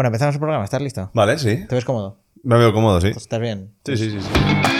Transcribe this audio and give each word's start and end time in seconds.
Bueno, 0.00 0.08
empezamos 0.08 0.34
el 0.34 0.38
programa. 0.40 0.64
¿Estás 0.64 0.80
listo? 0.80 1.10
Vale, 1.12 1.38
sí. 1.38 1.66
¿Te 1.68 1.74
ves 1.74 1.84
cómodo? 1.84 2.16
Me 2.42 2.56
veo 2.56 2.72
cómodo, 2.72 3.02
sí. 3.02 3.08
Pues 3.08 3.24
¿Estás 3.24 3.38
bien? 3.38 3.74
Sí, 3.84 3.98
sí, 3.98 4.10
sí. 4.12 4.18
sí. 4.18 4.79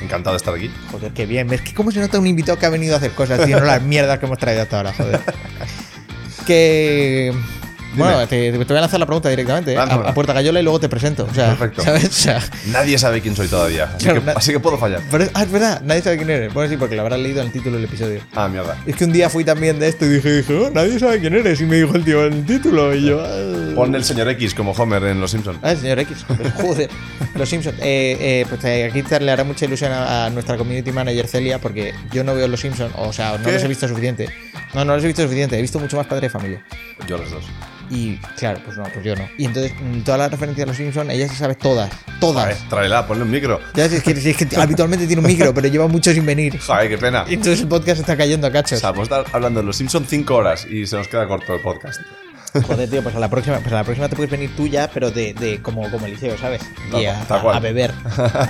Encantado 0.00 0.34
de 0.34 0.38
estar 0.38 0.54
aquí. 0.54 0.70
Joder, 0.90 1.12
qué 1.12 1.26
bien. 1.26 1.52
Es 1.52 1.60
que 1.60 1.74
cómo 1.74 1.90
se 1.90 2.00
nota 2.00 2.18
un 2.18 2.26
invitado 2.26 2.58
que 2.58 2.66
ha 2.66 2.70
venido 2.70 2.94
a 2.94 2.98
hacer 2.98 3.12
cosas, 3.12 3.44
tío, 3.44 3.60
no 3.60 3.66
las 3.66 3.82
mierdas 3.82 4.18
que 4.18 4.26
hemos 4.26 4.38
traído 4.38 4.62
hasta 4.62 4.76
ahora, 4.78 4.92
joder. 4.92 5.20
Que... 6.46 7.32
Bueno, 7.94 8.26
te, 8.26 8.50
te 8.52 8.58
voy 8.58 8.76
a 8.76 8.80
lanzar 8.80 9.00
la 9.00 9.06
pregunta 9.06 9.28
directamente, 9.28 9.72
¿eh? 9.74 9.78
a, 9.78 10.14
puerta 10.14 10.32
gallola 10.32 10.60
y 10.60 10.62
luego 10.62 10.80
te 10.80 10.88
presento. 10.88 11.26
O 11.30 11.34
sea, 11.34 11.50
Perfecto. 11.56 11.82
¿sabes? 11.84 12.04
O 12.06 12.12
sea, 12.12 12.42
Nadie 12.66 12.98
sabe 12.98 13.20
quién 13.20 13.36
soy 13.36 13.48
todavía, 13.48 13.84
así, 13.94 14.04
Claro, 14.04 14.20
que, 14.20 14.26
na- 14.26 14.32
así 14.32 14.52
que 14.52 14.60
puedo 14.60 14.78
fallar. 14.78 15.00
pero- 15.10 15.26
ah, 15.34 15.42
es 15.42 15.50
verdad, 15.50 15.82
nadie 15.84 16.02
sabe 16.02 16.16
quién 16.16 16.30
eres. 16.30 16.52
Bueno, 16.54 16.70
sí, 16.70 16.76
porque 16.76 16.96
lo 16.96 17.02
habrás 17.02 17.18
leído 17.20 17.40
en 17.40 17.46
el 17.48 17.52
título 17.52 17.76
del 17.76 17.84
episodio. 17.84 18.20
Ah, 18.34 18.48
mierda. 18.48 18.76
Es 18.86 18.96
que 18.96 19.04
un 19.04 19.12
día 19.12 19.28
fui 19.30 19.44
también 19.44 19.78
de 19.78 19.88
esto 19.88 20.04
y 20.06 20.08
dije, 20.08 20.36
dije, 20.38 20.54
"Oh, 20.54 20.70
nadie 20.70 20.98
sabe 20.98 21.20
quién 21.20 21.34
eres. 21.34 21.60
Y 21.60 21.64
me 21.64 21.76
dijo 21.76 21.94
el 21.96 22.04
tío 22.04 22.24
en 22.26 22.32
el 22.32 22.46
título. 22.46 22.94
Y 22.94 23.06
yo, 23.06 23.22
ah. 23.24 23.72
Pon 23.74 23.94
el 23.94 24.04
señor 24.04 24.28
X 24.30 24.54
como 24.54 24.72
Homer 24.72 25.02
en 25.04 25.20
Los 25.20 25.30
Simpsons. 25.30 25.58
Ah, 25.62 25.72
el 25.72 25.78
señor 25.78 25.98
X. 26.00 26.24
Joder. 26.60 26.88
Los 27.34 27.48
Simpsons. 27.48 27.76
Eh, 27.80 28.16
eh, 28.20 28.46
pues 28.48 28.62
eh, 28.64 28.84
aquí 28.90 29.02
te- 29.02 29.20
le 29.20 29.30
hará 29.32 29.44
mucha 29.44 29.64
ilusión 29.64 29.92
a, 29.92 30.26
a 30.26 30.30
nuestra 30.30 30.56
community 30.56 30.92
manager 30.92 31.26
Celia 31.26 31.58
porque 31.58 31.94
yo 32.12 32.24
no 32.24 32.34
veo 32.34 32.48
Los 32.48 32.60
Simpsons. 32.60 32.92
O 32.96 33.12
sea, 33.12 33.38
no 33.38 33.44
¿Qué? 33.44 33.52
los 33.52 33.62
he 33.64 33.68
visto 33.68 33.88
suficiente. 33.88 34.28
No, 34.74 34.84
no 34.84 34.94
los 34.94 35.04
he 35.04 35.08
visto 35.08 35.22
suficiente. 35.22 35.58
He 35.58 35.62
visto 35.62 35.78
mucho 35.78 35.96
más 35.96 36.06
Padre 36.06 36.22
de 36.28 36.30
Familia. 36.30 36.64
Yo 37.06 37.18
los 37.18 37.30
dos. 37.30 37.44
Y 37.90 38.16
claro, 38.38 38.58
pues 38.64 38.76
no, 38.78 38.84
pues 38.84 39.04
yo 39.04 39.14
no. 39.14 39.28
Y 39.36 39.44
entonces, 39.44 39.72
mm, 39.78 40.00
todas 40.00 40.18
las 40.18 40.30
referencias 40.30 40.64
a 40.64 40.68
Los 40.68 40.76
Simpsons, 40.78 41.10
ella 41.10 41.28
se 41.28 41.34
sabe 41.34 41.56
todas. 41.56 41.90
Todas. 42.20 42.44
Joder, 42.44 42.68
tráela, 42.70 43.06
ponle 43.06 43.24
un 43.24 43.30
micro. 43.30 43.60
Ya 43.74 43.84
es 43.84 44.02
que, 44.02 44.12
es 44.12 44.36
que 44.36 44.48
habitualmente 44.60 45.06
tiene 45.06 45.20
un 45.20 45.26
micro, 45.26 45.52
pero 45.52 45.68
lleva 45.68 45.88
mucho 45.88 46.10
sin 46.12 46.24
venir. 46.24 46.58
Joder, 46.58 46.88
qué 46.88 46.96
pena. 46.96 47.26
Y 47.28 47.34
entonces 47.34 47.60
el 47.60 47.68
podcast 47.68 48.00
está 48.00 48.16
cayendo 48.16 48.46
a 48.46 48.50
O 48.50 48.52
cachos. 48.52 48.80
sea, 48.80 48.94
podemos 48.94 49.10
estar 49.10 49.26
hablando 49.34 49.60
de 49.60 49.66
Los 49.66 49.76
Simpsons 49.76 50.08
5 50.08 50.34
horas 50.34 50.66
y 50.66 50.86
se 50.86 50.96
nos 50.96 51.06
queda 51.08 51.28
corto 51.28 51.54
el 51.54 51.60
podcast. 51.60 52.00
Joder, 52.66 52.88
tío, 52.90 53.02
pues 53.02 53.14
a 53.14 53.18
la 53.20 53.30
próxima, 53.30 53.58
pues 53.60 53.72
a 53.72 53.76
la 53.76 53.84
próxima 53.84 54.08
te 54.08 54.16
puedes 54.16 54.30
venir 54.30 54.54
tú 54.56 54.66
ya, 54.66 54.90
pero 54.92 55.10
de, 55.10 55.32
de 55.34 55.62
como, 55.62 55.90
como 55.90 56.06
Eliseo, 56.06 56.36
¿sabes? 56.36 56.60
Y 56.92 57.06
a, 57.06 57.24
cual. 57.40 57.56
a 57.56 57.60
beber. 57.60 57.92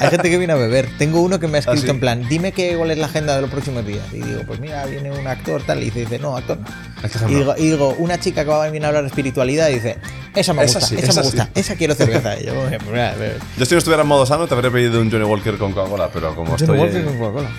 Hay 0.01 0.09
gente 0.11 0.29
que 0.29 0.39
viene 0.39 0.53
a 0.53 0.57
beber. 0.57 0.89
Tengo 0.99 1.21
uno 1.21 1.39
que 1.39 1.47
me 1.47 1.59
ha 1.59 1.61
escrito 1.61 1.83
¿Ah, 1.83 1.85
sí? 1.87 1.91
en 1.91 2.01
plan, 2.01 2.29
dime 2.29 2.53
qué 2.53 2.75
cuál 2.77 2.91
es 2.91 2.99
la 2.99 3.07
agenda 3.07 3.37
de 3.37 3.43
los 3.43 3.51
próximos 3.51 3.87
días. 3.87 4.05
Y 4.13 4.19
digo, 4.19 4.43
pues 4.47 4.59
mira, 4.61 4.85
viene 4.87 5.11
un 5.13 5.27
actor 5.27 5.63
tal. 5.63 5.81
Y 5.83 5.85
dice, 5.87 6.01
dice 6.01 6.19
no, 6.19 6.37
actor 6.37 6.59
no. 6.59 7.31
Y 7.31 7.35
digo, 7.35 7.55
y 7.57 7.63
digo, 7.71 7.95
una 7.99 8.19
chica 8.19 8.43
que 8.45 8.51
va 8.51 8.63
a 8.65 8.67
venir 8.67 8.85
a 8.85 8.89
hablar 8.89 9.03
de 9.05 9.09
espiritualidad 9.09 9.69
y 9.69 9.75
dice, 9.75 9.99
esa 10.35 10.53
me 10.53 10.65
Esa 10.65 10.79
gusta, 10.81 10.89
sí, 10.89 10.95
esa, 10.97 11.11
esa 11.11 11.21
me 11.21 11.27
sí. 11.31 11.37
gusta, 11.37 11.51
esa 11.55 11.77
quiero 11.77 11.95
cerveza. 11.95 12.37
Y 12.41 12.47
yo, 12.47 12.55
"Bueno, 12.55 12.79
pues 12.85 13.01
a 13.01 13.15
ver". 13.17 13.39
Yo 13.59 13.65
si 13.67 13.75
no 13.75 13.79
estuviera 13.79 14.03
en 14.03 14.09
modo 14.09 14.25
sano 14.27 14.47
te 14.49 14.55
habría 14.55 14.71
pedido 14.71 15.01
un 15.01 15.11
Johnny 15.11 15.25
Walker 15.25 15.57
con 15.59 15.73
Coca-Cola, 15.73 16.11
pero 16.13 16.35
como 16.35 16.51
Johnny 16.57 16.63
estoy... 16.63 16.79
Walker 16.79 17.05
con 17.05 17.19
Coca-Cola. 17.19 17.51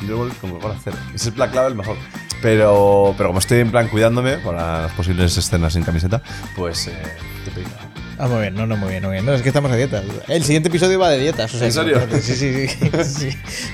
Johnny 0.00 0.12
Walker 0.14 0.36
con 0.40 0.50
Coca-Cola 0.50 0.74
cero. 0.82 0.96
Ese 1.14 1.28
es 1.28 1.34
Black 1.34 1.54
Label 1.54 1.74
mejor. 1.74 1.96
Pero, 2.40 3.14
pero 3.16 3.28
como 3.28 3.38
estoy 3.38 3.60
en 3.60 3.70
plan 3.70 3.86
cuidándome 3.88 4.38
para 4.38 4.82
las 4.82 4.92
posibles 4.92 5.36
escenas 5.36 5.74
sin 5.74 5.84
camiseta, 5.92 6.22
pues 6.56 6.88
eh, 6.88 6.92
te 7.44 7.50
pedí. 7.50 7.66
Ah, 8.18 8.26
muy 8.26 8.40
bien, 8.40 8.54
no, 8.54 8.66
no, 8.66 8.76
muy 8.76 8.90
bien, 8.90 9.02
muy 9.02 9.12
bien. 9.12 9.26
No, 9.26 9.34
es 9.34 9.42
que 9.42 9.48
estamos 9.48 9.70
a 9.70 9.76
dieta. 9.76 10.02
El 10.28 10.42
siguiente 10.44 10.68
episodio 10.68 10.98
va 10.98 11.10
de 11.10 11.18
dietas. 11.18 11.52
O 11.54 11.58
sea, 11.58 11.66
¿En 11.66 11.72
serio? 11.72 12.00
Sí, 12.20 12.34
sí, 12.34 12.68
sí. 12.68 12.90
sí. 13.04 13.28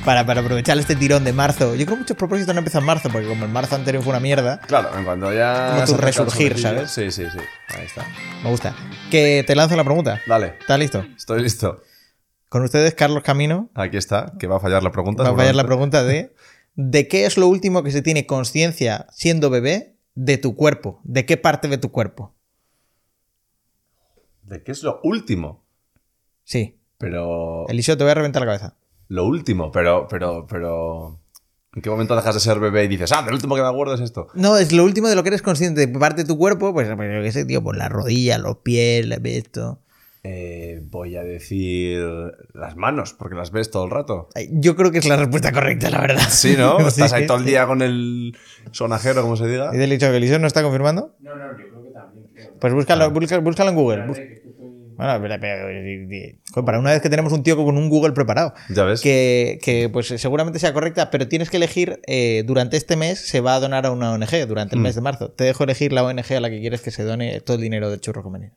Para, 0.04 0.26
para 0.26 0.40
aprovechar 0.40 0.76
este 0.78 0.96
tirón 0.96 1.22
de 1.24 1.32
marzo. 1.32 1.74
Yo 1.76 1.84
creo 1.84 1.96
que 1.96 2.00
muchos 2.00 2.16
propósitos 2.16 2.54
no 2.54 2.58
empiezan 2.58 2.82
en 2.82 2.86
marzo, 2.86 3.08
porque 3.10 3.28
como 3.28 3.44
el 3.44 3.50
marzo 3.52 3.76
anterior 3.76 4.02
fue 4.02 4.10
una 4.10 4.20
mierda, 4.20 4.58
Claro, 4.60 4.96
en 4.96 5.04
cuanto 5.04 5.32
ya... 5.32 5.74
Como 5.74 5.84
tu 5.86 5.96
resurgir. 5.96 6.58
¿sabes? 6.58 6.90
Sí, 6.90 7.10
sí, 7.10 7.24
sí. 7.30 7.38
Ahí 7.76 7.84
está. 7.86 8.04
me 8.42 8.50
gusta. 8.50 8.74
Que 9.10 9.44
te 9.46 9.54
lanzo 9.54 9.76
la 9.76 9.84
pregunta. 9.84 10.20
Dale, 10.26 10.54
¿Estás 10.58 10.78
listo? 10.78 11.06
estoy 11.16 11.42
listo. 11.42 11.82
Con 12.48 12.62
ustedes, 12.62 12.94
Carlos 12.94 13.22
Camino. 13.22 13.70
Aquí 13.74 13.96
está, 13.96 14.32
que 14.38 14.46
va 14.46 14.56
a 14.56 14.60
fallar 14.60 14.82
la 14.82 14.90
pregunta. 14.90 15.22
Va 15.22 15.30
a 15.30 15.36
fallar 15.36 15.54
la 15.54 15.64
pregunta 15.64 16.02
de 16.02 16.32
¿De 16.80 17.08
qué 17.08 17.26
es 17.26 17.36
lo 17.36 17.48
último 17.48 17.82
que 17.82 17.90
se 17.90 18.02
tiene 18.02 18.24
conciencia 18.24 19.08
siendo 19.10 19.50
bebé 19.50 19.97
de 20.18 20.36
tu 20.36 20.56
cuerpo? 20.56 21.00
¿De 21.04 21.24
qué 21.24 21.36
parte 21.36 21.68
de 21.68 21.78
tu 21.78 21.92
cuerpo? 21.92 22.34
¿De 24.42 24.64
qué 24.64 24.72
es 24.72 24.82
lo 24.82 25.00
último? 25.04 25.64
Sí. 26.42 26.80
Pero... 26.98 27.68
Eliseo, 27.68 27.96
te 27.96 28.02
voy 28.02 28.10
a 28.10 28.14
reventar 28.14 28.42
la 28.42 28.46
cabeza. 28.46 28.76
Lo 29.06 29.24
último, 29.24 29.70
pero, 29.70 30.08
pero, 30.08 30.44
pero... 30.48 31.20
¿En 31.72 31.82
qué 31.82 31.90
momento 31.90 32.16
dejas 32.16 32.34
de 32.34 32.40
ser 32.40 32.58
bebé 32.58 32.84
y 32.84 32.88
dices, 32.88 33.12
ah, 33.12 33.22
del 33.22 33.34
último 33.34 33.54
que 33.54 33.62
me 33.62 33.68
acuerdo 33.68 33.94
es 33.94 34.00
esto? 34.00 34.26
No, 34.34 34.56
es 34.56 34.72
lo 34.72 34.82
último 34.82 35.06
de 35.06 35.14
lo 35.14 35.22
que 35.22 35.28
eres 35.28 35.42
consciente. 35.42 35.86
De 35.86 35.98
parte 35.98 36.22
de 36.22 36.28
tu 36.28 36.36
cuerpo, 36.36 36.72
pues, 36.72 36.88
pues 36.96 37.14
yo 37.14 37.22
qué 37.22 37.30
sé, 37.30 37.44
tío, 37.44 37.62
pues 37.62 37.78
la 37.78 37.88
rodilla, 37.88 38.38
los 38.38 38.56
pies, 38.56 39.06
esto. 39.24 39.80
Eh, 40.30 40.80
voy 40.84 41.16
a 41.16 41.22
decir 41.22 42.00
las 42.52 42.76
manos, 42.76 43.14
porque 43.14 43.34
las 43.34 43.50
ves 43.50 43.70
todo 43.70 43.84
el 43.86 43.90
rato. 43.90 44.28
Yo 44.50 44.76
creo 44.76 44.90
que 44.90 44.98
es 44.98 45.08
la 45.08 45.16
respuesta 45.16 45.52
correcta, 45.52 45.88
la 45.90 46.00
verdad. 46.02 46.22
Sí, 46.30 46.54
¿no? 46.58 46.78
Sí, 46.80 46.86
Estás 46.88 47.12
ahí 47.14 47.26
todo 47.26 47.38
el 47.38 47.44
día 47.44 47.66
con 47.66 47.80
el 47.82 48.36
sonajero, 48.72 49.22
como 49.22 49.36
se 49.36 49.46
diga. 49.46 49.70
¿Y 49.74 49.78
del 49.78 49.90
dicho 49.90 50.10
que 50.10 50.16
Eliseo 50.18 50.38
no 50.38 50.46
está 50.46 50.62
confirmando? 50.62 51.16
No, 51.20 51.34
no, 51.34 51.50
yo 51.58 51.68
creo 51.68 51.82
que 51.82 51.90
también. 51.90 52.26
Pues 52.60 52.72
búscalo, 52.74 53.10
busca- 53.10 53.38
búscalo 53.38 53.70
en 53.70 53.76
Google. 53.76 54.04
Bueno, 54.06 55.20
pero- 55.40 56.64
para 56.66 56.78
una 56.80 56.90
vez 56.90 57.00
que 57.00 57.08
tenemos 57.08 57.32
un 57.32 57.42
tío 57.44 57.56
con 57.56 57.76
un 57.78 57.88
Google 57.88 58.12
preparado. 58.12 58.52
Ya 58.68 58.82
ves. 58.84 59.00
Que, 59.00 59.58
que, 59.62 59.88
pues 59.88 60.08
seguramente 60.08 60.58
sea 60.58 60.72
correcta, 60.72 61.10
pero 61.10 61.28
tienes 61.28 61.50
que 61.50 61.56
elegir, 61.56 62.00
eh, 62.06 62.42
durante 62.46 62.76
este 62.76 62.96
mes 62.96 63.20
se 63.20 63.40
va 63.40 63.54
a 63.54 63.60
donar 63.60 63.86
a 63.86 63.92
una 63.92 64.10
ONG, 64.12 64.46
durante 64.48 64.74
Mm. 64.74 64.78
el 64.78 64.82
mes 64.82 64.94
de 64.96 65.00
marzo. 65.00 65.30
Te 65.30 65.44
dejo 65.44 65.62
elegir 65.64 65.92
la 65.92 66.02
ONG 66.02 66.32
a 66.36 66.40
la 66.40 66.50
que 66.50 66.60
quieres 66.60 66.82
que 66.82 66.90
se 66.90 67.04
done 67.04 67.40
todo 67.40 67.56
el 67.56 67.62
dinero 67.62 67.90
del 67.90 68.00
churro 68.00 68.22
convenido. 68.24 68.54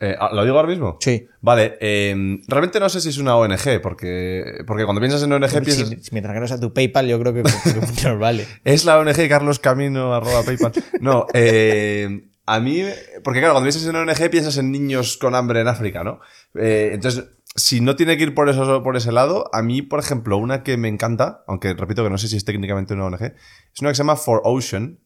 Eh, 0.00 0.16
¿Lo 0.32 0.44
digo 0.44 0.56
ahora 0.56 0.68
mismo? 0.68 0.96
Sí. 1.00 1.26
Vale, 1.40 1.76
eh, 1.80 2.14
realmente 2.48 2.80
no 2.80 2.88
sé 2.88 3.00
si 3.00 3.08
es 3.10 3.18
una 3.18 3.36
ONG, 3.36 3.80
porque, 3.82 4.44
porque 4.66 4.84
cuando 4.84 5.00
piensas 5.00 5.22
en 5.22 5.32
ONG 5.32 5.48
Si- 5.48 5.60
piensas... 5.60 5.88
si 5.88 6.10
mientras 6.12 6.34
que 6.34 6.40
no 6.40 6.48
sea 6.48 6.60
tu 6.60 6.72
PayPal, 6.72 7.06
yo 7.06 7.18
creo 7.20 7.32
que, 7.34 7.42
que 7.42 8.02
nos 8.08 8.18
vale. 8.18 8.46
Es 8.64 8.84
la 8.84 8.98
ONG 8.98 9.28
Carlos 9.28 9.58
Camino 9.58 10.14
arroba 10.14 10.42
PayPal. 10.42 10.72
No, 11.00 11.26
eh, 11.34 12.28
a 12.46 12.60
mí, 12.60 12.82
porque 13.22 13.40
claro, 13.40 13.54
cuando 13.54 13.66
piensas 13.70 13.86
en 13.86 13.96
ONG 13.96 14.30
piensas 14.30 14.56
en 14.58 14.70
niños 14.70 15.16
con 15.16 15.34
hambre 15.34 15.60
en 15.60 15.68
África, 15.68 16.04
¿no? 16.04 16.20
Eh, 16.54 16.90
entonces, 16.92 17.24
si 17.56 17.80
no 17.80 17.94
tiene 17.96 18.16
que 18.16 18.24
ir 18.24 18.34
por, 18.34 18.48
eso, 18.48 18.82
por 18.82 18.96
ese 18.96 19.12
lado, 19.12 19.48
a 19.54 19.62
mí, 19.62 19.80
por 19.80 20.00
ejemplo, 20.00 20.36
una 20.36 20.62
que 20.62 20.76
me 20.76 20.88
encanta, 20.88 21.44
aunque 21.46 21.72
repito 21.74 22.02
que 22.02 22.10
no 22.10 22.18
sé 22.18 22.28
si 22.28 22.36
es 22.36 22.44
técnicamente 22.44 22.94
una 22.94 23.06
ONG, 23.06 23.22
es 23.22 23.80
una 23.80 23.90
que 23.90 23.94
se 23.94 24.02
llama 24.02 24.16
For 24.16 24.40
Ocean. 24.44 24.98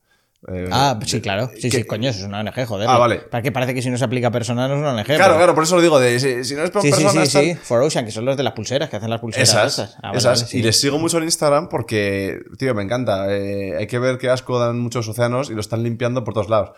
Eh, 0.46 0.68
Ah, 0.70 0.98
sí, 1.04 1.20
claro. 1.20 1.50
Sí, 1.56 1.68
que- 1.68 1.78
sí, 1.78 1.84
coño, 1.84 2.10
eso 2.10 2.20
es 2.20 2.24
una 2.26 2.40
ONG, 2.40 2.64
joder. 2.66 2.88
Ah, 2.88 2.96
vale. 2.98 3.16
¿Para 3.18 3.42
qué 3.42 3.50
parece 3.50 3.74
que 3.74 3.82
si 3.82 3.90
no 3.90 3.98
se 3.98 4.04
aplica 4.04 4.28
a 4.28 4.30
personas 4.30 4.68
no 4.70 4.76
es 4.76 4.80
una 4.80 4.92
ONG? 4.92 5.04
Claro, 5.04 5.24
pero- 5.24 5.36
claro, 5.36 5.54
por 5.54 5.64
eso 5.64 5.74
lo 5.76 5.82
digo, 5.82 5.98
de, 5.98 6.20
si, 6.20 6.44
si 6.44 6.54
no 6.54 6.62
es 6.62 6.70
por 6.70 6.82
Sí, 6.82 6.88
sí, 6.92 6.96
sí, 6.98 7.02
personas... 7.04 7.28
sí. 7.28 7.34
tal- 7.54 7.56
For 7.58 7.82
Ocean, 7.82 8.04
que 8.04 8.12
son 8.12 8.24
los 8.24 8.36
de 8.36 8.42
las 8.44 8.52
pulseras, 8.52 8.88
que 8.88 8.96
hacen 8.96 9.10
las 9.10 9.20
pulseras. 9.20 9.48
Esas, 9.48 9.72
esas. 9.72 9.94
Ah, 9.96 10.08
vale, 10.08 10.18
esas. 10.18 10.40
vale, 10.40 10.50
sí. 10.50 10.58
Y 10.58 10.62
les 10.62 10.80
sigo 10.80 10.98
mucho 10.98 11.18
en 11.18 11.24
Instagram 11.24 11.68
porque, 11.68 12.38
tío, 12.58 12.74
me 12.74 12.82
encanta. 12.84 13.26
Eh, 13.34 13.76
hay 13.78 13.86
que 13.88 13.98
ver 13.98 14.18
qué 14.18 14.30
asco 14.30 14.58
dan 14.60 14.78
muchos 14.78 15.08
océanos 15.08 15.50
y 15.50 15.54
lo 15.54 15.60
están 15.60 15.82
limpiando 15.82 16.22
por 16.24 16.34
todos 16.34 16.48
lados. 16.48 16.70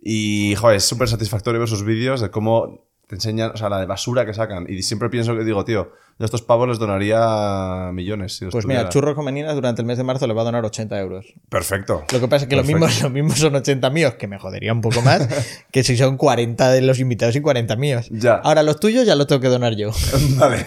Y, 0.00 0.54
joder, 0.56 0.78
es 0.78 0.84
súper 0.84 1.08
satisfactorio 1.08 1.60
ver 1.60 1.68
sus 1.68 1.84
vídeos 1.84 2.20
de 2.20 2.30
cómo 2.30 2.88
te 3.12 3.16
enseñan, 3.16 3.50
o 3.52 3.56
sea, 3.58 3.68
la 3.68 3.78
de 3.78 3.84
basura 3.84 4.24
que 4.24 4.32
sacan. 4.32 4.64
Y 4.66 4.80
siempre 4.82 5.10
pienso 5.10 5.36
que 5.36 5.44
digo, 5.44 5.66
tío, 5.66 5.92
yo 6.18 6.22
a 6.22 6.24
estos 6.24 6.40
pavos 6.40 6.66
les 6.66 6.78
donaría 6.78 7.90
millones. 7.92 8.38
Si 8.38 8.46
los 8.46 8.52
Pues 8.52 8.64
mira. 8.64 8.88
Churros 8.88 9.14
con 9.14 9.26
Meninas 9.26 9.54
durante 9.54 9.82
el 9.82 9.86
mes 9.86 9.98
de 9.98 10.04
marzo 10.04 10.26
le 10.26 10.32
va 10.32 10.40
a 10.40 10.44
donar 10.46 10.64
80 10.64 10.98
euros. 10.98 11.26
Perfecto. 11.50 12.04
Lo 12.10 12.20
que 12.20 12.26
pasa 12.28 12.44
es 12.44 12.48
que 12.48 12.56
lo 12.56 12.62
Perfecto. 12.62 12.86
mismo, 12.86 13.02
lo 13.08 13.10
mismo 13.10 13.34
son 13.36 13.54
80 13.54 13.90
míos, 13.90 14.14
que 14.14 14.28
me 14.28 14.38
jodería 14.38 14.72
un 14.72 14.80
poco 14.80 15.02
más, 15.02 15.28
que 15.70 15.84
si 15.84 15.98
son 15.98 16.16
40 16.16 16.70
de 16.72 16.80
los 16.80 17.00
invitados 17.00 17.36
y 17.36 17.42
40 17.42 17.76
míos. 17.76 18.08
Ya. 18.10 18.36
Ahora 18.36 18.62
los 18.62 18.80
tuyos 18.80 19.04
ya 19.04 19.14
los 19.14 19.26
tengo 19.26 19.42
que 19.42 19.48
donar 19.48 19.74
yo. 19.76 19.90
vale. 20.38 20.64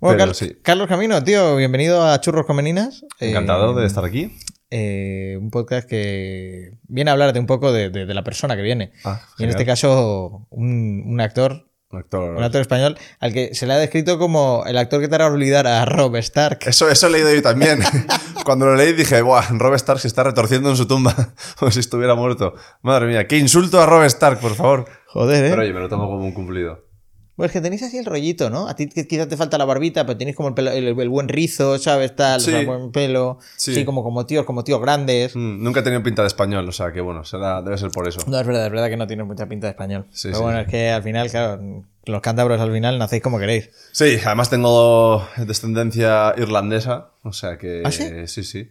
Bueno, 0.00 0.18
Car- 0.18 0.34
sí. 0.34 0.56
Carlos 0.62 0.88
Camino, 0.88 1.22
tío, 1.22 1.54
bienvenido 1.54 2.04
a 2.04 2.20
Churros 2.20 2.44
con 2.46 2.56
Meninas. 2.56 3.04
Eh, 3.20 3.30
Encantado 3.30 3.74
de 3.74 3.86
estar 3.86 4.04
aquí. 4.04 4.36
Eh, 4.74 5.36
un 5.38 5.50
podcast 5.50 5.86
que 5.88 6.78
viene 6.88 7.10
a 7.10 7.12
hablarte 7.12 7.38
un 7.38 7.46
poco 7.46 7.70
de, 7.72 7.90
de- 7.90 8.06
de 8.06 8.14
la 8.14 8.24
persona 8.24 8.56
que 8.56 8.62
viene. 8.62 8.92
Ah, 9.04 9.20
y 9.38 9.44
en 9.44 9.50
este 9.50 9.66
caso, 9.66 10.46
un, 10.50 11.04
un 11.06 11.20
actor, 11.20 11.68
Un 11.90 11.98
actor. 11.98 12.36
un 12.36 12.42
actor 12.42 12.62
español, 12.62 12.96
al 13.20 13.32
que 13.34 13.54
se 13.54 13.66
le 13.66 13.74
ha 13.74 13.76
descrito 13.76 14.18
como 14.18 14.64
el 14.66 14.78
actor 14.78 15.00
que 15.00 15.08
te 15.08 15.14
hará 15.14 15.26
olvidar 15.26 15.66
a 15.66 15.84
Rob 15.84 16.16
Stark. 16.16 16.60
Eso, 16.66 16.88
eso 16.90 17.06
he 17.06 17.10
leído 17.10 17.32
yo 17.34 17.42
también. 17.42 17.80
Cuando 18.44 18.66
lo 18.66 18.74
leí 18.74 18.92
dije, 18.94 19.20
Buah, 19.22 19.50
Rob 19.50 19.74
Stark 19.74 20.00
se 20.00 20.08
está 20.08 20.24
retorciendo 20.24 20.70
en 20.70 20.76
su 20.76 20.86
tumba 20.88 21.14
como 21.58 21.70
si 21.70 21.80
estuviera 21.80 22.14
muerto. 22.14 22.54
Madre 22.80 23.06
mía, 23.06 23.26
qué 23.28 23.36
insulto 23.38 23.80
a 23.80 23.86
Rob 23.86 24.02
Stark, 24.04 24.40
por 24.40 24.54
favor. 24.54 24.86
Joder, 25.06 25.44
¿eh? 25.44 25.50
Pero 25.50 25.62
oye, 25.62 25.72
me 25.72 25.80
lo 25.80 25.88
tomo 25.88 26.06
como 26.06 26.24
un 26.24 26.32
cumplido. 26.32 26.86
Pues 27.34 27.50
que 27.50 27.60
tenéis 27.62 27.82
así 27.82 27.96
el 27.96 28.04
rollito, 28.04 28.50
¿no? 28.50 28.68
A 28.68 28.76
ti 28.76 28.88
quizás 28.88 29.26
te 29.26 29.36
falta 29.38 29.56
la 29.56 29.64
barbita, 29.64 30.04
pero 30.04 30.18
tenéis 30.18 30.36
como 30.36 30.50
el, 30.50 30.54
pelo- 30.54 30.70
el, 30.72 30.88
el 31.00 31.08
buen 31.08 31.28
rizo, 31.28 31.78
¿sabes? 31.78 32.14
Tal, 32.14 32.40
Sí. 32.42 32.50
sea, 32.50 32.64
buen 32.66 32.92
pelo. 32.92 33.38
Sí. 33.56 33.74
Sí. 33.74 33.84
como, 33.86 34.02
como 34.02 34.26
tíos, 34.26 34.44
como 34.44 34.64
tíos 34.64 34.80
grandes. 34.82 35.34
Mm, 35.34 35.62
nunca 35.62 35.80
he 35.80 35.82
tenido 35.82 36.02
pinta 36.02 36.22
de 36.22 36.28
español, 36.28 36.68
o 36.68 36.72
sea 36.72 36.92
que 36.92 37.00
bueno, 37.00 37.24
será, 37.24 37.62
debe 37.62 37.78
ser 37.78 37.90
por 37.90 38.06
eso. 38.06 38.20
No, 38.26 38.38
es 38.38 38.46
verdad, 38.46 38.66
es 38.66 38.72
verdad 38.72 38.88
que 38.90 38.96
no 38.98 39.06
tienes 39.06 39.26
mucha 39.26 39.46
pinta 39.48 39.66
de 39.66 39.70
español. 39.70 40.06
Sí, 40.10 40.28
pero 40.30 40.42
bueno, 40.42 40.60
es 40.60 40.68
que 40.68 40.90
al 40.90 41.02
final, 41.02 41.30
claro, 41.30 41.60
Los 42.04 42.20
cántabros 42.20 42.60
al 42.60 42.72
final 42.72 42.98
nacéis 42.98 43.22
como 43.22 43.38
queréis. 43.38 43.70
Sí, 43.92 44.18
además 44.24 44.50
tengo 44.50 45.26
descendencia 45.38 46.34
irlandesa, 46.36 47.12
o 47.22 47.32
sea 47.32 47.56
que... 47.58 47.82
¿Ah, 47.84 47.92
sí? 47.92 48.04
Sí, 48.26 48.42
sí. 48.44 48.68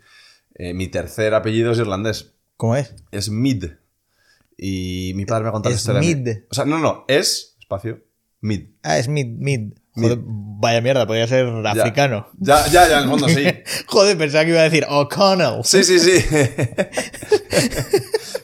Eh, 0.55 0.73
mi 0.73 0.87
tercer 0.87 1.33
apellido 1.33 1.71
es 1.71 1.79
irlandés. 1.79 2.33
¿Cómo 2.57 2.75
es? 2.75 2.93
Es 3.11 3.29
Mid. 3.29 3.65
Y 4.57 5.13
mi 5.15 5.25
padre 5.25 5.43
me 5.43 5.49
ha 5.49 5.51
contado 5.53 5.73
Es 5.73 5.81
historia. 5.81 6.01
Mid. 6.01 6.27
O 6.49 6.53
sea, 6.53 6.65
no, 6.65 6.77
no, 6.77 7.05
es, 7.07 7.55
espacio, 7.59 8.03
Mid. 8.41 8.69
Ah, 8.81 8.97
es 8.97 9.07
mid, 9.07 9.27
mid. 9.27 9.73
Joder, 9.93 10.19
vaya 10.23 10.81
mierda, 10.81 11.05
podría 11.05 11.27
ser 11.27 11.45
africano. 11.65 12.27
Ya, 12.39 12.65
ya, 12.67 12.87
ya, 12.87 12.97
en 12.97 13.03
el 13.03 13.09
fondo 13.09 13.29
sí. 13.29 13.45
Joder, 13.87 14.17
pensaba 14.17 14.45
que 14.45 14.51
iba 14.51 14.61
a 14.61 14.63
decir 14.63 14.85
O'Connell. 14.89 15.63
Sí, 15.63 15.83
sí, 15.83 15.99
sí. 15.99 16.23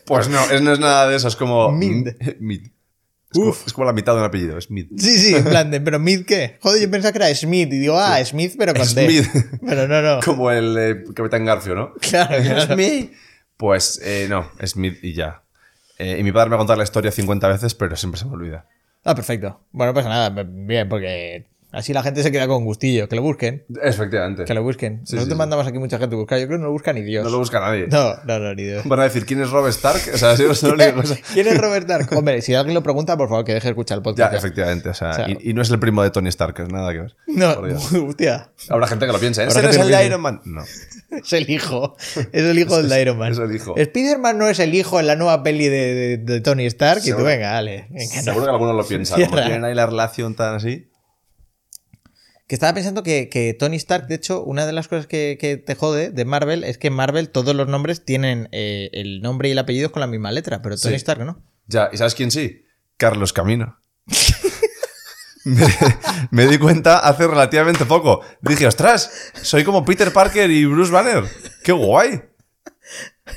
pues 0.05 0.29
no, 0.29 0.44
es, 0.51 0.61
no 0.61 0.73
es 0.73 0.79
nada 0.79 1.07
de 1.07 1.15
eso, 1.15 1.27
es 1.27 1.35
como... 1.35 1.71
Mid. 1.71 2.09
Mid. 2.39 2.67
Es 3.31 3.39
como, 3.39 3.51
es 3.51 3.73
como 3.73 3.85
la 3.85 3.94
mitad 3.94 4.13
de 4.13 4.19
un 4.19 4.25
apellido, 4.25 4.57
Mid. 4.69 4.88
Sí, 4.97 5.17
sí, 5.17 5.35
en 5.35 5.45
plan 5.45 5.71
de, 5.71 5.81
pero 5.81 5.99
Mid 5.99 6.25
qué? 6.25 6.59
Joder, 6.61 6.81
yo 6.81 6.91
pensaba 6.91 7.11
que 7.11 7.17
era 7.17 7.33
Smith 7.33 7.73
y 7.73 7.79
digo, 7.79 7.97
ah, 7.97 8.23
Smith, 8.23 8.55
pero 8.57 8.73
con 8.73 8.94
D. 8.94 9.23
Smith. 9.23 9.45
Pero 9.65 9.88
no, 9.88 10.01
no. 10.01 10.19
Como 10.23 10.51
el 10.51 10.77
eh, 10.77 11.03
Capitán 11.15 11.45
Garfio, 11.45 11.75
¿no? 11.75 11.94
Claro, 11.95 12.41
claro. 12.41 12.73
Smith. 12.73 13.11
Pues 13.57 13.99
eh, 14.03 14.27
no, 14.29 14.51
Smith 14.65 14.99
y 15.01 15.13
ya. 15.13 15.44
Eh, 15.97 16.17
y 16.19 16.23
mi 16.23 16.31
padre 16.31 16.49
me 16.49 16.55
ha 16.55 16.57
contado 16.59 16.77
la 16.77 16.83
historia 16.83 17.11
50 17.11 17.47
veces, 17.47 17.73
pero 17.73 17.95
siempre 17.95 18.19
se 18.19 18.25
me 18.25 18.33
olvida. 18.33 18.67
Ah, 19.09 19.15
perfecto. 19.15 19.65
Bueno, 19.71 19.94
pues 19.94 20.06
nada, 20.06 20.30
bien, 20.44 20.89
porque 20.89 21.48
así 21.71 21.93
la 21.93 22.03
gente 22.03 22.23
se 22.23 22.31
queda 22.31 22.47
con 22.47 22.63
gustillo. 22.65 23.07
Que 23.09 23.15
lo 23.15 23.21
busquen, 23.21 23.65
Efectivamente. 23.81 24.45
que 24.45 24.53
lo 24.53 24.63
busquen. 24.63 25.05
Sí, 25.05 25.15
Nosotros 25.15 25.35
sí, 25.35 25.37
mandamos 25.37 25.67
aquí 25.67 25.77
mucha 25.79 25.97
gente 25.99 26.15
a 26.15 26.17
buscar. 26.19 26.39
Yo 26.39 26.47
creo 26.47 26.57
que 26.57 26.61
no 26.61 26.67
lo 26.67 26.71
busca 26.71 26.93
ni 26.93 27.01
Dios. 27.01 27.23
No 27.23 27.29
lo 27.29 27.39
busca 27.39 27.59
nadie. 27.59 27.87
No, 27.87 28.13
no, 28.25 28.39
no, 28.39 28.55
ni 28.55 28.63
Dios. 28.63 28.83
Van 28.85 28.99
a 28.99 29.03
decir, 29.03 29.25
¿quién 29.25 29.41
es 29.41 29.49
Rob 29.49 29.67
Stark? 29.67 30.01
O 30.13 30.17
sea, 30.17 30.35
única 30.71 30.93
cosa. 30.93 31.15
¿Quién 31.33 31.47
es 31.47 31.57
Robert 31.57 31.87
Dark? 31.87 32.07
Hombre, 32.15 32.41
si 32.41 32.53
alguien 32.55 32.73
lo 32.73 32.83
pregunta, 32.83 33.15
por 33.17 33.29
favor, 33.29 33.43
que 33.45 33.53
deje 33.53 33.67
de 33.67 33.71
escuchar 33.71 33.97
el 33.97 34.01
Ya, 34.01 34.03
podcast. 34.03 34.33
efectivamente. 34.33 34.89
O 34.89 34.93
sea, 34.93 35.09
O 35.11 35.13
sea, 35.13 35.29
y, 35.29 35.49
y 35.49 35.53
no 35.53 35.61
es 35.61 35.69
el 35.69 35.79
primo 35.79 36.03
de 36.03 36.09
Tony 36.09 36.29
Stark, 36.29 36.59
es 36.59 36.69
nada 36.69 36.91
que 36.93 36.99
ver. 36.99 37.15
No, 37.27 37.49
hostia. 38.07 38.51
Habrá 38.69 38.87
gente 38.87 39.05
que 39.05 39.11
lo 39.11 39.19
piense. 39.19 39.43
¿eh? 39.43 39.47
¿Ese 39.47 39.61
no 39.61 39.69
es 39.69 39.77
el 39.77 39.87
de 39.89 40.05
Iron 40.05 40.21
Man? 40.21 40.41
No. 40.45 40.63
Es 41.09 41.33
el 41.33 41.49
hijo. 41.49 41.95
Es 42.31 42.43
el 42.43 42.59
hijo 42.59 42.77
del 42.77 42.89
de 42.89 43.01
Iron 43.01 43.17
Man. 43.17 43.31
es 43.31 43.39
el 43.39 43.55
hijo. 43.55 43.75
Spider-Man 43.77 44.37
no 44.37 44.47
es 44.47 44.59
el 44.59 44.73
hijo 44.75 44.99
en 44.99 45.07
la 45.07 45.15
nueva 45.15 45.41
peli 45.43 45.67
de, 45.67 45.93
de- 45.95 46.17
de 46.17 46.41
Tony 46.41 46.65
Stark. 46.65 46.99
Y 46.99 47.01
tú, 47.01 47.07
Seguro. 47.07 47.25
venga, 47.25 47.51
dale. 47.51 47.87
venga, 47.89 48.15
no. 48.17 48.21
Seguro 48.23 48.45
que 48.45 48.51
algunos 48.51 48.75
lo 48.75 48.85
piensan. 48.85 49.21
Como 49.25 49.37
tienen 49.41 49.63
ahí 49.63 49.73
la 49.73 49.85
relación 49.85 50.35
tan 50.35 50.55
así. 50.55 50.89
Que 52.47 52.55
estaba 52.55 52.73
pensando 52.73 53.03
que, 53.03 53.27
que 53.29 53.53
Tony 53.53 53.75
Stark, 53.75 54.07
de 54.07 54.15
hecho, 54.15 54.41
una 54.44 54.65
de 54.65 54.71
las 54.71 54.88
cosas 54.88 55.05
que, 55.05 55.38
que 55.39 55.57
te 55.57 55.75
jode 55.75 56.11
de 56.11 56.23
Marvel 56.25 56.63
es 56.63 56.77
que 56.77 56.88
en 56.88 56.94
Marvel 56.94 57.29
todos 57.29 57.53
los 57.55 57.67
nombres 57.67 58.05
tienen 58.05 58.47
eh, 58.53 58.89
el 58.94 59.21
nombre 59.21 59.49
y 59.49 59.51
el 59.51 59.59
apellido 59.59 59.91
con 59.91 59.99
la 59.99 60.07
misma 60.07 60.31
letra, 60.31 60.61
pero 60.61 60.77
Tony 60.77 60.94
Sí. 60.94 60.97
Stark 60.97 61.25
no. 61.25 61.44
Ya, 61.67 61.89
¿y 61.91 61.97
sabes 61.97 62.15
quién 62.15 62.31
sí? 62.31 62.63
Carlos 62.95 63.33
Camino. 63.33 63.77
me, 65.44 65.65
me 66.31 66.47
di 66.47 66.57
cuenta 66.57 66.99
hace 66.99 67.27
relativamente 67.27 67.85
poco. 67.85 68.21
Dije, 68.41 68.67
ostras, 68.67 69.31
soy 69.41 69.63
como 69.63 69.85
Peter 69.85 70.11
Parker 70.11 70.49
y 70.49 70.65
Bruce 70.65 70.91
Banner. 70.91 71.23
¡Qué 71.63 71.71
guay! 71.71 72.21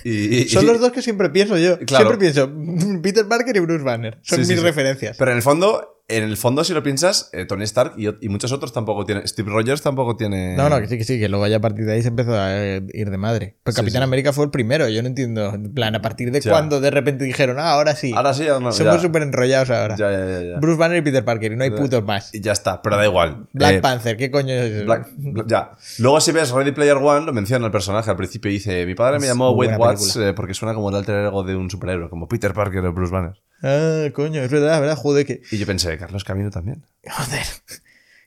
Y, 0.05 0.43
y- 0.43 0.49
Son 0.49 0.65
y- 0.65 0.67
los 0.69 0.81
dos 0.81 0.93
que 0.93 1.03
siempre 1.03 1.31
pienso 1.31 1.57
yo. 1.59 1.79
Claro. 1.81 2.07
Siempre 2.07 2.19
pienso 2.19 2.51
Peter 3.03 3.27
Parker 3.27 3.57
y 3.57 3.61
Bruce 3.61 3.85
Banner. 3.85 4.19
Son 4.23 4.45
Sí, 4.45 4.53
mis 4.53 4.61
sí. 4.61 4.65
referencias. 4.65 5.17
Pero 5.17 5.31
en 5.33 5.37
el 5.37 5.43
fondo, 5.43 6.00
en 6.17 6.25
el 6.25 6.37
fondo, 6.37 6.65
si 6.65 6.73
lo 6.75 6.83
piensas, 6.83 7.31
eh, 7.33 7.45
Tony 7.47 7.65
Stark 7.65 7.95
y, 7.97 8.09
y 8.25 8.29
muchos 8.29 8.53
otros 8.53 8.73
tampoco 8.73 9.05
tienen. 9.05 9.27
Steve 9.27 9.51
Rogers 9.51 9.83
tampoco 9.83 10.17
tiene. 10.17 10.57
No, 10.57 10.69
no, 10.69 10.81
que 10.81 10.89
sí, 10.89 10.99
que 10.99 11.05
sí, 11.05 11.19
que 11.19 11.29
luego 11.29 11.47
ya 11.47 11.57
a 11.57 11.61
partir 11.61 11.85
de 11.85 11.93
ahí 11.95 12.03
se 12.03 12.09
empezó 12.09 12.35
a 12.39 12.57
eh, 12.57 12.83
ir 12.93 13.11
de 13.11 13.19
madre. 13.19 13.57
Pero 13.63 13.73
Sí, 13.75 13.81
Capitán 13.81 14.01
sí. 14.01 14.05
América 14.05 14.33
fue 14.33 14.45
el 14.45 14.51
primero, 14.51 14.89
yo 14.89 15.03
no 15.03 15.09
entiendo. 15.09 15.55
En 15.55 15.73
plan, 15.75 15.95
a 15.95 16.03
partir 16.03 16.31
de 16.33 16.41
cuándo 16.43 16.81
de 16.81 16.91
repente 16.91 17.25
dijeron, 17.25 17.59
ah, 17.59 17.71
ahora 17.73 17.95
sí. 17.95 18.13
Ahora 18.15 18.35
sí, 18.35 18.45
no. 18.61 18.73
Somos 18.73 19.01
súper 19.03 19.23
enrollados 19.23 19.71
ahora. 19.71 19.97
Ya, 19.97 20.11
ya, 20.11 20.27
ya, 20.27 20.43
ya. 20.55 20.59
Bruce 20.59 20.79
Banner 20.79 20.99
y 20.99 21.03
Peter 21.03 21.25
Parker, 21.25 21.53
y 21.53 21.57
no 21.57 21.65
hay 21.65 21.71
putos 21.71 22.05
más. 22.05 22.35
Y 22.35 22.41
ya 22.41 22.53
está, 22.53 22.83
pero 22.83 22.97
da 22.97 23.07
igual. 23.07 23.47
Black 23.53 23.75
Eh, 23.77 23.81
Panther, 23.81 24.17
¿qué 24.17 24.31
coño 24.31 24.53
es 24.55 24.73
eso? 24.73 24.85
Black- 24.85 25.09
ya. 25.47 25.73
Luego, 25.99 26.21
si 26.21 26.33
ves 26.33 26.51
Ready 26.51 26.73
Player 26.73 26.97
One, 26.97 27.27
lo 27.27 27.33
menciona 27.33 27.67
el 27.67 27.73
personaje 27.73 28.11
al 28.11 28.17
principio 28.17 28.51
y 28.51 28.55
dice: 28.55 28.85
Mi 28.87 28.95
padre 28.95 29.19
me 29.19 29.27
llamó 29.27 29.51
Wade 29.53 29.77
Watts 29.77 30.17
eh, 30.17 30.33
porque 30.35 30.55
suena 30.55 30.75
como 30.75 30.91
el 30.91 30.97
alter 30.97 31.27
ego 31.27 31.43
de 31.45 31.57
un 31.57 31.71
superhéroe, 31.71 32.09
como 32.11 32.29
Peter 32.29 32.53
Parker 32.53 32.85
o 32.85 32.93
Bruce 32.93 33.13
Banner. 33.13 33.35
Ah, 33.63 34.07
coño, 34.13 34.43
es 34.43 34.51
verdad, 34.51 34.75
es 34.75 34.81
verdad, 34.81 34.97
joder, 34.97 35.27
que. 35.27 35.43
Y 35.51 35.59
yo 35.59 35.67
pensé, 35.67 35.99
Carlos 35.99 36.25
Camino 36.25 36.51
también. 36.51 36.83
Joder. 37.09 37.45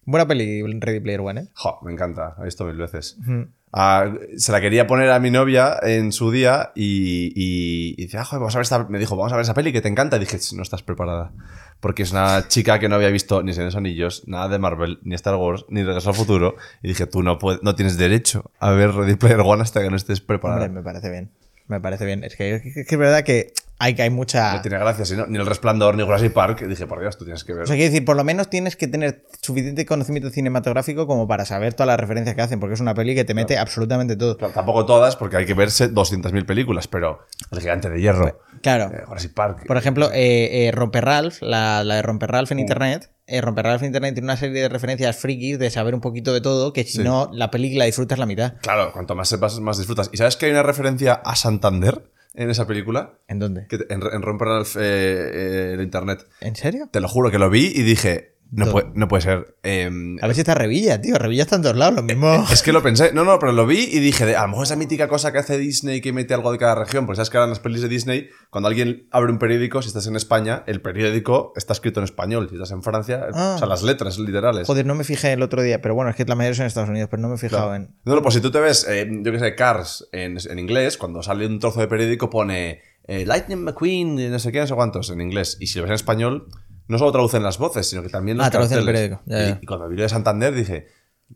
Buena 0.05 0.27
peli, 0.27 0.61
Ready 0.61 0.99
Player 0.99 1.21
One, 1.21 1.41
¿eh? 1.41 1.47
Jo, 1.53 1.79
me 1.83 1.91
encanta, 1.91 2.35
he 2.41 2.43
visto 2.43 2.65
mil 2.65 2.75
veces. 2.75 3.17
Ah, 3.71 4.13
se 4.37 4.51
la 4.51 4.61
quería 4.61 4.85
poner 4.85 5.09
a 5.09 5.19
mi 5.19 5.31
novia 5.31 5.79
en 5.81 6.11
su 6.11 6.29
día 6.29 6.71
y, 6.75 7.31
y, 7.35 7.95
y 7.97 8.05
dice, 8.05 8.17
ah, 8.17 8.25
joder, 8.25 8.41
vamos 8.41 8.53
a 8.53 8.59
ver 8.59 8.63
esta, 8.63 8.83
me 8.83 8.99
dijo, 8.99 9.15
vamos 9.15 9.31
a 9.33 9.37
ver 9.37 9.43
esa 9.43 9.53
peli 9.53 9.71
que 9.71 9.81
te 9.81 9.87
encanta. 9.87 10.17
Y 10.17 10.19
dije, 10.19 10.37
no 10.55 10.61
estás 10.61 10.83
preparada. 10.83 11.31
Porque 11.79 12.03
es 12.03 12.11
una 12.11 12.47
chica 12.47 12.79
que 12.79 12.87
no 12.87 12.95
había 12.95 13.09
visto 13.09 13.41
ni 13.41 13.53
Señores 13.53 13.75
Anillos, 13.75 14.23
nada 14.27 14.47
de 14.49 14.59
Marvel, 14.59 14.99
ni 15.03 15.15
Star 15.15 15.35
Wars, 15.35 15.65
ni 15.69 15.83
Regreso 15.83 16.09
al 16.09 16.15
Futuro. 16.15 16.55
Y 16.83 16.89
dije, 16.89 17.07
tú 17.07 17.23
no, 17.23 17.39
puedes, 17.39 17.63
no 17.63 17.73
tienes 17.73 17.97
derecho 17.97 18.51
a 18.59 18.71
ver 18.71 18.91
Ready 18.91 19.15
Player 19.15 19.39
One 19.39 19.63
hasta 19.63 19.81
que 19.81 19.89
no 19.89 19.95
estés 19.95 20.21
preparada. 20.21 20.65
Hombre, 20.65 20.81
me 20.81 20.83
parece 20.83 21.09
bien. 21.09 21.31
Me 21.67 21.79
parece 21.79 22.05
bien. 22.05 22.23
Es 22.23 22.35
que, 22.35 22.55
es 22.55 22.61
que 22.61 22.81
es 22.81 22.97
verdad 22.97 23.23
que 23.23 23.53
hay, 23.79 23.95
que 23.95 24.03
hay 24.03 24.09
mucha. 24.09 24.53
No 24.55 24.61
tiene 24.61 24.77
gracia, 24.79 25.25
ni 25.27 25.37
El 25.37 25.45
Resplandor, 25.45 25.95
ni 25.95 26.03
Jurassic 26.03 26.31
Park. 26.33 26.61
Dije, 26.67 26.87
por 26.87 26.99
Dios, 27.01 27.17
tú 27.17 27.25
tienes 27.25 27.43
que 27.43 27.53
ver. 27.53 27.63
O 27.63 27.65
sea, 27.67 27.75
quiero 27.75 27.91
decir, 27.91 28.05
por 28.05 28.15
lo 28.15 28.23
menos 28.23 28.49
tienes 28.49 28.75
que 28.75 28.87
tener 28.87 29.25
suficiente 29.41 29.85
conocimiento 29.85 30.29
cinematográfico 30.29 31.07
como 31.07 31.27
para 31.27 31.45
saber 31.45 31.73
todas 31.73 31.87
las 31.87 31.99
referencias 31.99 32.35
que 32.35 32.41
hacen, 32.41 32.59
porque 32.59 32.75
es 32.75 32.79
una 32.79 32.93
peli 32.93 33.15
que 33.15 33.23
te 33.25 33.33
mete 33.33 33.57
absolutamente 33.57 34.15
todo. 34.15 34.37
Claro, 34.37 34.53
tampoco 34.53 34.85
todas, 34.85 35.15
porque 35.15 35.37
hay 35.37 35.45
que 35.45 35.53
verse 35.53 35.91
200.000 35.91 36.45
películas, 36.45 36.87
pero 36.87 37.19
El 37.51 37.59
Gigante 37.59 37.89
de 37.89 37.99
Hierro, 37.99 38.39
Claro. 38.61 38.91
eh, 38.93 39.03
Jurassic 39.05 39.33
Park. 39.33 39.65
Por 39.67 39.77
ejemplo, 39.77 40.09
eh, 40.13 40.67
eh, 40.67 40.71
Romper 40.71 41.03
Ralph, 41.05 41.37
la, 41.41 41.83
la 41.83 41.95
de 41.95 42.01
Romper 42.01 42.31
Ralph 42.31 42.51
en 42.51 42.59
internet. 42.59 43.09
Eh, 43.25 43.39
Romper 43.41 43.65
Ralph 43.65 43.81
en 43.81 43.87
internet 43.87 44.13
tiene 44.15 44.25
una 44.25 44.37
serie 44.37 44.61
de 44.61 44.69
referencias 44.69 45.15
frikis 45.17 45.57
de 45.57 45.69
saber 45.69 45.93
un 45.95 46.01
poquito 46.01 46.33
de 46.33 46.41
todo, 46.41 46.73
que 46.73 46.83
si 46.83 46.97
Sí. 46.97 47.03
no, 47.03 47.29
la 47.33 47.49
película 47.51 47.85
disfrutas 47.85 48.19
la 48.19 48.25
mitad. 48.25 48.55
Claro, 48.61 48.91
cuanto 48.91 49.15
más 49.15 49.29
sepas, 49.29 49.59
más 49.61 49.77
disfrutas. 49.77 50.09
¿Y 50.13 50.17
sabes 50.17 50.35
que 50.35 50.45
hay 50.47 50.51
una 50.51 50.63
referencia 50.63 51.13
a 51.13 51.35
Santander 51.35 52.01
en 52.33 52.49
esa 52.49 52.65
película? 52.67 53.19
¿En 53.27 53.39
dónde? 53.39 53.67
Que 53.67 53.77
te- 53.77 53.93
en, 53.93 54.01
en 54.01 54.21
Romper 54.21 54.47
eh, 54.47 54.61
eh, 54.77 55.71
el 55.73 55.81
internet. 55.81 56.25
¿En 56.41 56.55
serio? 56.55 56.87
Te 56.91 56.99
lo 56.99 57.07
juro 57.07 57.31
que 57.31 57.39
lo 57.39 57.49
vi 57.49 57.71
y 57.75 57.83
dije, 57.83 58.32
no, 58.55 58.71
puede, 58.71 58.87
no 58.93 59.07
puede 59.07 59.21
ser. 59.21 59.55
Em, 59.63 60.17
A 60.21 60.27
ver 60.27 60.35
si 60.35 60.41
está 60.41 60.53
Revilla, 60.53 61.01
tío. 61.01 61.15
Revilla 61.17 61.43
está 61.43 61.55
en 61.55 61.63
todos 61.63 61.75
lados, 61.75 61.95
lo 61.95 62.03
mismo. 62.03 62.45
es 62.51 62.61
que 62.63 62.71
lo 62.71 62.81
pensé, 62.83 63.11
no, 63.13 63.23
no, 63.23 63.39
pero 63.39 63.51
lo 63.51 63.65
vi 63.65 63.79
y 63.91 63.99
dije, 63.99 64.25
de, 64.25 64.35
a 64.35 64.43
lo 64.43 64.49
mejor 64.49 64.65
esa 64.65 64.75
mítica 64.75 65.07
cosa 65.07 65.31
que 65.31 65.39
hace 65.39 65.57
Disney 65.57 66.01
que 66.01 66.13
mete 66.13 66.33
algo 66.33 66.51
de 66.51 66.57
cada 66.57 66.75
región, 66.75 67.05
porque 67.05 67.17
sabes 67.17 67.29
que 67.29 67.37
ahora 67.37 67.45
en 67.45 67.49
las 67.51 67.59
pelis 67.59 67.81
de 67.81 67.87
Disney, 67.89 68.29
cuando 68.49 68.67
alguien 68.67 69.07
abre 69.11 69.31
un 69.31 69.39
periódico, 69.39 69.81
si 69.81 69.87
estás 69.87 70.07
en 70.07 70.15
España, 70.15 70.63
el 70.67 70.81
periódico 70.81 71.53
está 71.55 71.73
escrito 71.73 71.99
en 71.99 72.03
español, 72.03 72.47
si 72.49 72.55
estás 72.55 72.71
en 72.71 72.83
Francia, 72.83 73.25
Ah. 73.33 73.53
o 73.55 73.57
sea, 73.57 73.67
las 73.67 73.83
letras 73.83 74.17
literales. 74.19 74.67
Joder, 74.67 74.85
no 74.85 74.95
me 74.95 75.03
fijé 75.03 75.33
el 75.33 75.41
otro 75.41 75.61
día, 75.61 75.81
pero 75.81 75.95
bueno, 75.95 76.11
es 76.11 76.15
que 76.15 76.25
la 76.25 76.35
mayoría 76.35 76.55
son 76.55 76.63
en 76.63 76.67
Estados 76.67 76.89
Unidos, 76.89 77.09
pero 77.09 77.21
no 77.21 77.29
me 77.29 77.35
he 77.35 77.37
fijado 77.37 77.69
Claro. 77.69 77.75
en. 77.75 77.95
No, 78.05 78.15
no, 78.15 78.21
pues 78.21 78.35
si 78.35 78.41
tú 78.41 78.51
te 78.51 78.59
ves, 78.59 78.85
eh, 78.89 79.07
yo 79.09 79.31
que 79.31 79.39
sé, 79.39 79.55
Cars 79.55 80.07
en, 80.11 80.37
en 80.49 80.59
inglés, 80.59 80.97
cuando 80.97 81.23
sale 81.23 81.47
un 81.47 81.59
trozo 81.59 81.79
de 81.79 81.87
periódico 81.87 82.29
pone 82.29 82.81
eh, 83.07 83.25
Lightning 83.25 83.63
McQueen, 83.63 84.31
no 84.31 84.39
sé 84.39 84.51
qué, 84.51 84.59
no 84.59 84.67
sé 84.67 84.75
cuántos, 84.75 85.09
en 85.09 85.19
inglés. 85.21 85.57
Y 85.59 85.67
si 85.67 85.77
lo 85.79 85.83
ves 85.83 85.89
en 85.89 85.95
español, 85.95 86.47
no 86.87 86.97
solo 86.97 87.11
traducen 87.11 87.43
las 87.43 87.57
voces, 87.57 87.87
sino 87.89 88.01
que 88.03 88.09
también 88.09 88.37
los 88.37 88.45
Ah, 88.47 88.49
traducen 88.51 88.79
el 88.79 88.85
periódico, 88.85 89.21
ya, 89.25 89.43
y, 89.43 89.47
ya. 89.49 89.59
y 89.61 89.65
cuando 89.65 89.87
vi 89.87 89.95
lo 89.97 90.03
de 90.03 90.09
Santander 90.09 90.53
dije, 90.53 90.87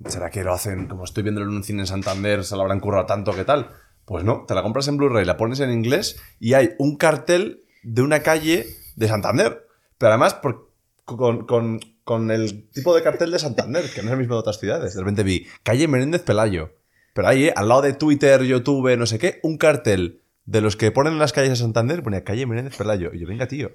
¿será 0.05 0.29
que 0.29 0.43
lo 0.43 0.53
hacen 0.53 0.87
como 0.87 1.03
estoy 1.05 1.23
viéndolo 1.23 1.47
en 1.49 1.55
un 1.55 1.63
cine 1.63 1.81
en 1.81 1.87
Santander, 1.87 2.43
se 2.43 2.55
lo 2.55 2.61
habrán 2.63 2.79
currado 2.79 3.05
tanto 3.05 3.33
que 3.33 3.43
tal? 3.45 3.69
Pues 4.05 4.23
no, 4.23 4.45
te 4.47 4.55
la 4.55 4.63
compras 4.63 4.87
en 4.87 4.97
Blu-ray, 4.97 5.25
la 5.25 5.35
pones 5.37 5.59
en 5.59 5.71
inglés 5.71 6.17
y 6.39 6.53
hay 6.53 6.71
un 6.79 6.95
cartel 6.97 7.63
de 7.83 8.01
una 8.01 8.21
calle 8.21 8.65
de 8.95 9.07
Santander. 9.07 9.67
Pero 9.97 10.11
además, 10.11 10.33
por- 10.35 10.71
con, 11.03 11.45
con- 11.45 11.79
con 12.03 12.31
el 12.31 12.69
tipo 12.69 12.95
de 12.95 13.03
cartel 13.03 13.31
de 13.31 13.39
Santander, 13.39 13.83
que 13.93 14.01
no 14.01 14.07
es 14.07 14.13
el 14.13 14.19
mismo 14.19 14.35
de 14.35 14.39
otras 14.39 14.59
ciudades. 14.59 14.93
De 14.93 14.99
repente 15.01 15.23
vi 15.23 15.45
calle 15.63 15.87
Menéndez 15.89 16.21
Pelayo. 16.21 16.71
Pero 17.13 17.27
ahí, 17.27 17.45
eh, 17.47 17.53
al 17.55 17.67
lado 17.67 17.81
de 17.81 17.93
Twitter, 17.93 18.43
YouTube, 18.43 18.95
no 18.97 19.05
sé 19.05 19.19
qué, 19.19 19.39
un 19.43 19.57
cartel 19.57 20.21
de 20.45 20.61
los 20.61 20.77
que 20.77 20.91
ponen 20.91 21.13
en 21.13 21.19
las 21.19 21.33
calles 21.33 21.49
de 21.49 21.55
Santander 21.57 22.01
ponía 22.03 22.23
calle 22.23 22.45
Menéndez 22.45 22.77
Pelayo. 22.77 23.11
Y 23.13 23.19
yo, 23.19 23.27
venga, 23.27 23.47
tío. 23.47 23.71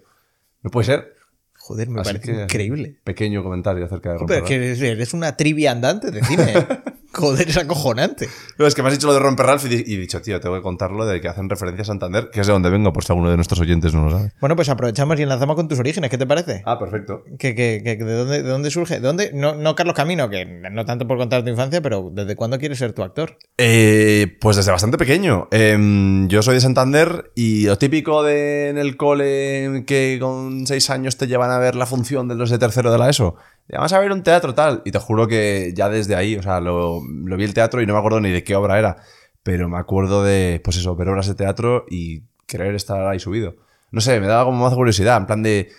No 0.62 0.71
puede 0.71 0.87
ser. 0.87 1.17
Joder, 1.64 1.88
me 1.90 2.00
Así 2.00 2.14
parece 2.14 2.42
increíble. 2.42 2.97
Pequeño 3.04 3.45
comentario 3.45 3.85
acerca 3.85 4.09
de 4.11 4.14
Pero 4.16 4.26
Romper 4.26 4.42
es 4.64 4.78
que 4.81 4.90
eres 4.90 5.14
una 5.14 5.37
trivia 5.37 5.71
andante 5.71 6.11
de 6.11 6.25
cine. 6.25 6.54
Joder, 7.14 7.49
es 7.49 7.57
acojonante. 7.57 8.28
No, 8.59 8.66
es 8.66 8.75
que 8.75 8.83
me 8.83 8.88
has 8.88 8.95
dicho 8.95 9.07
lo 9.07 9.12
de 9.14 9.19
Romper 9.21 9.47
Ralph 9.47 9.64
y, 9.66 9.69
di- 9.69 9.85
y 9.87 9.97
he 9.97 9.99
dicho, 9.99 10.21
tío, 10.23 10.40
tengo 10.40 10.54
que 10.57 10.62
contarlo 10.62 11.04
de 11.07 11.21
que 11.21 11.28
hacen 11.28 11.49
referencia 11.50 11.83
a 11.83 11.85
Santander, 11.85 12.31
que 12.33 12.40
es 12.40 12.47
de 12.47 12.52
donde 12.52 12.71
vengo, 12.71 12.92
por 12.92 13.04
si 13.04 13.12
alguno 13.12 13.31
de 13.31 13.37
nuestros 13.37 13.61
oyentes 13.61 13.92
no 13.95 14.04
lo 14.07 14.11
sabe. 14.19 14.33
Bueno, 14.40 14.57
pues 14.57 14.69
aprovechamos 14.69 15.19
y 15.19 15.23
enlazamos 15.23 15.57
con 15.57 15.69
tus 15.69 15.78
orígenes, 15.78 16.11
¿qué 16.11 16.19
te 16.19 16.26
parece? 16.26 16.62
Ah, 16.64 16.78
perfecto. 16.78 17.23
¿Que, 17.38 17.54
que- 17.54 17.83
que- 17.85 17.97
de, 17.97 18.12
dónde, 18.14 18.42
¿De 18.42 18.49
dónde 18.49 18.71
surge? 18.71 18.95
¿De 18.95 19.00
dónde? 19.07 19.31
No, 19.35 19.54
no 19.54 19.75
Carlos 19.75 19.95
Camino, 19.95 20.28
que 20.31 20.45
no 20.47 20.85
tanto 20.85 21.07
por 21.07 21.19
contar 21.19 21.42
tu 21.45 21.50
infancia, 21.50 21.81
pero 21.83 22.11
¿desde 22.12 22.35
cuándo 22.37 22.59
quieres 22.59 22.78
ser 22.78 22.92
tu 22.92 23.02
actor? 23.02 23.37
Eh, 23.59 24.37
pues 24.40 24.57
desde 24.57 24.71
bastante 24.73 24.97
pequeño. 24.99 25.49
Em, 25.50 26.28
yo 26.28 26.42
soy 26.42 26.54
de 26.54 26.61
Santander 26.61 27.31
y 27.35 27.66
lo 27.66 27.76
típico 27.78 28.23
de 28.23 28.69
en 28.71 28.78
el 28.78 28.97
cole 28.97 29.85
que 29.87 30.19
con 30.21 30.66
seis 30.66 30.90
años 30.90 31.16
te 31.16 31.26
llevan 31.26 31.50
a 31.50 31.59
ver 31.59 31.75
la 31.75 31.87
función 31.87 32.28
de 32.28 32.35
los 32.35 32.50
de 32.50 32.59
tercero 32.59 32.90
de 32.90 32.99
la 32.99 33.09
ESO. 33.11 33.37
Vamos 33.69 33.92
a 33.92 33.99
ver 33.99 34.12
un 34.12 34.23
teatro 34.23 34.54
tal. 34.54 34.83
Y 34.85 34.90
te 34.90 34.99
juro 34.99 35.26
que 35.26 35.73
ya 35.75 35.88
desde 35.88 36.14
ahí, 36.14 36.37
o 36.37 36.42
sea, 36.42 36.61
lo, 36.61 37.00
lo 37.07 37.37
vi 37.37 37.45
el 37.45 37.54
teatro 37.54 37.81
y 37.81 37.87
no 37.87 37.95
me 37.95 37.99
acuerdo 37.99 38.21
ni 38.21 38.31
de 38.31 38.45
qué 38.45 38.54
obra 38.54 38.78
era. 38.78 38.97
Pero 39.42 39.69
me 39.69 39.78
acuerdo 39.78 40.23
de, 40.23 40.61
pues 40.62 40.76
eso, 40.76 40.95
ver 40.95 41.09
obras 41.09 41.26
de 41.26 41.35
teatro 41.35 41.85
y 41.88 42.23
querer 42.47 42.75
estar 42.75 43.07
ahí 43.07 43.19
subido. 43.19 43.57
No 43.90 44.00
sé, 44.00 44.21
me 44.21 44.26
daba 44.26 44.45
como 44.45 44.62
más 44.64 44.75
curiosidad, 44.75 45.16
en 45.16 45.26
plan 45.26 45.42
de... 45.42 45.71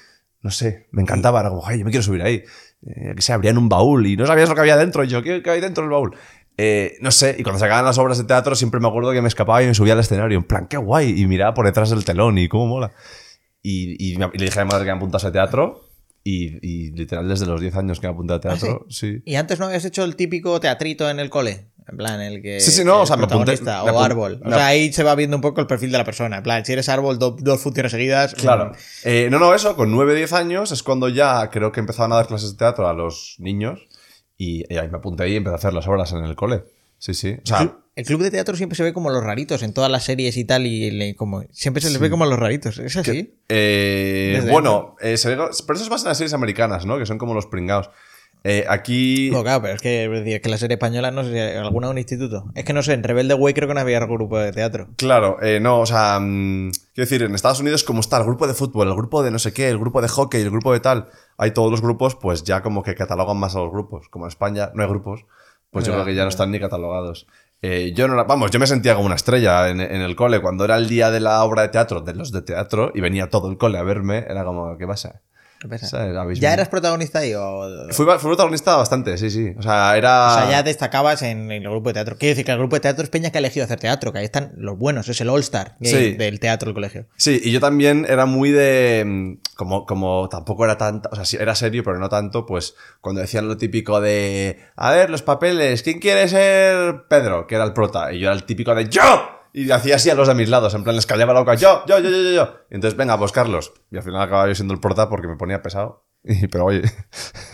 no 0.42 0.52
sé, 0.52 0.88
me 0.92 1.02
encantaba. 1.02 1.40
Era 1.40 1.50
como, 1.50 1.66
ay, 1.66 1.80
yo 1.80 1.86
me 1.86 1.92
quiero 1.92 2.04
subir 2.04 2.22
ahí. 2.24 2.44
Eh, 2.86 3.14
que 3.16 3.22
se 3.22 3.32
abrían 3.32 3.58
un 3.58 3.70
baúl 3.70 4.06
y 4.08 4.18
no 4.18 4.26
sabías 4.26 4.50
lo 4.50 4.56
que 4.56 4.62
había 4.62 4.78
dentro. 4.78 5.04
Y 5.04 5.08
yo, 5.08 5.24
¿qué, 5.24 5.42
qué 5.42 5.50
hay 5.50 5.62
dentro 5.62 5.84
del 5.84 5.92
baúl? 5.92 6.16
Eh, 6.58 6.98
no 7.02 7.12
sé, 7.12 7.36
y 7.40 7.44
cuando 7.44 7.58
se 7.58 7.66
acaban 7.66 7.86
las 7.86 7.98
obras 7.98 8.18
de 8.18 8.26
teatro 8.26 8.56
siempre 8.56 8.80
me 8.80 8.88
acuerdo 8.88 9.12
que 9.12 9.22
me 9.22 9.28
escapaba 9.28 9.64
y 9.64 9.68
me 9.68 9.74
subía 9.74 9.94
al 9.94 10.00
escenario. 10.00 10.38
En 10.38 10.44
plan, 10.44 10.68
qué 10.68 10.78
guay. 10.78 11.20
Y 11.22 11.26
miraba 11.28 11.54
por 11.54 11.66
detrás 11.66 11.90
del 11.90 12.06
telón 12.06 12.38
y 12.38 12.48
cómo 12.48 12.68
mola. 12.68 12.92
Y, 13.62 13.96
y 13.98 14.16
y 14.16 14.18
le 14.18 14.46
dije 14.46 14.60
a 14.60 14.66
mi 14.66 14.72
madre 14.72 14.86
que 14.86 14.92
me 14.92 14.98
apuntase 14.98 15.28
a 15.28 15.32
teatro. 15.32 15.82
Y, 16.26 16.58
y 16.66 16.92
literal, 16.92 17.28
desde 17.28 17.46
los 17.46 17.60
10 17.60 17.76
años 17.76 18.00
que 18.00 18.08
me 18.08 18.14
apunté 18.14 18.34
a 18.34 18.40
teatro, 18.40 18.86
sí. 18.90 19.22
¿Y 19.26 19.36
antes 19.36 19.60
no 19.60 19.66
habías 19.66 19.84
hecho 19.84 20.04
el 20.06 20.16
típico 20.16 20.60
teatrito 20.60 21.10
en 21.10 21.20
el 21.20 21.30
cole? 21.30 21.68
En 21.86 21.98
plan, 21.98 22.22
el 22.22 22.42
que. 22.42 22.62
Sí, 22.62 22.72
sí, 22.72 22.86
no, 22.86 23.02
o 23.02 23.06
sea, 23.06 23.18
me 23.18 23.26
apunté- 23.26 23.60
me 23.62 23.92
O 23.92 24.00
árbol. 24.02 24.42
O 24.46 24.50
sea, 24.50 24.68
ahí 24.68 24.94
se 24.94 25.04
va 25.04 25.16
viendo 25.16 25.36
un 25.36 25.42
poco 25.42 25.60
el 25.60 25.68
perfil 25.68 25.92
de 25.92 25.98
la 25.98 26.06
persona. 26.06 26.38
En 26.38 26.44
plan, 26.44 26.64
si 26.64 26.72
eres 26.72 26.88
árbol, 26.88 27.20
do- 27.20 27.36
dos 27.38 27.60
funciones 27.62 27.92
seguidas. 27.92 28.36
Claro. 28.36 28.72
mm, 28.72 28.76
Eh, 29.04 29.28
no, 29.30 29.38
no, 29.38 29.54
eso, 29.54 29.76
con 29.76 29.92
9, 29.92 30.16
10 30.16 30.32
años 30.32 30.72
es 30.72 30.82
cuando 30.82 31.10
ya 31.10 31.50
creo 31.50 31.74
que 31.74 31.82
empezaban 31.82 32.14
a 32.14 32.16
dar 32.16 32.28
clases 32.28 32.52
de 32.54 32.58
teatro 32.58 32.88
a 32.88 32.94
los 32.94 33.36
niños. 33.40 33.86
Y, 34.38 34.64
y 34.74 34.78
ahí 34.78 34.88
me 34.90 34.98
apunté 35.00 35.28
y 35.30 35.36
empecé 35.36 35.56
a 35.56 35.58
hacer 35.58 35.74
las 35.74 35.86
obras 35.90 36.14
en 36.14 36.24
el 36.24 36.36
cole. 36.38 36.64
Sí, 37.00 37.14
sí. 37.14 37.36
O 37.44 37.46
sea, 37.46 37.78
El 37.96 38.06
club 38.06 38.22
de 38.24 38.32
teatro 38.32 38.56
siempre 38.56 38.76
se 38.76 38.84
ve 38.84 38.92
como 38.94 39.10
los 39.12 39.24
raritos 39.24 39.62
en 39.62 39.74
todas 39.74 39.92
las 39.92 40.04
series 40.04 40.36
y 40.38 40.46
tal, 40.46 40.66
y 40.66 40.90
le- 40.92 41.16
como 41.16 41.44
siempre 41.52 41.82
se 41.82 41.90
les 41.92 42.00
ve 42.00 42.10
como 42.10 42.26
los 42.26 42.40
raritos. 42.40 42.80
¿Es 42.80 42.98
así? 42.98 43.36
Eh, 43.50 44.48
bueno, 44.52 44.96
eh, 45.00 45.18
se 45.18 45.30
ve- 45.30 45.36
pero 45.36 45.76
eso 45.76 45.84
es 45.84 45.90
más 45.90 46.02
en 46.04 46.08
las 46.10 46.18
series 46.18 46.34
americanas, 46.34 46.86
¿no? 46.86 46.98
Que 46.98 47.06
son 47.06 47.18
como 47.18 47.34
los 47.34 47.46
pringados. 47.46 47.90
Eh, 48.46 48.66
aquí. 48.68 49.30
Claro, 49.32 49.62
pero 49.62 49.76
es 49.76 49.82
que, 49.82 50.04
es 50.04 50.12
decir, 50.12 50.42
que 50.42 50.50
la 50.50 50.58
serie 50.58 50.74
española, 50.74 51.12
no 51.12 51.24
sé, 51.24 51.32
si 51.32 51.58
alguna 51.58 51.88
de 51.88 51.92
un 51.92 51.98
instituto. 51.98 52.46
Es 52.56 52.66
que 52.66 52.74
no 52.74 52.84
sé, 52.84 52.92
en 52.94 53.04
Rebelde 53.04 53.36
Way 53.36 53.54
creo 53.54 53.70
que 53.70 53.74
no 53.74 53.80
había 53.80 54.00
grupo 54.02 54.38
de 54.38 54.52
teatro. 54.52 54.90
Claro, 54.98 55.38
eh, 55.42 55.60
no, 55.62 55.80
o 55.80 55.86
sea, 55.86 56.20
mm, 56.20 56.72
quiero 56.94 57.10
decir, 57.10 57.22
en 57.24 57.36
Estados 57.36 57.62
Unidos, 57.62 57.86
como 57.86 58.02
está 58.02 58.18
el 58.18 58.24
grupo 58.26 58.46
de 58.48 58.54
fútbol, 58.54 58.90
el 58.90 58.96
grupo 58.96 59.24
de 59.24 59.32
no 59.32 59.40
sé 59.40 59.54
qué, 59.54 59.70
el 59.70 59.78
grupo 59.78 60.02
de 60.02 60.10
hockey, 60.10 60.42
el 60.42 60.50
grupo 60.50 60.74
de 60.74 60.82
tal, 60.82 61.08
hay 61.38 61.52
todos 61.52 61.72
los 61.72 61.82
grupos, 61.82 62.16
pues 62.16 62.44
ya 62.44 62.62
como 62.62 62.84
que 62.84 62.96
catalogan 62.96 63.38
más 63.38 63.56
a 63.56 63.60
los 63.60 63.72
grupos. 63.72 64.10
Como 64.10 64.26
en 64.26 64.30
España 64.30 64.72
no 64.74 64.84
hay 64.84 64.90
grupos, 64.90 65.26
pues 65.70 65.86
yo 65.86 65.94
creo 65.94 66.04
que 66.06 66.14
ya 66.16 66.24
no 66.24 66.30
están 66.30 66.52
ni 66.52 66.60
catalogados. 66.60 67.26
Eh, 67.64 67.94
yo 67.96 68.08
no 68.08 68.14
era- 68.16 68.24
vamos, 68.26 68.52
yo 68.52 68.60
me 68.60 68.68
sentía 68.68 68.94
como 68.94 69.06
una 69.08 69.16
estrella 69.16 69.70
en, 69.70 69.80
en 69.82 70.02
el 70.02 70.16
cole. 70.16 70.42
Cuando 70.42 70.66
era 70.66 70.76
el 70.78 70.88
día 70.90 71.10
de 71.12 71.20
la 71.22 71.44
obra 71.44 71.62
de 71.64 71.70
teatro, 71.70 72.02
de 72.02 72.14
los 72.14 72.32
de 72.32 72.42
teatro, 72.42 72.92
y 72.94 73.00
venía 73.02 73.30
todo 73.30 73.50
el 73.50 73.58
cole 73.58 73.78
a 73.78 73.84
verme, 73.84 74.26
era 74.30 74.44
como, 74.44 74.78
¿qué 74.78 74.86
pasa? 74.86 75.22
¿Qué 75.64 75.70
pasa? 75.70 75.88
¿Sabes? 75.88 76.14
¿Habéis 76.18 76.42
¿Ya 76.42 76.54
eras 76.54 76.68
protagonista 76.68 77.20
ahí 77.20 77.34
o...? 77.34 77.88
Fui, 77.92 78.06
fui 78.06 78.18
protagonista 78.18 78.76
bastante, 78.76 79.18
sí, 79.18 79.30
sí. 79.30 79.54
O 79.58 79.62
sea, 79.62 79.96
era... 79.96 80.28
O 80.28 80.34
sea, 80.40 80.50
ya 80.52 80.62
destacabas 80.62 81.22
en, 81.22 81.50
el 81.54 81.62
grupo 81.64 81.88
de 81.90 81.94
teatro. 81.94 82.18
Quiero 82.20 82.32
decir 82.32 82.44
que 82.44 82.52
el 82.52 82.58
grupo 82.58 82.76
de 82.76 82.82
teatro 82.82 83.02
es 83.02 83.10
Peña 83.10 83.32
que 83.32 83.38
ha 83.38 83.40
elegido 83.40 83.64
hacer 83.64 83.80
teatro, 83.80 84.12
que 84.12 84.20
ahí 84.20 84.26
están 84.26 84.52
los 84.58 84.78
buenos, 84.78 85.08
es 85.08 85.22
el 85.22 85.30
All-Star 85.30 85.78
Sí. 85.82 86.16
del 86.16 86.42
teatro 86.42 86.66
del 86.68 86.74
colegio. 86.74 87.06
Sí, 87.16 87.40
y 87.42 87.52
yo 87.54 87.62
también 87.62 88.06
era 88.10 88.26
muy 88.26 88.52
de. 88.52 89.04
mm, 89.06 89.34
Como, 89.56 89.86
como 89.86 90.28
tampoco 90.28 90.66
era 90.66 90.78
tanto. 90.78 91.08
O 91.14 91.16
sea, 91.16 91.24
sí, 91.24 91.38
era 91.40 91.56
serio, 91.56 91.82
pero 91.82 91.98
no 91.98 92.10
tanto, 92.10 92.46
pues 92.46 92.76
cuando 93.00 93.22
decían 93.22 93.48
lo 93.48 93.56
típico 93.56 94.02
de. 94.02 94.60
A 94.76 94.92
ver, 94.92 95.10
los 95.10 95.22
papeles, 95.22 95.82
¿quién 95.82 96.00
quiere 96.00 96.28
ser 96.28 97.06
Pedro? 97.08 97.48
Que 97.48 97.56
era 97.56 97.64
el 97.64 97.72
prota. 97.72 98.12
Y 98.12 98.20
yo 98.20 98.28
era 98.28 98.36
el 98.36 98.44
típico 98.44 98.76
de 98.76 98.90
¡Yo! 98.90 99.02
Y 99.54 99.70
hacía 99.72 99.96
así 99.98 100.10
a 100.10 100.16
los 100.16 100.28
de 100.28 100.34
mis 100.34 100.50
lados, 100.50 100.74
en 100.74 100.84
plan 100.84 100.96
les 100.96 101.06
callaba 101.06 101.32
la 101.34 101.42
boca, 101.42 101.54
yo, 101.56 101.84
yo, 101.88 102.00
yo, 102.00 102.10
yo, 102.10 102.22
yo, 102.24 102.32
yo. 102.32 102.56
Y 102.72 102.76
entonces, 102.76 102.98
venga, 102.98 103.18
pues 103.20 103.32
Carlos. 103.32 103.72
Y 103.92 103.98
al 103.98 104.04
final 104.04 104.22
acababa 104.22 104.48
yo 104.48 104.56
siendo 104.56 104.74
el 104.74 104.80
prota 104.80 105.10
porque 105.10 105.28
me 105.28 105.36
ponía 105.38 105.62
pesado. 105.62 106.06
Y, 106.26 106.48
pero 106.48 106.64
oye, 106.66 106.82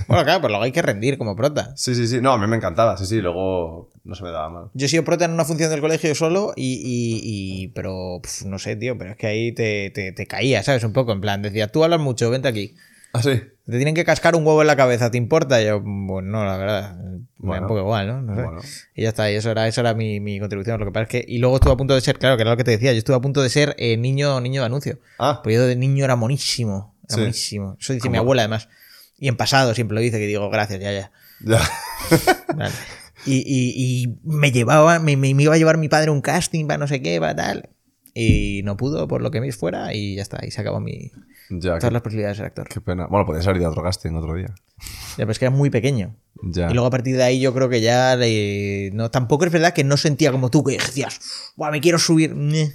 Bueno, 0.08 0.24
claro, 0.24 0.42
pero 0.42 0.50
luego 0.50 0.64
hay 0.64 0.72
que 0.72 0.84
rendir 0.84 1.18
como 1.18 1.36
prota. 1.36 1.74
sí, 1.76 1.96
sí, 1.96 2.08
sí. 2.08 2.22
No, 2.22 2.34
a 2.34 2.38
mí 2.38 2.46
me 2.46 2.56
encantaba, 2.56 2.96
sí, 2.98 3.06
sí. 3.08 3.20
Luego 3.20 3.90
no 4.04 4.14
se 4.14 4.24
me 4.24 4.30
daba 4.30 4.48
mal. 4.50 4.66
Yo 4.76 4.86
he 4.86 4.90
sido 4.90 5.04
prota 5.04 5.26
en 5.26 5.32
una 5.32 5.44
función 5.44 5.72
del 5.72 5.82
colegio 5.82 6.14
solo 6.14 6.54
y... 6.56 6.74
y- 6.76 7.64
y- 7.64 7.68
pero, 7.70 8.20
pf, 8.22 8.46
no 8.46 8.60
sé, 8.60 8.76
tío, 8.76 8.96
pero 8.98 9.12
es 9.12 9.18
que 9.18 9.26
ahí 9.28 9.52
te, 9.54 9.90
te, 9.90 10.12
te 10.12 10.28
caía, 10.28 10.62
¿sabes? 10.62 10.84
Un 10.84 10.94
poco, 10.94 11.12
en 11.14 11.20
plan, 11.22 11.42
decía, 11.42 11.68
tú 11.72 11.84
hablas 11.84 12.00
mucho, 12.00 12.30
vente 12.30 12.48
aquí. 12.48 12.76
Ah, 13.14 13.22
sí. 13.24 13.42
Te 13.66 13.76
tienen 13.78 13.94
que 13.96 14.04
cascar 14.06 14.36
un 14.36 14.46
huevo 14.46 14.62
en 14.62 14.68
la 14.68 14.76
cabeza, 14.76 15.12
¿te 15.12 15.18
importa? 15.18 15.62
Y 15.62 15.66
yo, 15.66 15.80
bueno, 15.82 16.22
no, 16.30 16.44
la 16.46 16.58
verdad, 16.58 16.96
me 16.98 17.04
da 17.12 17.20
Bueno. 17.38 17.62
un 17.64 17.68
poco 17.68 17.80
igual, 17.82 18.08
¿no? 18.08 18.22
No 18.22 18.36
sé. 18.36 18.42
Bueno. 18.44 18.62
Y 18.96 19.04
ya 19.04 19.10
está, 19.10 19.32
y 19.32 19.36
eso 19.36 19.52
era, 19.52 19.68
eso 19.68 19.82
era 19.82 19.94
mi, 19.94 20.20
mi 20.20 20.40
contribución. 20.40 20.80
Lo 20.80 20.86
que 20.88 20.92
pasa 20.92 21.04
es 21.04 21.10
que, 21.10 21.26
y 21.28 21.38
luego 21.38 21.56
estuve 21.58 21.74
a 21.74 21.78
punto 21.78 21.94
de 21.94 22.02
ser, 22.02 22.18
claro, 22.18 22.36
que 22.38 22.42
era 22.42 22.52
lo 22.52 22.58
que 22.58 22.64
te 22.64 22.72
decía, 22.72 22.92
yo 22.94 22.98
estuve 22.98 23.16
a 23.16 23.20
punto 23.20 23.42
de 23.44 23.50
ser 23.50 23.76
eh, 23.78 23.96
niño, 23.98 24.40
niño 24.42 24.62
de 24.62 24.66
anuncio. 24.66 25.00
Ah, 25.20 25.42
Porque 25.44 25.56
yo 25.56 25.66
de 25.68 25.76
niño 25.76 26.04
era 26.06 26.16
monísimo, 26.16 26.96
era 27.08 27.16
Sí. 27.16 27.22
monísimo. 27.22 27.78
Eso 27.80 27.94
dice 27.94 28.04
¿Cómo? 28.04 28.12
mi 28.14 28.18
abuela 28.18 28.42
además. 28.44 28.70
Y 29.18 29.28
en 29.28 29.38
pasado 29.38 29.76
siempre 29.76 29.96
lo 29.96 30.02
dice, 30.02 30.18
que 30.18 30.28
digo, 30.28 30.50
gracias, 30.50 30.80
ya, 30.80 30.92
ya. 30.92 31.12
ya. 31.42 31.62
Vale. 32.56 32.74
Y, 33.26 33.38
y- 33.46 34.04
y 34.04 34.18
me 34.24 34.52
llevaba, 34.52 34.98
me, 35.00 35.16
me- 35.18 35.34
me 35.36 35.44
iba 35.44 35.54
a 35.54 35.58
llevar 35.58 35.78
mi 35.78 35.90
padre 35.90 36.10
un 36.10 36.22
casting 36.22 36.68
para 36.68 36.78
no 36.78 36.88
sé 36.88 37.02
qué, 37.02 37.20
para 37.20 37.36
tal. 37.36 37.70
Y 38.22 38.62
no 38.64 38.76
pudo, 38.78 39.08
por 39.08 39.22
lo 39.22 39.32
que 39.32 39.42
me 39.42 39.52
fuera, 39.52 39.94
y 39.94 40.16
ya 40.16 40.22
está, 40.22 40.46
y 40.46 40.52
se 40.52 40.62
acabó 40.62 40.80
mi, 40.80 41.12
ya, 41.50 41.78
todas 41.80 41.94
las 41.94 42.02
posibilidades 42.02 42.38
de 42.38 42.42
ser 42.42 42.46
actor. 42.48 42.68
qué 42.68 42.82
pena. 42.82 43.08
Bueno, 43.08 43.26
podías 43.26 43.46
haber 43.48 43.58
ido 43.62 43.68
a 43.68 43.72
otro 43.72 43.84
casting 43.84 44.12
otro 44.14 44.36
día. 44.36 44.48
Ya, 45.18 45.18
pero 45.18 45.32
es 45.32 45.40
que 45.40 45.46
era 45.46 45.56
muy 45.56 45.70
pequeño. 45.70 46.16
Ya. 46.44 46.70
Y 46.70 46.74
luego 46.74 46.88
a 46.88 46.92
partir 46.92 47.16
de 47.18 47.24
ahí 47.24 47.40
yo 47.40 47.54
creo 47.54 47.68
que 47.70 47.82
ya 47.82 48.16
le- 48.16 48.92
no 48.94 49.12
tampoco 49.12 49.46
es 49.46 49.52
verdad 49.52 49.74
que 49.74 49.84
no 49.84 49.98
sentía 49.98 50.32
como 50.32 50.50
tú 50.50 50.64
que 50.64 50.74
decías, 50.78 51.20
"Buah, 51.58 51.72
me 51.72 51.82
quiero 51.82 52.00
subir. 52.00 52.34
Ñe, 52.36 52.74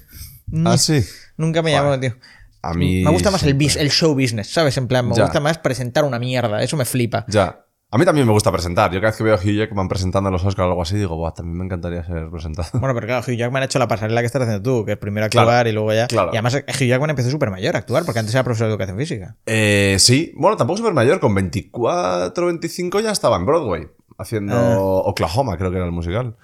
ñe". 0.48 0.62
Ah, 0.68 0.76
sí. 0.76 1.00
Nunca 1.36 1.62
me 1.62 1.70
llamó, 1.72 1.98
tío. 1.98 2.14
A 2.62 2.72
mí. 2.74 3.02
Me 3.04 3.10
gusta 3.10 3.30
más 3.30 3.42
el, 3.42 3.60
el 3.60 3.90
show 3.90 4.14
business, 4.14 4.48
¿sabes? 4.52 4.76
En 4.78 4.86
plan, 4.88 5.06
me 5.08 5.14
Ya. 5.14 5.22
gusta 5.24 5.40
más 5.40 5.58
presentar 5.58 6.04
una 6.04 6.18
mierda. 6.18 6.62
Eso 6.62 6.76
me 6.76 6.84
flipa. 6.84 7.24
Ya. 7.28 7.63
A 7.94 7.98
mí 7.98 8.04
también 8.04 8.26
me 8.26 8.32
gusta 8.32 8.50
presentar. 8.50 8.90
Yo 8.90 8.98
cada 9.00 9.10
vez 9.12 9.16
que 9.18 9.22
veo 9.22 9.34
a 9.34 9.38
Hugh 9.38 9.54
Jackman 9.56 9.86
presentando 9.86 10.28
los 10.28 10.44
Oscars 10.44 10.66
o 10.66 10.70
algo 10.70 10.82
así, 10.82 10.96
digo, 10.96 11.14
Buah, 11.16 11.32
también 11.32 11.56
me 11.58 11.64
encantaría 11.64 12.02
ser 12.04 12.28
presentado. 12.28 12.66
Bueno, 12.80 12.92
pero 12.92 13.06
claro, 13.06 13.24
Hugh 13.24 13.36
Jackman 13.36 13.62
ha 13.62 13.66
hecho 13.66 13.78
la 13.78 13.86
pasarela 13.86 14.20
que 14.20 14.26
estás 14.26 14.42
haciendo 14.42 14.62
tú, 14.68 14.84
que 14.84 14.92
es 14.92 14.98
primero 14.98 15.26
actuar 15.26 15.46
Claro, 15.46 15.68
y 15.68 15.72
luego 15.72 15.92
ya. 15.92 16.08
claro. 16.08 16.30
Y 16.32 16.36
además 16.36 16.54
Hugh 16.56 16.86
Jackman 16.88 17.10
empezó 17.10 17.30
súper 17.30 17.50
mayor 17.52 17.76
a 17.76 17.78
actuar, 17.78 18.04
porque 18.04 18.18
antes 18.18 18.34
era 18.34 18.42
profesor 18.42 18.66
de 18.66 18.72
educación 18.72 18.98
física. 18.98 19.36
Eh, 19.46 19.94
sí, 20.00 20.32
bueno, 20.36 20.56
tampoco 20.56 20.78
súper 20.78 20.92
mayor, 20.92 21.20
con 21.20 21.36
24, 21.36 22.46
25 22.46 22.98
ya 22.98 23.12
estaba 23.12 23.36
en 23.36 23.46
Broadway, 23.46 23.86
haciendo 24.18 24.56
Ah. 24.56 25.08
Oklahoma, 25.08 25.56
creo 25.56 25.70
que 25.70 25.76
era 25.76 25.86
el 25.86 25.92
musical. 25.92 26.34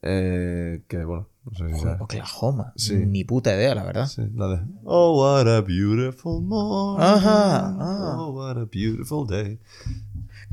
Eh, 0.00 0.82
que 0.86 1.04
bueno, 1.04 1.28
no 1.44 1.56
sé 1.58 1.74
si 1.74 1.80
sabes. 1.80 2.00
Oklahoma. 2.02 2.72
Sí. 2.76 2.94
Ni 2.94 3.24
puta 3.24 3.52
idea, 3.54 3.74
la 3.74 3.82
verdad. 3.82 4.06
Sí, 4.06 4.22
la 4.34 4.46
de 4.48 4.60
Oh, 4.84 5.18
what 5.20 5.48
a 5.48 5.60
beautiful 5.62 6.40
morning. 6.42 7.02
Ajá, 7.04 7.74
ah. 7.80 8.16
Oh, 8.20 8.30
what 8.30 8.56
a 8.58 8.66
beautiful 8.70 9.26
day. 9.26 9.58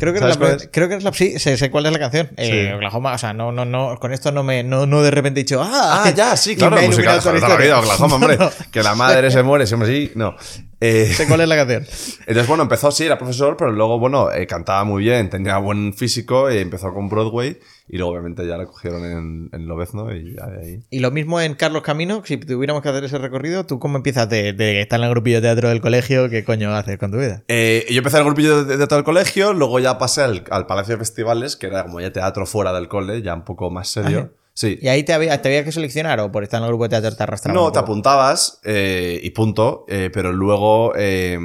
Creo 0.01 0.13
que, 0.13 0.19
¿Sabes 0.19 0.35
es 0.37 0.41
la, 0.41 0.49
es? 0.53 0.69
creo 0.73 0.89
que 0.89 0.95
es 0.95 1.03
la. 1.03 1.13
Sí, 1.13 1.37
sé, 1.37 1.57
sé 1.57 1.69
cuál 1.69 1.85
es 1.85 1.91
la 1.91 1.99
canción. 1.99 2.31
Eh, 2.35 2.69
Sí. 2.69 2.73
Oklahoma, 2.73 3.13
o 3.13 3.17
sea, 3.19 3.33
no, 3.33 3.51
no, 3.51 3.65
no. 3.65 3.99
Con 3.99 4.11
esto 4.11 4.31
no 4.31 4.41
me. 4.41 4.63
No, 4.63 4.87
no 4.87 5.03
de 5.03 5.11
repente 5.11 5.41
he 5.41 5.43
dicho. 5.43 5.61
¡Ah! 5.63 6.01
Ah, 6.05 6.09
ya, 6.15 6.35
sí, 6.35 6.55
claro, 6.55 6.81
iluminado 6.81 7.19
toda 7.19 7.33
de 7.33 7.39
la 7.41 7.55
vida. 7.55 7.79
Oklahoma, 7.79 8.15
hombre. 8.15 8.37
No, 8.39 8.45
no. 8.45 8.51
Que 8.71 8.81
la 8.81 8.95
madre 8.95 9.29
se 9.29 9.43
muere, 9.43 9.67
siempre 9.67 9.87
sí, 9.89 10.11
no. 10.15 10.35
Eh, 10.79 11.13
Sé 11.15 11.27
cuál 11.27 11.41
es 11.41 11.47
la 11.47 11.55
canción. 11.55 11.85
Entonces, 12.21 12.47
bueno, 12.47 12.63
empezó, 12.63 12.89
sí, 12.91 13.05
era 13.05 13.19
profesor, 13.19 13.55
pero 13.55 13.71
luego, 13.71 13.99
bueno, 13.99 14.31
eh, 14.31 14.47
cantaba 14.47 14.83
muy 14.83 15.03
bien, 15.03 15.29
tenía 15.29 15.59
buen 15.59 15.93
físico, 15.93 16.49
empezó 16.49 16.91
con 16.91 17.07
Broadway, 17.07 17.59
y 17.87 17.97
luego, 17.97 18.11
obviamente, 18.13 18.47
ya 18.47 18.57
le 18.57 18.65
cogieron 18.65 19.03
en, 19.05 19.49
en 19.51 19.67
Lobezno, 19.67 20.15
y 20.15 20.35
ya 20.35 20.47
de 20.47 20.61
ahí. 20.61 20.83
Y 20.89 20.99
lo 20.99 21.11
mismo 21.11 21.41
en 21.41 21.55
Carlos 21.55 21.81
Camino, 21.81 22.21
si 22.25 22.37
tuviéramos 22.37 22.81
que 22.81 22.89
hacer 22.89 23.03
ese 23.03 23.17
recorrido, 23.17 23.65
¿tú 23.65 23.79
cómo 23.79 23.97
empiezas 23.97 24.29
de, 24.29 24.53
de 24.53 24.81
estar 24.81 24.99
en 24.99 25.05
el 25.05 25.11
grupillo 25.11 25.37
de 25.37 25.41
teatro 25.41 25.69
del 25.69 25.81
colegio? 25.81 26.29
¿Qué 26.29 26.43
coño 26.43 26.73
haces 26.73 26.97
con 26.97 27.11
tu 27.11 27.17
vida? 27.17 27.43
Eh, 27.47 27.85
yo 27.89 27.97
empecé 27.97 28.17
en 28.17 28.21
el 28.21 28.25
grupillo 28.25 28.63
de, 28.63 28.77
de 28.77 28.87
todo 28.87 28.99
el 28.99 29.05
colegio, 29.05 29.53
luego 29.53 29.79
ya 29.79 29.97
pasé 29.97 30.21
al, 30.21 30.43
al 30.51 30.67
Palacio 30.67 30.95
de 30.95 30.99
Festivales, 30.99 31.55
que 31.55 31.67
era 31.67 31.83
como 31.83 31.99
ya 31.99 32.11
teatro 32.13 32.45
fuera 32.45 32.71
del 32.73 32.87
cole, 32.87 33.21
ya 33.21 33.33
un 33.33 33.43
poco 33.43 33.69
más 33.71 33.89
serio. 33.89 34.33
Sí. 34.53 34.77
¿Y 34.81 34.89
ahí 34.89 35.03
te 35.03 35.13
había, 35.13 35.41
te 35.41 35.47
había 35.47 35.63
que 35.63 35.71
seleccionar 35.71 36.19
o 36.19 36.31
por 36.31 36.43
estar 36.43 36.59
en 36.59 36.65
el 36.65 36.69
grupo 36.69 36.83
de 36.83 36.89
teatro 36.89 37.15
te 37.15 37.23
arrastraban? 37.23 37.61
No, 37.61 37.71
te 37.71 37.79
apuntabas 37.79 38.59
eh, 38.65 39.19
y 39.23 39.29
punto, 39.31 39.85
eh, 39.87 40.09
pero 40.13 40.33
luego, 40.33 40.93
eh, 40.97 41.39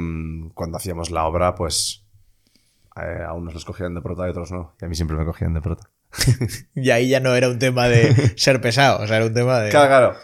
cuando 0.53 0.77
hacíamos 0.77 1.09
la 1.09 1.25
obra, 1.25 1.55
pues 1.55 2.03
eh, 2.97 3.23
a 3.25 3.33
unos 3.33 3.53
los 3.53 3.63
cogían 3.63 3.95
de 3.95 4.01
prota 4.01 4.23
y 4.23 4.27
a 4.27 4.31
otros 4.31 4.51
no. 4.51 4.73
Y 4.81 4.85
a 4.85 4.87
mí 4.89 4.95
siempre 4.95 5.15
me 5.15 5.25
cogían 5.25 5.53
de 5.53 5.61
prota. 5.61 5.89
Y 6.75 6.89
ahí 6.91 7.09
ya 7.09 7.19
no 7.19 7.35
era 7.35 7.49
un 7.49 7.59
tema 7.59 7.87
de 7.87 8.13
ser 8.37 8.61
pesado, 8.61 9.03
o 9.03 9.07
sea, 9.07 9.17
era 9.17 9.25
un 9.25 9.33
tema 9.33 9.59
de... 9.59 9.69
Claro, 9.69 9.87
claro. 9.87 10.15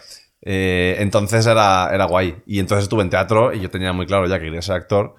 Eh, 0.42 0.96
entonces 0.98 1.46
era, 1.46 1.88
era 1.92 2.04
guay. 2.04 2.36
Y 2.46 2.58
entonces 2.60 2.84
estuve 2.84 3.02
en 3.02 3.10
teatro 3.10 3.52
y 3.52 3.60
yo 3.60 3.70
tenía 3.70 3.92
muy 3.92 4.06
claro 4.06 4.26
ya 4.26 4.38
que 4.38 4.44
quería 4.46 4.62
ser 4.62 4.76
actor. 4.76 5.14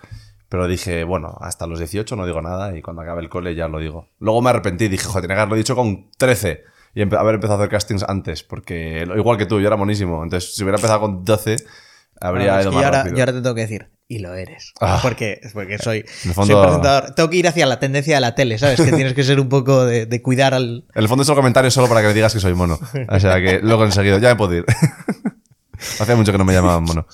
Pero 0.47 0.67
dije, 0.67 1.03
bueno, 1.03 1.35
hasta 1.41 1.65
los 1.65 1.79
18 1.79 2.15
no 2.15 2.25
digo 2.25 2.41
nada 2.41 2.77
y 2.77 2.81
cuando 2.81 3.01
acabe 3.01 3.21
el 3.21 3.29
cole 3.29 3.55
ya 3.55 3.67
lo 3.67 3.79
digo. 3.79 4.09
Luego 4.19 4.41
me 4.43 4.51
arrepentí, 4.51 4.87
dije, 4.87 5.05
joder, 5.05 5.23
tenía 5.23 5.35
que 5.37 5.41
haberlo 5.41 5.55
dicho 5.55 5.75
con 5.75 6.11
13 6.17 6.63
y 6.93 7.01
haber 7.01 7.35
empezado 7.35 7.55
a 7.55 7.63
hacer 7.63 7.69
castings 7.69 8.03
antes, 8.07 8.43
porque 8.43 9.05
igual 9.15 9.37
que 9.37 9.47
tú, 9.47 9.59
yo 9.59 9.67
era 9.67 9.75
monísimo. 9.75 10.23
Entonces, 10.23 10.55
si 10.55 10.63
hubiera 10.63 10.77
empezado 10.77 10.99
con 11.01 11.25
12, 11.25 11.57
habría 12.21 12.53
Bueno, 12.53 12.61
ido 12.61 12.71
más 12.71 12.85
ahora, 12.85 12.97
rápido. 12.99 13.15
yo 13.17 13.21
ahora 13.23 13.33
te 13.33 13.41
tengo 13.41 13.55
que 13.55 13.61
decir, 13.61 13.89
y 14.07 14.19
lo 14.19 14.33
eres. 14.35 14.71
Ah. 14.81 14.99
porque, 15.01 15.41
porque 15.53 15.77
soy, 15.79 16.03
fondo- 16.33 16.53
soy 16.53 16.63
presentador. 16.65 17.15
Tengo 17.15 17.29
que 17.29 17.37
ir 17.37 17.47
hacia 17.47 17.65
la 17.65 17.79
tendencia 17.79 18.15
de 18.15 18.21
la 18.21 18.35
tele, 18.35 18.57
¿sabes? 18.59 18.79
Que 18.79 18.91
tienes 18.91 19.13
que 19.13 19.23
ser 19.23 19.39
un 19.39 19.49
poco 19.49 19.85
de, 19.85 20.05
de 20.05 20.21
cuidar 20.21 20.53
al... 20.53 20.85
En 20.93 21.01
el 21.01 21.07
fondo 21.07 21.23
es 21.23 21.29
el 21.29 21.35
comentario 21.35 21.71
solo 21.71 21.87
para 21.87 22.01
que 22.01 22.07
me 22.07 22.13
digas 22.13 22.33
que 22.33 22.39
soy 22.39 22.53
mono. 22.53 22.79
O 23.09 23.19
sea 23.19 23.41
que 23.41 23.59
luego 23.61 23.83
he 23.83 23.85
conseguido, 23.87 24.19
ya 24.19 24.29
me 24.29 24.35
puedo 24.35 24.53
ir. 24.55 24.65
Hacía 25.99 26.15
mucho 26.15 26.31
que 26.31 26.37
no 26.37 26.45
me 26.45 26.53
llamaban 26.53 26.83
mono. 26.83 27.05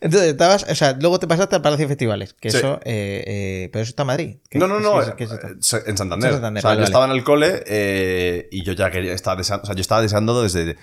Entonces, 0.00 0.30
estabas, 0.32 0.66
o 0.68 0.74
sea, 0.74 0.92
luego 1.00 1.18
te 1.18 1.26
pasaste 1.26 1.56
al 1.56 1.62
Palacio 1.62 1.84
de 1.86 1.88
Festivales, 1.88 2.34
que 2.34 2.50
Sí. 2.50 2.58
eso, 2.58 2.78
eh, 2.84 3.24
eh, 3.26 3.68
pero 3.72 3.82
eso 3.84 3.90
está 3.90 4.02
en 4.02 4.06
Madrid. 4.08 4.36
¿Qué- 4.50 4.58
No, 4.58 4.66
no, 4.66 4.78
no. 4.80 5.00
es- 5.00 5.08
es 5.18 5.30
en 5.86 5.96
Santander. 5.96 6.28
En 6.30 6.34
Santander, 6.36 6.58
o 6.58 6.62
sea, 6.62 6.68
vale, 6.70 6.78
yo 6.78 6.80
vale. 6.80 6.84
estaba 6.84 7.04
en 7.06 7.10
el 7.12 7.24
cole 7.24 7.62
eh, 7.66 8.48
y 8.50 8.64
yo 8.64 8.72
ya 8.74 8.90
quería, 8.90 9.14
estaba 9.14 9.36
deseando, 9.36 9.62
o 9.62 9.66
sea, 9.66 9.74
yo 9.74 9.80
estaba 9.80 10.02
deseando 10.02 10.42
desde, 10.42 10.76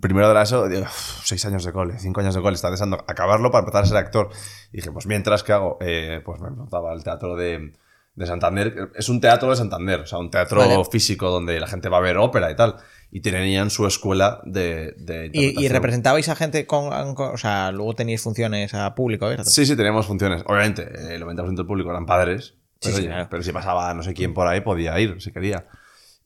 primero 0.00 0.28
de 0.28 0.34
la 0.34 0.42
ESO, 0.42 0.68
digo, 0.68 0.82
"Uf, 0.82 1.20
seis 1.24 1.44
años 1.46 1.64
de 1.64 1.72
cole, 1.72 1.98
cinco 1.98 2.20
años 2.20 2.34
de 2.34 2.42
cole, 2.42 2.54
estaba 2.54 2.72
deseando 2.72 2.96
acabarlo 3.06 3.50
para 3.50 3.60
empezar 3.60 3.84
a 3.84 3.86
ser 3.86 3.96
actor. 3.96 4.30
Y 4.72 4.76
dije, 4.78 4.92
pues 4.92 5.06
mientras, 5.06 5.42
¿qué 5.42 5.52
hago? 5.52 5.78
Eh, 5.80 6.20
pues 6.24 6.40
me 6.40 6.50
montaba 6.50 6.92
el 6.92 7.02
teatro 7.02 7.34
de, 7.36 7.72
de 8.14 8.26
Santander. 8.26 8.90
Es 8.94 9.08
un 9.08 9.20
teatro 9.20 9.50
de 9.50 9.56
Santander, 9.56 10.00
o 10.00 10.06
sea, 10.06 10.18
un 10.18 10.30
teatro 10.30 10.58
Vale. 10.60 10.84
físico 10.90 11.30
donde 11.30 11.58
la 11.60 11.66
gente 11.66 11.88
va 11.88 11.96
a 11.98 12.00
ver 12.00 12.18
ópera 12.18 12.50
y 12.50 12.56
tal. 12.56 12.76
Y 13.10 13.20
tenían 13.22 13.70
su 13.70 13.86
escuela 13.86 14.42
de, 14.44 14.92
de 14.98 15.30
¿Y, 15.32 15.64
y 15.64 15.68
representabais 15.68 16.28
a 16.28 16.36
gente 16.36 16.66
con, 16.66 17.14
con- 17.14 17.32
O 17.32 17.38
sea, 17.38 17.72
luego 17.72 17.94
teníais 17.94 18.20
funciones 18.20 18.74
a 18.74 18.94
público 18.94 19.24
abierto. 19.24 19.44
Sí, 19.48 19.64
sí, 19.64 19.74
teníamos 19.76 20.06
funciones. 20.06 20.42
Obviamente, 20.44 20.82
eh, 20.82 21.14
el 21.14 21.22
90% 21.22 21.56
del 21.56 21.66
público 21.66 21.88
eran 21.90 22.04
padres. 22.04 22.54
Sí, 22.80 22.90
Pero, 22.90 22.96
sí, 22.96 23.00
oye, 23.04 23.08
claro. 23.08 23.28
pero 23.30 23.42
si 23.42 23.52
pasaba 23.52 23.94
no 23.94 24.02
sé 24.02 24.12
quién 24.12 24.34
por 24.34 24.46
ahí, 24.46 24.60
podía 24.60 25.00
ir, 25.00 25.22
si 25.22 25.32
quería. 25.32 25.66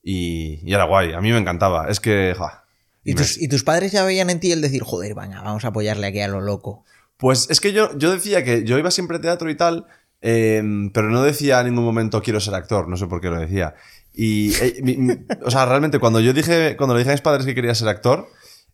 Y, 0.03 0.59
y 0.69 0.75
era 0.75 0.85
guay. 0.85 1.13
A 1.13 1.21
mí 1.21 1.31
me 1.31 1.39
encantaba. 1.39 1.89
Es 1.89 2.01
que, 2.01 2.35
ja, 2.37 2.62
¿Y, 3.05 3.15
tus, 3.15 3.41
y 3.41 3.49
tus 3.49 3.65
padres 3.65 3.91
ya 3.93 4.05
veían 4.05 4.31
en 4.31 4.39
ti 4.41 4.53
el 4.53 4.61
decir, 4.61 4.83
joder, 4.83 5.15
venga, 5.15 5.43
vamos 5.43 5.65
a 5.65 5.69
apoyarle 5.69 6.07
aquí 6.07 6.21
a 6.21 6.29
lo 6.29 6.41
loco. 6.41 6.85
Pues 7.17 7.49
es 7.51 7.61
que 7.61 7.73
yo, 7.73 7.97
yo 7.99 8.13
decía 8.13 8.45
que 8.45 8.65
yo 8.65 8.79
iba 8.79 8.91
siempre 8.91 9.17
a 9.17 9.21
teatro 9.21 9.51
y 9.51 9.57
tal, 9.57 9.87
eh, 10.21 10.63
pero 10.95 11.11
no 11.11 11.23
decía 11.23 11.61
en 11.61 11.67
ningún 11.67 11.85
momento 11.85 12.23
quiero 12.23 12.41
ser 12.41 12.55
actor, 12.55 12.89
no 12.89 12.97
sé 12.97 13.07
por 13.07 13.21
qué 13.21 13.29
lo 13.29 13.39
decía. 13.41 13.75
Y, 14.15 14.55
eh, 14.63 14.79
mi- 14.83 14.97
mi- 14.99 15.19
o 15.45 15.51
sea, 15.51 15.67
realmente 15.67 15.99
cuando 15.99 16.21
yo 16.21 16.33
dije, 16.33 16.77
cuando 16.77 16.95
le 16.95 17.01
dije 17.01 17.11
a 17.11 17.15
mis 17.15 17.23
padres 17.23 17.45
que 17.47 17.55
quería 17.55 17.75
ser 17.75 17.89
actor, 17.89 18.29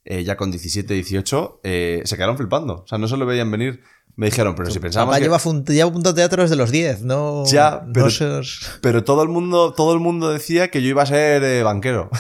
eh, 0.05 0.25
ya 0.25 0.37
con 0.37 0.51
17, 0.51 0.95
18, 0.95 1.61
eh, 1.65 2.03
se 2.05 2.17
quedaron 2.17 2.37
flipando. 2.37 2.83
O 2.83 2.87
sea, 2.87 2.99
no 2.99 3.09
se 3.09 3.17
lo 3.17 3.25
veían 3.27 3.51
venir. 3.51 3.81
Me 4.17 4.27
dijeron, 4.27 4.55
pero 4.57 4.69
si 4.71 4.81
pensábamos 4.81 5.13
Papá 5.13 5.19
que... 5.21 5.25
lleva, 5.27 5.39
fun- 5.39 5.65
lleva 5.65 5.93
punto 5.93 6.13
de 6.13 6.17
teatro 6.23 6.43
desde 6.43 6.57
los 6.57 6.71
10, 6.73 7.03
no. 7.03 7.45
Ya, 7.47 7.83
no 7.87 7.93
pero- 7.93 8.11
sos- 8.11 8.79
Pero 8.83 9.05
todo 9.05 9.23
el 9.23 9.29
mundo, 9.29 9.75
todo 9.75 9.95
el 9.95 10.01
mundo 10.01 10.31
decía 10.33 10.71
que 10.71 10.83
yo 10.83 10.89
iba 10.89 11.03
a 11.03 11.07
ser 11.07 11.45
eh, 11.45 11.63
banquero 11.63 12.11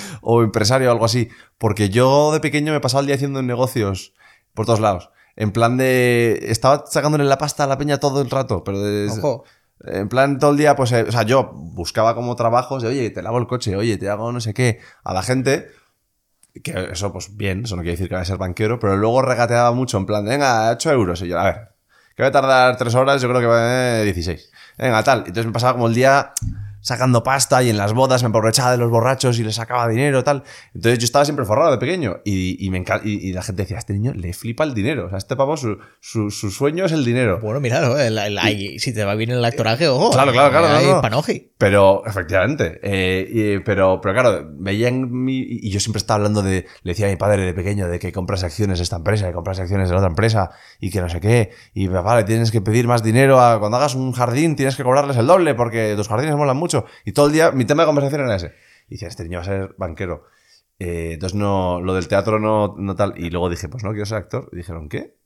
o 0.22 0.42
empresario 0.42 0.88
o 0.88 0.92
algo 0.92 1.04
así. 1.04 1.28
Porque 1.58 1.88
yo 1.90 2.32
de 2.32 2.40
pequeño 2.40 2.72
me 2.72 2.80
pasaba 2.80 3.00
el 3.00 3.06
día 3.06 3.16
haciendo 3.16 3.42
negocios 3.42 4.14
por 4.54 4.66
todos 4.66 4.80
lados. 4.80 5.10
En 5.36 5.52
plan 5.52 5.76
de. 5.76 6.38
Estaba 6.42 6.84
sacándole 6.86 7.24
la 7.24 7.38
pasta 7.38 7.64
a 7.64 7.66
la 7.66 7.78
peña 7.78 7.98
todo 7.98 8.20
el 8.20 8.30
rato, 8.30 8.62
pero 8.64 8.80
de- 8.80 9.08
Ojo. 9.10 9.44
En 9.84 10.08
plan, 10.08 10.38
todo 10.38 10.52
el 10.52 10.58
día, 10.58 10.76
pues, 10.76 10.92
eh, 10.92 11.02
o 11.08 11.10
sea, 11.10 11.22
yo 11.24 11.50
buscaba 11.54 12.14
como 12.14 12.36
trabajos 12.36 12.82
de, 12.84 12.88
oye, 12.90 13.10
te 13.10 13.20
lavo 13.20 13.38
el 13.38 13.48
coche, 13.48 13.74
oye, 13.74 13.96
te 13.96 14.08
hago 14.08 14.30
no 14.30 14.40
sé 14.40 14.54
qué, 14.54 14.78
a 15.02 15.12
la 15.12 15.22
gente. 15.22 15.70
Que 16.62 16.90
eso, 16.92 17.12
pues 17.12 17.36
bien, 17.36 17.64
eso 17.64 17.74
no 17.74 17.82
quiere 17.82 17.92
decir 17.92 18.08
que 18.08 18.14
vaya 18.14 18.22
a 18.22 18.26
ser 18.26 18.36
banquero, 18.36 18.78
pero 18.78 18.96
luego 18.96 19.22
regateaba 19.22 19.72
mucho, 19.72 19.96
en 19.98 20.06
plan, 20.06 20.24
venga, 20.24 20.70
8 20.70 20.92
euros. 20.92 21.22
Y 21.22 21.28
yo, 21.28 21.38
a 21.40 21.44
ver, 21.44 21.56
que 22.14 22.22
va 22.22 22.28
a 22.28 22.32
tardar 22.32 22.76
3 22.76 22.94
horas, 22.94 23.20
yo 23.22 23.28
creo 23.28 23.40
que 23.40 23.46
va 23.46 23.96
a 23.96 24.02
16. 24.02 24.52
Venga, 24.78 25.02
tal. 25.02 25.20
Entonces 25.20 25.46
me 25.46 25.52
pasaba 25.52 25.72
como 25.72 25.88
el 25.88 25.94
día 25.94 26.32
sacando 26.82 27.22
pasta 27.22 27.62
y 27.62 27.70
en 27.70 27.78
las 27.78 27.94
bodas 27.94 28.22
me 28.22 28.28
aprovechaba 28.28 28.72
de 28.72 28.76
los 28.76 28.90
borrachos 28.90 29.38
y 29.38 29.44
le 29.44 29.52
sacaba 29.52 29.88
dinero, 29.88 30.22
tal. 30.22 30.42
Entonces 30.74 30.98
yo 30.98 31.04
estaba 31.06 31.24
siempre 31.24 31.46
forrado 31.46 31.70
de 31.70 31.78
pequeño 31.78 32.16
y, 32.24 32.62
y 32.64 32.68
me 32.70 32.84
y, 33.04 33.28
y 33.28 33.32
la 33.32 33.42
gente 33.42 33.62
decía, 33.62 33.78
este 33.78 33.94
niño 33.94 34.12
le 34.14 34.34
flipa 34.34 34.64
el 34.64 34.74
dinero. 34.74 35.06
O 35.06 35.08
sea, 35.08 35.16
este 35.18 35.36
pavo, 35.36 35.56
su, 35.56 35.78
su, 36.00 36.30
su 36.30 36.50
sueño 36.50 36.84
es 36.84 36.92
el 36.92 37.04
dinero. 37.04 37.40
Bueno, 37.40 37.60
el- 37.98 38.18
el- 38.18 38.38
ahí, 38.38 38.78
si 38.78 38.92
te 38.92 39.04
va 39.04 39.14
bien 39.14 39.30
el 39.30 39.44
actoraje, 39.44 39.88
ojo. 39.88 40.10
Claro, 40.10 40.32
claro, 40.32 40.50
claro, 40.50 40.66
Hay 40.66 40.86
no, 40.86 40.94
no. 40.96 41.00
panoji. 41.00 41.52
Pero, 41.56 42.02
efectivamente. 42.04 42.80
eh, 42.82 43.60
pero, 43.64 44.00
pero 44.00 44.14
claro, 44.14 44.48
veía 44.58 44.88
en 44.88 45.10
mi. 45.24 45.38
Y 45.38 45.70
yo 45.70 45.78
siempre 45.80 45.98
estaba 45.98 46.16
hablando 46.16 46.42
de. 46.42 46.66
Le 46.82 46.92
decía 46.92 47.06
a 47.06 47.10
mi 47.10 47.16
padre 47.16 47.44
de 47.44 47.54
pequeño 47.54 47.86
de 47.88 47.98
que 47.98 48.12
compras 48.12 48.42
acciones 48.42 48.78
de 48.78 48.84
esta 48.84 48.96
empresa, 48.96 49.26
que 49.28 49.32
compras 49.32 49.60
acciones 49.60 49.88
de 49.88 49.94
la 49.94 50.00
otra 50.00 50.10
empresa 50.10 50.50
y 50.80 50.90
que 50.90 51.00
no 51.00 51.08
sé 51.08 51.20
qué. 51.20 51.50
Y 51.74 51.88
papá, 51.88 52.16
le 52.16 52.24
tienes 52.24 52.50
que 52.50 52.60
pedir 52.60 52.88
más 52.88 53.02
dinero. 53.02 53.40
A, 53.40 53.60
cuando 53.60 53.76
hagas 53.76 53.94
un 53.94 54.12
jardín, 54.12 54.56
tienes 54.56 54.76
que 54.76 54.82
cobrarles 54.82 55.16
el 55.16 55.26
doble 55.26 55.54
porque 55.54 55.94
tus 55.96 56.08
jardines 56.08 56.34
molan 56.36 56.56
mucho. 56.56 56.71
Y 57.04 57.12
todo 57.12 57.26
el 57.26 57.32
día, 57.32 57.50
mi 57.52 57.64
tema 57.64 57.82
de 57.82 57.86
conversación 57.86 58.22
era 58.22 58.36
ese. 58.36 58.52
Y 58.88 58.94
decía, 58.94 59.08
este 59.08 59.24
niño 59.24 59.38
va 59.38 59.42
a 59.42 59.46
ser 59.46 59.74
banquero. 59.78 60.24
Eh, 60.78 61.12
entonces, 61.14 61.36
no, 61.38 61.80
lo 61.80 61.94
del 61.94 62.08
teatro 62.08 62.38
no, 62.40 62.74
no 62.76 62.94
tal. 62.96 63.14
Y 63.16 63.30
luego 63.30 63.48
dije, 63.48 63.68
pues 63.68 63.84
no, 63.84 63.90
quiero 63.90 64.06
ser 64.06 64.18
actor. 64.18 64.48
Y 64.52 64.56
dijeron, 64.56 64.88
¿qué? 64.88 65.16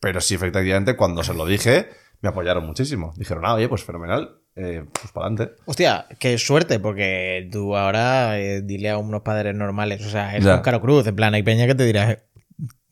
Pero 0.00 0.20
sí, 0.20 0.34
efectivamente, 0.34 0.96
cuando 0.96 1.22
se 1.22 1.34
lo 1.34 1.46
dije, 1.46 1.88
me 2.20 2.28
apoyaron 2.28 2.66
muchísimo. 2.66 3.12
Dijeron, 3.16 3.44
ah, 3.46 3.54
oye, 3.54 3.68
pues 3.68 3.82
fenomenal. 3.84 4.36
Eh, 4.56 4.84
pues 4.92 5.12
para 5.12 5.26
adelante. 5.28 5.54
Hostia, 5.64 6.06
qué 6.18 6.36
suerte, 6.36 6.80
porque 6.80 7.48
tú 7.50 7.76
ahora 7.76 8.38
eh, 8.40 8.60
dile 8.62 8.90
a 8.90 8.98
unos 8.98 9.22
padres 9.22 9.54
normales, 9.54 10.04
o 10.04 10.10
sea, 10.10 10.36
es 10.36 10.44
un 10.44 10.58
caro 10.60 10.80
cruz, 10.80 11.06
en 11.06 11.14
plan, 11.16 11.32
hay 11.34 11.42
peña 11.42 11.66
que 11.66 11.74
te 11.74 11.84
dirá. 11.84 12.10
eh, 12.10 12.22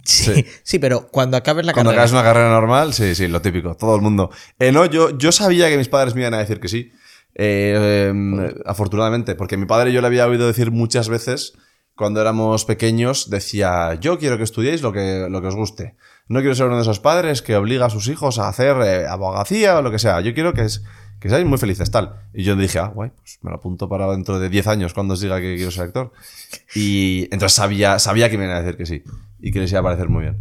Sí, 0.04 0.32
Sí. 0.34 0.46
sí, 0.62 0.78
pero 0.78 1.08
cuando 1.08 1.36
acabes 1.36 1.66
la 1.66 1.74
Cuando 1.74 1.90
carrera. 1.90 2.04
acabas 2.04 2.12
una 2.22 2.22
carrera 2.32 2.48
normal, 2.50 2.94
sí, 2.94 3.14
sí, 3.14 3.28
lo 3.28 3.42
típico, 3.42 3.74
todo 3.76 3.96
el 3.96 4.00
mundo. 4.00 4.30
Eh, 4.58 4.72
no, 4.72 4.86
yo, 4.86 5.18
yo 5.18 5.32
sabía 5.32 5.68
que 5.68 5.76
mis 5.76 5.88
padres 5.88 6.14
me 6.14 6.22
iban 6.22 6.32
a 6.34 6.38
decir 6.38 6.60
que 6.60 6.68
sí. 6.68 6.92
Eh, 7.34 8.12
eh, 8.12 8.54
afortunadamente, 8.66 9.34
porque 9.34 9.56
mi 9.56 9.66
padre 9.66 9.92
yo 9.92 10.00
le 10.00 10.06
había 10.06 10.26
oído 10.26 10.46
decir 10.46 10.70
muchas 10.70 11.08
veces, 11.08 11.54
cuando 11.98 12.20
éramos 12.20 12.64
pequeños, 12.64 13.28
decía, 13.28 13.94
yo 13.94 14.18
quiero 14.18 14.38
que 14.38 14.44
estudiéis 14.44 14.82
lo 14.82 14.92
que, 14.92 15.26
lo 15.28 15.42
que 15.42 15.48
os 15.48 15.56
guste. 15.56 15.96
No 16.28 16.38
quiero 16.38 16.54
ser 16.54 16.66
uno 16.66 16.76
de 16.76 16.82
esos 16.82 17.00
padres 17.00 17.42
que 17.42 17.56
obliga 17.56 17.86
a 17.86 17.90
sus 17.90 18.06
hijos 18.08 18.38
a 18.38 18.48
hacer 18.48 18.76
eh, 18.82 19.06
abogacía 19.08 19.78
o 19.78 19.82
lo 19.82 19.90
que 19.90 19.98
sea. 19.98 20.20
Yo 20.20 20.32
quiero 20.32 20.52
que, 20.52 20.62
es, 20.62 20.84
que 21.18 21.28
seáis 21.28 21.44
muy 21.44 21.58
felices, 21.58 21.90
tal. 21.90 22.14
Y 22.32 22.44
yo 22.44 22.54
dije, 22.54 22.78
ah, 22.78 22.92
guay, 22.94 23.10
pues 23.16 23.40
me 23.42 23.50
lo 23.50 23.56
apunto 23.56 23.88
para 23.88 24.08
dentro 24.12 24.38
de 24.38 24.48
10 24.48 24.68
años 24.68 24.94
cuando 24.94 25.14
os 25.14 25.20
diga 25.20 25.40
que 25.40 25.56
quiero 25.56 25.72
ser 25.72 25.84
actor. 25.84 26.12
Y 26.74 27.24
entonces 27.32 27.54
sabía, 27.54 27.98
sabía 27.98 28.30
que 28.30 28.38
me 28.38 28.44
iban 28.44 28.56
a 28.56 28.62
decir 28.62 28.76
que 28.76 28.86
sí. 28.86 29.02
Y 29.40 29.50
que 29.50 29.58
les 29.58 29.70
iba 29.72 29.80
a 29.80 29.84
parecer 29.84 30.08
muy 30.08 30.22
bien. 30.22 30.38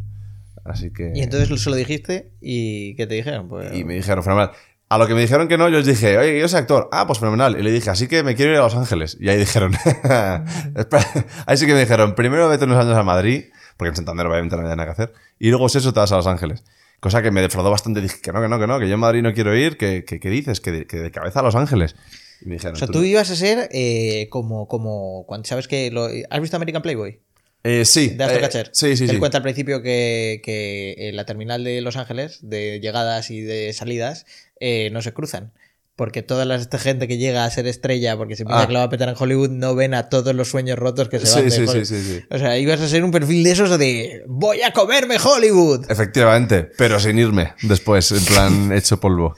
Así 0.64 0.92
que... 0.92 1.12
Y 1.16 1.22
entonces 1.22 1.60
se 1.60 1.70
lo 1.72 1.76
dijiste 1.76 2.34
y 2.40 2.96
¿qué 2.96 3.08
te 3.08 3.16
dijeron? 3.16 3.48
Pues, 3.50 3.76
Y 3.76 3.84
me 3.84 3.96
dijeron, 3.96 4.24
fenomenal. 4.24 4.52
A 4.90 4.98
lo 4.98 5.06
que 5.08 5.14
me 5.14 5.22
dijeron 5.22 5.48
que 5.50 5.58
no, 5.58 5.68
yo 5.68 5.78
les 5.78 5.86
dije, 5.86 6.18
oye, 6.18 6.40
yo 6.40 6.48
soy 6.48 6.60
actor. 6.60 6.88
Ah, 6.94 7.06
pues 7.06 7.20
fenomenal. 7.20 7.58
Y 7.60 7.64
le 7.64 7.72
dije, 7.72 7.90
así 7.90 8.08
que 8.08 8.24
me 8.24 8.36
quiero 8.36 8.54
ir 8.54 8.58
a 8.58 8.62
Los 8.62 8.76
Ángeles. 8.76 9.18
Y 9.20 9.28
ahí 9.30 9.38
dijeron, 9.38 9.74
ahí 11.46 11.58
sí 11.58 11.66
que 11.66 11.74
me 11.74 11.80
dijeron, 11.82 12.16
primero 12.16 12.48
vete 12.50 12.66
unos 12.66 12.78
años 12.84 12.98
a 12.98 13.04
Madrid, 13.04 13.46
porque 13.76 13.90
en 13.90 13.96
Santander 13.96 14.26
obviamente 14.28 14.56
no 14.56 14.62
había 14.62 14.76
nada 14.76 14.86
que 14.88 14.92
hacer, 15.04 15.14
y 15.40 15.50
luego 15.50 15.70
si 15.70 15.80
eso 15.80 15.94
te 15.94 16.00
vas 16.00 16.12
a 16.12 16.16
Los 16.18 16.28
Ángeles. 16.28 16.64
Cosa 17.00 17.22
que 17.22 17.30
me 17.30 17.42
defraudó 17.42 17.70
bastante. 17.70 18.02
Dije, 18.02 18.18
que 18.22 18.32
no, 18.32 18.42
que 18.42 18.48
no, 18.48 18.60
que 18.60 18.66
no, 18.66 18.80
que 18.80 18.88
yo 18.88 18.96
en 18.96 19.00
Madrid 19.00 19.22
no 19.22 19.32
quiero 19.34 19.56
ir, 19.56 19.78
que, 19.78 20.04
que, 20.04 20.20
que 20.20 20.30
dices, 20.30 20.60
que 20.62 20.72
de, 20.72 20.88
que 20.88 20.98
de 20.98 21.12
cabeza 21.12 21.42
a 21.42 21.44
Los 21.44 21.56
Ángeles. 21.56 21.96
Y 22.42 22.48
me 22.48 22.56
dijeron, 22.56 22.76
o 22.76 22.80
sea, 22.80 22.88
"Tú 22.88 22.94
tú 22.94 23.00
no". 23.00 23.06
ibas 23.06 23.30
a 23.30 23.36
ser 23.36 23.70
eh, 23.72 24.28
como, 24.32 24.68
como 24.68 25.24
cuando 25.28 25.46
sabes 25.48 25.68
que 25.68 25.92
lo, 25.92 26.08
¿Has 26.30 26.42
visto 26.42 26.56
American 26.56 26.82
Playboy? 26.82 27.20
Eh, 27.64 27.86
sí. 27.86 28.10
De 28.10 28.24
eh, 28.24 28.70
sí, 28.72 28.96
sí, 28.98 29.04
Él 29.04 29.10
sí. 29.12 29.18
cuenta 29.18 29.38
al 29.38 29.44
principio 29.44 29.82
que, 29.82 30.42
que 30.44 30.96
en 31.10 31.16
la 31.16 31.26
terminal 31.26 31.64
de 31.64 31.82
Los 31.82 31.98
Ángeles, 31.98 32.40
de 32.42 32.80
llegadas 32.80 33.30
y 33.30 33.42
de 33.42 33.74
salidas, 33.74 34.26
eh, 34.60 34.90
no 34.92 35.02
se 35.02 35.14
cruzan. 35.14 35.52
Porque 35.96 36.22
toda 36.22 36.46
la 36.46 36.54
esta 36.58 36.78
gente 36.78 37.08
que 37.08 37.18
llega 37.18 37.44
a 37.44 37.50
ser 37.50 37.66
estrella, 37.66 38.16
porque 38.18 38.36
se 38.36 38.46
piensa 38.46 38.62
Ah. 38.64 38.68
que 38.68 38.74
lo 38.74 38.80
va 38.80 38.86
a 38.86 38.90
petar 38.90 39.10
en 39.10 39.16
Hollywood, 39.18 39.50
no 39.50 39.74
ven 39.74 39.96
a 39.96 40.10
todos 40.10 40.36
los 40.36 40.48
sueños 40.48 40.78
rotos 40.78 41.10
que 41.10 41.18
se 41.18 41.26
van 41.42 41.50
Sí, 41.50 41.62
de 41.66 41.86
sí, 41.86 42.04
sí. 42.04 42.22
O 42.30 42.38
sea, 42.38 42.56
ibas 42.60 42.80
a 42.82 42.88
ser 42.88 43.04
un 43.04 43.10
perfil 43.10 43.44
de 43.44 43.52
esos 43.52 43.80
de 43.80 44.22
voy 44.28 44.62
a 44.62 44.72
comerme 44.74 45.16
Hollywood. 45.18 45.90
Efectivamente, 45.90 46.70
pero 46.78 47.00
sin 47.00 47.18
irme 47.18 47.54
después, 47.64 48.12
en 48.12 48.24
plan 48.26 48.72
hecho 48.78 49.00
polvo. 49.00 49.34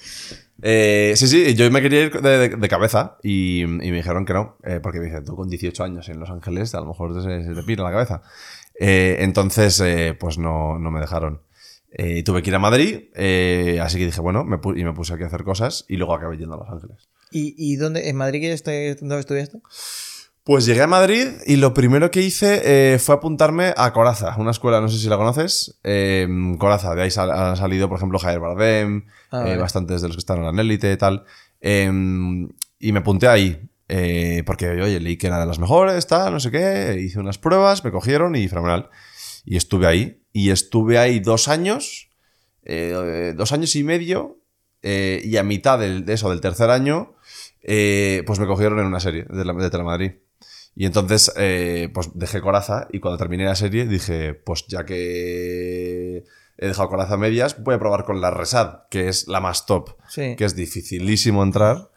Eh, 0.62 1.14
sí, 1.16 1.30
sí, 1.30 1.54
yo 1.56 1.72
me 1.72 1.82
quería 1.82 2.02
ir 2.02 2.22
de, 2.22 2.38
de- 2.38 2.50
de 2.58 2.68
cabeza 2.68 3.16
y, 3.24 3.62
y 3.62 3.66
me 3.68 3.96
dijeron 3.96 4.26
que 4.26 4.34
no, 4.34 4.58
eh, 4.66 4.82
porque 4.84 5.00
me 5.00 5.06
dicen, 5.06 5.24
tú 5.24 5.38
con 5.38 5.50
18 5.50 5.82
años 5.86 6.10
en 6.10 6.20
Los 6.20 6.30
Ángeles, 6.30 6.76
a 6.76 6.82
lo 6.82 6.88
mejor 6.88 7.24
se, 7.24 7.46
se 7.46 7.56
te 7.56 7.64
pira 7.64 7.86
la 7.86 7.92
cabeza. 7.92 8.22
Eh, 8.78 9.16
entonces, 9.20 9.82
pues 10.20 10.38
no, 10.38 10.78
no 10.78 10.92
me 10.92 11.00
dejaron. 11.00 11.42
Eh, 11.92 12.24
tuve 12.24 12.44
que 12.44 12.50
ir 12.52 12.56
a 12.56 12.60
Madrid, 12.60 13.06
eh, 13.16 13.80
así 13.82 13.98
que 13.98 14.06
dije, 14.06 14.22
bueno, 14.22 14.44
me 14.44 14.60
y 14.80 14.84
me 14.84 14.94
puse 14.94 15.14
aquí 15.14 15.24
a 15.24 15.28
hacer 15.28 15.44
cosas 15.44 15.86
y 15.90 15.98
luego 15.98 16.14
acabé 16.14 16.38
yendo 16.38 16.54
a 16.56 16.58
Los 16.60 16.70
Ángeles. 16.70 17.10
¿Y, 17.32 17.56
y 17.58 17.76
dónde? 17.78 18.10
¿En 18.10 18.16
Madrid 18.16 18.42
que 18.42 18.54
estoy- 18.54 18.94
dónde 19.00 19.20
estudiaste? 19.20 19.60
Pues 20.44 20.66
llegué 20.66 20.82
a 20.82 20.88
Madrid 20.88 21.28
y 21.46 21.58
lo 21.58 21.74
primero 21.74 22.10
que 22.12 22.22
hice 22.22 22.62
eh, 22.94 23.00
fue 23.00 23.16
apuntarme 23.16 23.74
a 23.76 23.92
Coraza, 23.94 24.36
una 24.38 24.52
escuela, 24.52 24.82
no 24.82 24.88
sé 24.88 24.98
si 24.98 25.08
la 25.10 25.18
conoces. 25.18 25.80
Coraza, 26.58 26.96
de 26.96 27.02
ahí 27.04 27.12
sal- 27.12 27.32
ha 27.32 27.56
salido, 27.56 27.88
por 27.90 27.98
ejemplo, 27.98 28.18
Javier 28.20 28.40
Bardem, 28.40 29.06
Ah, 29.32 29.40
vale. 29.42 29.58
bastantes 29.58 30.02
de 30.02 30.08
los 30.08 30.18
que 30.18 30.22
están 30.22 30.44
en 30.44 30.56
la 30.56 30.62
élite 30.62 30.92
y 30.92 30.98
tal. 30.98 31.24
Eh, 31.62 31.86
y 32.80 32.92
me 32.92 33.00
apunté 33.00 33.28
ahí, 33.28 33.70
porque, 34.46 34.70
oye, 34.70 35.00
leí 35.00 35.18
que 35.18 35.28
era 35.28 35.40
de 35.40 35.46
las 35.46 35.60
mejores, 35.60 36.08
tal, 36.08 36.34
no 36.34 36.40
sé 36.40 36.50
qué, 36.52 37.00
hice 37.00 37.20
unas 37.20 37.38
pruebas, 37.38 37.84
me 37.84 37.92
cogieron 37.92 38.36
y 38.36 38.48
fenomenal. 38.48 38.90
Y 39.46 39.56
estuve 39.58 39.86
ahí. 39.88 40.22
Y 40.34 40.52
estuve 40.52 40.98
ahí 40.98 41.20
dos 41.20 41.48
años, 41.48 42.10
eh, 42.64 43.34
dos 43.36 43.52
años 43.52 43.76
y 43.76 43.84
medio, 43.84 44.38
eh, 44.82 45.22
y 45.24 45.38
a 45.38 45.44
mitad 45.44 45.80
del- 45.80 46.06
de 46.06 46.14
eso, 46.14 46.30
del 46.30 46.42
tercer 46.42 46.70
año, 46.70 47.16
eh, 47.62 48.24
pues 48.26 48.40
me 48.40 48.48
cogieron 48.48 48.80
en 48.80 48.86
una 48.86 49.00
serie 49.00 49.26
de, 49.30 49.44
la, 49.46 49.54
de 49.54 49.70
Telemadrid. 49.70 50.12
Y 50.76 50.86
entonces, 50.86 51.32
pues 51.94 52.12
dejé 52.14 52.40
Coraza 52.42 52.88
y 52.94 53.00
cuando 53.00 53.18
terminé 53.18 53.44
la 53.44 53.56
serie 53.56 53.86
dije, 53.86 54.34
pues 54.34 54.66
ya 54.68 54.86
que 54.86 56.24
he 56.58 56.68
dejado 56.68 56.88
Coraza 56.90 57.18
medias, 57.18 57.62
voy 57.62 57.76
a 57.76 57.80
probar 57.80 58.06
con 58.06 58.22
la 58.22 58.32
Resad, 58.32 58.84
que 58.90 59.10
es 59.10 59.28
la 59.28 59.42
más 59.42 59.66
top, 59.66 59.98
Sí. 60.08 60.36
que 60.38 60.46
es 60.46 60.56
dificilísimo 60.56 61.44
entrar, 61.44 61.90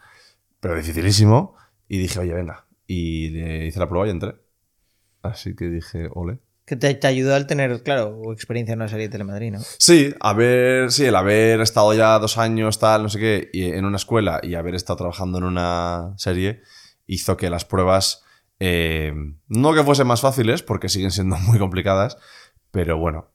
pero 0.58 0.74
dificilísimo. 0.74 1.54
Y 1.88 1.98
dije, 1.98 2.18
oye, 2.20 2.32
venga. 2.32 2.66
Y 2.86 3.28
le 3.30 3.66
hice 3.66 3.78
la 3.78 3.88
prueba 3.88 4.06
y 4.08 4.10
entré. 4.10 4.34
Así 5.22 5.54
que 5.54 5.66
dije, 5.66 6.08
ole. 6.12 6.38
Que 6.64 6.76
te, 6.76 6.94
te 6.94 7.06
ayudó 7.06 7.34
al 7.34 7.46
tener, 7.46 7.82
claro, 7.82 8.32
experiencia 8.32 8.72
en 8.74 8.80
una 8.80 8.88
serie 8.88 9.08
de 9.08 9.12
Telemadrid, 9.12 9.52
¿no? 9.52 9.58
Sí, 9.78 10.14
haber, 10.20 10.92
sí, 10.92 11.04
el 11.04 11.16
haber 11.16 11.60
estado 11.60 11.92
ya 11.94 12.18
dos 12.18 12.38
años, 12.38 12.78
tal, 12.78 13.02
no 13.02 13.08
sé 13.08 13.18
qué, 13.18 13.50
y 13.52 13.64
en 13.64 13.84
una 13.84 13.96
escuela 13.96 14.40
y 14.42 14.54
haber 14.54 14.74
estado 14.76 14.98
trabajando 14.98 15.38
en 15.38 15.44
una 15.44 16.14
serie 16.16 16.62
hizo 17.06 17.36
que 17.36 17.50
las 17.50 17.64
pruebas 17.64 18.22
Eh, 18.64 19.12
no 19.48 19.74
que 19.74 19.82
fuesen 19.82 20.06
más 20.06 20.20
fáciles, 20.20 20.62
porque 20.62 20.88
siguen 20.88 21.10
siendo 21.10 21.36
muy 21.48 21.58
complicadas, 21.58 22.16
pero 22.70 22.96
bueno, 22.96 23.26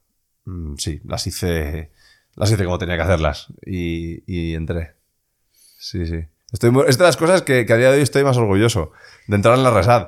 mm, 0.46 0.76
sí, 0.78 1.02
las 1.04 1.28
hice, 1.28 1.92
las 2.36 2.50
hice 2.50 2.64
como 2.64 2.78
tenía 2.78 2.96
que 2.96 3.02
hacerlas 3.04 3.48
y, 3.66 4.24
y 4.26 4.54
entré. 4.56 4.96
Sí, 5.80 6.06
sí. 6.06 6.20
Estoy 6.54 6.72
es 6.88 6.98
de 6.98 7.04
las 7.04 7.18
cosas 7.18 7.42
que, 7.42 7.66
que 7.66 7.74
a 7.74 7.76
día 7.76 7.92
de 7.92 7.98
hoy 7.98 8.04
estoy 8.04 8.24
más 8.24 8.38
orgulloso 8.38 8.92
de 9.28 9.36
entrar 9.36 9.58
en 9.58 9.64
la 9.66 9.72
RESAD. 9.72 10.08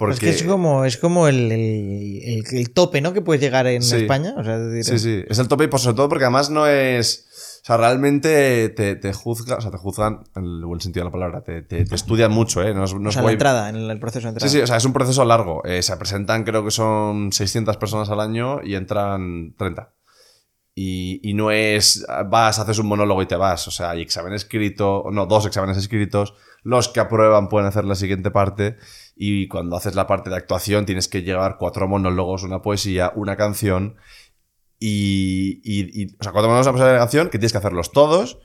Porque, 0.00 0.14
Es 0.14 0.20
que 0.20 0.30
es 0.30 0.42
como, 0.42 0.84
es 0.84 0.96
como 0.96 1.28
el, 1.28 1.52
el- 1.52 2.22
el- 2.24 2.44
el 2.58 2.70
tope, 2.72 3.00
¿no? 3.00 3.12
Que 3.12 3.20
puedes 3.22 3.40
llegar 3.40 3.66
en 3.68 3.82
Sí. 3.82 3.96
España. 3.96 4.34
O 4.36 4.42
sea, 4.42 4.56
es 4.56 4.72
decir, 4.72 4.98
Sí, 4.98 5.04
sí, 5.04 5.24
es 5.28 5.38
el 5.38 5.46
tope 5.46 5.64
y 5.64 5.66
por 5.68 5.78
sobre 5.78 5.94
todo 5.96 6.08
porque 6.08 6.24
además 6.24 6.50
no 6.50 6.66
es... 6.66 7.26
O 7.62 7.66
sea, 7.66 7.76
realmente 7.76 8.70
te, 8.70 8.96
te 8.96 9.12
juzga, 9.12 9.56
o 9.56 9.60
sea, 9.60 9.70
te 9.70 9.76
juzgan 9.76 10.22
en 10.34 10.44
el 10.44 10.64
buen 10.64 10.80
sentido 10.80 11.04
de 11.04 11.08
la 11.10 11.12
palabra, 11.12 11.42
te, 11.44 11.60
te- 11.60 11.84
te 11.84 11.94
estudian 11.94 12.32
mucho, 12.32 12.62
¿eh? 12.62 12.72
No 12.72 12.84
es, 12.84 12.94
no 12.94 13.10
o 13.10 13.22
la 13.22 13.30
entrada, 13.32 13.68
en 13.68 13.76
el 13.76 14.00
proceso 14.00 14.20
de 14.32 14.40
Sí, 14.40 14.46
entrada. 14.46 14.52
sí, 14.52 14.60
o 14.62 14.66
sea, 14.66 14.76
es 14.78 14.84
un 14.86 14.94
proceso 14.94 15.22
largo. 15.26 15.62
Eh, 15.66 15.82
se 15.82 15.94
presentan, 15.98 16.44
creo 16.44 16.64
que 16.64 16.70
son 16.70 17.30
600 17.32 17.76
personas 17.76 18.08
al 18.08 18.20
año 18.20 18.60
y 18.64 18.74
entran 18.76 19.54
30. 19.58 19.92
Y, 20.74 21.20
y 21.28 21.34
no 21.34 21.50
es, 21.50 22.06
vas, 22.30 22.58
haces 22.58 22.78
un 22.78 22.86
monólogo 22.86 23.20
y 23.20 23.26
te 23.26 23.36
vas. 23.36 23.68
O 23.68 23.70
sea, 23.70 23.90
hay 23.90 24.00
examen 24.00 24.32
escrito, 24.32 25.04
no, 25.12 25.26
dos 25.26 25.44
exámenes 25.44 25.76
escritos. 25.76 26.32
Los 26.62 26.88
que 26.88 27.00
aprueban 27.00 27.48
pueden 27.48 27.68
hacer 27.68 27.84
la 27.84 27.94
siguiente 27.94 28.30
parte. 28.30 28.76
Y 29.22 29.48
cuando 29.48 29.76
haces 29.76 29.94
la 29.94 30.06
parte 30.06 30.30
de 30.30 30.36
actuación 30.36 30.86
tienes 30.86 31.06
que 31.06 31.22
llevar 31.22 31.58
cuatro 31.58 31.86
monólogos, 31.86 32.42
una 32.42 32.62
poesía, 32.62 33.12
una 33.14 33.36
canción. 33.36 33.96
Y, 34.78 35.60
y, 35.62 36.02
y- 36.02 36.06
o 36.18 36.22
sea, 36.22 36.32
cuatro 36.32 36.48
monólogos, 36.48 36.80
una 36.80 36.98
canción 36.98 37.26
que 37.28 37.38
tienes 37.38 37.52
que 37.52 37.58
hacerlos 37.58 37.92
todos. 37.92 38.38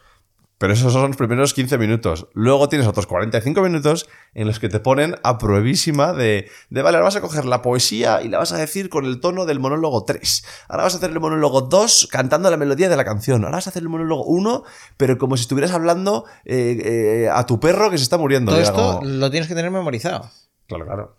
Pero 0.58 0.72
esos 0.72 0.94
son 0.94 1.08
los 1.08 1.18
primeros 1.18 1.54
15 1.54 1.78
minutos. 1.78 2.28
Luego 2.34 2.70
tienes 2.70 2.88
otros 2.88 3.08
45 3.08 3.62
minutos 3.62 4.08
en 4.34 4.48
los 4.48 4.60
que 4.62 4.70
te 4.70 4.80
ponen 4.80 5.16
a 5.22 5.38
pruebísima 5.38 6.14
de, 6.14 6.50
de, 6.70 6.82
vale, 6.82 6.96
ahora 6.96 7.06
vas 7.08 7.18
a 7.18 7.22
coger 7.22 7.44
la 7.44 7.62
poesía 7.62 8.22
y 8.22 8.30
la 8.30 8.38
vas 8.38 8.54
a 8.54 8.58
decir 8.58 8.88
con 8.90 9.04
el 9.06 9.20
tono 9.20 9.46
del 9.46 9.60
monólogo 9.60 10.06
3. 10.06 10.46
Ahora 10.70 10.84
vas 10.84 10.94
a 10.94 10.98
hacer 10.98 11.10
el 11.12 11.20
monólogo 11.20 11.62
2 11.62 12.08
cantando 12.10 12.50
la 12.50 12.56
melodía 12.56 12.88
de 12.88 12.96
la 12.96 13.04
canción. 13.04 13.44
Ahora 13.44 13.58
vas 13.58 13.68
a 13.68 13.70
hacer 13.72 13.82
el 13.84 13.90
monólogo 13.90 14.24
1, 14.26 14.64
pero 14.96 15.18
como 15.18 15.36
si 15.36 15.42
estuvieras 15.42 15.72
hablando 15.74 16.24
eh, 16.46 17.24
eh, 17.26 17.30
a 17.30 17.46
tu 17.46 17.60
perro 17.60 17.90
que 17.92 17.98
se 17.98 18.04
está 18.04 18.18
muriendo. 18.18 18.54
Todo 18.54 18.62
esto 18.62 19.00
como- 19.00 19.08
lo 19.10 19.30
tienes 19.32 19.50
que 19.50 19.56
tener 19.56 19.72
memorizado. 19.72 20.32
Claro, 20.68 20.86
claro. 20.86 21.18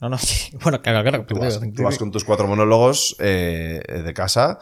No, 0.00 0.08
no, 0.10 0.18
sí. 0.18 0.56
Bueno, 0.62 0.80
claro, 0.82 1.02
claro. 1.02 1.24
Tú 1.26 1.36
vas, 1.38 1.60
tú 1.74 1.82
vas 1.82 1.98
con 1.98 2.10
tus 2.10 2.24
cuatro 2.24 2.46
monólogos 2.46 3.16
eh, 3.18 3.80
de 4.04 4.14
casa, 4.14 4.58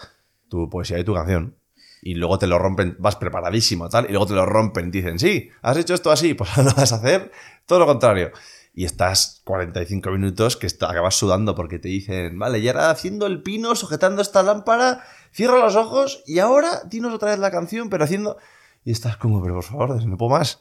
tu 0.49 0.69
poesía 0.71 0.99
y 0.99 1.05
tu 1.05 1.15
canción. 1.15 1.57
Y 2.03 2.15
luego 2.17 2.39
te 2.39 2.47
lo 2.47 2.59
rompen, 2.59 2.97
vas 2.99 3.17
preparadísimo, 3.17 3.89
tal, 3.89 4.05
y 4.07 4.09
luego 4.11 4.27
te 4.27 4.35
lo 4.35 4.45
rompen 4.45 4.89
y 4.89 4.91
dicen, 4.91 5.19
sí, 5.19 5.49
has 5.63 5.77
hecho 5.79 5.95
esto 5.95 6.11
así, 6.11 6.35
pues 6.35 6.51
ahora 6.57 6.73
vas 6.77 6.93
a 6.93 6.97
hacer 6.97 7.33
todo 7.67 7.79
lo 7.79 7.87
contrario. 7.87 8.31
Y 8.77 8.85
estás 8.85 9.41
45 9.45 10.11
minutos 10.11 10.57
que 10.57 10.67
está- 10.67 10.91
acabas 10.91 11.15
sudando 11.15 11.55
porque 11.55 11.79
te 11.79 11.89
dicen, 11.89 12.39
vale, 12.39 12.59
y 12.59 12.69
ahora 12.69 12.91
haciendo 12.91 13.27
el 13.27 13.41
pino, 13.43 13.75
sujetando 13.77 14.21
esta 14.21 14.43
lámpara, 14.43 15.03
cierra 15.33 15.59
los 15.59 15.77
ojos 15.77 16.23
y 16.27 16.41
ahora 16.41 16.83
dinos 16.85 17.15
otra 17.15 17.31
vez 17.31 17.39
la 17.39 17.51
canción, 17.51 17.89
pero 17.89 18.05
haciendo... 18.05 18.37
Y 18.85 18.91
estás 18.93 19.17
como, 19.17 19.41
pero 19.41 19.55
por 19.55 19.65
favor, 19.65 20.05
no 20.05 20.19
puedo 20.19 20.33
más. 20.33 20.61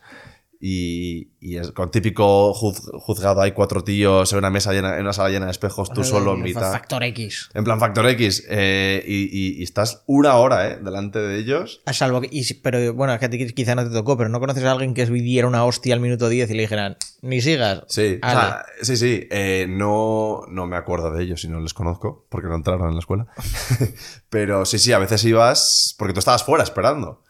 Y, 0.66 1.32
y 1.42 1.58
es 1.58 1.72
con 1.74 1.92
típico 1.92 2.54
juz- 2.54 2.90
juzgado, 2.94 3.42
hay 3.42 3.52
cuatro 3.52 3.84
tíos 3.84 4.32
en 4.32 4.40
una 4.40 4.50
mesa 4.50 4.72
llena, 4.72 4.96
en 4.96 5.02
una 5.02 5.12
sala 5.12 5.28
llena 5.30 5.48
de 5.48 5.52
espejos, 5.52 5.92
tú 5.92 6.06
solo 6.06 6.36
en 6.36 6.42
mitad. 6.42 6.72
Factor 6.72 7.04
X. 7.04 7.50
En 7.54 7.66
plan 7.66 7.82
Factor 7.82 8.08
X. 8.08 8.46
eh, 8.48 9.04
y, 9.06 9.24
y- 9.24 9.60
y 9.60 9.64
estás 9.64 10.04
una 10.08 10.36
hora, 10.38 10.70
¿eh? 10.70 10.80
Delante 10.82 11.20
de 11.20 11.38
ellos. 11.38 11.82
A 11.86 11.92
salvo 11.92 12.22
que, 12.22 12.30
pero 12.64 12.94
bueno, 12.94 13.14
es 13.14 13.20
que 13.20 13.54
quizá 13.54 13.76
no 13.76 13.84
te 13.84 13.90
tocó, 13.90 14.16
pero 14.16 14.30
no 14.30 14.40
conoces 14.40 14.64
a 14.64 14.72
alguien 14.72 14.94
que 14.94 15.06
diera 15.06 15.50
una 15.50 15.66
hostia 15.66 15.94
al 15.96 16.00
minuto 16.00 16.30
10 16.30 16.50
y 16.50 16.54
le 16.54 16.62
dijeran, 16.62 16.96
ni 17.22 17.42
sigas. 17.42 17.82
Sí, 17.90 18.20
o 18.24 18.26
Ale. 18.26 18.40
sea, 18.40 18.66
sí, 18.84 18.96
sí. 18.96 19.28
eh, 19.32 19.66
no, 19.68 20.44
no 20.48 20.66
me 20.66 20.78
acuerdo 20.78 21.12
de 21.12 21.24
ellos 21.26 21.42
si 21.42 21.50
no 21.50 21.60
les 21.60 21.74
conozco, 21.74 22.26
porque 22.30 22.48
no 22.48 22.56
entraron 22.56 22.88
en 22.88 22.94
la 22.94 23.00
escuela. 23.02 23.28
Pero 24.30 24.66
sí, 24.66 24.80
sí, 24.80 24.94
a 24.94 25.00
veces 25.00 25.26
ibas, 25.26 25.94
porque 26.00 26.14
tú 26.14 26.20
estabas 26.20 26.44
fuera 26.46 26.64
esperando. 26.64 27.22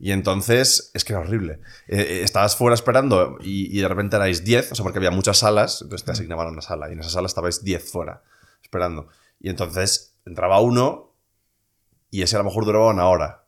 Y 0.00 0.12
entonces, 0.12 0.90
es 0.94 1.04
que 1.04 1.12
era 1.12 1.20
horrible. 1.20 1.60
Eh, 1.86 2.00
eh, 2.00 2.22
estabas 2.22 2.56
fuera 2.56 2.74
esperando 2.74 3.36
y, 3.40 3.76
y 3.76 3.82
de 3.82 3.88
repente 3.88 4.16
erais 4.16 4.42
10, 4.44 4.72
o 4.72 4.74
sea, 4.74 4.82
porque 4.82 4.98
había 4.98 5.10
muchas 5.10 5.38
salas, 5.38 5.82
entonces 5.82 6.06
te 6.06 6.12
asignaban 6.12 6.48
una 6.48 6.62
sala, 6.62 6.88
y 6.88 6.94
en 6.94 7.00
esa 7.00 7.10
sala 7.10 7.26
estabais 7.26 7.62
10 7.62 7.90
fuera, 7.90 8.22
esperando. 8.62 9.08
Y 9.38 9.50
entonces 9.50 10.16
entraba 10.24 10.60
uno 10.60 11.12
y 12.10 12.22
ese 12.22 12.36
a 12.36 12.38
lo 12.38 12.44
mejor 12.44 12.64
duraba 12.64 12.90
una 12.90 13.06
hora. 13.06 13.44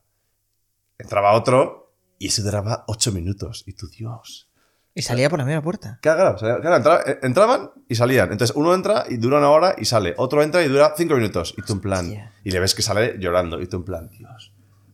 Entraba 0.99 1.33
otro 1.33 1.95
y 2.19 2.29
ese 2.29 2.43
duraba 2.43 2.85
8 2.87 3.13
minutos. 3.13 3.65
Y 3.67 3.73
tú, 3.73 3.89
Dios. 3.89 4.49
Y 4.95 5.03
salía 5.03 5.31
por 5.31 5.39
la 5.39 5.47
misma 5.47 5.63
puerta. 5.63 5.99
Claro, 6.03 6.37
claro, 6.37 6.61
claro, 6.61 7.07
eh, 7.07 7.19
entraban 7.23 7.71
y 7.89 7.95
salían. 7.95 8.31
Entonces 8.31 8.55
uno 8.55 8.75
entra 8.75 9.07
y 9.09 9.17
dura 9.17 9.39
una 9.39 9.51
hora 9.51 9.75
y 9.79 9.87
sale. 9.87 10.15
Otro 10.19 10.43
entra 10.43 10.63
y 10.63 10.69
dura 10.69 10.93
cinco 10.97 11.15
minutos. 11.15 11.55
Y 11.57 11.63
tú 11.63 11.73
en 11.73 11.81
plan. 11.81 12.07
Hostia. 12.07 12.33
Y 12.45 12.51
le 12.51 12.61
ves 12.61 12.75
que 12.75 12.83
sale 12.83 13.17
llorando. 13.19 13.61
Y 13.61 13.67
tú 13.67 13.79
en 13.79 13.85
plan, 13.85 14.11
Dios. 14.11 14.53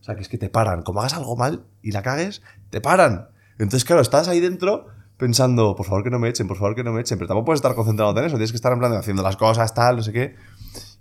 Sea, 0.09 0.15
que 0.15 0.23
es 0.23 0.29
que 0.29 0.39
te 0.39 0.49
paran. 0.49 0.81
Como 0.81 1.01
hagas 1.01 1.13
algo 1.13 1.35
mal 1.35 1.65
y 1.83 1.91
la 1.91 2.01
cagues, 2.01 2.41
te 2.71 2.81
paran. 2.81 3.29
Entonces, 3.59 3.85
claro, 3.85 4.01
estás 4.01 4.27
ahí 4.27 4.39
dentro 4.39 4.87
pensando, 5.17 5.75
por 5.75 5.85
favor 5.85 6.03
que 6.03 6.09
no 6.09 6.17
me 6.17 6.29
echen, 6.29 6.47
por 6.47 6.57
favor 6.57 6.73
que 6.73 6.83
no 6.83 6.91
me 6.91 7.01
echen. 7.01 7.19
Pero 7.19 7.27
tampoco 7.27 7.45
puedes 7.45 7.59
estar 7.59 7.75
concentrado 7.75 8.17
en 8.17 8.25
eso. 8.25 8.35
Tienes 8.37 8.51
que 8.51 8.55
estar 8.55 8.73
en 8.73 8.79
plan 8.79 8.91
haciendo 8.93 9.21
las 9.21 9.37
cosas, 9.37 9.71
tal, 9.75 9.97
no 9.97 10.01
sé 10.01 10.11
qué. 10.11 10.35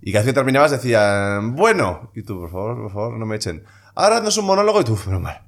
Y 0.03 0.13
cada 0.13 0.25
vez 0.25 0.33
que 0.33 0.35
terminabas 0.35 0.73
decían, 0.73 1.57
bueno. 1.57 2.11
Y 2.15 2.23
tú, 2.23 2.39
por 2.39 2.51
favor, 2.51 2.77
por 2.83 2.93
favor, 2.93 3.19
no 3.19 3.25
me 3.25 3.37
echen. 3.37 3.65
Ahora 3.95 4.21
no 4.21 4.29
es 4.29 4.37
un 4.37 4.45
monólogo 4.45 4.83
y 4.83 4.85
tú, 4.85 4.99
pero 5.03 5.21
mal. 5.21 5.41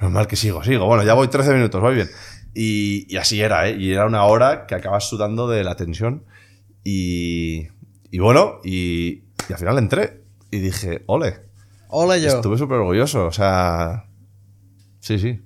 Normal 0.00 0.28
que 0.28 0.36
sigo, 0.36 0.62
sigo. 0.62 0.86
Bueno, 0.86 1.02
ya 1.02 1.14
voy 1.14 1.26
13 1.26 1.52
minutos, 1.52 1.80
voy 1.80 1.96
bien. 1.96 2.08
Y, 2.54 3.12
y 3.12 3.16
así 3.16 3.40
era, 3.40 3.68
¿eh? 3.68 3.76
Y 3.76 3.92
era 3.92 4.06
una 4.06 4.22
hora 4.22 4.66
que 4.66 4.76
acabas 4.76 5.08
sudando 5.08 5.48
de 5.48 5.64
la 5.64 5.74
tensión. 5.74 6.22
Y, 6.84 7.66
y 8.12 8.20
bueno, 8.20 8.60
y, 8.62 9.24
y 9.48 9.52
al 9.52 9.58
final 9.58 9.78
entré. 9.78 10.22
Y 10.52 10.60
dije, 10.60 11.02
ole. 11.06 11.49
Hola 11.90 12.18
yo. 12.18 12.28
Estuve 12.28 12.56
súper 12.58 12.78
orgulloso. 12.78 13.26
O 13.26 13.32
sea. 13.32 14.06
Sí, 15.00 15.18
sí. 15.18 15.42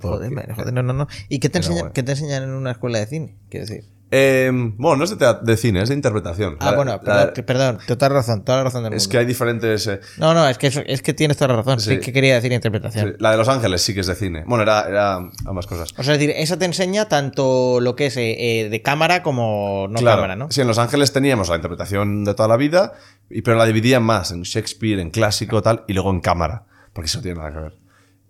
Joder, 0.00 0.32
Porque- 0.32 0.52
joder, 0.54 0.72
no, 0.74 0.82
no, 0.82 0.92
no. 0.92 1.08
¿Y 1.28 1.40
qué 1.40 1.48
te, 1.48 1.60
guay. 1.60 1.92
qué 1.92 2.02
te 2.02 2.12
enseñan 2.12 2.44
en 2.44 2.50
una 2.50 2.70
escuela 2.72 2.98
de 2.98 3.06
cine? 3.06 3.36
Quiero 3.50 3.66
decir. 3.66 3.84
Eh, 4.10 4.50
bueno, 4.52 4.96
no 4.96 5.04
es 5.04 5.14
de, 5.18 5.56
cine, 5.58 5.82
es 5.82 5.90
de 5.90 5.94
interpretación. 5.94 6.56
Ah, 6.60 6.70
La- 6.70 6.76
bueno, 6.76 6.92
la- 6.92 7.00
perdón, 7.00 7.30
que- 7.34 7.42
perdón, 7.42 7.78
toda 7.86 8.08
razón, 8.08 8.42
toda 8.42 8.58
la 8.58 8.64
razón 8.64 8.84
del 8.84 8.94
es 8.94 9.06
que 9.06 9.18
hay 9.18 9.26
diferentes. 9.26 9.86
eh, 9.86 10.00
No, 10.16 10.32
no, 10.32 10.48
es 10.48 10.56
que, 10.56 10.68
es 10.86 11.02
que 11.02 11.12
tienes 11.12 11.36
toda 11.36 11.48
la 11.48 11.56
razón. 11.62 11.78
Sí. 11.78 11.98
Que 12.00 12.10
quería 12.12 12.34
decir 12.36 12.50
interpretación. 12.52 13.08
sí, 13.10 13.14
la 13.18 13.32
de 13.32 13.36
Los 13.36 13.48
Ángeles 13.48 13.82
sí 13.82 13.92
que 13.92 14.00
es 14.00 14.06
de 14.06 14.14
cine. 14.14 14.44
Bueno, 14.46 14.62
era, 14.62 14.88
era 14.88 15.16
ambas 15.44 15.66
cosas. 15.66 15.92
O 15.98 16.02
sea, 16.02 16.14
es 16.14 16.20
decir, 16.20 16.34
eso 16.38 16.56
te 16.56 16.64
enseña 16.64 17.06
tanto 17.06 17.80
lo 17.80 17.96
que 17.96 18.06
es 18.06 18.16
eh, 18.16 18.62
eh, 18.62 18.68
de 18.70 18.80
cámara 18.82 19.22
como 19.22 19.88
no 19.90 19.98
Claro. 19.98 20.16
cámara, 20.16 20.36
¿no? 20.36 20.50
Sí, 20.50 20.62
en 20.62 20.68
Los 20.68 20.78
Ángeles 20.78 21.12
teníamos 21.12 21.50
la 21.50 21.56
interpretación 21.56 22.24
de 22.24 22.32
toda 22.34 22.48
la 22.48 22.56
vida, 22.56 22.94
y, 23.28 23.42
pero 23.42 23.58
la 23.58 23.66
dividían 23.66 24.02
más 24.02 24.30
en 24.30 24.40
Shakespeare, 24.42 25.00
en 25.00 25.10
clásico, 25.10 25.60
tal, 25.60 25.84
y 25.86 25.92
luego 25.92 26.10
en 26.10 26.20
cámara, 26.20 26.64
porque 26.94 27.06
eso 27.08 27.18
no 27.18 27.22
tiene 27.24 27.38
nada 27.38 27.52
que 27.52 27.58
ver. 27.60 27.76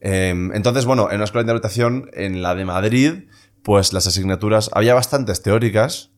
Eh, 0.01 0.51
entonces, 0.55 0.85
bueno, 0.87 1.09
en 1.11 1.17
una 1.17 1.25
escuela 1.25 1.45
de 1.45 1.53
interpretación, 1.53 2.11
en 2.15 2.43
la 2.43 2.55
de 2.57 2.65
Madrid, 2.65 3.13
pues 3.63 3.93
las 3.93 4.07
asignaturas, 4.07 4.71
había 4.73 4.95
bastantes 4.95 5.43
teóricas, 5.43 6.11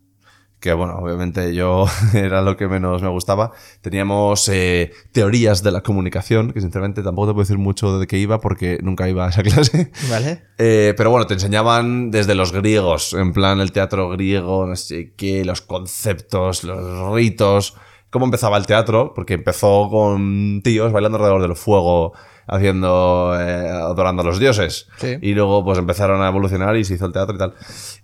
que 0.61 0.75
bueno, 0.75 0.97
obviamente 0.97 1.55
yo 1.55 1.87
era 2.15 2.43
lo 2.43 2.57
que 2.57 2.69
menos 2.69 3.03
me 3.03 3.09
gustaba. 3.09 3.53
Teníamos 3.81 4.49
eh, 4.49 4.93
teorías 5.13 5.63
de 5.63 5.73
la 5.73 5.81
comunicación, 5.81 6.53
que 6.53 6.61
sinceramente 6.61 7.03
tampoco 7.03 7.29
te 7.29 7.33
puedo 7.33 7.45
decir 7.45 7.59
mucho 7.59 7.99
de 7.99 8.07
qué 8.07 8.19
iba 8.19 8.41
porque 8.41 8.79
nunca 8.83 9.09
iba 9.09 9.27
a 9.27 9.31
esa 9.31 9.43
clase. 9.43 9.91
¿Vale? 10.11 10.43
Eh, 10.59 10.95
pero 10.97 11.11
bueno, 11.11 11.27
te 11.27 11.35
enseñaban 11.35 12.11
desde 12.11 12.35
los 12.35 12.53
griegos, 12.53 13.15
en 13.15 13.33
plan 13.33 13.61
el 13.61 13.73
teatro 13.73 14.11
griego, 14.11 14.67
no 14.67 14.77
sé 14.77 15.15
qué, 15.17 15.45
los 15.45 15.63
conceptos, 15.63 16.63
los 16.63 17.15
ritos, 17.15 17.75
cómo 18.11 18.27
empezaba 18.27 18.59
el 18.59 18.67
teatro, 18.67 19.13
porque 19.15 19.35
empezó 19.35 19.89
con 19.91 20.61
tíos 20.63 20.93
bailando 20.93 21.17
alrededor 21.17 21.43
del 21.43 21.57
fuego, 21.57 22.13
haciendo, 22.51 23.37
eh, 23.39 23.71
adorando 23.71 24.23
a 24.23 24.25
los 24.25 24.41
dioses. 24.41 24.89
Sí. 24.97 25.19
Y 25.23 25.35
luego 25.35 25.65
pues 25.65 25.79
empezaron 25.79 26.21
a 26.21 26.29
evolucionar 26.29 26.77
y 26.77 26.85
se 26.85 26.95
hizo 26.95 27.07
el 27.07 27.13
teatro 27.13 27.37
y 27.37 27.39
tal. 27.39 27.55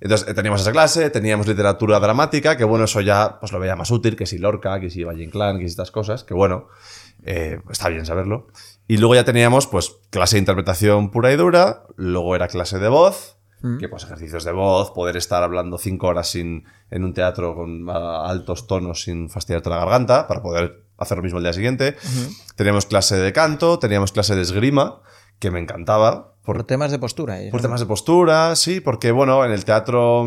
Entonces 0.01 0.29
eh, 0.29 0.35
teníamos 0.35 0.61
esa 0.61 0.71
clase, 0.71 1.11
teníamos 1.11 1.49
literatura 1.49 1.99
dramática, 1.99 2.57
que 2.57 2.65
bueno, 2.65 2.85
eso 2.85 3.01
ya 3.01 3.39
pues 3.41 3.53
lo 3.53 3.59
veía 3.59 3.75
más 3.75 3.91
útil, 3.91 4.15
que 4.15 4.25
si 4.25 4.39
Lorca, 4.39 4.79
que 4.79 4.89
si 4.89 5.03
Valle 5.03 5.25
Inclán, 5.25 5.59
que 5.59 5.65
si 5.65 5.71
estas 5.71 5.91
cosas, 5.91 6.23
que 6.23 6.33
bueno, 6.33 6.69
eh, 7.25 7.61
está 7.71 7.89
bien 7.89 8.07
saberlo. 8.07 8.47
Y 8.87 8.99
luego 8.99 9.17
ya 9.17 9.25
teníamos 9.25 9.67
pues 9.67 9.97
clase 10.11 10.37
de 10.37 10.41
interpretación 10.41 11.11
pura 11.11 11.33
y 11.33 11.37
dura, 11.37 11.83
luego 11.97 12.37
era 12.37 12.47
clase 12.47 12.79
de 12.79 12.89
voz, 12.89 13.37
que 13.81 13.89
pues 13.89 14.05
ejercicios 14.05 14.45
de 14.45 14.53
voz, 14.53 14.93
poder 14.93 15.17
estar 15.17 15.43
hablando 15.43 15.77
cinco 15.77 16.07
horas 16.07 16.29
sin, 16.29 16.67
en 16.89 17.03
un 17.03 17.15
teatro 17.15 17.57
con 17.57 17.91
altos 17.91 18.69
tonos 18.69 19.03
sin 19.03 19.29
fastidiarte 19.29 19.71
la 19.71 19.79
garganta, 19.79 20.29
para 20.29 20.41
poder 20.41 20.86
hacer 20.99 21.17
lo 21.19 21.23
mismo 21.23 21.39
el 21.39 21.45
día 21.45 21.53
siguiente. 21.53 21.97
Teníamos 22.57 22.87
clase 22.87 23.17
de 23.17 23.33
canto, 23.33 23.79
teníamos 23.79 24.13
clase 24.13 24.35
de 24.35 24.43
esgrima, 24.43 25.01
que 25.39 25.51
me 25.51 25.59
encantaba, 25.61 26.35
Por 26.45 26.65
temas 26.65 26.91
de 26.91 26.99
postura. 26.99 27.43
¿eh? 27.43 27.51
por 27.51 27.61
temas 27.61 27.81
de 27.81 27.87
postura, 27.87 28.55
sí, 28.57 28.81
porque 28.81 29.11
bueno, 29.13 29.45
en 29.45 29.53
el 29.53 29.65
teatro. 29.65 30.27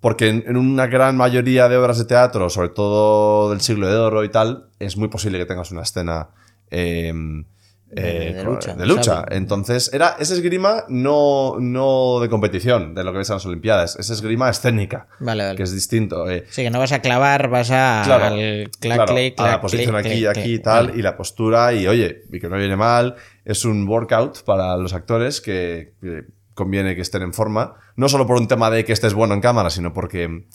Porque 0.00 0.28
en, 0.28 0.44
en 0.46 0.56
una 0.56 0.86
gran 0.86 1.16
mayoría 1.16 1.68
de 1.68 1.76
obras 1.78 1.98
de 1.98 2.04
teatro, 2.04 2.48
sobre 2.50 2.68
todo 2.68 3.50
del 3.50 3.60
siglo 3.62 3.88
de 3.88 3.96
oro 3.96 4.22
y 4.24 4.28
tal, 4.28 4.68
es 4.78 4.96
muy 4.96 5.08
posible 5.08 5.38
que 5.38 5.46
tengas 5.46 5.70
una 5.72 5.82
escena 5.82 6.28
eh, 6.70 7.12
De- 7.14 7.46
eh, 7.90 8.32
de 8.36 8.44
con- 8.44 8.54
lucha, 8.54 8.74
de 8.74 8.86
lucha. 8.86 9.24
Entonces, 9.30 9.90
era 9.92 10.16
ese 10.18 10.34
esgrima 10.34 10.84
no, 10.88 11.56
no 11.60 12.18
de 12.20 12.28
competición, 12.28 12.94
de 12.94 13.04
lo 13.04 13.12
que 13.12 13.18
ves 13.18 13.30
en 13.30 13.36
las 13.36 13.46
Olimpiadas. 13.46 13.96
Es 13.96 14.10
esgrima 14.10 14.50
escénica, 14.50 15.06
Vale, 15.20 15.44
vale. 15.44 15.56
que 15.56 15.62
es 15.62 15.72
distinto. 15.72 16.28
eh. 16.28 16.44
Sí, 16.50 16.62
que 16.62 16.70
no 16.70 16.78
vas 16.80 16.92
a 16.92 17.00
clavar, 17.00 17.48
vas 17.48 17.70
a 17.70 18.02
Claro, 18.04 18.24
al 18.24 18.70
clac, 18.80 18.96
claro, 18.96 19.14
clic, 19.14 19.34
a 19.38 19.42
la 19.42 19.48
clac, 19.50 19.60
posición 19.62 19.96
aquí, 19.96 20.08
clic, 20.10 20.26
aquí 20.26 20.54
y 20.54 20.58
tal, 20.58 20.86
Vale. 20.88 20.98
y 20.98 21.02
la 21.02 21.16
postura, 21.16 21.72
y 21.74 21.86
oye, 21.86 22.22
y 22.32 22.40
que 22.40 22.48
no 22.48 22.56
viene 22.56 22.76
mal. 22.76 23.14
Es 23.44 23.64
un 23.64 23.86
workout 23.88 24.42
para 24.42 24.76
los 24.76 24.92
actores 24.92 25.40
que, 25.40 25.94
que 26.00 26.24
conviene 26.54 26.96
que 26.96 27.02
estén 27.02 27.22
en 27.22 27.32
forma. 27.32 27.74
No 27.94 28.08
solo 28.08 28.26
por 28.26 28.36
un 28.36 28.48
tema 28.48 28.70
de 28.70 28.84
que 28.84 28.92
estés 28.92 29.14
bueno 29.14 29.34
en 29.34 29.40
cámara, 29.40 29.70
sino 29.70 29.92
porque 29.92 30.46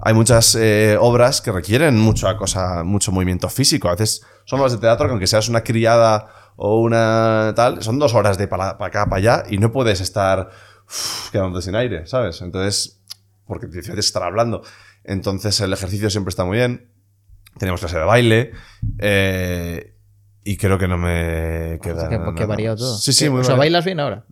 hay 0.00 0.14
muchas 0.14 0.54
eh, 0.54 0.96
obras 1.00 1.40
que 1.40 1.52
requieren 1.52 1.98
mucha 1.98 2.36
cosa, 2.36 2.84
mucho 2.84 3.12
movimiento 3.12 3.48
físico. 3.48 3.88
A 3.88 3.92
veces 3.92 4.22
son 4.44 4.60
obras 4.60 4.72
de 4.72 4.78
teatro 4.78 5.06
que 5.06 5.12
aunque 5.12 5.26
seas 5.26 5.48
una 5.48 5.62
criada 5.62 6.26
o 6.56 6.80
una 6.80 7.52
tal, 7.56 7.82
son 7.82 7.98
dos 7.98 8.14
horas 8.14 8.38
de 8.38 8.48
para, 8.48 8.78
para 8.78 8.88
acá, 8.88 9.06
para 9.06 9.16
allá, 9.18 9.44
y 9.50 9.58
no 9.58 9.72
puedes 9.72 10.00
estar 10.00 10.50
quedándote 11.32 11.64
sin 11.64 11.74
aire, 11.74 12.06
¿sabes? 12.06 12.40
Entonces, 12.42 13.00
porque 13.46 13.66
te 13.66 13.80
estar 13.98 14.22
hablando. 14.22 14.62
Entonces 15.04 15.58
el 15.60 15.72
ejercicio 15.72 16.08
siempre 16.10 16.30
está 16.30 16.44
muy 16.44 16.56
bien. 16.58 16.88
Tenemos 17.58 17.80
clase 17.80 17.98
de 17.98 18.04
baile. 18.04 18.52
eh, 18.98 19.90
y 20.46 20.56
creo 20.58 20.76
que 20.78 20.88
no 20.88 20.98
me 20.98 21.78
queda. 21.82 22.08
Qué, 22.08 22.18
nada 22.18 22.34
qué 22.34 22.44
variado 22.44 22.74
más. 22.76 22.80
todo. 22.80 22.98
Sí, 22.98 23.12
sí, 23.14 23.24
¿Qué- 23.24 23.30
muy 23.30 23.40
O 23.40 23.44
sea, 23.44 23.54
variado. 23.54 23.58
¿bailas 23.60 23.84
bien 23.86 24.00
ahora? 24.00 24.24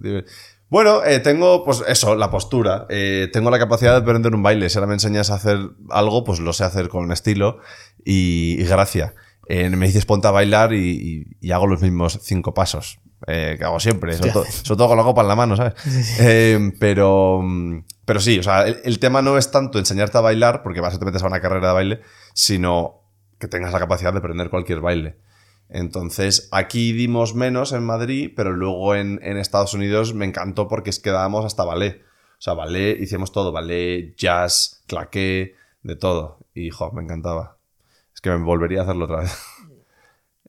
Bueno, 0.68 1.04
eh, 1.04 1.18
tengo, 1.20 1.64
pues 1.64 1.82
eso, 1.86 2.14
la 2.16 2.30
postura. 2.30 2.86
Eh, 2.90 3.28
tengo 3.32 3.50
la 3.50 3.58
capacidad 3.58 3.92
de 3.92 3.98
aprender 3.98 4.34
un 4.34 4.42
baile. 4.42 4.68
Si 4.68 4.76
ahora 4.78 4.88
me 4.88 4.94
enseñas 4.94 5.30
a 5.30 5.34
hacer 5.34 5.58
algo, 5.90 6.24
pues 6.24 6.38
lo 6.40 6.52
sé 6.52 6.64
hacer 6.64 6.88
con 6.88 7.12
estilo 7.12 7.58
y, 8.04 8.56
y 8.60 8.64
gracia. 8.64 9.14
Eh, 9.48 9.68
me 9.70 9.86
dices 9.86 10.06
ponte 10.06 10.28
a 10.28 10.30
bailar 10.30 10.72
y, 10.72 11.26
y- 11.40 11.48
y 11.48 11.50
hago 11.52 11.66
los 11.66 11.82
mismos 11.82 12.18
cinco 12.22 12.54
pasos. 12.54 12.98
eh, 13.28 13.54
que 13.58 13.64
hago 13.64 13.78
siempre, 13.78 14.16
sobre 14.16 14.32
todo, 14.32 14.44
sobre 14.50 14.78
todo 14.78 14.88
con 14.88 14.96
la 14.96 15.04
copa 15.04 15.22
en 15.22 15.28
la 15.28 15.36
mano, 15.36 15.56
¿sabes? 15.56 15.74
Eh, 16.18 16.72
pero, 16.80 17.40
mm, 17.42 17.84
pero 18.04 18.18
sí, 18.20 18.38
o 18.40 18.42
sea, 18.42 18.66
el, 18.66 18.78
el 18.84 18.98
tema 18.98 19.22
no 19.22 19.38
es 19.38 19.50
tanto 19.52 19.78
enseñarte 19.78 20.18
a 20.18 20.22
bailar, 20.22 20.62
porque 20.64 20.80
vas 20.80 20.94
a 20.94 20.98
te 20.98 21.04
metes 21.04 21.22
a 21.22 21.28
una 21.28 21.40
carrera 21.40 21.68
de 21.68 21.72
baile, 21.74 22.00
sino 22.34 23.02
que 23.38 23.46
tengas 23.46 23.72
la 23.72 23.78
capacidad 23.78 24.12
de 24.12 24.18
aprender 24.18 24.50
cualquier 24.50 24.80
baile. 24.80 25.18
Entonces, 25.68 26.48
aquí 26.52 26.92
dimos 26.92 27.34
menos 27.34 27.72
en 27.72 27.82
Madrid, 27.84 28.32
pero 28.36 28.52
luego 28.52 28.94
en, 28.94 29.20
en 29.22 29.36
Estados 29.38 29.72
Unidos 29.74 30.14
me 30.14 30.26
encantó 30.26 30.68
porque 30.68 30.90
es 30.90 30.98
que 31.00 31.10
dábamos 31.10 31.44
hasta 31.44 31.64
ballet. 31.64 32.02
O 32.38 32.40
sea, 32.42 32.54
ballet, 32.54 33.00
hicimos 33.00 33.32
todo, 33.32 33.52
ballet, 33.52 34.14
jazz, 34.16 34.82
claqué, 34.86 35.54
de 35.82 35.96
todo. 35.96 36.38
Y, 36.54 36.70
jo, 36.70 36.90
me 36.92 37.02
encantaba. 37.02 37.56
Que 38.22 38.30
me 38.30 38.38
volvería 38.38 38.80
a 38.80 38.82
hacerlo 38.84 39.04
otra 39.04 39.20
vez. 39.20 39.36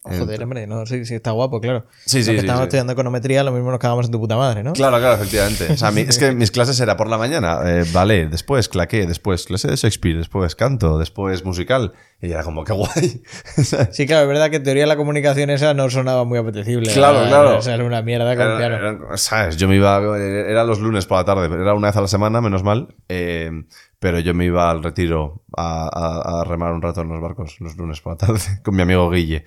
Joder, 0.06 0.44
hombre, 0.44 0.68
no, 0.68 0.86
sí, 0.86 1.06
sí, 1.06 1.16
está 1.16 1.32
guapo, 1.32 1.62
claro. 1.62 1.86
Sí, 2.06 2.18
Los 2.18 2.26
sí, 2.26 2.32
que 2.32 2.38
sí, 2.40 2.40
estábamos 2.40 2.64
sí. 2.64 2.68
estudiando 2.68 2.92
econometría, 2.92 3.42
lo 3.42 3.54
mismo 3.54 3.72
nos 3.72 3.80
cagamos 3.80 4.06
en 4.08 4.12
tu 4.12 4.20
puta 4.20 4.36
madre, 4.36 4.62
¿no? 4.62 4.74
Claro, 4.74 4.98
claro, 5.00 5.16
efectivamente. 5.16 5.72
O 5.72 5.78
sea, 5.78 5.92
mi- 5.92 6.02
es 6.08 6.18
que 6.18 6.34
mis 6.34 6.52
clases 6.52 6.78
era 6.82 6.98
por 6.98 7.08
la 7.08 7.18
mañana, 7.18 7.60
eh, 7.64 7.86
ballet, 7.94 8.28
después 8.30 8.68
claqué, 8.68 9.06
después 9.08 9.46
clase 9.46 9.70
de 9.70 9.78
Shakespeare, 9.78 10.18
después 10.18 10.56
canto, 10.56 10.98
después 11.00 11.46
musical. 11.46 11.94
Y 12.26 12.32
era 12.32 12.42
como, 12.44 12.64
qué 12.64 12.72
guay. 12.72 13.22
Sí, 13.92 14.08
claro, 14.08 14.22
es 14.24 14.28
verdad 14.30 14.50
que 14.50 14.56
en 14.56 14.64
teoría 14.64 14.88
la 14.88 14.96
comunicación 14.96 15.50
esa 15.50 15.74
no 15.74 15.90
sonaba 15.90 16.24
muy 16.24 16.38
apetecible. 16.40 16.90
Claro, 16.94 17.20
Era- 17.20 17.28
claro. 17.28 17.62
Sea, 17.62 17.76
era 17.76 17.84
una 17.84 18.02
mierda 18.02 18.36
con 18.38 18.46
Era- 18.46 18.58
piano. 18.58 18.76
era- 18.78 19.18
¿Sabes? 19.18 19.58
Yo 19.58 19.68
me 19.68 19.76
iba. 19.76 19.98
Era 20.18 20.64
los 20.64 20.80
lunes 20.80 21.06
por 21.06 21.18
la 21.18 21.26
tarde. 21.26 21.46
Era 21.54 21.74
una 21.74 21.90
vez 21.90 21.98
a 21.98 22.02
la 22.02 22.08
semana, 22.08 22.40
menos 22.40 22.64
mal. 22.64 22.96
eh, 23.10 23.52
pero 24.00 24.20
yo 24.20 24.34
me 24.34 24.46
iba 24.46 24.70
al 24.72 24.84
retiro 24.84 25.44
a, 25.56 25.88
a- 25.88 26.42
a 26.42 26.44
remar 26.46 26.72
un 26.74 26.82
rato 26.82 27.02
en 27.02 27.10
los 27.10 27.22
barcos 27.22 27.58
los 27.60 27.76
lunes 27.78 28.00
por 28.02 28.14
la 28.14 28.18
tarde 28.18 28.40
con 28.64 28.74
mi 28.76 28.82
amigo 28.84 29.10
Guille. 29.10 29.46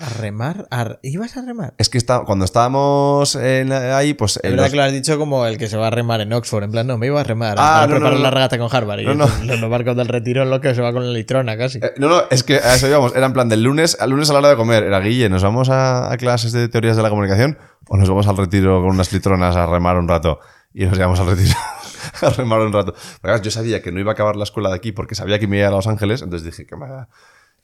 ¿A 0.00 0.08
remar? 0.10 0.68
¿A- 0.70 0.98
¿Ibas 1.02 1.36
a 1.36 1.42
remar? 1.42 1.74
Es 1.76 1.88
que 1.88 1.98
está, 1.98 2.20
cuando 2.20 2.44
estábamos 2.44 3.34
en- 3.34 3.72
ahí, 3.72 4.14
pues. 4.14 4.36
Es 4.36 4.42
verdad 4.42 4.58
los- 4.66 4.70
que 4.70 4.76
lo 4.76 4.82
has 4.84 4.92
dicho 4.92 5.18
como 5.18 5.44
el 5.44 5.58
que 5.58 5.66
se 5.66 5.76
va 5.76 5.88
a 5.88 5.90
remar 5.90 6.20
en 6.20 6.32
Oxford. 6.32 6.62
En 6.62 6.70
plan, 6.70 6.86
no, 6.86 6.98
me 6.98 7.08
iba 7.08 7.20
a 7.20 7.24
remar 7.24 7.56
Ah, 7.58 7.80
para 7.80 7.86
no, 7.88 7.92
preparar 7.94 8.16
no, 8.18 8.22
la 8.22 8.30
regata 8.30 8.58
con 8.58 8.68
Harvard. 8.70 9.00
Y 9.00 9.06
No, 9.06 9.14
no. 9.14 9.26
en 9.26 9.60
los 9.60 9.68
barcos 9.68 9.96
del 9.96 10.06
retiro 10.06 10.44
es 10.44 10.48
lo 10.48 10.60
que 10.60 10.72
se 10.76 10.82
va 10.82 10.92
con 10.92 11.04
la 11.04 11.12
litrona 11.12 11.56
casi. 11.58 11.78
Eh, 11.78 11.92
No, 11.96 12.08
no, 12.08 12.22
es 12.30 12.44
que 12.44 12.58
a 12.58 12.76
eso 12.76 12.86
íbamos. 12.86 13.16
Era 13.16 13.26
en 13.26 13.32
plan 13.32 13.48
del 13.48 13.62
lunes 13.64 13.96
al 14.00 14.10
lunes 14.10 14.30
a 14.30 14.34
la 14.34 14.38
hora 14.38 14.48
de 14.50 14.56
comer. 14.56 14.84
Era 14.84 15.00
Guille, 15.00 15.28
¿nos 15.28 15.42
vamos 15.42 15.68
a, 15.68 16.12
a 16.12 16.16
clases 16.16 16.52
de 16.52 16.68
teorías 16.68 16.96
de 16.96 17.02
la 17.02 17.10
comunicación 17.10 17.58
o 17.88 17.96
nos 17.96 18.08
vamos 18.08 18.28
al 18.28 18.36
retiro 18.36 18.80
con 18.80 18.90
unas 18.90 19.12
litronas 19.12 19.56
a 19.56 19.66
remar 19.66 19.96
un 19.98 20.06
rato? 20.06 20.38
Y 20.72 20.86
nos 20.86 20.96
íbamos 20.96 21.18
al 21.18 21.26
retiro 21.26 21.54
a 22.22 22.30
remar 22.30 22.60
un 22.60 22.72
rato. 22.72 22.94
Claro, 23.20 23.42
yo 23.42 23.50
sabía 23.50 23.82
que 23.82 23.90
no 23.90 23.98
iba 23.98 24.12
a 24.12 24.14
acabar 24.14 24.36
la 24.36 24.44
escuela 24.44 24.68
de 24.68 24.76
aquí 24.76 24.92
porque 24.92 25.16
sabía 25.16 25.40
que 25.40 25.48
me 25.48 25.58
iba 25.58 25.66
a 25.66 25.70
a 25.70 25.72
Los 25.72 25.88
Ángeles, 25.88 26.22
entonces 26.22 26.46
dije 26.46 26.66
que 26.66 26.76
me. 26.76 26.86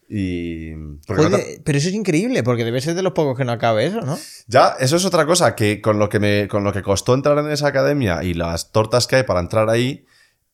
Y. 0.09 0.73
no 0.75 1.31
te- 1.31 1.61
pero 1.65 1.79
eso 1.79 1.89
es 1.89 1.95
increíble, 1.95 2.43
porque 2.43 2.65
debe 2.65 2.81
ser 2.81 2.95
de 2.95 3.03
los 3.03 3.13
pocos 3.13 3.37
que 3.37 3.45
no 3.45 3.53
acabe 3.53 3.87
eso, 3.87 4.01
¿no? 4.03 4.19
Ya, 4.47 4.75
eso 4.79 4.97
es 4.97 5.05
otra 5.05 5.25
cosa, 5.27 5.55
que 5.55 5.81
con 5.81 5.99
lo 5.99 6.09
que, 6.09 6.21
me, 6.21 6.47
con 6.49 6.63
lo 6.65 6.73
que 6.73 6.83
costó 6.83 7.15
entrar 7.15 7.39
en 7.39 7.51
esa 7.51 7.69
academia 7.69 8.23
y 8.23 8.35
las 8.35 8.71
tortas 8.73 9.07
que 9.07 9.17
hay 9.17 9.23
para 9.23 9.41
entrar 9.41 9.71
ahí, 9.71 10.05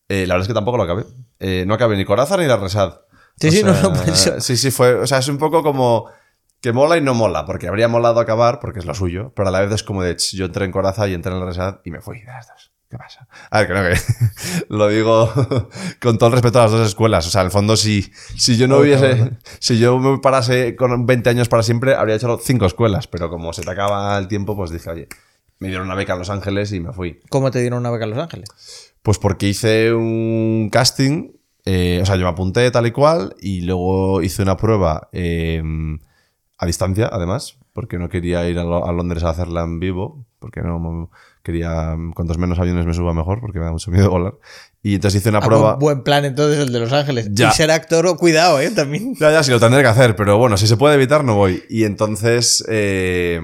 eh, 0.08 0.26
la 0.26 0.34
verdad 0.34 0.42
es 0.42 0.48
que 0.48 0.54
tampoco 0.54 0.76
lo 0.76 0.84
acabé. 0.84 1.04
Eh, 1.40 1.64
no 1.66 1.74
acabé 1.74 1.96
ni 1.96 2.04
Coraza 2.04 2.36
ni 2.36 2.46
la 2.46 2.56
Resad. 2.56 3.00
Sí, 3.40 3.48
O 3.48 3.50
sí, 3.50 3.58
sea, 3.62 3.82
no, 3.82 4.02
eso. 4.04 4.40
Sí, 4.40 4.56
sí, 4.56 4.70
fue. 4.70 4.94
O 4.94 5.06
sea, 5.06 5.18
es 5.18 5.28
un 5.28 5.38
poco 5.38 5.62
como 5.62 6.06
que 6.60 6.72
mola 6.72 6.96
y 6.96 7.00
no 7.00 7.14
mola, 7.14 7.46
porque 7.46 7.68
habría 7.68 7.88
molado 7.88 8.20
acabar, 8.20 8.60
porque 8.60 8.80
es 8.80 8.84
lo 8.84 8.94
suyo, 8.94 9.32
pero 9.34 9.48
a 9.48 9.52
la 9.52 9.60
vez 9.60 9.72
es 9.72 9.82
como 9.82 10.02
de, 10.02 10.14
"Ch, 10.16 10.36
yo 10.36 10.44
entré 10.44 10.66
en 10.66 10.72
Coraza 10.72 11.08
y 11.08 11.14
entré 11.14 11.32
en 11.32 11.40
la 11.40 11.46
Resad 11.46 11.80
y 11.84 11.90
me 11.90 12.00
fui 12.02 12.18
de 12.20 12.26
las 12.26 12.46
dos. 12.48 12.72
¿Qué 12.90 12.98
pasa? 12.98 13.28
A 13.50 13.60
ver, 13.60 13.70
no, 13.70 13.82
que 13.84 13.94
lo 14.68 14.88
digo 14.88 15.32
con 16.02 16.18
todo 16.18 16.26
el 16.26 16.32
respeto 16.32 16.58
a 16.58 16.64
las 16.64 16.72
dos 16.72 16.88
escuelas. 16.88 17.24
O 17.24 17.30
sea, 17.30 17.42
en 17.42 17.46
el 17.46 17.52
fondo, 17.52 17.76
si, 17.76 18.02
si 18.36 18.56
yo 18.56 18.66
no 18.66 18.78
hubiese, 18.78 19.38
si 19.60 19.78
yo 19.78 19.96
me 20.00 20.18
parase 20.18 20.74
con 20.74 21.06
20 21.06 21.30
años 21.30 21.48
para 21.48 21.62
siempre, 21.62 21.94
habría 21.94 22.16
hecho 22.16 22.36
cinco 22.42 22.66
escuelas, 22.66 23.06
pero 23.06 23.30
como 23.30 23.52
se 23.52 23.62
te 23.62 23.70
acaba 23.70 24.18
el 24.18 24.26
tiempo, 24.26 24.56
pues 24.56 24.72
dije, 24.72 24.90
oye, 24.90 25.08
me 25.60 25.68
dieron 25.68 25.86
una 25.86 25.94
beca 25.94 26.14
en 26.14 26.18
Los 26.18 26.30
Ángeles 26.30 26.72
y 26.72 26.80
me 26.80 26.92
fui. 26.92 27.20
¿Cómo 27.28 27.52
te 27.52 27.60
dieron 27.60 27.78
una 27.78 27.90
beca 27.90 28.04
en 28.04 28.10
Los 28.10 28.18
Ángeles? 28.18 28.48
Pues 29.02 29.18
porque 29.18 29.46
hice 29.46 29.94
un 29.94 30.68
casting, 30.72 31.30
eh, 31.66 32.00
o 32.02 32.06
sea, 32.06 32.16
yo 32.16 32.24
me 32.24 32.30
apunté 32.30 32.68
tal 32.72 32.88
y 32.88 32.90
cual, 32.90 33.36
y 33.40 33.60
luego 33.60 34.20
hice 34.20 34.42
una 34.42 34.56
prueba 34.56 35.10
eh, 35.12 35.62
a 36.58 36.66
distancia, 36.66 37.08
además, 37.12 37.56
porque 37.72 37.98
no 37.98 38.08
quería 38.08 38.48
ir 38.48 38.58
a, 38.58 38.62
a 38.62 38.92
Londres 38.92 39.22
a 39.22 39.30
hacerla 39.30 39.62
en 39.62 39.78
vivo, 39.78 40.26
porque 40.40 40.60
no 40.62 41.10
quería, 41.44 41.94
cuantos 42.14 42.38
menos 42.38 42.58
aviones 42.58 42.84
me 42.86 42.94
suba 42.94 43.14
mejor, 43.14 43.40
porque 43.40 43.60
me 43.60 43.66
da 43.66 43.70
mucho 43.72 43.90
miedo 43.92 44.10
volar. 44.10 44.34
Y 44.82 44.94
entonces 44.96 45.20
hice 45.20 45.28
una 45.28 45.38
Ah, 45.38 45.42
prueba... 45.46 45.76
buen- 45.76 45.78
buen 45.78 46.02
plan 46.02 46.24
entonces 46.24 46.58
el 46.58 46.72
de 46.72 46.80
Los 46.80 46.92
Ángeles. 46.92 47.28
Ya. 47.32 47.50
Y 47.50 47.52
ser 47.52 47.70
actor, 47.70 48.16
cuidado, 48.16 48.58
¿eh? 48.60 48.70
También. 48.70 49.14
Ya, 49.20 49.30
ya, 49.30 49.42
sí, 49.44 49.50
lo 49.52 49.60
tendré 49.60 49.82
que 49.82 49.88
hacer, 49.88 50.16
pero 50.16 50.36
bueno, 50.38 50.56
si 50.56 50.66
se 50.66 50.76
puede 50.76 50.96
evitar, 50.96 51.22
no 51.22 51.36
voy. 51.36 51.62
Y 51.68 51.84
entonces, 51.84 52.64
eh, 52.68 53.40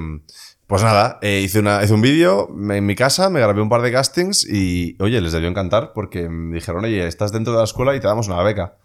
pues 0.67 0.83
nada, 0.83 1.19
eh, 1.23 1.43
hice, 1.45 1.61
una, 1.61 1.85
hice 1.85 1.93
un 1.95 2.01
vídeo 2.03 2.49
en 2.71 2.85
mi 2.87 2.95
casa, 2.97 3.31
me 3.31 3.39
grabé 3.41 3.61
un 3.61 3.69
par 3.69 3.83
de 3.83 3.93
castings 3.93 4.45
y, 4.49 4.97
oye, 5.01 5.21
les 5.21 5.33
debió 5.33 5.49
encantar 5.49 5.93
porque 5.95 6.29
me 6.29 6.55
dijeron, 6.57 6.85
oye, 6.85 7.07
estás 7.07 7.31
dentro 7.33 7.53
de 7.53 7.59
la 7.61 7.65
escuela 7.65 7.95
y 7.95 8.01
te 8.01 8.07
damos 8.09 8.27
una 8.29 8.43
beca. 8.43 8.77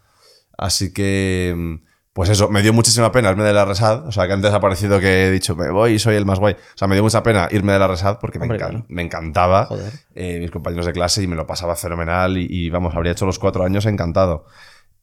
Así 0.56 0.92
que, 0.92 1.80
pues 2.12 2.28
eso, 2.28 2.48
me 2.50 2.60
dio 2.62 2.72
muchísima 2.72 3.10
pena 3.10 3.30
irme 3.30 3.44
de 3.44 3.52
la 3.52 3.64
Resad. 3.64 4.06
O 4.06 4.12
sea, 4.12 4.26
que 4.26 4.32
antes 4.34 4.52
ha 4.52 4.60
parecido 4.60 5.00
que 5.00 5.26
he 5.26 5.30
dicho, 5.30 5.56
me 5.56 5.70
voy 5.70 5.92
y 5.92 5.98
soy 5.98 6.16
el 6.16 6.26
más 6.26 6.38
guay. 6.38 6.54
O 6.54 6.76
sea, 6.76 6.86
me 6.88 6.94
dio 6.94 7.02
mucha 7.02 7.22
pena 7.22 7.48
irme 7.50 7.72
de 7.72 7.78
la 7.78 7.88
Resad 7.88 8.18
porque 8.20 8.38
me, 8.38 8.44
Hombre, 8.44 8.58
encan- 8.58 8.68
claro. 8.70 8.84
me 8.88 9.02
encantaba 9.02 9.68
eh, 10.14 10.38
mis 10.40 10.50
compañeros 10.50 10.84
de 10.86 10.92
clase 10.92 11.22
y 11.22 11.26
me 11.26 11.36
lo 11.36 11.46
pasaba 11.46 11.74
fenomenal 11.76 12.36
y, 12.36 12.46
y, 12.48 12.70
vamos, 12.70 12.94
habría 12.94 13.12
hecho 13.12 13.24
los 13.26 13.38
cuatro 13.38 13.64
años 13.64 13.86
encantado. 13.86 14.44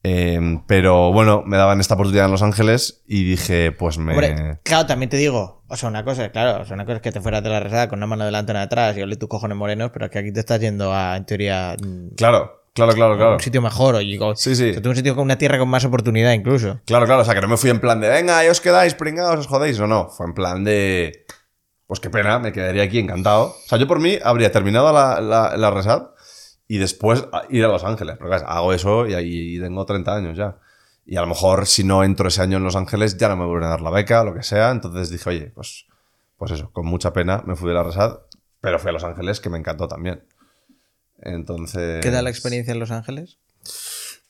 Eh, 0.02 0.40
pero 0.66 1.12
bueno, 1.12 1.42
me 1.44 1.58
daban 1.58 1.78
esta 1.80 1.92
oportunidad 1.94 2.24
en 2.24 2.30
Los 2.30 2.42
Ángeles 2.42 3.02
y 3.06 3.24
dije, 3.24 3.70
pues 3.72 3.98
me... 3.98 4.12
Hombre, 4.12 4.58
claro, 4.62 4.86
también 4.86 5.10
te 5.10 5.18
digo, 5.18 5.62
o 5.68 5.76
sea, 5.76 5.90
una 5.90 6.04
cosa, 6.04 6.24
es, 6.24 6.30
claro, 6.30 6.62
o 6.62 6.64
sea, 6.64 6.72
una 6.74 6.84
cosa 6.86 6.96
es 6.96 7.02
que 7.02 7.12
te 7.12 7.20
fueras 7.20 7.42
de 7.42 7.50
la 7.50 7.60
rezada 7.60 7.88
con 7.88 7.98
una 7.98 8.06
mano 8.06 8.24
delante 8.24 8.50
y 8.50 8.54
una 8.54 8.62
atrás 8.62 8.96
y 8.96 9.02
ole 9.02 9.16
tus 9.16 9.28
cojones 9.28 9.58
morenos, 9.58 9.90
pero 9.92 10.06
es 10.06 10.10
que 10.10 10.20
aquí 10.20 10.32
te 10.32 10.40
estás 10.40 10.58
yendo 10.58 10.94
a, 10.94 11.18
en 11.18 11.26
teoría, 11.26 11.76
mm, 11.78 12.14
Claro, 12.16 12.59
claro, 12.74 12.92
claro, 12.92 13.16
claro. 13.16 13.32
un 13.34 13.40
sitio 13.40 13.62
mejor, 13.62 13.94
o, 13.94 13.98
digo, 13.98 14.34
Sí, 14.36 14.54
sí. 14.56 14.70
o 14.70 14.80
sea, 14.80 14.82
un 14.90 14.96
sitio 14.96 15.14
con 15.14 15.24
una 15.24 15.38
tierra 15.38 15.58
con 15.58 15.68
más 15.68 15.84
oportunidad 15.84 16.32
incluso. 16.32 16.80
Claro, 16.86 17.06
claro, 17.06 17.22
o 17.22 17.24
sea, 17.24 17.34
que 17.34 17.40
no 17.40 17.48
me 17.48 17.56
fui 17.56 17.70
en 17.70 17.80
plan 17.80 18.00
de, 18.00 18.08
venga, 18.08 18.38
ahí 18.38 18.48
os 18.48 18.60
quedáis, 18.60 18.94
pringados, 18.94 19.40
os 19.40 19.46
jodéis. 19.46 19.78
No, 19.78 19.86
no, 19.86 20.08
fue 20.08 20.26
en 20.26 20.34
plan 20.34 20.64
de, 20.64 21.24
pues 21.86 22.00
qué 22.00 22.10
pena, 22.10 22.38
me 22.38 22.52
quedaría 22.52 22.82
aquí 22.84 22.98
encantado. 22.98 23.46
O 23.46 23.68
sea, 23.68 23.78
yo 23.78 23.86
por 23.86 23.98
mí 24.00 24.18
habría 24.22 24.52
terminado 24.52 24.92
la, 24.92 25.20
la, 25.20 25.56
la 25.56 25.70
Resad 25.70 26.10
y 26.68 26.78
después 26.78 27.24
ir 27.48 27.64
a 27.64 27.68
Los 27.68 27.82
Ángeles. 27.84 28.16
Pero 28.18 28.30
claro, 28.30 28.48
hago 28.48 28.72
eso 28.72 29.06
y 29.08 29.14
ahí 29.14 29.58
tengo 29.58 29.84
30 29.84 30.14
años 30.14 30.38
ya. 30.38 30.56
Y 31.04 31.16
a 31.16 31.22
lo 31.22 31.26
mejor 31.26 31.66
si 31.66 31.82
no 31.82 32.04
entro 32.04 32.28
ese 32.28 32.42
año 32.42 32.58
en 32.58 32.62
Los 32.62 32.76
Ángeles 32.76 33.16
ya 33.16 33.28
no 33.28 33.36
me 33.36 33.44
vuelven 33.44 33.64
a 33.66 33.70
dar 33.70 33.80
la 33.80 33.90
beca, 33.90 34.22
lo 34.22 34.32
que 34.32 34.44
sea. 34.44 34.70
Entonces 34.70 35.10
dije, 35.10 35.28
oye, 35.28 35.52
pues, 35.52 35.86
pues 36.36 36.52
eso, 36.52 36.70
con 36.72 36.86
mucha 36.86 37.12
pena 37.12 37.42
me 37.44 37.56
fui 37.56 37.68
de 37.68 37.74
la 37.74 37.82
Resad, 37.82 38.20
pero 38.60 38.78
fui 38.78 38.90
a 38.90 38.92
Los 38.92 39.02
Ángeles 39.02 39.40
que 39.40 39.50
me 39.50 39.58
encantó 39.58 39.88
también. 39.88 40.22
Entonces... 41.22 42.00
¿Qué 42.02 42.10
tal 42.10 42.24
la 42.24 42.30
experiencia 42.30 42.72
en 42.72 42.78
Los 42.80 42.90
Ángeles? 42.90 43.38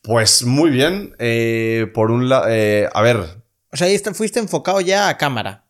Pues 0.02 0.44
muy 0.44 0.70
bien. 0.70 1.14
Eh, 1.18 1.86
por 1.94 2.10
un 2.10 2.28
lado, 2.28 2.44
a 2.44 3.02
ver, 3.02 3.16
O 3.72 3.76
sea, 3.76 3.86
ahí 3.86 3.98
fuiste 4.14 4.38
enfocado 4.40 4.80
ya 4.80 5.08
a 5.08 5.16
cámara. 5.16 5.64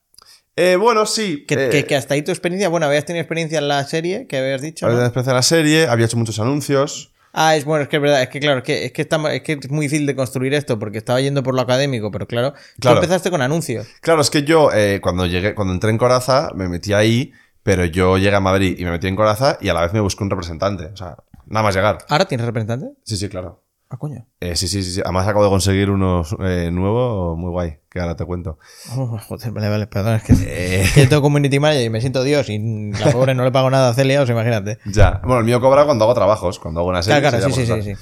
Eh, 0.56 0.76
bueno, 0.76 1.06
sí. 1.06 1.44
Que, 1.46 1.54
eh, 1.66 1.68
que- 1.70 1.84
que 1.86 1.96
hasta 1.96 2.14
ahí 2.14 2.22
tu 2.22 2.30
experiencia, 2.30 2.68
bueno, 2.68 2.86
habías 2.86 3.04
tenido 3.04 3.22
experiencia 3.22 3.58
en 3.58 3.68
la 3.68 3.84
serie 3.86 4.26
que 4.26 4.38
habías 4.38 4.60
dicho. 4.62 4.86
había 4.86 4.94
¿no? 4.96 4.98
tenido 4.98 5.08
experiencia 5.08 5.30
en 5.32 5.36
la 5.36 5.42
serie, 5.42 5.86
había 5.88 6.06
hecho 6.06 6.16
muchos 6.16 6.38
anuncios. 6.38 7.12
Ah, 7.32 7.54
es 7.54 7.64
bueno, 7.64 7.84
es 7.84 7.88
que 7.88 7.96
es 7.96 8.02
verdad, 8.02 8.22
es 8.22 8.28
que 8.28 8.40
claro, 8.40 8.58
es 8.58 8.64
que, 8.64 8.84
es 8.86 8.92
que, 8.92 9.02
estamos- 9.02 9.30
es 9.30 9.42
que 9.42 9.52
es 9.52 9.70
muy 9.70 9.86
difícil 9.86 10.04
de 10.06 10.16
construir 10.16 10.52
esto 10.52 10.78
porque 10.80 10.98
estaba 10.98 11.20
yendo 11.20 11.42
por 11.44 11.54
lo 11.54 11.60
académico, 11.60 12.10
pero 12.10 12.26
claro, 12.26 12.54
Claro. 12.80 12.98
tú 12.98 13.04
empezaste 13.04 13.30
con 13.30 13.40
anuncios. 13.40 13.86
Claro, 14.00 14.20
es 14.20 14.30
que 14.30 14.42
yo 14.42 14.70
eh, 14.74 14.98
cuando 15.00 15.26
llegué, 15.26 15.54
cuando 15.54 15.72
entré 15.72 15.90
en 15.90 15.98
Coraza, 15.98 16.50
me 16.56 16.68
metí 16.68 16.92
ahí, 16.92 17.32
pero 17.70 17.84
yo 17.84 18.18
llegué 18.18 18.34
a 18.34 18.40
Madrid 18.40 18.74
y 18.80 18.84
me 18.84 18.90
metí 18.90 19.06
en 19.06 19.14
Coraza 19.14 19.56
y 19.60 19.68
a 19.68 19.74
la 19.74 19.82
vez 19.82 19.92
me 19.92 20.00
busqué 20.00 20.24
un 20.24 20.30
representante. 20.30 20.86
O 20.86 20.96
sea, 20.96 21.16
nada 21.46 21.62
más 21.62 21.72
llegar. 21.72 21.98
¿Ahora 22.08 22.24
tienes 22.24 22.44
representante? 22.44 22.86
Sí, 23.04 23.16
sí, 23.16 23.28
claro. 23.28 23.62
Ah, 23.88 23.96
coño. 23.96 24.26
Eh, 24.40 24.56
sí, 24.56 24.66
sí, 24.66 24.82
sí. 24.82 25.00
Además 25.04 25.28
acabo 25.28 25.44
de 25.44 25.50
conseguir 25.50 25.88
uno 25.88 26.24
eh, 26.44 26.70
nuevo, 26.72 27.36
muy 27.36 27.50
guay, 27.50 27.78
que 27.88 28.00
ahora 28.00 28.16
te 28.16 28.24
cuento. 28.24 28.58
Oh, 28.96 29.18
joder, 29.18 29.52
vale, 29.52 29.68
vale, 29.68 29.86
perdón, 29.86 30.14
es 30.16 30.22
que, 30.24 30.32
Eh, 30.82 30.84
que 30.94 31.06
tengo 31.06 31.22
community 31.22 31.60
manager 31.60 31.84
y 31.84 31.90
me 31.90 32.00
siento 32.00 32.24
Dios 32.24 32.48
y 32.48 32.90
la 32.92 33.12
pobre 33.12 33.34
no 33.36 33.44
le 33.44 33.52
pago 33.52 33.70
nada 33.70 33.90
a 33.90 33.94
Celia, 33.94 34.20
o 34.22 34.26
sea, 34.26 34.34
imagínate. 34.34 34.78
ya. 34.86 35.20
Bueno, 35.22 35.38
el 35.38 35.44
mío 35.44 35.60
cobra 35.60 35.84
cuando 35.84 36.04
hago 36.06 36.14
trabajos, 36.14 36.58
cuando 36.58 36.80
hago 36.80 36.88
una 36.88 37.04
serie. 37.04 37.20
Claro, 37.20 37.36
claro, 37.38 37.54
sí, 37.54 37.66
sí, 37.66 37.82
sí. 37.82 37.92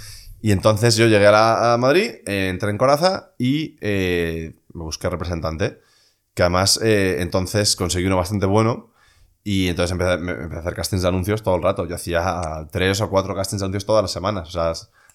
Y 0.41 0.53
entonces 0.53 0.97
yo 0.97 1.07
llegué 1.09 1.27
a, 1.27 1.33
la- 1.33 1.75
a 1.75 1.77
Madrid, 1.77 2.11
eh, 2.27 2.49
entré 2.49 2.71
en 2.71 2.79
Coraza 2.79 3.33
y 3.39 3.77
eh, 3.83 4.55
me 4.73 4.83
busqué 4.85 5.11
representante. 5.11 5.81
Que 6.33 6.43
además, 6.43 6.81
eh, 6.83 7.17
entonces 7.21 7.77
conseguí 7.77 8.07
uno 8.07 8.17
bastante 8.17 8.47
bueno. 8.47 8.93
Y 9.45 9.69
entonces 9.69 9.93
empecé, 9.93 10.13
empecé 10.15 10.57
a 10.57 10.61
hacer 10.61 10.75
castings 10.75 11.03
de 11.03 11.09
anuncios 11.09 11.43
todo 11.43 11.57
el 11.57 11.63
rato. 11.63 11.87
Yo 11.87 11.95
hacía 11.95 12.69
tres 12.71 13.01
o 13.01 13.09
cuatro 13.09 13.35
castings 13.35 13.61
de 13.61 13.67
anuncios 13.67 13.87
todas 13.87 14.03
las 14.03 14.11
semanas. 14.11 14.49
O 14.49 14.51
sea, 14.51 14.73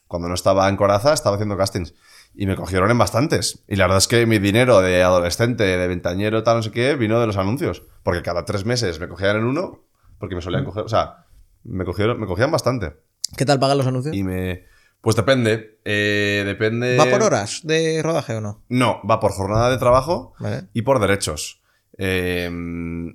cuando 0.08 0.28
no 0.28 0.34
estaba 0.34 0.68
en 0.70 0.76
Coraza, 0.76 1.14
estaba 1.14 1.36
haciendo 1.36 1.58
castings. 1.58 1.94
Y 2.36 2.48
me 2.48 2.56
cogieron 2.56 2.90
en 2.90 2.98
bastantes. 2.98 3.64
Y 3.68 3.76
la 3.76 3.86
verdad 3.86 4.00
es 4.00 4.08
que 4.08 4.26
mi 4.26 4.40
dinero 4.40 4.82
de 4.82 5.04
adolescente, 5.04 5.64
de 5.64 5.88
ventañero, 5.88 6.42
tal, 6.44 6.58
no 6.58 6.64
sé 6.64 6.72
qué, 6.72 6.96
vino 6.96 7.20
de 7.20 7.28
los 7.28 7.38
anuncios. 7.38 7.84
Porque 8.02 8.24
cada 8.24 8.44
tres 8.44 8.66
meses 8.66 9.00
me 9.00 9.08
cogían 9.08 9.38
en 9.38 9.44
uno, 9.44 9.84
porque 10.18 10.36
me 10.36 10.42
solían 10.42 10.66
coger. 10.66 10.84
O 10.84 10.90
sea, 10.90 11.26
me 11.64 11.86
cogieron, 11.86 12.20
me 12.20 12.26
cogían 12.26 12.52
bastante. 12.52 12.94
¿Qué 13.38 13.46
tal 13.46 13.60
pagan 13.60 13.78
los 13.78 13.88
anuncios? 13.88 14.16
Y 14.16 14.24
me. 14.24 14.66
Pues 15.02 15.16
depende. 15.16 15.80
Eh, 15.86 16.44
depende. 16.46 16.98
¿Va 16.98 17.06
por 17.06 17.22
horas 17.24 17.62
de 17.64 18.02
rodaje 18.02 18.36
o 18.36 18.42
no? 18.42 18.64
No, 18.70 19.02
va 19.10 19.20
por 19.20 19.32
jornada 19.32 19.70
de 19.70 19.78
trabajo 19.78 20.34
Vale. 20.40 20.70
y 20.74 20.82
por 20.84 21.00
derechos. 21.00 21.62
Eh, 21.98 22.50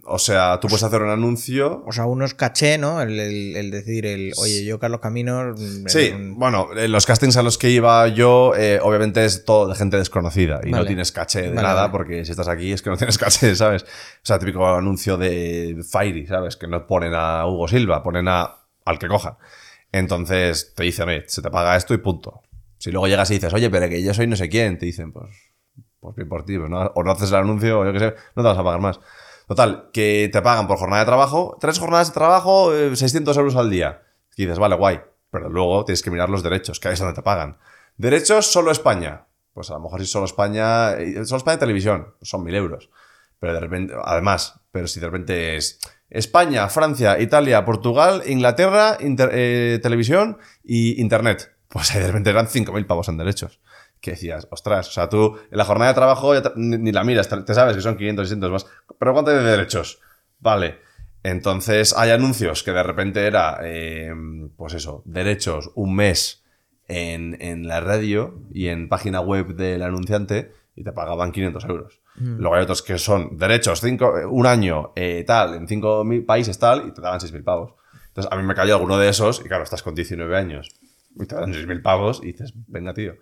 o 0.04 0.18
sea, 0.18 0.60
tú 0.60 0.68
puedes 0.68 0.82
hacer 0.84 1.02
un 1.02 1.10
anuncio. 1.10 1.82
O 1.86 1.92
sea, 1.92 2.06
uno 2.06 2.24
es 2.24 2.34
caché, 2.34 2.78
¿no? 2.78 3.02
El, 3.02 3.18
el- 3.18 3.56
el 3.56 3.70
decir, 3.70 4.06
el, 4.06 4.32
oye, 4.38 4.64
yo, 4.64 4.78
Carlos 4.78 5.00
Caminos. 5.00 5.60
mm, 5.60 5.86
Sí, 5.88 6.12
bueno, 6.36 6.68
en 6.76 6.92
los 6.92 7.04
castings 7.06 7.36
a 7.36 7.42
los 7.42 7.58
que 7.58 7.70
iba 7.70 8.06
yo, 8.08 8.54
eh, 8.56 8.78
obviamente 8.82 9.24
es 9.24 9.44
todo 9.44 9.68
de 9.68 9.74
gente 9.74 9.96
desconocida 9.96 10.60
y 10.64 10.70
no 10.70 10.84
tienes 10.86 11.10
caché 11.12 11.42
de 11.42 11.48
Vale, 11.50 11.62
nada, 11.62 11.80
vale. 11.82 11.92
porque 11.92 12.24
si 12.24 12.30
estás 12.30 12.48
aquí 12.48 12.72
es 12.72 12.82
que 12.82 12.90
no 12.90 12.96
tienes 12.98 13.18
caché, 13.18 13.54
¿sabes? 13.56 13.82
O 13.82 13.86
sea, 14.22 14.38
típico 14.38 14.66
anuncio 14.66 15.16
de 15.16 15.82
Fairy, 15.88 16.26
¿sabes? 16.26 16.56
Que 16.56 16.68
no 16.68 16.86
ponen 16.86 17.12
a 17.14 17.46
Hugo 17.46 17.66
Silva, 17.68 18.02
ponen 18.02 18.28
a 18.28 18.56
al 18.84 18.98
que 18.98 19.08
coja. 19.08 19.38
Entonces 19.92 20.72
te 20.76 20.84
dicen, 20.84 21.08
oye, 21.08 21.24
se 21.26 21.42
te 21.42 21.50
paga 21.50 21.76
esto 21.76 21.94
y 21.94 21.98
punto. 21.98 22.42
Si 22.78 22.90
luego 22.92 23.08
llegas 23.08 23.30
y 23.30 23.34
dices, 23.34 23.52
oye, 23.52 23.68
pero 23.70 23.88
que 23.88 24.02
yo 24.02 24.14
soy 24.14 24.26
no 24.28 24.36
sé 24.36 24.48
quién, 24.48 24.78
te 24.78 24.86
dicen, 24.86 25.12
pues, 25.12 25.26
pues 26.00 26.14
bien 26.16 26.28
por 26.28 26.44
ti, 26.44 26.58
pues 26.58 26.70
no- 26.70 26.92
o 26.94 27.02
no 27.02 27.10
haces 27.12 27.30
el 27.30 27.36
anuncio, 27.36 27.80
o 27.80 27.84
yo 27.84 27.92
qué 27.92 27.98
sé, 27.98 28.14
no 28.36 28.42
te 28.42 28.48
vas 28.48 28.58
a 28.58 28.64
pagar 28.64 28.80
más. 28.80 29.00
Total, 29.46 29.88
que 29.92 30.28
te 30.32 30.42
pagan 30.42 30.66
por 30.68 30.78
jornada 30.78 31.00
de 31.02 31.06
trabajo, 31.06 31.56
tres 31.60 31.78
jornadas 31.78 32.08
de 32.08 32.14
trabajo, 32.14 32.74
eh, 32.74 32.94
600 32.94 33.36
euros 33.36 33.56
al 33.56 33.70
día. 33.70 34.02
Y 34.36 34.42
dices, 34.44 34.58
vale, 34.58 34.76
guay, 34.76 35.00
pero 35.30 35.48
luego 35.48 35.84
tienes 35.84 36.02
que 36.02 36.10
mirar 36.10 36.28
los 36.28 36.42
derechos, 36.42 36.78
que 36.80 36.88
ahí 36.88 36.94
es 36.94 37.00
donde 37.00 37.14
te 37.14 37.22
pagan. 37.22 37.56
Derechos 37.96 38.46
solo 38.46 38.70
España. 38.70 39.24
Pues 39.54 39.70
a 39.70 39.74
lo 39.74 39.80
mejor 39.80 40.00
si 40.00 40.06
solo 40.06 40.26
España, 40.26 40.92
eh, 40.92 41.24
solo 41.24 41.38
España 41.38 41.58
televisión, 41.58 42.14
pues 42.18 42.28
son 42.28 42.44
mil 42.44 42.54
euros. 42.54 42.90
Pero 43.40 43.54
de 43.54 43.60
repente, 43.60 43.94
además, 44.04 44.60
pero 44.70 44.86
si 44.86 45.00
de 45.00 45.06
repente 45.06 45.56
es 45.56 45.80
España, 46.10 46.68
Francia, 46.68 47.18
Italia, 47.18 47.64
Portugal, 47.64 48.22
Inglaterra, 48.26 48.98
eh, 49.00 49.80
televisión 49.82 50.38
y 50.62 51.00
internet. 51.00 51.56
Pues 51.68 51.90
ahí 51.94 52.00
de 52.00 52.06
repente 52.06 52.30
eran 52.30 52.46
5.000 52.46 52.86
pavos 52.86 53.08
en 53.08 53.16
derechos. 53.18 53.60
Que 54.00 54.12
decías, 54.12 54.46
ostras, 54.50 54.88
o 54.88 54.92
sea, 54.92 55.08
tú 55.08 55.36
en 55.50 55.58
la 55.58 55.64
jornada 55.64 55.92
de 55.92 55.94
trabajo 55.94 56.34
ya 56.34 56.52
ni, 56.56 56.78
ni 56.78 56.92
la 56.92 57.04
miras, 57.04 57.28
te, 57.28 57.54
sabes 57.54 57.76
que 57.76 57.82
son 57.82 57.96
500, 57.96 58.28
600 58.28 58.50
más. 58.50 58.66
Pero 58.98 59.12
¿cuánto 59.12 59.30
hay 59.30 59.38
de 59.38 59.42
derechos? 59.42 60.00
Vale. 60.38 60.78
Entonces 61.22 61.94
hay 61.96 62.10
anuncios 62.10 62.62
que 62.62 62.70
de 62.70 62.82
repente 62.82 63.26
era, 63.26 63.58
eh, 63.62 64.12
pues 64.56 64.74
eso, 64.74 65.02
derechos 65.04 65.70
un 65.74 65.96
mes 65.96 66.44
en, 66.86 67.36
en 67.40 67.66
la 67.66 67.80
radio 67.80 68.40
y 68.52 68.68
en 68.68 68.88
página 68.88 69.20
web 69.20 69.54
del 69.56 69.82
anunciante 69.82 70.52
y 70.76 70.84
te 70.84 70.92
pagaban 70.92 71.32
500 71.32 71.64
euros. 71.64 72.00
Luego 72.20 72.56
hay 72.56 72.62
otros 72.62 72.82
que 72.82 72.98
son 72.98 73.36
derechos 73.36 73.80
cinco, 73.80 74.12
un 74.28 74.46
año, 74.46 74.92
eh, 74.96 75.24
tal, 75.26 75.54
en 75.54 75.68
cinco 75.68 76.04
mil 76.04 76.24
países 76.24 76.58
tal, 76.58 76.88
y 76.88 76.92
te 76.92 77.00
daban 77.00 77.20
6.000 77.20 77.44
pavos. 77.44 77.74
Entonces 78.08 78.32
a 78.32 78.36
mí 78.36 78.42
me 78.42 78.54
cayó 78.54 78.74
alguno 78.74 78.98
de 78.98 79.08
esos 79.08 79.40
y 79.44 79.44
claro, 79.44 79.62
estás 79.62 79.82
con 79.82 79.94
19 79.94 80.36
años 80.36 80.70
y 81.14 81.26
te 81.26 81.34
dan 81.34 81.52
6.000 81.52 81.82
pavos 81.82 82.20
y 82.22 82.32
dices, 82.32 82.52
venga 82.66 82.92
tío. 82.92 83.14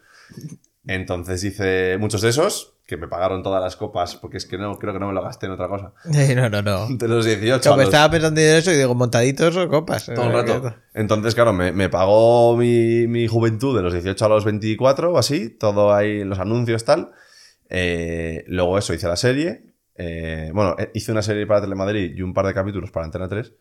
Entonces 0.86 1.42
hice 1.44 1.96
muchos 1.98 2.20
de 2.22 2.28
esos 2.28 2.74
que 2.86 2.96
me 2.96 3.08
pagaron 3.08 3.42
todas 3.42 3.60
las 3.60 3.74
copas 3.74 4.14
porque 4.14 4.36
es 4.36 4.46
que 4.46 4.56
no, 4.58 4.78
creo 4.78 4.92
que 4.92 5.00
no 5.00 5.08
me 5.08 5.12
lo 5.12 5.22
gasté 5.22 5.46
en 5.46 5.52
otra 5.52 5.66
cosa. 5.68 5.92
Eh, 6.14 6.34
No, 6.36 6.48
no, 6.48 6.62
no. 6.62 6.86
De 6.96 7.08
los 7.08 7.24
18 7.24 7.60
Yo 7.64 7.72
me 7.76 7.78
los- 7.84 7.92
estaba 7.92 8.10
pensando 8.10 8.40
en 8.40 8.56
eso 8.56 8.70
y 8.72 8.76
digo, 8.76 8.94
montaditos 8.94 9.56
o 9.56 9.68
copas. 9.68 10.06
todo 10.06 10.24
el 10.26 10.30
Eh, 10.30 10.32
rato. 10.32 10.74
Entonces, 10.94 11.34
claro, 11.34 11.52
me, 11.52 11.72
me 11.72 11.88
pagó 11.88 12.56
mi, 12.56 13.06
mi 13.08 13.26
juventud 13.26 13.76
de 13.76 13.82
los 13.82 13.92
18 13.92 14.24
a 14.24 14.28
los 14.28 14.44
24 14.44 15.12
o 15.12 15.18
así, 15.18 15.50
todo 15.50 15.92
ahí, 15.92 16.22
los 16.24 16.38
anuncios, 16.38 16.84
tal. 16.84 17.10
Eh, 17.68 18.44
luego 18.46 18.78
eso, 18.78 18.94
hice 18.94 19.08
la 19.08 19.16
serie. 19.16 19.64
Eh, 19.96 20.50
bueno, 20.54 20.76
eh, 20.78 20.90
hice 20.94 21.10
una 21.10 21.22
serie 21.22 21.46
para 21.46 21.62
Telemadrid 21.62 22.14
y 22.14 22.22
un 22.22 22.32
par 22.34 22.46
de 22.46 22.54
capítulos 22.54 22.90
para 22.90 23.06
Antena 23.06 23.28
3. 23.28 23.52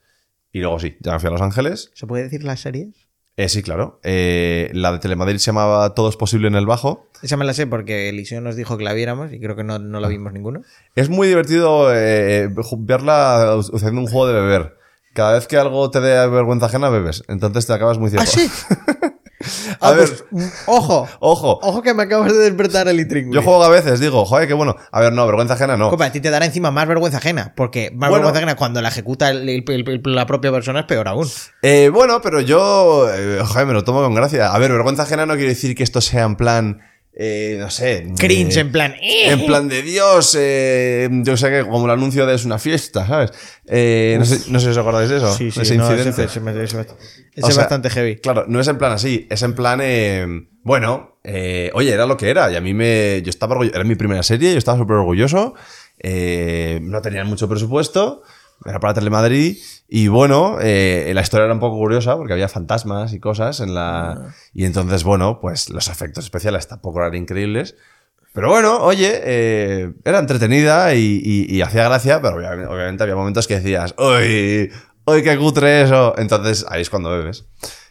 Y 0.51 0.59
luego 0.59 0.79
sí, 0.79 0.95
ya 1.01 1.13
me 1.13 1.19
fui 1.19 1.27
a 1.27 1.31
Los 1.31 1.41
Ángeles. 1.41 1.91
¿Se 1.95 2.05
puede 2.05 2.23
decir 2.23 2.43
las 2.43 2.59
series? 2.59 3.04
Eh, 3.38 3.50
sí, 3.50 3.62
claro. 3.63 4.00
Eh, 4.04 4.69
la 4.74 4.93
de 4.93 5.00
Telemadrid 5.00 5.38
se 5.39 5.48
llamaba 5.48 5.93
Todo 5.93 6.10
es 6.10 6.15
posible 6.15 6.48
en 6.48 6.56
el 6.56 6.65
bajo. 6.65 7.08
Esa 7.21 7.36
me 7.36 7.43
la 7.43 7.54
sé 7.54 7.67
porque 7.67 8.08
Eliseo 8.10 8.39
nos 8.39 8.56
dijo 8.56 8.78
que 8.78 8.84
la 8.84 8.93
viéramos 8.93 9.34
y 9.34 9.39
creo 9.39 9.56
que 9.56 9.63
no, 9.63 9.78
no 9.78 10.00
la 10.00 10.08
vimos 10.08 10.32
ninguno. 10.32 10.62
Es 10.95 11.10
muy 11.10 11.28
divertido 11.28 11.93
eh, 11.93 12.50
verla 12.78 13.54
haciendo 13.54 14.02
un 14.02 14.08
juego 14.08 14.28
de 14.28 14.34
beber. 14.34 14.78
Cada 15.13 15.34
vez 15.34 15.48
que 15.48 15.58
algo 15.58 15.89
te 15.91 16.00
dé 16.02 16.28
vergüenza 16.28 16.67
ajena, 16.67 16.89
bebes. 16.89 17.24
Entonces 17.28 17.67
te 17.67 17.74
acabas 17.74 17.98
muy 17.98 18.10
ciego. 18.10 18.24
¿Ah, 18.24 18.28
sí? 18.28 18.50
A 19.81 19.89
Ah, 19.89 19.91
ver. 19.91 20.08
pues, 20.10 20.25
mm, 20.31 20.47
ojo. 20.67 21.08
Ojo, 21.19 21.60
Ojo 21.62 21.81
que 21.81 21.93
me 21.93 22.03
acabas 22.03 22.31
de 22.34 22.39
despertar 22.39 22.88
el 22.88 22.99
intríngulis. 22.99 23.36
yo 23.36 23.41
juego 23.45 23.63
a 23.63 23.69
veces, 23.69 23.99
digo, 23.99 24.25
joder, 24.25 24.47
qué 24.47 24.53
bueno. 24.53 24.75
A 24.91 24.99
ver, 24.99 25.13
no, 25.13 25.25
vergüenza 25.25 25.55
ajena 25.55 25.77
no. 25.77 25.89
Compa, 25.89 26.05
a 26.05 26.12
ti 26.12 26.19
te 26.19 26.29
dará 26.29 26.45
encima 26.45 26.71
más 26.71 26.88
vergüenza 26.88 27.17
ajena, 27.17 27.53
porque 27.55 27.89
más 27.91 28.10
Bueno. 28.10 28.23
vergüenza 28.25 28.39
ajena 28.39 28.55
cuando 28.55 28.81
la 28.81 28.89
ejecuta 28.89 29.29
el- 29.29 29.47
el- 29.49 29.63
el- 29.67 30.01
la 30.15 30.25
propia 30.25 30.51
persona 30.51 30.81
es 30.81 30.86
peor 30.86 31.08
aún. 31.08 31.27
Eh, 31.62 31.89
bueno, 31.93 32.21
pero 32.21 32.41
yo, 32.41 33.08
eh, 33.13 33.39
joder, 33.45 33.65
me 33.67 33.73
lo 33.73 33.84
tomo 33.84 34.01
con 34.01 34.13
gracia. 34.15 34.53
A 34.53 34.60
ver, 34.60 34.71
vergüenza 34.71 35.03
ajena 35.03 35.25
no 35.25 35.34
quiere 35.36 35.49
decir 35.49 35.75
que 35.75 35.84
esto 35.84 36.01
sea 36.01 36.23
en 36.23 36.36
plan, 36.36 36.81
eh, 37.17 37.56
no 37.60 37.69
sé. 37.69 38.08
Cringe, 38.17 38.58
eh, 38.58 38.60
en 38.60 38.71
plan. 38.71 38.93
En 39.01 39.45
plan 39.45 39.67
de 39.69 39.82
Dios, 39.82 40.36
eh, 40.38 41.10
yo 41.23 41.38
sé 41.38 41.49
que 41.49 41.62
como 41.63 41.86
el 41.86 41.91
anuncio 41.91 42.25
de 42.25 42.36
es 42.36 42.43
una 42.45 42.60
fiesta, 42.60 43.08
¿sabes? 43.08 43.32
Eh, 43.67 44.15
no, 44.19 44.25
sé, 44.25 44.51
no 44.51 44.60
sé 44.60 44.65
si 44.65 44.71
os 44.71 44.78
acordáis 44.78 45.10
de 45.10 45.17
eso, 45.17 45.34
Sí, 45.36 45.49
sí, 45.51 45.62
ese 45.62 45.78
no, 45.78 45.84
incidente. 45.89 46.23
ese- 46.25 46.39
ese- 46.39 46.63
ese- 46.63 46.63
ese 46.63 46.78
O 47.41 47.47
es 47.47 47.54
sea, 47.56 47.63
bastante 47.63 47.89
heavy. 47.89 48.17
Claro, 48.17 48.45
no 48.47 48.60
es 48.60 48.67
en 48.67 48.78
plan 48.78 48.91
así, 48.91 49.28
es 49.30 49.41
en 49.43 49.54
plan, 49.56 49.80
eh, 49.82 50.25
bueno, 50.63 51.17
eh, 51.23 51.71
oye, 51.73 51.91
era 51.91 52.06
lo 52.06 52.17
que 52.17 52.30
era 52.30 52.51
y 52.51 52.56
a 52.56 52.62
mí 52.62 52.73
me, 52.73 53.21
yo 53.23 53.30
estaba 53.30 53.54
orgulloso, 53.54 53.75
era 53.75 53.84
mi 53.86 53.95
primera 53.95 54.21
serie, 54.23 54.51
yo 54.51 54.58
estaba 54.58 54.78
súper 54.78 54.97
orgulloso, 54.97 55.54
eh, 55.99 56.80
no 56.82 57.01
tenían 57.01 57.28
mucho 57.28 57.47
presupuesto, 57.47 58.23
era 58.65 58.80
para 58.80 58.93
Telemadrid 58.95 59.58
y 59.88 60.08
bueno, 60.08 60.58
eh, 60.62 61.12
la 61.13 61.21
historia 61.21 61.45
era 61.45 61.54
un 61.54 61.60
poco 61.60 61.78
curiosa 61.78 62.17
porque 62.17 62.34
había 62.34 62.49
fantasmas 62.49 63.13
y 63.13 63.19
cosas 63.19 63.60
en 63.60 63.75
la... 63.75 64.34
Y 64.54 64.65
entonces, 64.65 65.04
bueno, 65.04 65.39
pues 65.39 65.69
los 65.69 65.88
efectos 65.88 66.23
especiales 66.25 66.67
tampoco 66.67 66.99
eran 66.99 67.15
increíbles. 67.15 67.75
Pero 68.34 68.49
bueno, 68.49 68.80
oye, 68.84 69.21
eh, 69.23 69.93
era 70.04 70.19
entretenida 70.19 70.93
y, 70.95 71.21
y- 71.23 71.56
y 71.56 71.62
hacía 71.62 71.86
gracia, 71.86 72.21
pero 72.21 72.36
obviamente, 72.38 72.65
obviamente 72.67 73.04
había 73.04 73.15
momentos 73.15 73.47
que 73.47 73.56
decías, 73.56 73.95
¡Uy! 73.97 74.71
¡Uy, 75.06 75.23
qué 75.23 75.38
cutre 75.38 75.84
eso! 75.84 76.15
Entonces, 76.17 76.65
ahí 76.67 76.82
es 76.82 76.89
cuando 76.89 77.12
bebes. 77.12 77.45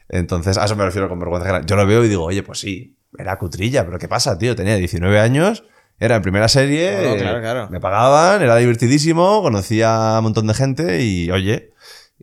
Entonces, 0.08 0.58
a 0.58 0.64
eso 0.66 0.76
me 0.76 0.84
refiero 0.84 1.08
con 1.08 1.18
vergüenza. 1.18 1.62
Yo 1.64 1.76
lo 1.76 1.86
veo 1.86 2.04
y 2.04 2.08
digo, 2.08 2.24
oye, 2.24 2.42
pues 2.42 2.58
sí, 2.58 2.98
era 3.16 3.38
cutrilla, 3.38 3.86
pero 3.86 3.98
¿qué 3.98 4.08
pasa, 4.08 4.36
tío? 4.36 4.54
Tenía 4.54 4.76
19 4.76 5.18
años, 5.18 5.64
era 5.98 6.16
en 6.16 6.22
primera 6.22 6.48
serie, 6.48 6.90
Claro, 6.98 7.14
eh, 7.14 7.18
claro, 7.18 7.40
claro. 7.40 7.68
me 7.70 7.80
pagaban, 7.80 8.42
era 8.42 8.56
divertidísimo, 8.56 9.42
conocía 9.42 10.16
a 10.16 10.18
un 10.18 10.24
montón 10.24 10.46
de 10.46 10.54
gente 10.54 11.02
y, 11.02 11.30
oye, 11.30 11.72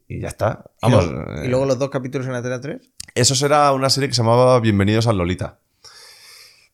y 0.07 0.19
ya 0.21 0.27
está. 0.27 0.65
¿Y 0.81 0.89
Vamos. 0.91 1.07
luego- 1.09 1.31
eh, 1.33 1.45
¿Y 1.45 1.47
luego 1.47 1.65
los 1.65 1.79
dos 1.79 1.89
capítulos 1.89 2.27
en 2.27 2.33
Antena 2.35 2.59
3? 2.61 2.89
eso 3.15 3.35
será 3.35 3.71
una 3.73 3.89
serie 3.89 4.07
que 4.09 4.15
se 4.15 4.21
llamaba 4.21 4.59
Bienvenidos 4.59 5.07
al 5.07 5.17
Lolita. 5.17 5.59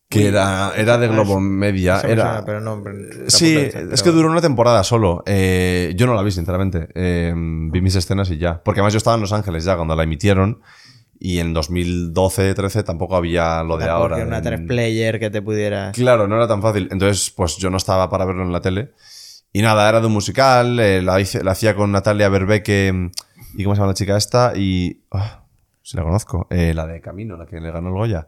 Que 0.10 0.20
Uy, 0.20 0.26
era, 0.28 0.72
era 0.78 0.98
de 0.98 1.08
ah, 1.08 1.10
Globo 1.10 1.40
Media. 1.42 2.00
Me 2.06 2.12
Era, 2.14 2.24
suena, 2.32 2.46
pero 2.46 2.62
no, 2.62 2.82
pero- 2.82 2.98
Sí, 3.30 3.58
es 3.58 3.74
pero- 3.74 4.04
que 4.04 4.12
duró 4.12 4.32
una 4.32 4.40
temporada 4.40 4.82
solo. 4.86 5.22
Eh, 5.26 5.94
yo 5.98 6.08
no 6.08 6.14
la 6.16 6.22
vi, 6.22 6.32
sinceramente. 6.32 6.88
Eh, 6.96 7.34
vi 7.36 7.82
mis 7.82 7.94
escenas 7.96 8.30
y 8.32 8.38
ya. 8.38 8.64
Porque 8.64 8.80
además 8.80 8.94
yo 8.94 8.98
estaba 9.00 9.16
en 9.16 9.22
Los 9.22 9.34
Ángeles 9.34 9.66
ya 9.66 9.76
cuando 9.76 9.96
la 9.98 10.04
emitieron. 10.04 10.62
Y 11.20 11.40
en 11.40 11.54
2012-13 11.56 12.84
tampoco 12.84 13.16
había 13.16 13.64
lo 13.64 13.78
de 13.78 13.86
Tampoco 13.86 14.04
ahora. 14.04 14.18
era 14.18 14.28
una 14.28 14.38
en- 14.38 14.44
3 14.44 14.62
player 14.68 15.20
que 15.20 15.30
te 15.30 15.42
pudieras. 15.42 15.96
Claro, 15.96 16.28
no 16.28 16.36
era 16.36 16.48
tan 16.48 16.62
fácil. 16.62 16.88
Entonces, 16.92 17.32
pues 17.32 17.58
yo 17.58 17.70
no 17.70 17.78
estaba 17.78 18.10
para 18.10 18.26
verlo 18.26 18.44
en 18.44 18.52
la 18.52 18.62
tele. 18.62 18.92
Y 19.54 19.62
nada, 19.62 19.88
era 19.90 20.00
de 20.00 20.08
un 20.08 20.14
musical. 20.14 20.80
eh, 20.80 21.02
la, 21.02 21.20
hice- 21.20 21.44
la 21.44 21.52
hacía 21.52 21.76
con 21.76 21.92
Natalia 21.92 22.30
Berbeque. 22.30 23.12
¿Y 23.56 23.64
cómo 23.64 23.76
se 23.76 23.80
llama 23.80 23.92
la 23.92 23.94
chica 23.96 24.16
esta? 24.18 24.54
Y. 24.56 25.02
ah, 25.12 25.44
sí 25.82 25.98
la 25.98 26.04
conozco. 26.04 26.48
Eh, 26.52 26.74
la 26.76 26.86
de 26.86 27.02
Camino, 27.02 27.36
la 27.38 27.46
que 27.48 27.60
le 27.60 27.72
ganó 27.72 27.88
el 27.90 27.96
Goya. 27.96 28.28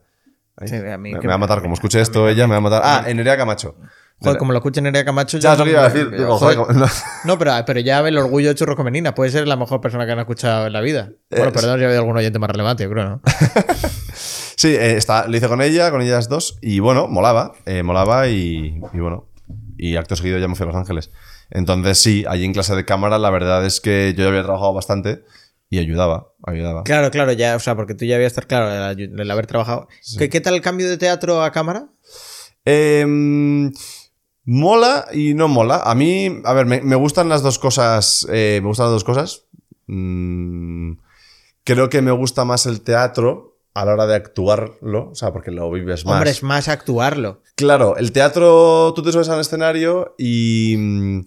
Sí, 0.65 0.75
a 0.75 0.97
mí 0.97 1.13
me, 1.13 1.19
que 1.19 1.27
me 1.27 1.29
va 1.29 1.35
a 1.35 1.37
matar, 1.37 1.61
como 1.61 1.75
escuche 1.75 2.01
esto 2.01 2.27
ella, 2.27 2.45
me 2.47 2.51
va 2.53 2.57
a 2.57 2.61
matar. 2.61 2.81
Ah, 2.83 3.03
en 3.09 3.15
Nerea 3.17 3.37
Camacho. 3.37 3.75
Joder, 4.22 4.38
como 4.38 4.51
lo 4.51 4.57
escuchen 4.59 4.84
Nerea 4.84 5.05
Camacho. 5.05 5.38
Ya, 5.38 5.53
es 5.53 5.57
que 5.59 5.63
no- 5.65 5.72
iba 5.72 5.86
a 5.86 5.89
decir. 5.89 6.09
Digo, 6.11 6.38
joder, 6.38 6.57
no. 6.76 6.86
No, 7.24 7.38
pero, 7.38 7.53
pero 7.65 7.80
ya 7.80 7.99
el 7.99 8.17
orgullo 8.17 8.49
de 8.49 8.55
Churros 8.55 8.76
con 8.76 8.86
Menina. 8.86 9.15
Puede 9.15 9.32
ser 9.32 9.47
la 9.47 9.55
mejor 9.55 9.80
persona 9.82 10.05
que 10.05 10.11
han 10.11 10.20
escuchado 10.20 10.67
en 10.67 10.74
la 10.74 10.82
vida. 10.82 11.11
Bueno, 11.30 11.47
Eh, 11.47 11.51
perdón 11.53 11.78
si 11.80 11.84
ha 11.84 11.88
habido 11.88 12.01
algún 12.01 12.17
oyente 12.17 12.38
más 12.39 12.49
relevante, 12.49 12.84
yo 12.84 12.89
creo, 12.91 13.05
¿no? 13.09 13.22
Sí, 14.59 14.76
eh, 14.76 14.97
está, 14.97 15.26
lo 15.26 15.38
hice 15.38 15.47
con 15.47 15.61
ella, 15.61 15.89
con 15.89 16.01
ellas 16.01 16.28
dos, 16.28 16.57
y 16.61 16.80
bueno, 16.80 17.07
molaba, 17.07 17.53
eh, 17.65 17.82
molaba 17.82 18.28
y, 18.28 18.82
y 18.91 18.99
bueno, 18.99 19.30
y 19.78 19.95
acto 19.95 20.17
seguido 20.17 20.38
ya 20.38 20.49
me 20.49 20.55
fui 20.55 20.65
a 20.65 20.67
Los 20.67 20.76
Ángeles. 20.76 21.11
Entonces 21.49 21.97
sí, 21.97 22.26
allí 22.28 22.43
en 22.43 22.51
clase 22.51 22.76
de 22.76 22.84
cámara 22.84 23.17
la 23.20 23.30
verdad 23.30 23.65
es 23.65 23.80
que 23.80 24.13
yo 24.17 24.24
ya 24.24 24.28
había 24.30 24.43
trabajado 24.43 24.74
bastante 24.74 25.24
y 25.70 25.80
ayudaba, 25.80 26.34
ayudaba. 26.45 26.84
Claro, 26.84 27.09
claro, 27.09 27.32
ya, 27.32 27.55
o 27.55 27.59
sea, 27.59 27.78
porque 27.78 27.93
tú 27.95 28.03
ya 28.03 28.15
habías 28.17 28.34
estar 28.34 28.47
claro 28.47 28.70
el, 28.99 29.17
el 29.17 29.32
haber 29.32 29.47
trabajado. 29.47 29.88
¿Qué, 30.17 30.28
qué 30.28 30.41
tal 30.41 30.55
el 30.55 30.61
cambio 30.61 30.89
de 30.89 30.97
teatro 30.97 31.41
a 31.41 31.53
cámara? 31.53 31.88
Em, 32.65 33.72
mola 34.49 35.07
y 35.13 35.33
no 35.33 35.47
mola. 35.47 35.81
A 35.85 35.95
mí, 35.95 36.41
a 36.43 36.53
ver, 36.53 36.65
me, 36.65 36.81
me 36.81 36.95
gustan 36.95 37.29
las 37.29 37.41
dos 37.43 37.59
cosas. 37.59 38.25
eh, 38.29 38.59
me 38.61 38.67
gustan 38.67 38.87
las 38.87 38.93
dos 38.93 39.03
cosas. 39.03 39.43
Mm, 39.87 40.93
creo 41.63 41.89
que 41.89 42.01
me 42.01 42.11
gusta 42.11 42.45
más 42.45 42.65
el 42.65 42.81
teatro 42.81 43.57
a 43.73 43.85
la 43.85 43.93
hora 43.93 44.07
de 44.07 44.15
actuarlo, 44.15 45.09
o 45.11 45.15
sea, 45.15 45.31
porque 45.31 45.51
lo 45.51 45.69
vives 45.71 46.05
más. 46.05 46.15
Hombre, 46.15 46.31
es 46.31 46.43
más 46.43 46.67
actuarlo. 46.67 47.41
Claro, 47.55 47.97
el 47.97 48.11
teatro, 48.11 48.93
tú 48.95 49.01
te 49.03 49.11
subes 49.11 49.29
al 49.29 49.39
escenario 49.39 50.15
y. 50.17 50.75
mm, 50.77 51.21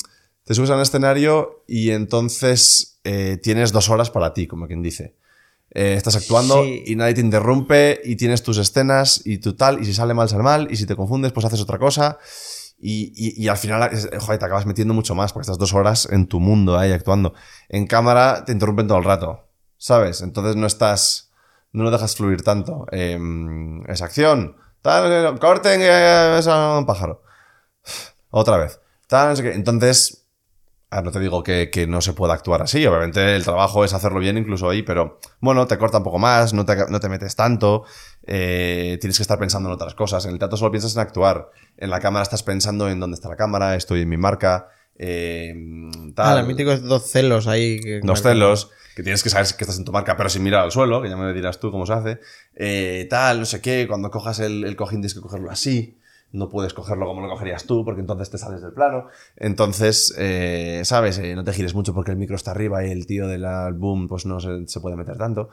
Te 0.44 0.54
subes 0.54 0.70
al 0.70 0.80
escenario 0.82 1.62
y 1.68 1.90
entonces 1.90 2.98
eh, 3.04 3.38
tienes 3.40 3.70
dos 3.70 3.88
horas 3.88 4.10
para 4.10 4.34
ti, 4.34 4.48
como 4.48 4.66
quien 4.66 4.82
dice. 4.82 5.14
Eh, 5.74 5.94
estás 5.96 6.16
actuando 6.16 6.64
Sí. 6.64 6.82
y 6.84 6.96
nadie 6.96 7.14
te 7.14 7.20
interrumpe 7.20 8.00
y 8.04 8.16
tienes 8.16 8.42
tus 8.42 8.58
escenas 8.58 9.22
y 9.24 9.38
tu 9.38 9.54
tal, 9.54 9.80
y 9.80 9.84
si 9.86 9.94
sale 9.94 10.14
mal, 10.14 10.28
sale 10.28 10.42
mal, 10.42 10.66
y 10.70 10.76
si 10.76 10.84
te 10.84 10.96
confundes, 10.96 11.30
pues 11.32 11.46
haces 11.46 11.60
otra 11.60 11.78
cosa. 11.78 12.18
Y, 12.84 13.46
al 13.48 13.56
final, 13.56 13.90
es- 13.92 14.08
joder, 14.18 14.38
te 14.40 14.44
acabas 14.44 14.66
metiendo 14.66 14.92
mucho 14.92 15.14
más 15.14 15.32
porque 15.32 15.42
estás 15.42 15.58
dos 15.58 15.72
horas 15.72 16.08
en 16.10 16.26
tu 16.26 16.40
mundo 16.40 16.76
ahí 16.76 16.90
actuando. 16.92 17.32
En 17.68 17.86
cámara 17.86 18.44
te 18.44 18.52
interrumpen 18.52 18.88
todo 18.88 18.98
el 18.98 19.04
rato, 19.04 19.46
¿sabes? 19.78 20.20
Entonces 20.20 20.56
no 20.56 20.66
estás, 20.66 21.30
no 21.72 21.84
lo 21.84 21.90
dejas 21.92 22.16
fluir 22.16 22.42
tanto. 22.42 22.86
Em, 22.90 23.84
esa 23.88 24.06
acción, 24.06 24.56
tal, 24.82 25.34
eh, 25.36 25.38
corten, 25.38 25.80
es 25.80 26.46
un 26.46 26.84
pájaro. 26.84 27.22
Otra 28.30 28.56
vez. 28.56 28.80
Tal. 29.06 29.38
Entonces, 29.46 30.24
no 30.90 31.10
te 31.10 31.20
digo 31.20 31.42
que, 31.42 31.70
que 31.70 31.86
no 31.86 32.00
se 32.00 32.12
pueda 32.12 32.34
actuar 32.34 32.62
así. 32.62 32.84
Obviamente 32.86 33.34
el 33.34 33.44
trabajo 33.44 33.84
es 33.84 33.92
hacerlo 33.94 34.20
bien 34.20 34.38
incluso 34.38 34.68
ahí, 34.68 34.82
pero 34.82 35.18
bueno, 35.40 35.66
te 35.66 35.78
corta 35.78 35.98
un 35.98 36.04
poco 36.04 36.18
más, 36.18 36.52
no 36.52 36.64
te, 36.66 36.76
no 36.90 37.00
te 37.00 37.08
metes 37.08 37.36
tanto, 37.36 37.84
eh, 38.26 38.98
tienes 39.00 39.16
que 39.16 39.22
estar 39.22 39.38
pensando 39.38 39.68
en 39.68 39.74
otras 39.74 39.94
cosas. 39.94 40.24
En 40.26 40.32
el 40.32 40.38
teatro 40.38 40.56
solo 40.56 40.70
piensas 40.70 40.94
en 40.94 41.00
actuar. 41.02 41.50
En 41.76 41.90
la 41.90 42.00
cámara 42.00 42.22
estás 42.22 42.42
pensando 42.42 42.88
en 42.88 43.00
dónde 43.00 43.14
está 43.14 43.28
la 43.28 43.36
cámara, 43.36 43.74
estoy 43.76 44.02
en 44.02 44.08
mi 44.08 44.16
marca, 44.16 44.68
eh, 44.96 45.54
tal. 46.14 46.26
Ah, 46.26 46.38
los 46.40 46.46
míticos 46.48 46.82
dos 46.82 47.10
celos 47.10 47.46
ahí. 47.46 47.80
que- 47.80 48.00
Dos 48.02 48.22
celos, 48.22 48.70
que 48.94 49.02
tienes 49.02 49.22
que 49.22 49.30
saber 49.30 49.46
que 49.56 49.64
estás 49.64 49.78
en 49.78 49.84
tu 49.84 49.92
marca, 49.92 50.16
pero 50.16 50.28
sin 50.28 50.42
mirar 50.42 50.62
al 50.64 50.70
suelo, 50.70 51.02
que 51.02 51.08
ya 51.08 51.16
me 51.16 51.32
dirás 51.32 51.58
tú 51.60 51.70
cómo 51.70 51.86
se 51.86 51.92
hace. 51.94 52.20
Eh, 52.54 53.06
tal, 53.10 53.40
no 53.40 53.44
sé 53.46 53.60
qué, 53.60 53.86
cuando 53.88 54.10
cojas 54.10 54.38
el, 54.40 54.64
el 54.64 54.76
cojín 54.76 54.98
tienes 55.00 55.14
que 55.14 55.20
cogerlo 55.20 55.50
así. 55.50 55.98
No 56.34 56.48
puedes 56.48 56.72
cogerlo 56.72 57.04
como 57.06 57.20
lo 57.20 57.28
cogerías 57.28 57.64
tú, 57.64 57.84
porque 57.84 58.00
entonces 58.00 58.30
te 58.30 58.38
sales 58.38 58.62
del 58.62 58.72
plano. 58.72 59.08
Entonces, 59.36 60.14
eh, 60.16 60.80
¿sabes? 60.84 61.18
Eh, 61.18 61.34
no 61.34 61.44
te 61.44 61.52
gires 61.52 61.74
mucho 61.74 61.92
porque 61.92 62.10
el 62.10 62.16
micro 62.16 62.36
está 62.36 62.52
arriba 62.52 62.86
y 62.86 62.90
el 62.90 63.06
tío 63.06 63.26
del 63.28 63.44
boom 63.74 64.08
pues 64.08 64.24
no 64.24 64.40
se, 64.40 64.66
se 64.66 64.80
puede 64.80 64.96
meter 64.96 65.18
tanto. 65.18 65.50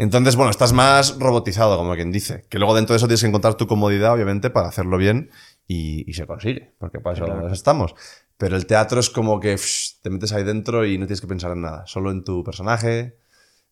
Entonces, 0.00 0.36
bueno, 0.36 0.50
estás 0.52 0.72
más 0.72 1.18
robotizado, 1.18 1.76
como 1.76 1.94
quien 1.96 2.12
dice. 2.12 2.44
Que 2.48 2.58
luego 2.60 2.72
dentro 2.76 2.92
de 2.94 2.98
eso 2.98 3.08
tienes 3.08 3.20
que 3.20 3.26
encontrar 3.26 3.54
tu 3.56 3.66
comodidad, 3.66 4.12
obviamente, 4.14 4.48
para 4.48 4.68
hacerlo 4.68 4.96
bien 4.96 5.30
y, 5.66 6.08
y 6.08 6.14
se 6.14 6.24
consigue, 6.24 6.72
porque 6.78 7.00
para 7.00 7.16
eso 7.16 7.24
Claro. 7.24 7.52
estamos. 7.52 7.94
Pero 8.36 8.54
el 8.56 8.66
teatro 8.66 9.00
es 9.00 9.10
como 9.10 9.40
que 9.40 9.54
pff, 9.56 10.00
te 10.00 10.10
metes 10.10 10.32
ahí 10.32 10.44
dentro 10.44 10.86
y 10.86 10.98
no 10.98 11.06
tienes 11.06 11.20
que 11.20 11.26
pensar 11.26 11.50
en 11.50 11.62
nada, 11.62 11.84
solo 11.88 12.12
en 12.12 12.22
tu 12.22 12.44
personaje, 12.44 13.18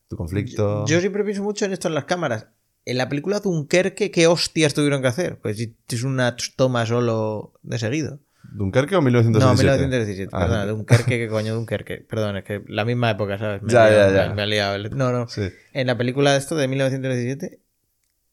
tu 0.09 0.17
conflicto. 0.17 0.85
Yo 0.87 0.99
siempre 1.01 1.23
pienso 1.23 1.45
mucho 1.45 1.65
en 1.65 1.73
esto 1.73 1.87
en 1.87 1.95
las 1.95 2.07
cámaras. 2.07 2.49
En 2.85 2.99
la 2.99 3.09
película 3.09 3.39
Dunkerque, 3.39 4.11
¿qué 4.11 4.27
hostias 4.27 4.75
tuvieron 4.75 5.03
que 5.03 5.09
hacer? 5.09 5.39
Pues 5.41 5.59
si 5.59 5.77
es 5.89 6.03
una 6.03 6.37
toma 6.57 6.87
solo 6.87 7.53
de 7.63 7.79
seguido. 7.79 8.19
¿Dunkerque 8.57 8.97
o 8.97 9.01
No, 9.01 9.05
1917? 9.05 9.83
1917. 9.83 10.31
Ah, 10.35 10.39
perdona. 10.41 10.67
Dunkerque, 10.67 11.19
¿qué 11.19 11.29
coño 11.29 11.55
Dunkerque? 11.55 11.99
Perdón, 11.99 12.39
es 12.39 12.45
que 12.45 12.63
la 12.69 12.85
misma 12.85 13.11
época, 13.11 13.39
¿sabes? 13.39 13.63
Me 13.63 13.73
Ya, 13.73 13.89
liado, 13.91 14.13
ya, 14.15 14.23
ya. 14.23 14.29
Me, 14.31 14.35
me 14.37 14.43
ha 14.43 14.47
liado. 14.47 14.75
el- 14.77 14.97
No, 14.97 15.13
no. 15.13 15.29
Sí. 15.29 15.51
En 15.73 15.87
la 15.87 15.99
película 15.99 16.33
de 16.33 16.39
esto 16.39 16.57
de 16.57 16.67
1917, 16.69 17.61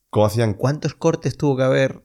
¿Cómo 0.10 0.26
hacían? 0.28 0.54
¿cuántos 0.54 0.94
cortes 0.94 1.38
tuvo 1.38 1.58
que 1.58 1.64
haber? 1.64 2.02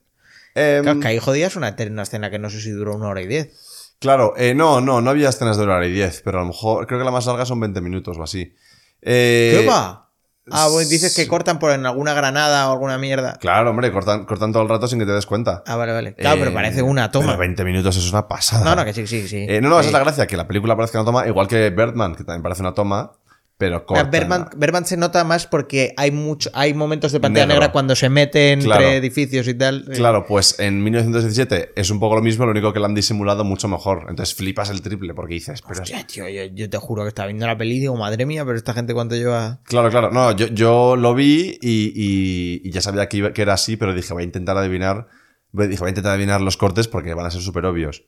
Em, 0.55 0.83
Claro, 0.83 0.99
que 0.99 1.07
ahí 1.07 1.19
jodías 1.19 1.55
una, 1.55 1.75
una 1.89 2.01
escena 2.03 2.29
que 2.29 2.39
no 2.39 2.49
sé 2.49 2.59
si 2.59 2.71
duró 2.71 2.95
una 2.95 3.07
hora 3.07 3.21
y 3.21 3.27
diez. 3.27 3.95
Claro, 3.99 4.33
eh, 4.37 4.53
no, 4.55 4.81
no, 4.81 4.99
no 5.01 5.09
había 5.11 5.29
escenas 5.29 5.57
de 5.57 5.63
una 5.63 5.75
hora 5.75 5.87
y 5.87 5.91
diez, 5.91 6.21
pero 6.25 6.39
a 6.39 6.41
lo 6.41 6.47
mejor 6.47 6.87
creo 6.87 6.99
que 6.99 7.05
la 7.05 7.11
más 7.11 7.25
larga 7.27 7.45
son 7.45 7.59
20 7.59 7.81
minutos 7.81 8.17
o 8.17 8.23
así. 8.23 8.53
Eh, 9.01 9.59
¿Qué 9.61 9.67
va? 9.67 10.08
Ah, 10.51 10.67
bueno, 10.71 10.89
dices 10.89 11.15
que 11.15 11.27
cortan 11.27 11.59
por 11.59 11.71
en 11.71 11.85
alguna 11.85 12.13
granada 12.13 12.69
o 12.69 12.73
alguna 12.73 12.97
mierda. 12.97 13.37
Claro, 13.39 13.69
hombre, 13.69 13.91
cortan, 13.91 14.25
cortan 14.25 14.51
todo 14.51 14.63
el 14.63 14.69
rato 14.69 14.87
sin 14.87 14.99
que 14.99 15.05
te 15.05 15.11
des 15.11 15.25
cuenta. 15.25 15.63
Ah, 15.67 15.75
vale, 15.75 15.93
vale. 15.93 16.15
Claro, 16.15 16.37
pero 16.39 16.51
Eh, 16.51 16.53
parece 16.53 16.81
una 16.81 17.11
toma. 17.11 17.27
pero 17.27 17.37
20 17.39 17.63
minutos 17.63 17.95
es 17.97 18.09
una 18.11 18.27
pasada. 18.27 18.63
No, 18.65 18.75
no, 18.75 18.85
que 18.85 18.93
sí, 18.93 19.07
sí, 19.07 19.27
sí. 19.27 19.45
Eh, 19.47 19.61
no, 19.61 19.69
no, 19.69 19.79
esa 19.79 19.87
es 19.89 19.93
la 19.93 19.99
gracia, 19.99 20.27
que 20.27 20.37
la 20.37 20.47
película 20.47 20.75
parezca 20.75 20.99
una 20.99 21.05
toma, 21.05 21.27
igual 21.27 21.47
que 21.47 21.69
Birdman, 21.69 22.15
que 22.15 22.23
también 22.23 22.43
parece 22.43 22.61
una 22.61 22.73
toma, 22.73 23.11
pero 23.59 23.85
corta. 23.85 24.05
Berman, 24.05 24.47
Berman 24.55 24.85
se 24.85 24.95
nota 24.95 25.25
más 25.25 25.45
porque 25.45 25.93
hay 25.97 26.11
mucho, 26.11 26.49
hay 26.53 26.73
momentos 26.73 27.11
de 27.11 27.19
pantalla 27.19 27.45
Negro. 27.45 27.59
negra 27.59 27.71
cuando 27.73 27.93
se 27.93 28.07
mete 28.09 28.53
entre 28.53 28.67
Claro. 28.67 28.87
edificios 28.87 29.49
y 29.49 29.53
tal. 29.53 29.83
Claro, 29.93 30.25
pues 30.25 30.57
en 30.61 30.81
1917 30.81 31.73
es 31.75 31.89
un 31.89 31.99
poco 31.99 32.15
lo 32.15 32.21
mismo, 32.21 32.45
lo 32.45 32.51
único 32.51 32.71
que 32.71 32.79
lo 32.79 32.85
han 32.85 32.95
disimulado 32.95 33.43
mucho 33.43 33.67
mejor. 33.67 34.05
Entonces 34.09 34.33
flipas 34.33 34.69
el 34.69 34.81
triple 34.81 35.13
porque 35.13 35.33
dices, 35.33 35.61
pero 35.61 35.81
Hostia, 35.81 36.07
tío, 36.07 36.29
yo, 36.29 36.43
yo 36.53 36.69
te 36.69 36.77
juro 36.77 37.03
que 37.03 37.09
estaba 37.09 37.27
viendo 37.27 37.45
la 37.45 37.57
peli 37.57 37.75
y 37.75 37.79
digo, 37.81 37.97
madre 37.97 38.25
mía, 38.25 38.45
pero 38.45 38.55
esta 38.57 38.73
gente 38.73 38.93
cuánto 38.93 39.15
lleva. 39.15 39.59
Claro, 39.65 39.89
claro. 39.89 40.09
No, 40.09 40.31
yo, 40.33 40.47
yo 40.47 40.95
lo 40.95 41.13
vi 41.13 41.57
y, 41.61 41.91
y- 41.93 42.61
y 42.63 42.71
ya 42.71 42.79
sabía 42.81 43.09
que, 43.09 43.17
iba- 43.17 43.33
que 43.33 43.41
era 43.41 43.55
así, 43.55 43.75
pero 43.75 43.93
dije, 43.93 44.13
voy 44.13 44.23
a 44.23 44.25
intentar 44.25 44.57
adivinar. 44.57 45.07
Dije, 45.51 45.79
voy 45.79 45.87
a 45.87 45.89
intentar 45.89 46.13
adivinar 46.13 46.39
los 46.39 46.55
cortes 46.55 46.87
porque 46.87 47.13
van 47.13 47.25
a 47.25 47.31
ser 47.31 47.41
súper 47.41 47.65
obvios. 47.65 48.05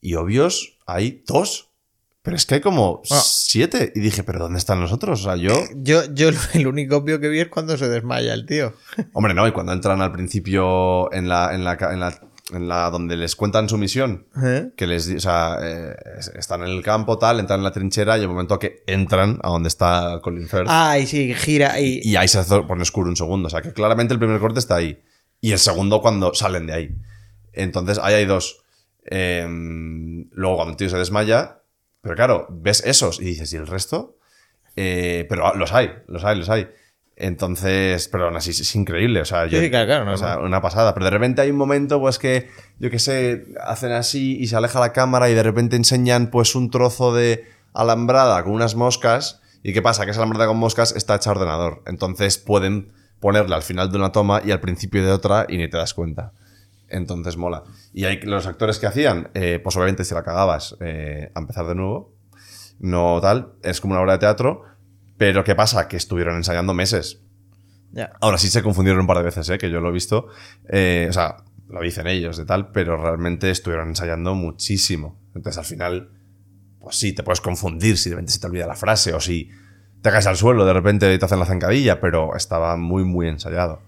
Y 0.00 0.14
obvios 0.16 0.78
hay 0.84 1.22
dos. 1.28 1.69
Pero 2.22 2.36
es 2.36 2.44
que 2.44 2.56
hay 2.56 2.60
como 2.60 3.00
Ah. 3.10 3.20
siete. 3.24 3.92
Y 3.94 4.00
dije, 4.00 4.22
¿pero 4.22 4.38
dónde 4.40 4.58
están 4.58 4.80
los 4.80 4.92
otros? 4.92 5.20
O 5.20 5.24
sea, 5.24 5.36
yo. 5.36 5.54
Yo, 5.76 6.02
yo 6.12 6.30
el 6.54 6.66
único 6.66 6.96
obvio 6.96 7.18
que 7.20 7.28
vi 7.28 7.40
es 7.40 7.48
cuando 7.48 7.76
se 7.78 7.88
desmaya 7.88 8.34
el 8.34 8.44
tío. 8.46 8.74
Hombre, 9.14 9.32
no, 9.34 9.46
y 9.48 9.52
cuando 9.52 9.72
entran 9.72 10.02
al 10.02 10.12
principio 10.12 11.12
en 11.12 11.28
la, 11.28 11.54
en 11.54 11.64
la, 11.64 11.78
en 11.80 12.00
la, 12.00 12.20
en 12.52 12.68
la 12.68 12.90
donde 12.90 13.16
les 13.16 13.36
cuentan 13.36 13.68
su 13.70 13.78
misión, 13.78 14.26
¿Eh? 14.42 14.70
que 14.76 14.86
les 14.86 15.08
o 15.08 15.20
sea, 15.20 15.56
eh, 15.62 15.94
es- 16.18 16.28
están 16.36 16.62
en 16.62 16.68
el 16.68 16.82
campo, 16.82 17.16
tal, 17.16 17.40
entran 17.40 17.60
en 17.60 17.64
la 17.64 17.70
trinchera 17.72 18.18
y 18.18 18.22
el 18.22 18.28
momento 18.28 18.58
que 18.58 18.82
entran 18.86 19.38
a 19.42 19.48
donde 19.48 19.68
está 19.68 20.18
Colin 20.22 20.46
Firth. 20.48 20.66
Ah, 20.68 20.98
y 20.98 21.06
sí, 21.06 21.32
gira 21.34 21.80
y. 21.80 22.00
Y 22.02 22.16
ahí 22.16 22.28
se 22.28 22.42
pone 22.44 22.82
oscuro 22.82 23.08
un 23.08 23.16
segundo. 23.16 23.46
O 23.46 23.50
sea, 23.50 23.62
que 23.62 23.72
claramente 23.72 24.12
el 24.12 24.18
primer 24.20 24.40
corte 24.40 24.58
está 24.58 24.74
ahí. 24.76 25.00
Y 25.40 25.52
el 25.52 25.58
segundo 25.58 26.02
cuando 26.02 26.34
salen 26.34 26.66
de 26.66 26.72
ahí. 26.74 26.90
Entonces, 27.54 27.98
ahí 28.02 28.12
hay 28.14 28.26
dos. 28.26 28.58
Em, 29.06 30.28
luego, 30.32 30.56
cuando 30.56 30.72
el 30.72 30.76
tío 30.76 30.88
se 30.90 30.98
desmaya. 30.98 31.59
Pero 32.02 32.14
claro, 32.14 32.46
ves 32.50 32.82
esos 32.84 33.20
y 33.20 33.24
dices, 33.24 33.52
¿y 33.52 33.56
el 33.56 33.66
resto? 33.66 34.18
Eh, 34.76 35.26
pero 35.28 35.54
los 35.54 35.72
hay, 35.72 35.90
los 36.06 36.24
hay, 36.24 36.38
los 36.38 36.48
hay. 36.48 36.68
Entonces, 37.16 38.08
pero 38.08 38.26
aún 38.26 38.36
así 38.36 38.50
es 38.50 38.74
increíble. 38.74 39.20
O 39.20 39.24
sea, 39.26 39.46
yo, 39.46 39.60
Sí, 39.60 39.68
claro, 39.68 39.86
claro, 39.86 40.04
no, 40.06 40.14
o 40.14 40.16
sea, 40.16 40.38
una 40.38 40.62
pasada. 40.62 40.94
Pero 40.94 41.04
de 41.04 41.10
repente 41.10 41.42
hay 41.42 41.50
un 41.50 41.58
momento, 41.58 42.00
pues 42.00 42.18
que, 42.18 42.48
yo 42.78 42.90
qué 42.90 42.98
sé, 42.98 43.44
hacen 43.62 43.92
así 43.92 44.38
y 44.40 44.46
se 44.46 44.56
aleja 44.56 44.80
la 44.80 44.94
cámara 44.94 45.28
y 45.28 45.34
de 45.34 45.42
repente 45.42 45.76
enseñan, 45.76 46.30
pues, 46.30 46.54
un 46.54 46.70
trozo 46.70 47.14
de 47.14 47.44
alambrada 47.74 48.42
con 48.42 48.54
unas 48.54 48.74
moscas. 48.74 49.42
¿Y 49.62 49.74
qué 49.74 49.82
pasa? 49.82 50.06
Que 50.06 50.12
esa 50.12 50.20
alambrada 50.20 50.46
con 50.46 50.56
moscas 50.56 50.96
está 50.96 51.16
hecha 51.16 51.28
a 51.28 51.34
ordenador. 51.34 51.82
Entonces 51.86 52.38
pueden 52.38 52.92
ponerla 53.20 53.56
al 53.56 53.62
final 53.62 53.92
de 53.92 53.98
una 53.98 54.12
toma 54.12 54.40
y 54.42 54.50
al 54.50 54.60
principio 54.60 55.04
de 55.04 55.12
otra 55.12 55.44
y 55.46 55.58
ni 55.58 55.68
te 55.68 55.76
das 55.76 55.92
cuenta. 55.92 56.32
Entonces 56.90 57.36
mola. 57.36 57.62
Y 57.92 58.04
hay 58.04 58.20
los 58.22 58.46
actores 58.46 58.78
que 58.78 58.86
hacían, 58.86 59.30
eh, 59.34 59.60
pues 59.62 59.76
obviamente 59.76 60.04
si 60.04 60.14
la 60.14 60.22
cagabas, 60.22 60.76
eh, 60.80 61.30
a 61.34 61.40
empezar 61.40 61.66
de 61.66 61.74
nuevo. 61.74 62.14
No 62.78 63.20
tal, 63.20 63.52
es 63.62 63.80
como 63.80 63.94
una 63.94 64.02
obra 64.02 64.14
de 64.14 64.18
teatro. 64.18 64.64
Pero 65.16 65.44
¿qué 65.44 65.54
pasa? 65.54 65.86
Que 65.86 65.96
estuvieron 65.96 66.36
ensayando 66.36 66.74
meses. 66.74 67.22
Ya. 67.92 68.12
Ahora 68.20 68.38
sí 68.38 68.48
se 68.48 68.62
confundieron 68.62 69.00
un 69.00 69.06
par 69.06 69.18
de 69.18 69.24
veces, 69.24 69.48
¿eh? 69.50 69.58
que 69.58 69.70
yo 69.70 69.80
lo 69.80 69.90
he 69.90 69.92
visto. 69.92 70.28
Eh, 70.68 71.06
o 71.10 71.12
sea, 71.12 71.44
lo 71.68 71.80
dicen 71.80 72.06
ellos 72.06 72.36
de 72.36 72.44
tal, 72.44 72.72
pero 72.72 72.96
realmente 72.96 73.50
estuvieron 73.50 73.88
ensayando 73.88 74.34
muchísimo. 74.34 75.20
Entonces 75.34 75.58
al 75.58 75.64
final, 75.64 76.10
pues 76.80 76.96
sí, 76.96 77.12
te 77.12 77.22
puedes 77.22 77.40
confundir 77.40 77.98
si 77.98 78.10
de 78.10 78.16
repente 78.16 78.32
se 78.32 78.40
te 78.40 78.46
olvida 78.46 78.66
la 78.66 78.76
frase 78.76 79.12
o 79.12 79.20
si 79.20 79.50
te 80.02 80.10
caes 80.10 80.26
al 80.26 80.36
suelo, 80.36 80.64
de 80.64 80.72
repente 80.72 81.18
te 81.18 81.24
hacen 81.24 81.38
la 81.38 81.46
zancadilla, 81.46 82.00
pero 82.00 82.34
estaba 82.34 82.76
muy, 82.76 83.04
muy 83.04 83.28
ensayado. 83.28 83.82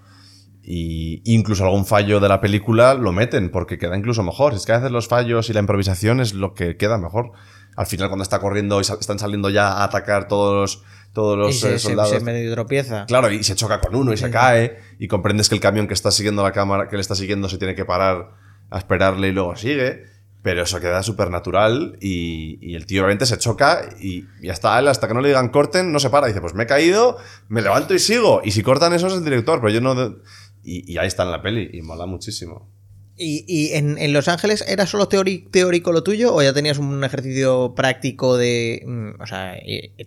Y 0.65 1.23
incluso 1.25 1.65
algún 1.65 1.85
fallo 1.87 2.21
de 2.21 2.29
la 2.29 2.41
película 2.41 2.95
lo 2.95 3.13
meten 3.13 3.51
porque 3.51 3.79
queda 3.79 3.97
incluso 3.97 4.23
mejor. 4.23 4.55
Es 4.55 4.65
que 4.65 4.73
a 4.73 4.77
veces 4.77 4.93
los 4.93 5.09
fallos 5.09 5.51
y 5.51 5.53
la 5.53 5.61
improvisación 5.61 6.21
es 6.21 6.35
lo 6.35 6.55
que 6.55 6.77
queda 6.77 6.99
mejor. 6.99 7.33
Al 7.75 7.87
final, 7.87 8.09
cuando 8.09 8.23
está 8.23 8.39
corriendo 8.39 8.81
y 8.81 8.85
sal- 8.85 8.99
están 9.01 9.19
saliendo 9.19 9.51
ya 9.51 9.69
a 9.73 9.85
atacar 9.85 10.29
todos 10.29 10.55
los, 10.55 10.85
todos 11.13 11.37
los 11.39 11.57
y 11.57 11.59
se, 11.59 11.69
eh, 11.75 11.79
se- 11.79 11.89
soldados. 11.89 12.11
se 12.11 12.21
medio 12.21 12.53
tropieza. 12.53 13.07
Claro, 13.07 13.31
y 13.31 13.43
se 13.43 13.57
choca 13.57 13.81
con 13.81 13.95
uno 13.97 14.13
y 14.13 14.17
se 14.17 14.31
cae, 14.31 14.79
y 14.99 15.09
comprendes 15.09 15.49
que 15.49 15.55
el 15.57 15.61
camión 15.61 15.89
que 15.89 15.95
está 15.95 16.11
siguiendo 16.11 16.43
la 16.43 16.53
cámara, 16.53 16.89
que 16.89 16.97
le 16.97 17.03
está 17.03 17.15
siguiendo, 17.15 17.49
se 17.49 17.59
tiene 17.59 17.75
que 17.75 17.85
parar 17.85 18.31
a 18.71 18.79
esperarle 18.79 19.29
y 19.29 19.33
luego 19.33 19.57
sigue. 19.57 20.05
Pero 20.43 20.65
eso 20.65 20.81
queda 20.81 21.05
súper 21.05 21.31
natural 21.31 21.97
y, 22.01 22.59
y 22.61 22.75
el 22.75 22.85
tío 22.85 23.03
obviamente 23.03 23.27
se 23.27 23.39
choca 23.39 23.83
y 24.01 24.25
ya 24.43 24.53
está, 24.53 24.77
él 24.81 24.89
hasta 24.89 25.07
que 25.07 25.15
no 25.15 25.21
le 25.21 25.29
digan 25.29 25.51
corten, 25.51 25.93
no 25.93 26.01
se 26.01 26.11
para. 26.11 26.27
Dice, 26.27 26.41
pues 26.41 26.53
me 26.55 26.65
he 26.65 26.67
caído, 26.67 27.17
me 27.49 27.63
levanto 27.63 27.95
y 27.95 28.01
sigo. 28.01 28.41
Y 28.45 28.51
si 28.51 28.63
cortan 28.65 28.93
eso 28.93 29.07
es 29.07 29.13
el 29.15 29.25
director, 29.25 29.61
pero 29.61 29.73
yo 29.73 29.81
no... 29.81 30.17
Y, 30.63 30.91
y 30.91 30.99
ahí 30.99 31.07
está 31.07 31.25
en 31.25 31.31
la 31.31 31.43
peli 31.43 31.71
y 31.73 31.83
mola 31.83 32.07
muchísimo. 32.07 32.71
¿Y, 33.17 33.45
y 33.47 33.75
en, 33.75 33.99
en 33.99 34.13
Los 34.13 34.29
Ángeles 34.29 34.65
era 34.67 34.87
solo 34.87 35.07
teórico 35.07 35.93
lo 35.93 36.03
tuyo 36.03 36.35
o 36.35 36.43
ya 36.43 36.53
tenías 36.55 36.79
un 36.79 37.05
ejercicio 37.05 37.75
práctico 37.75 38.37
de... 38.37 38.83
mm, 38.87 39.21
o 39.21 39.27
sea, 39.27 39.57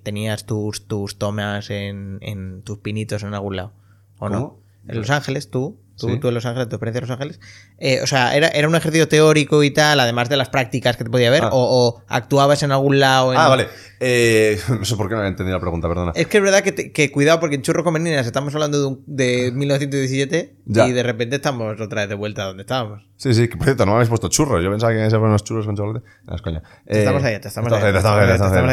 tenías 0.04 0.46
tus, 0.46 0.88
tus 0.88 1.18
tomas 1.18 1.70
en, 1.70 2.18
en 2.22 2.64
tus 2.64 2.80
pinitos 2.80 3.24
en 3.24 3.34
algún 3.34 3.58
lado? 3.58 3.74
¿O 4.18 4.30
no? 4.30 4.60
En 4.88 4.98
Los 4.98 5.10
Ángeles, 5.10 5.50
tú, 5.50 5.80
tú, 5.98 6.10
Sí. 6.10 6.20
tú 6.20 6.28
en 6.28 6.34
Los 6.34 6.46
Ángeles, 6.46 6.68
tu 6.70 6.76
experiencia 6.76 7.00
en 7.00 7.08
Los 7.10 7.12
Ángeles. 7.12 7.40
eh, 7.78 8.02
o 8.02 8.08
sea, 8.08 8.36
era, 8.36 8.48
era 8.50 8.68
un 8.68 8.76
ejercicio 8.76 9.08
teórico 9.08 9.64
y 9.64 9.72
tal, 9.72 10.00
además 10.00 10.30
de 10.30 10.38
las 10.38 10.50
prácticas 10.50 10.98
que 10.98 11.04
te 11.04 11.10
podía 11.10 11.30
ver, 11.32 11.44
Ah. 11.44 11.50
o, 11.52 11.88
o 11.88 12.04
actuabas 12.08 12.64
en 12.64 12.72
algún 12.72 13.00
lado. 13.00 13.32
en- 13.34 13.40
Ah, 13.40 13.48
vale. 13.48 13.68
Eh, 14.00 14.60
no 14.80 14.84
sé 14.86 14.96
por 14.96 15.08
qué 15.08 15.14
no 15.14 15.20
había 15.22 15.30
entendido 15.30 15.58
la 15.58 15.62
pregunta, 15.62 15.88
perdona. 15.88 16.12
Es 16.16 16.28
que 16.28 16.38
es 16.38 16.44
verdad 16.44 16.62
que, 16.62 16.72
te- 16.72 16.92
que 16.92 17.12
cuidado, 17.12 17.40
porque 17.40 17.56
en 17.56 17.62
Churro 17.62 17.84
con 17.84 17.94
Meninas 17.94 18.26
estamos 18.28 18.54
hablando 18.54 18.80
de, 18.80 18.86
un- 18.88 19.04
de 19.08 19.52
1917 19.54 20.56
Ya. 20.66 20.88
y 20.88 20.92
de 20.92 21.04
repente 21.04 21.38
estamos 21.38 21.80
otra 21.80 22.02
vez 22.02 22.10
de 22.10 22.16
vuelta 22.16 22.44
a 22.44 22.46
donde 22.48 22.64
estábamos. 22.64 23.04
Sí, 23.18 23.34
sí, 23.34 23.48
que 23.48 23.56
por 23.56 23.66
cierto, 23.66 23.86
no 23.86 23.94
me 23.94 23.96
habéis 23.98 24.10
puesto 24.10 24.28
churros. 24.28 24.62
Yo 24.64 24.70
pensaba 24.70 24.92
que 24.92 25.04
se 25.06 25.16
ponen 25.16 25.30
unos 25.30 25.44
churros 25.44 25.66
con 25.66 25.76
chocolate. 25.78 26.06
No, 26.26 26.36
es 26.36 26.42
coña. 26.42 26.62
Eh, 26.86 27.00
Estamos 27.00 27.24
a 27.24 27.30
dieta, 27.30 27.48
estamos 27.48 27.72
a 27.72 27.76
ahí, 27.78 27.82
estamos 27.96 28.06
a 28.06 28.10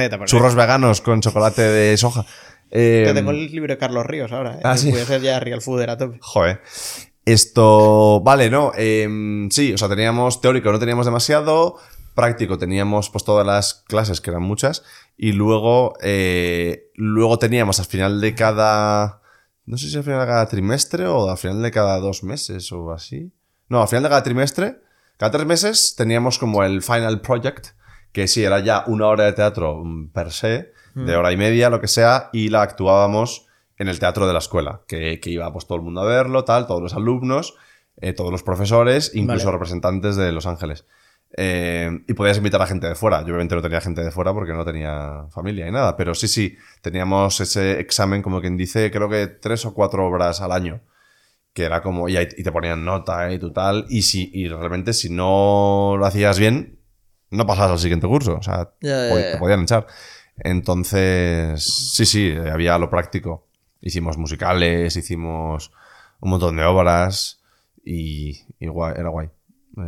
a 0.01 0.05
a 0.07 0.18
por 0.18 0.27
Churros 0.27 0.55
veganos 0.57 1.01
con 1.01 1.20
chocolate 1.20 1.62
de 1.62 1.97
soja. 1.97 2.27
Eh, 2.75 3.05
Que 3.07 3.14
tengo 3.14 3.31
el 3.31 3.53
libro 3.53 3.73
de 3.73 3.79
Carlos 3.79 4.05
Ríos 4.07 4.33
ahora. 4.33 4.55
¿eh? 4.55 4.61
Ah, 4.64 4.77
sí. 4.77 4.91
Voy 4.91 5.01
a 5.01 5.05
ser 5.05 5.20
ya 5.20 5.39
Real 5.39 5.61
Fooder 5.61 5.91
a 5.91 5.97
tope. 5.99 6.18
Joder. 6.20 6.61
Esto, 7.25 8.20
vale, 8.20 8.51
no, 8.51 8.73
em, 8.75 9.49
sí, 9.51 9.73
o 9.73 9.79
sea, 9.79 9.89
teníamos 9.89 10.41
teórico, 10.41 10.73
no 10.73 10.79
teníamos 10.81 11.07
demasiado, 11.07 11.79
práctico, 12.14 12.59
teníamos 12.59 13.11
pues 13.11 13.25
todas 13.25 13.47
las 13.47 13.75
clases, 13.87 14.20
que 14.20 14.31
eran 14.31 14.43
muchas, 14.43 14.83
y 15.16 15.33
luego, 15.33 15.95
eh, 16.03 16.91
luego 16.95 17.39
teníamos 17.39 17.79
al 17.79 17.87
final 17.87 18.20
de 18.20 18.35
cada, 18.35 19.23
no 19.66 19.79
sé 19.79 19.89
si 19.89 19.97
al 19.97 20.03
final 20.05 20.20
de 20.20 20.27
cada 20.27 20.47
trimestre 20.49 21.07
o 21.07 21.31
al 21.31 21.39
final 21.39 21.62
de 21.62 21.70
cada 21.70 21.99
dos 22.01 22.25
meses 22.25 22.73
o 22.73 22.93
así. 22.93 23.33
No, 23.68 23.81
al 23.81 23.89
final 23.89 24.03
de 24.03 24.09
cada 24.09 24.23
trimestre, 24.25 24.81
cada 25.16 25.31
tres 25.31 25.47
meses 25.47 25.95
teníamos 25.97 26.39
como 26.39 26.64
el 26.64 26.83
final 26.83 27.20
project, 27.20 27.68
que 28.11 28.27
sí, 28.27 28.43
era 28.43 28.61
ya 28.61 28.85
una 28.89 29.07
hora 29.07 29.25
de 29.25 29.33
teatro 29.33 29.83
mm, 29.85 30.09
per 30.09 30.33
se, 30.33 30.73
de 30.95 31.16
hora 31.16 31.33
y 31.33 31.39
media, 31.39 31.70
lo 31.70 31.81
que 31.81 31.89
sea, 31.89 32.29
y 32.35 32.51
la 32.51 32.61
actuábamos 32.61 33.47
en 33.83 33.89
el 33.89 33.99
teatro 33.99 34.26
de 34.26 34.33
la 34.33 34.39
escuela, 34.39 34.83
que, 34.87 35.18
que 35.20 35.30
iba 35.30 35.53
pues 35.53 35.66
todo 35.66 35.76
el 35.76 35.83
mundo 35.83 36.01
a 36.01 36.07
verlo, 36.07 36.45
tal, 36.45 36.66
todos 36.66 36.80
los 36.80 36.95
alumnos, 36.95 37.55
eh, 38.01 38.12
todos 38.12 38.30
los 38.30 38.43
profesores, 38.43 39.11
incluso 39.14 39.47
Vale. 39.47 39.57
representantes 39.57 40.16
de 40.16 40.30
Los 40.33 40.47
Ángeles. 40.47 40.87
Eh, 41.37 41.91
y 42.07 42.14
podías 42.14 42.37
invitar 42.37 42.62
a 42.62 42.66
gente 42.66 42.87
de 42.87 42.95
fuera. 42.95 43.20
Yo 43.22 43.28
obviamente 43.28 43.55
no 43.57 43.62
tenía 43.62 43.80
gente 43.80 44.03
de 44.03 44.11
fuera 44.11 44.33
porque 44.33 44.53
no 44.53 44.64
tenía 44.64 45.26
familia 45.30 45.66
y 45.66 45.72
nada, 45.72 45.97
pero 45.97 46.14
sí, 46.14 46.28
sí, 46.28 46.57
teníamos 46.80 47.41
ese 47.41 47.80
examen, 47.80 48.22
como 48.22 48.41
quien 48.41 48.57
dice, 48.57 48.91
creo 48.91 49.09
que 49.09 49.26
tres 49.26 49.66
o 49.66 49.74
cuatro 49.74 50.07
obras 50.07 50.41
al 50.41 50.53
año. 50.53 50.80
Que 51.53 51.64
era 51.64 51.83
como, 51.83 52.09
y, 52.09 52.16
y 52.16 52.43
te 52.43 52.53
ponían 52.53 52.85
nota 52.85 53.30
y 53.33 53.39
tu 53.39 53.53
tal, 53.53 53.85
y, 53.91 54.03
si, 54.03 54.30
y 54.33 54.49
realmente 54.49 54.93
si 54.93 55.11
no 55.11 55.97
lo 55.99 56.07
hacías 56.07 56.39
bien, 56.39 56.78
no 57.30 57.47
pasabas 57.47 57.72
al 57.72 57.78
siguiente 57.78 58.07
curso, 58.07 58.37
o 58.37 58.43
sea, 58.43 58.70
te 58.80 59.37
podían 59.39 59.62
echar. 59.62 59.87
Entonces, 60.37 61.62
sí, 61.95 62.07
sí, 62.07 62.33
había 62.33 62.78
lo 62.78 62.89
práctico. 62.89 63.49
Hicimos 63.83 64.16
musicales, 64.16 64.97
hicimos 64.97 65.70
un 66.20 66.30
montón 66.30 66.57
de 66.57 66.64
obras 66.64 67.43
y, 67.85 68.43
y 68.61 68.66
guay, 68.68 68.95
era 68.97 69.09
guay. 69.11 69.28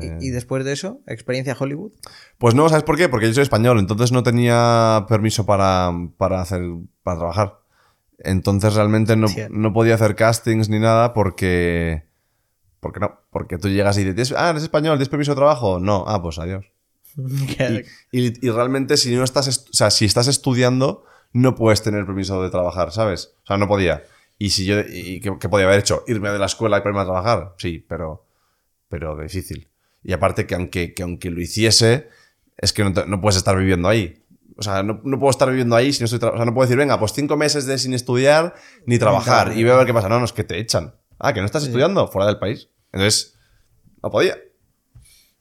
Eh, 0.00 0.18
Y, 0.20 0.26
y 0.26 0.30
después 0.30 0.64
de 0.64 0.72
eso, 0.72 1.00
experiencia 1.06 1.56
Hollywood. 1.58 1.92
Pues 2.38 2.54
no, 2.54 2.68
¿sabes 2.68 2.84
por 2.84 2.96
qué? 2.96 3.08
Porque 3.08 3.26
yo 3.28 3.34
soy 3.34 3.42
español, 3.44 3.78
entonces 3.78 4.12
no 4.12 4.22
tenía 4.22 5.06
permiso 5.08 5.46
para, 5.46 5.92
para 6.18 6.40
hacer, 6.42 6.62
para 7.02 7.18
trabajar. 7.18 7.60
Entonces 8.18 8.74
realmente 8.74 9.16
no, 9.16 9.28
no 9.50 9.72
podía 9.72 9.94
hacer 9.94 10.14
castings 10.16 10.68
ni 10.68 10.78
nada 10.78 11.12
porque... 11.14 12.04
Porque 12.80 13.00
no, 13.00 13.18
porque 13.30 13.56
tú 13.58 13.68
llegas 13.68 13.96
y 13.98 14.04
dices, 14.04 14.34
ah, 14.36 14.50
eres 14.50 14.62
español, 14.64 14.96
¿tienes 14.98 15.08
permiso 15.08 15.32
de 15.32 15.36
trabajo? 15.36 15.78
No, 15.80 16.04
ah, 16.06 16.20
pues 16.22 16.38
adiós. 16.38 16.66
Y, 18.12 18.18
y- 18.26 18.46
y 18.46 18.50
realmente 18.50 18.96
si 18.96 19.14
no 19.14 19.22
estás, 19.24 19.46
est- 19.46 19.68
o 19.70 19.72
sea, 19.72 19.90
si 19.90 20.04
estás 20.04 20.26
estudiando, 20.28 21.04
no 21.34 21.54
puedes 21.54 21.82
tener 21.82 22.06
permiso 22.06 22.42
de 22.42 22.48
trabajar, 22.48 22.90
¿sabes? 22.92 23.34
O 23.44 23.46
sea, 23.46 23.58
no 23.58 23.68
podía. 23.68 24.02
Y 24.38 24.50
si 24.50 24.64
yo, 24.64 24.80
y 24.80 25.20
¿qué, 25.20 25.36
qué 25.38 25.48
podía 25.50 25.66
haber 25.66 25.80
hecho? 25.80 26.02
Irme 26.06 26.30
de 26.30 26.38
la 26.38 26.46
escuela 26.46 26.78
y 26.78 26.80
ponerme 26.80 27.00
a 27.02 27.04
trabajar. 27.04 27.54
Sí, 27.58 27.84
pero, 27.86 28.26
pero 28.88 29.16
difícil. 29.18 29.68
Y 30.02 30.12
aparte 30.12 30.46
que 30.46 30.54
aunque, 30.54 30.94
que 30.94 31.02
aunque 31.02 31.30
lo 31.30 31.40
hiciese, 31.40 32.08
es 32.56 32.72
que 32.72 32.82
no, 32.84 32.92
te- 32.92 33.06
no 33.06 33.20
puedes 33.20 33.36
estar 33.36 33.56
viviendo 33.56 33.88
ahí. 33.88 34.24
O 34.56 34.62
sea, 34.62 34.82
no, 34.82 35.00
no 35.04 35.18
puedo 35.18 35.30
estar 35.30 35.48
viviendo 35.50 35.74
ahí 35.76 35.92
si 35.92 36.00
no 36.00 36.04
estoy 36.04 36.20
O 36.28 36.36
sea, 36.36 36.44
no 36.44 36.54
puedo 36.54 36.66
decir, 36.66 36.76
venga, 36.78 36.98
pues 36.98 37.12
cinco 37.12 37.36
meses 37.36 37.66
de 37.66 37.76
sin 37.78 37.92
estudiar 37.94 38.54
ni 38.86 38.98
trabajar 38.98 39.52
y 39.58 39.62
voy 39.64 39.72
a 39.72 39.76
ver 39.76 39.86
qué 39.86 39.94
pasa. 39.94 40.08
No, 40.08 40.18
no, 40.20 40.24
es 40.24 40.32
que 40.32 40.44
te 40.44 40.58
echan. 40.58 40.94
Ah, 41.18 41.32
que 41.32 41.40
no 41.40 41.46
estás 41.46 41.64
estudiando 41.64 42.06
fuera 42.08 42.26
del 42.26 42.38
país. 42.38 42.68
Entonces, 42.92 43.34
no 44.02 44.10
podía. 44.10 44.36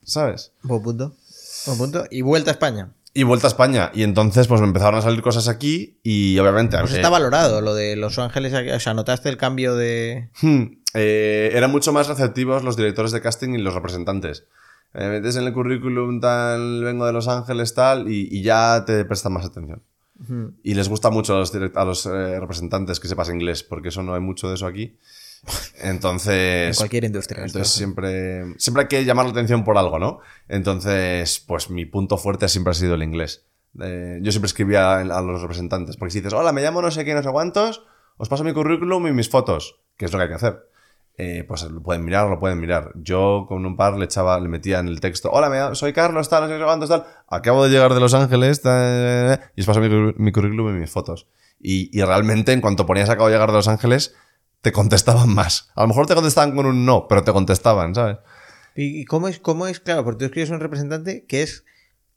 ¿Sabes? 0.04 0.54
Buen 0.64 0.82
punto. 0.82 1.16
Buen 1.66 1.78
punto. 1.78 2.06
Y 2.10 2.22
vuelta 2.22 2.52
a 2.52 2.54
España. 2.54 2.94
Y 3.14 3.24
vuelta 3.24 3.46
a 3.48 3.50
España. 3.50 3.92
Y 3.94 4.04
entonces, 4.04 4.48
pues 4.48 4.60
me 4.62 4.68
empezaron 4.68 5.00
a 5.00 5.02
salir 5.04 5.22
cosas 5.22 5.48
aquí 5.48 6.00
y 6.02 6.38
obviamente... 6.40 6.78
Pues 6.80 6.94
está 6.94 7.10
valorado 7.10 7.62
lo 7.62 7.76
de 7.76 7.96
Los 7.96 8.18
Ángeles. 8.18 8.54
O 8.54 8.80
sea, 8.80 8.94
notaste 8.96 9.30
el 9.30 9.38
cambio 9.38 9.76
de. 9.76 10.30
hmm, 10.42 10.64
eh, 10.96 11.52
eran 11.54 11.70
mucho 11.72 11.94
más 11.94 12.08
receptivos 12.08 12.64
los 12.64 12.76
directores 12.76 13.12
de 13.12 13.22
casting 13.22 13.50
y 13.54 13.60
los 13.60 13.74
representantes. 13.76 14.46
Eh, 14.96 15.10
metes 15.10 15.36
en 15.36 15.44
el 15.46 15.54
currículum 15.54 16.20
tal, 16.22 16.84
vengo 16.84 17.06
de 17.06 17.14
Los 17.14 17.28
Ángeles 17.28 17.74
tal, 17.74 18.12
y, 18.12 18.28
y 18.32 18.42
ya 18.44 18.84
te 18.86 19.06
prestan 19.06 19.34
más 19.34 19.46
atención. 19.46 19.82
Y 20.64 20.74
les 20.76 20.88
gusta 20.88 21.10
mucho 21.10 21.36
a 21.36 21.40
los, 21.40 21.54
direct- 21.54 21.76
a 21.76 21.84
los 21.84 22.06
eh, 22.06 22.40
representantes 22.40 23.00
que 23.00 23.08
sepas 23.08 23.30
inglés, 23.30 23.62
porque 23.64 23.90
eso 23.90 24.04
no 24.04 24.14
hay 24.14 24.22
mucho 24.22 24.48
de 24.48 24.56
eso 24.56 24.66
aquí. 24.66 24.98
Entonces... 25.82 26.70
En 26.70 26.76
cualquier 26.76 27.04
industria. 27.06 27.44
Entonces 27.44 27.74
siempre, 27.74 28.58
siempre 28.58 28.84
hay 28.84 28.88
que 28.88 29.06
llamar 29.06 29.26
la 29.26 29.32
atención 29.32 29.64
por 29.64 29.78
algo, 29.78 30.00
¿no? 30.00 30.20
Entonces, 30.48 31.44
pues 31.46 31.70
mi 31.70 31.86
punto 31.86 32.18
fuerte 32.18 32.48
siempre 32.48 32.72
ha 32.72 32.76
sido 32.76 32.96
el 32.96 33.04
inglés. 33.04 33.46
Eh, 33.82 34.20
yo 34.22 34.32
siempre 34.32 34.48
escribía 34.48 35.00
a 35.00 35.22
los 35.22 35.42
representantes, 35.42 35.98
porque 35.98 36.12
si 36.12 36.20
dices, 36.20 36.34
hola, 36.34 36.52
me 36.52 36.62
llamo 36.62 36.82
no 36.82 36.92
sé 36.92 37.04
qué, 37.04 37.14
no 37.14 37.24
sé 37.24 37.30
cuántos, 37.32 37.84
os 38.18 38.30
paso 38.30 38.44
mi 38.44 38.54
currículum 38.54 39.08
y 39.08 39.12
mis 39.12 39.30
fotos, 39.30 39.80
que 39.98 40.06
es 40.06 40.12
lo 40.12 40.20
que 40.20 40.24
hay 40.24 40.30
que 40.30 40.36
hacer. 40.36 40.70
Eh, 41.16 41.44
pues 41.48 41.64
lo 41.64 41.82
pueden 41.84 42.04
mirar, 42.04 42.28
lo 42.28 42.40
pueden 42.40 42.60
mirar. 42.60 42.92
Yo 42.96 43.46
con 43.48 43.66
un 43.66 43.76
par 43.76 43.98
le 43.98 44.06
echaba, 44.06 44.40
le 44.40 44.48
metía 44.48 44.80
en 44.80 44.88
el 44.88 45.00
texto, 45.00 45.30
hola, 45.32 45.50
me 45.50 45.76
soy 45.76 45.94
Carlos, 45.94 46.30
tal, 46.30 46.50
no 46.50 46.58
sé 46.58 46.64
cuántos, 46.64 46.90
tal, 46.90 47.06
acabo 47.28 47.64
de 47.64 47.70
llegar 47.70 47.94
de 47.94 48.00
Los 48.00 48.14
Ángeles, 48.14 48.62
tal, 48.62 49.40
y 49.56 49.62
os 49.62 49.68
paso 49.68 49.80
mi, 49.80 49.90
mi 50.18 50.32
currículum 50.32 50.76
y 50.76 50.80
mis 50.80 50.90
fotos. 50.90 51.28
Y, 51.60 51.98
y 51.98 52.04
realmente, 52.04 52.52
en 52.52 52.62
cuanto 52.62 52.86
ponías 52.86 53.10
acabo 53.10 53.28
de 53.28 53.34
llegar 53.34 53.50
de 53.50 53.58
Los 53.58 53.68
Ángeles, 53.68 54.16
te 54.64 54.72
contestaban 54.72 55.30
más. 55.30 55.70
A 55.76 55.82
lo 55.82 55.90
mejor 55.90 56.08
te 56.08 56.16
contestaban 56.16 56.56
con 56.56 56.66
un 56.66 56.86
no, 56.86 57.06
pero 57.10 57.24
te 57.24 57.34
contestaban, 57.34 57.94
¿sabes? 57.94 58.18
¿Y 58.76 59.04
cómo 59.04 59.28
es, 59.28 59.38
cómo 59.38 59.68
es? 59.68 59.82
Claro, 59.82 60.06
porque 60.06 60.20
tú 60.20 60.26
escribes 60.26 60.50
un 60.50 60.62
representante 60.62 61.26
que 61.26 61.44
es 61.44 61.66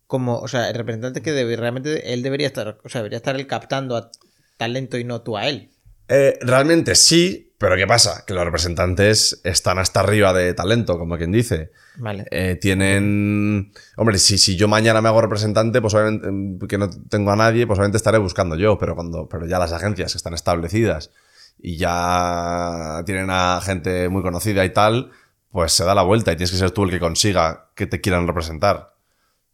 como, 0.06 0.38
o 0.38 0.46
sea, 0.46 0.68
el 0.68 0.74
representante 0.76 1.22
que 1.22 1.32
debe, 1.32 1.56
realmente 1.56 2.14
él 2.14 2.22
debería 2.22 2.46
estar, 2.46 2.78
o 2.84 2.88
sea, 2.88 3.00
debería 3.00 3.16
estar 3.16 3.34
él 3.34 3.48
captando 3.48 3.96
a 3.96 4.12
talento 4.56 4.96
y 4.96 5.02
no 5.02 5.22
tú 5.22 5.36
a 5.36 5.48
él. 5.48 5.72
Eh, 6.08 6.38
realmente 6.40 6.94
sí, 6.94 7.52
pero 7.58 7.74
¿qué 7.74 7.84
pasa? 7.84 8.24
Que 8.24 8.32
los 8.32 8.44
representantes 8.44 9.40
están 9.42 9.80
hasta 9.80 9.98
arriba 9.98 10.32
de 10.32 10.54
talento, 10.54 11.00
como 11.00 11.18
quien 11.18 11.32
dice. 11.32 11.72
Vale. 11.96 12.26
Eh, 12.30 12.56
tienen. 12.60 13.72
Hombre, 13.96 14.18
si, 14.18 14.38
si 14.38 14.54
yo 14.54 14.68
mañana 14.68 15.00
me 15.00 15.08
hago 15.08 15.20
representante, 15.20 15.80
pues 15.80 15.94
obviamente 15.94 16.30
mm, 16.30 16.58
que 16.68 16.78
no 16.78 16.90
tengo 17.08 17.32
a 17.32 17.36
nadie, 17.36 17.66
pues 17.66 17.76
obviamente 17.80 17.96
estaré 17.96 18.18
buscando 18.18 18.54
yo, 18.54 18.78
pero 18.78 18.94
cuando. 18.94 19.28
Pero 19.28 19.48
ya 19.48 19.58
las 19.58 19.72
agencias 19.72 20.12
que 20.12 20.18
están 20.18 20.34
establecidas 20.34 21.10
y 21.58 21.76
ya 21.76 23.02
tienen 23.06 23.28
a 23.30 23.60
gente 23.62 24.08
muy 24.08 24.22
conocida 24.22 24.64
y 24.64 24.72
tal, 24.72 25.10
pues 25.50 25.72
se 25.72 25.84
da 25.84 25.94
la 25.94 26.02
vuelta 26.02 26.32
y 26.32 26.36
tienes 26.36 26.50
que 26.50 26.58
ser 26.58 26.70
tú 26.70 26.84
el 26.84 26.90
que 26.90 27.00
consiga 27.00 27.70
que 27.74 27.86
te 27.86 28.00
quieran 28.00 28.26
representar. 28.26 28.94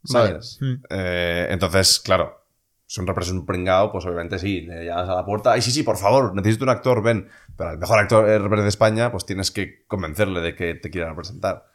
¿Sabes? 0.03 0.59
Vale. 0.59 0.73
Mm. 0.73 0.83
Eh, 0.89 1.47
entonces, 1.49 1.99
claro, 1.99 2.43
si 2.85 2.99
un 2.99 3.07
representante 3.07 3.39
un 3.39 3.45
pringao, 3.45 3.91
pues 3.91 4.05
obviamente 4.05 4.37
sí, 4.37 4.61
le 4.61 4.85
llamas 4.85 5.09
a 5.09 5.15
la 5.15 5.25
puerta, 5.25 5.57
y 5.57 5.61
sí, 5.61 5.71
sí, 5.71 5.83
por 5.83 5.97
favor, 5.97 6.35
necesito 6.35 6.65
un 6.65 6.69
actor, 6.69 7.01
ven. 7.01 7.29
Pero 7.57 7.69
al 7.71 7.77
mejor 7.77 7.99
actor 7.99 8.29
eh, 8.29 8.37
de 8.61 8.67
España, 8.67 9.11
pues 9.11 9.25
tienes 9.25 9.51
que 9.51 9.85
convencerle 9.87 10.41
de 10.41 10.55
que 10.55 10.75
te 10.75 10.89
quieran 10.89 11.11
representar. 11.11 11.65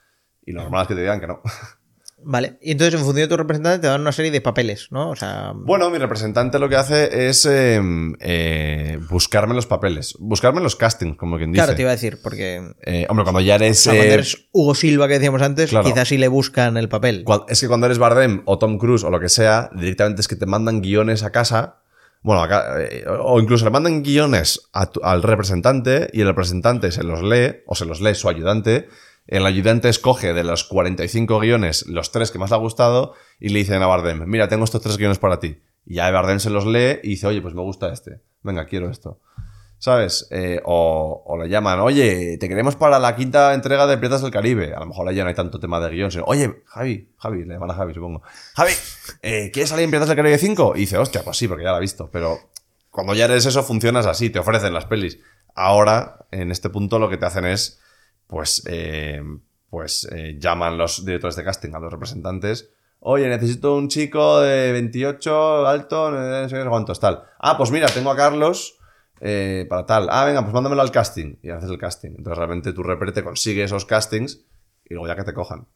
Y 0.44 0.52
lo 0.52 0.62
normal 0.62 0.82
es 0.82 0.88
que 0.88 0.94
te 0.94 1.00
digan 1.00 1.20
que 1.20 1.26
no. 1.26 1.42
Vale. 2.24 2.58
Y 2.60 2.72
entonces, 2.72 2.94
en 2.94 3.00
función 3.00 3.24
de 3.24 3.28
tu 3.28 3.36
representante, 3.36 3.78
te 3.78 3.86
dan 3.86 4.00
una 4.00 4.12
serie 4.12 4.30
de 4.30 4.40
papeles, 4.40 4.88
¿no? 4.90 5.10
O 5.10 5.16
sea. 5.16 5.52
Bueno, 5.54 5.88
mi 5.90 5.98
representante 5.98 6.58
lo 6.58 6.68
que 6.68 6.76
hace 6.76 7.28
es 7.28 7.46
eh, 7.46 7.80
eh, 8.20 8.98
buscarme 9.08 9.54
los 9.54 9.66
papeles, 9.66 10.14
buscarme 10.18 10.60
los 10.60 10.76
castings, 10.76 11.16
como 11.16 11.36
quien 11.38 11.52
dice. 11.52 11.62
claro, 11.62 11.76
te 11.76 11.82
iba 11.82 11.90
a 11.90 11.94
decir, 11.94 12.18
porque. 12.22 12.72
Eh, 12.82 13.06
hombre, 13.08 13.24
cuando 13.24 13.40
ya 13.40 13.54
eres... 13.54 13.80
o 13.80 13.82
sea, 13.84 13.92
cuando 13.94 14.10
eh, 14.10 14.14
eres 14.14 14.48
Hugo 14.52 14.74
Silva, 14.74 15.06
que 15.08 15.14
decíamos 15.14 15.42
antes, 15.42 15.70
claro. 15.70 15.86
quizás 15.86 16.08
sí 16.08 16.18
le 16.18 16.28
buscan 16.28 16.76
el 16.76 16.88
papel. 16.88 17.24
Es 17.48 17.60
que 17.60 17.68
cuando 17.68 17.86
eres 17.86 17.98
Bardem 17.98 18.42
o 18.46 18.58
Tom 18.58 18.78
Cruise 18.78 19.04
o 19.04 19.10
lo 19.10 19.20
que 19.20 19.28
sea, 19.28 19.70
directamente 19.74 20.20
es 20.20 20.28
que 20.28 20.36
te 20.36 20.46
mandan 20.46 20.80
guiones 20.82 21.22
a 21.22 21.30
casa 21.30 21.82
Bueno, 22.22 22.42
acá, 22.42 22.82
eh, 22.82 23.04
o 23.08 23.38
incluso 23.40 23.64
le 23.64 23.70
mandan 23.70 24.02
guiones 24.02 24.68
a 24.72 24.90
tu- 24.90 25.00
al 25.04 25.22
representante 25.22 26.10
y 26.12 26.20
el 26.22 26.26
representante 26.26 26.90
se 26.90 27.04
los 27.04 27.22
lee, 27.22 27.58
o 27.66 27.74
se 27.76 27.84
los 27.86 28.00
lee 28.00 28.14
su 28.16 28.28
ayudante. 28.28 28.88
El 29.28 29.44
ayudante 29.44 29.90
escoge 29.90 30.32
de 30.32 30.42
los 30.42 30.64
45 30.64 31.38
guiones 31.38 31.86
los 31.86 32.10
tres 32.10 32.30
que 32.30 32.38
más 32.38 32.48
le 32.48 32.56
ha 32.56 32.58
gustado 32.58 33.12
y 33.38 33.50
le 33.50 33.58
dicen 33.58 33.82
a 33.82 33.86
Bardem, 33.86 34.24
mira, 34.26 34.48
tengo 34.48 34.64
estos 34.64 34.80
tres 34.80 34.96
guiones 34.96 35.18
para 35.18 35.38
ti. 35.38 35.60
Y 35.84 35.96
ya 35.96 36.10
Bardem 36.10 36.40
se 36.40 36.48
los 36.48 36.66
lee 36.66 36.98
y 37.02 37.10
dice, 37.10 37.26
oye, 37.26 37.42
pues 37.42 37.54
me 37.54 37.60
gusta 37.60 37.92
este. 37.92 38.22
Venga, 38.42 38.64
quiero 38.64 38.90
esto. 38.90 39.20
¿Sabes? 39.76 40.26
Eh, 40.30 40.60
o, 40.64 41.22
o 41.26 41.36
le 41.36 41.48
llaman, 41.48 41.78
oye, 41.80 42.38
te 42.38 42.48
queremos 42.48 42.74
para 42.74 42.98
la 42.98 43.14
quinta 43.14 43.52
entrega 43.52 43.86
de 43.86 43.98
Piratas 43.98 44.22
del 44.22 44.30
Caribe. 44.30 44.74
A 44.74 44.80
lo 44.80 44.86
mejor 44.86 45.12
ya 45.12 45.22
no 45.22 45.28
hay 45.28 45.34
tanto 45.34 45.60
tema 45.60 45.78
de 45.78 45.90
guion. 45.90 46.10
sino, 46.10 46.24
oye, 46.24 46.62
Javi, 46.64 47.12
Javi, 47.18 47.44
le 47.44 47.54
llaman 47.54 47.70
a 47.70 47.74
Javi, 47.74 47.94
supongo. 47.94 48.22
Javi, 48.54 48.72
eh, 49.20 49.50
¿quieres 49.52 49.68
salir 49.68 49.84
en 49.84 49.90
Piratas 49.90 50.08
del 50.08 50.16
Caribe 50.16 50.38
5? 50.38 50.72
Y 50.74 50.80
dice, 50.80 50.96
hostia, 50.96 51.22
pues 51.22 51.36
sí, 51.36 51.46
porque 51.46 51.64
ya 51.64 51.72
la 51.72 51.78
he 51.78 51.82
visto. 51.82 52.08
Pero 52.10 52.38
cuando 52.90 53.14
ya 53.14 53.26
eres 53.26 53.44
eso, 53.44 53.62
funcionas 53.62 54.06
así, 54.06 54.30
te 54.30 54.38
ofrecen 54.38 54.72
las 54.72 54.86
pelis. 54.86 55.20
Ahora, 55.54 56.26
en 56.30 56.50
este 56.50 56.70
punto, 56.70 56.98
lo 56.98 57.08
que 57.08 57.18
te 57.18 57.26
hacen 57.26 57.44
es, 57.44 57.80
pues, 58.28 58.62
eh, 58.66 59.20
pues 59.68 60.06
eh, 60.12 60.36
llaman 60.38 60.78
los 60.78 61.04
directores 61.04 61.34
de 61.34 61.42
casting 61.42 61.74
a 61.74 61.80
los 61.80 61.92
representantes. 61.92 62.70
Oye, 63.00 63.28
necesito 63.28 63.74
un 63.74 63.88
chico 63.88 64.40
de 64.40 64.72
28, 64.72 65.66
alto, 65.66 66.10
no 66.10 66.48
sé 66.48 66.64
cuántos, 66.68 67.00
tal. 67.00 67.24
Ah, 67.40 67.56
pues 67.56 67.70
mira, 67.70 67.88
tengo 67.88 68.10
a 68.10 68.16
Carlos 68.16 68.78
eh, 69.20 69.66
para 69.68 69.86
tal. 69.86 70.08
Ah, 70.10 70.24
venga, 70.24 70.42
pues 70.42 70.52
mándamelo 70.52 70.82
al 70.82 70.90
casting. 70.90 71.36
Y 71.42 71.50
haces 71.50 71.70
el 71.70 71.78
casting. 71.78 72.10
Entonces 72.10 72.36
realmente 72.38 72.72
tu 72.72 72.82
repre 72.82 73.12
te 73.12 73.22
consigue 73.22 73.64
esos 73.64 73.84
castings 73.84 74.44
y 74.84 74.94
luego 74.94 75.08
ya 75.08 75.16
que 75.16 75.24
te 75.24 75.32
cojan. 75.32 75.66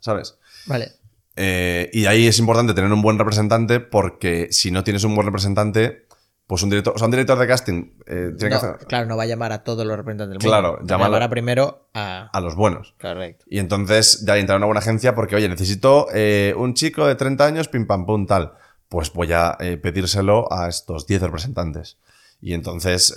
¿Sabes? 0.00 0.38
Vale. 0.66 0.92
Eh, 1.36 1.90
y 1.92 2.06
ahí 2.06 2.26
es 2.26 2.38
importante 2.38 2.72
tener 2.72 2.90
un 2.90 3.02
buen 3.02 3.18
representante 3.18 3.80
porque 3.80 4.48
si 4.50 4.70
no 4.70 4.84
tienes 4.84 5.04
un 5.04 5.14
buen 5.14 5.26
representante, 5.26 6.05
pues 6.46 6.62
un 6.62 6.70
director, 6.70 6.94
o 6.94 6.98
sea, 6.98 7.06
un 7.06 7.10
director 7.10 7.38
de 7.38 7.46
casting 7.46 7.92
eh, 8.06 8.32
tiene 8.38 8.54
No, 8.54 8.60
que 8.60 8.66
hacer 8.66 8.86
Claro, 8.86 9.06
no 9.06 9.16
va 9.16 9.24
a 9.24 9.26
llamar 9.26 9.52
a 9.52 9.64
todos 9.64 9.84
los 9.84 9.96
representantes 9.96 10.38
del 10.38 10.48
Claro, 10.48 10.76
mundo. 10.78 10.86
llámalo- 10.86 11.04
Llamará 11.06 11.28
primero 11.28 11.88
a... 11.92 12.30
a 12.32 12.40
los 12.40 12.54
buenos. 12.54 12.94
Correcto. 13.00 13.44
Y 13.48 13.58
entonces 13.58 14.24
ya 14.24 14.36
entrar 14.36 14.54
a 14.54 14.58
una 14.58 14.66
buena 14.66 14.78
agencia 14.80 15.14
porque, 15.14 15.34
oye, 15.36 15.48
necesito 15.48 16.06
eh, 16.14 16.54
un 16.56 16.74
chico 16.74 17.06
de 17.06 17.16
30 17.16 17.44
años, 17.44 17.68
pim 17.68 17.86
pam 17.86 18.06
pum, 18.06 18.26
tal. 18.26 18.52
Pues 18.88 19.12
voy 19.12 19.32
a 19.32 19.56
eh, 19.58 19.76
pedírselo 19.76 20.46
a 20.52 20.68
estos 20.68 21.06
10 21.08 21.22
representantes. 21.22 21.98
Y 22.40 22.52
entonces, 22.54 23.12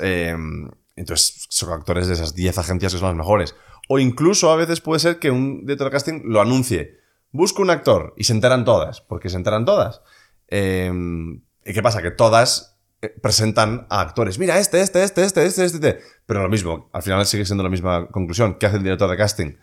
entonces 0.95 1.45
son 1.49 1.71
actores 1.73 2.07
de 2.07 2.13
esas 2.13 2.34
10 2.34 2.57
agencias 2.57 2.93
que 2.93 2.99
son 2.99 3.09
las 3.09 3.17
mejores. 3.17 3.53
O 3.89 3.99
incluso 3.99 4.49
a 4.51 4.55
veces 4.55 4.82
puede 4.82 4.99
ser 4.99 5.19
que 5.19 5.30
un 5.30 5.61
director 5.65 5.86
de 5.88 5.91
casting 5.91 6.21
lo 6.25 6.41
anuncie. 6.41 6.97
Busco 7.32 7.61
un 7.61 7.69
actor 7.69 8.13
y 8.17 8.23
se 8.23 8.34
enteran 8.34 8.65
todas, 8.65 9.01
porque 9.01 9.30
se 9.30 9.36
enteran 9.38 9.65
todas. 9.65 10.01
¿Y 10.49 11.73
qué 11.73 11.82
pasa? 11.84 12.01
Que 12.01 12.11
todas 12.11 12.78
presentan 13.22 13.88
a 13.89 14.02
actores. 14.02 14.39
Mira, 14.39 14.60
este, 14.60 14.82
este, 14.82 15.04
este, 15.04 15.24
este, 15.24 15.45
este, 15.45 15.66
este, 15.66 15.78
este. 15.78 16.00
Pero 16.26 16.43
lo 16.43 16.50
mismo, 16.50 16.89
al 16.93 17.02
final 17.04 17.26
sigue 17.26 17.45
siendo 17.45 17.64
la 17.64 17.70
misma 17.70 18.08
conclusión. 18.08 18.56
¿Qué 18.56 18.66
hace 18.66 18.78
el 18.78 18.84
director 18.84 19.10
de 19.10 19.18
casting? 19.18 19.56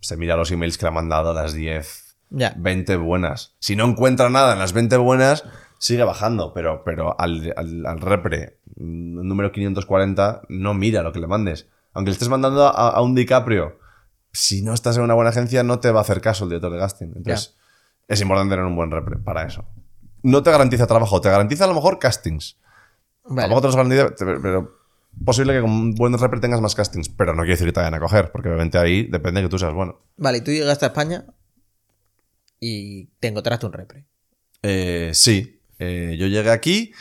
Se 0.00 0.16
mira 0.16 0.36
los 0.36 0.50
emails 0.50 0.76
que 0.76 0.84
le 0.84 0.88
han 0.88 0.94
mandado 0.94 1.30
a 1.30 1.34
las 1.34 1.54
10, 1.54 2.16
Ya. 2.30 2.54
20 2.56 2.96
buenas. 2.96 3.56
Si 3.58 3.76
no 3.76 3.84
encuentra 3.84 4.28
nada 4.30 4.52
en 4.52 4.58
las 4.58 4.72
20 4.72 4.96
buenas, 4.98 5.44
sigue 5.78 6.04
bajando. 6.04 6.52
Pero, 6.52 6.82
pero 6.84 7.18
al, 7.18 7.52
al, 7.56 7.86
al 7.86 8.00
repre, 8.00 8.58
número 8.76 9.52
540, 9.52 10.42
no 10.48 10.74
mira 10.74 11.02
lo 11.02 11.12
que 11.12 11.20
le 11.20 11.26
mandes. 11.26 11.68
Aunque 11.94 12.10
le 12.10 12.12
estés 12.12 12.28
mandando 12.28 12.66
a, 12.66 12.70
a 12.90 13.00
un 13.00 13.14
DiCaprio, 13.14 13.78
si 14.32 14.60
no 14.60 14.74
estás 14.74 14.98
en 14.98 15.02
una 15.04 15.14
buena 15.14 15.30
agencia, 15.30 15.62
no 15.62 15.80
te 15.80 15.90
va 15.90 16.00
a 16.00 16.02
hacer 16.02 16.20
caso 16.20 16.44
el 16.44 16.50
director 16.50 16.70
de 16.70 16.78
casting. 16.78 17.06
Entonces, 17.16 17.56
es 18.06 18.20
importante 18.20 18.50
tener 18.52 18.66
un 18.66 18.76
buen 18.76 18.90
repre 18.90 19.16
para 19.16 19.44
eso. 19.46 19.64
No 20.22 20.42
te 20.42 20.50
garantiza 20.50 20.86
trabajo, 20.86 21.20
te 21.22 21.30
garantiza 21.30 21.64
a 21.64 21.68
lo 21.68 21.74
mejor 21.74 21.98
castings. 21.98 22.58
Vale. 23.28 23.48
Tampoco 23.48 23.60
te 23.62 23.66
los 23.68 23.76
garantiza, 23.76 24.14
pero 24.42 24.78
posible 25.24 25.54
que 25.54 25.60
con 25.60 25.70
un 25.70 25.94
buen 25.94 26.16
repre 26.18 26.40
tengas 26.40 26.60
más 26.60 26.74
castings, 26.74 27.08
pero 27.08 27.32
no 27.32 27.42
quiere 27.42 27.52
decir 27.54 27.66
que 27.66 27.72
te 27.72 27.80
vayan 27.80 27.94
a 27.94 28.00
coger, 28.00 28.30
porque 28.32 28.48
obviamente 28.48 28.78
ahí 28.78 29.04
depende 29.04 29.40
de 29.40 29.46
que 29.46 29.50
tú 29.50 29.58
seas 29.58 29.72
bueno. 29.72 30.00
Vale, 30.16 30.38
y 30.38 30.40
tú 30.42 30.50
llegaste 30.50 30.84
a 30.84 30.88
España 30.88 31.24
y 32.60 33.06
te 33.20 33.28
encontraste 33.28 33.66
un 33.66 33.72
repre. 33.72 34.04
Eh, 34.62 35.10
sí, 35.14 35.52
Eh, 35.78 36.16
yo 36.18 36.26
llegué 36.26 36.50
aquí 36.50 36.92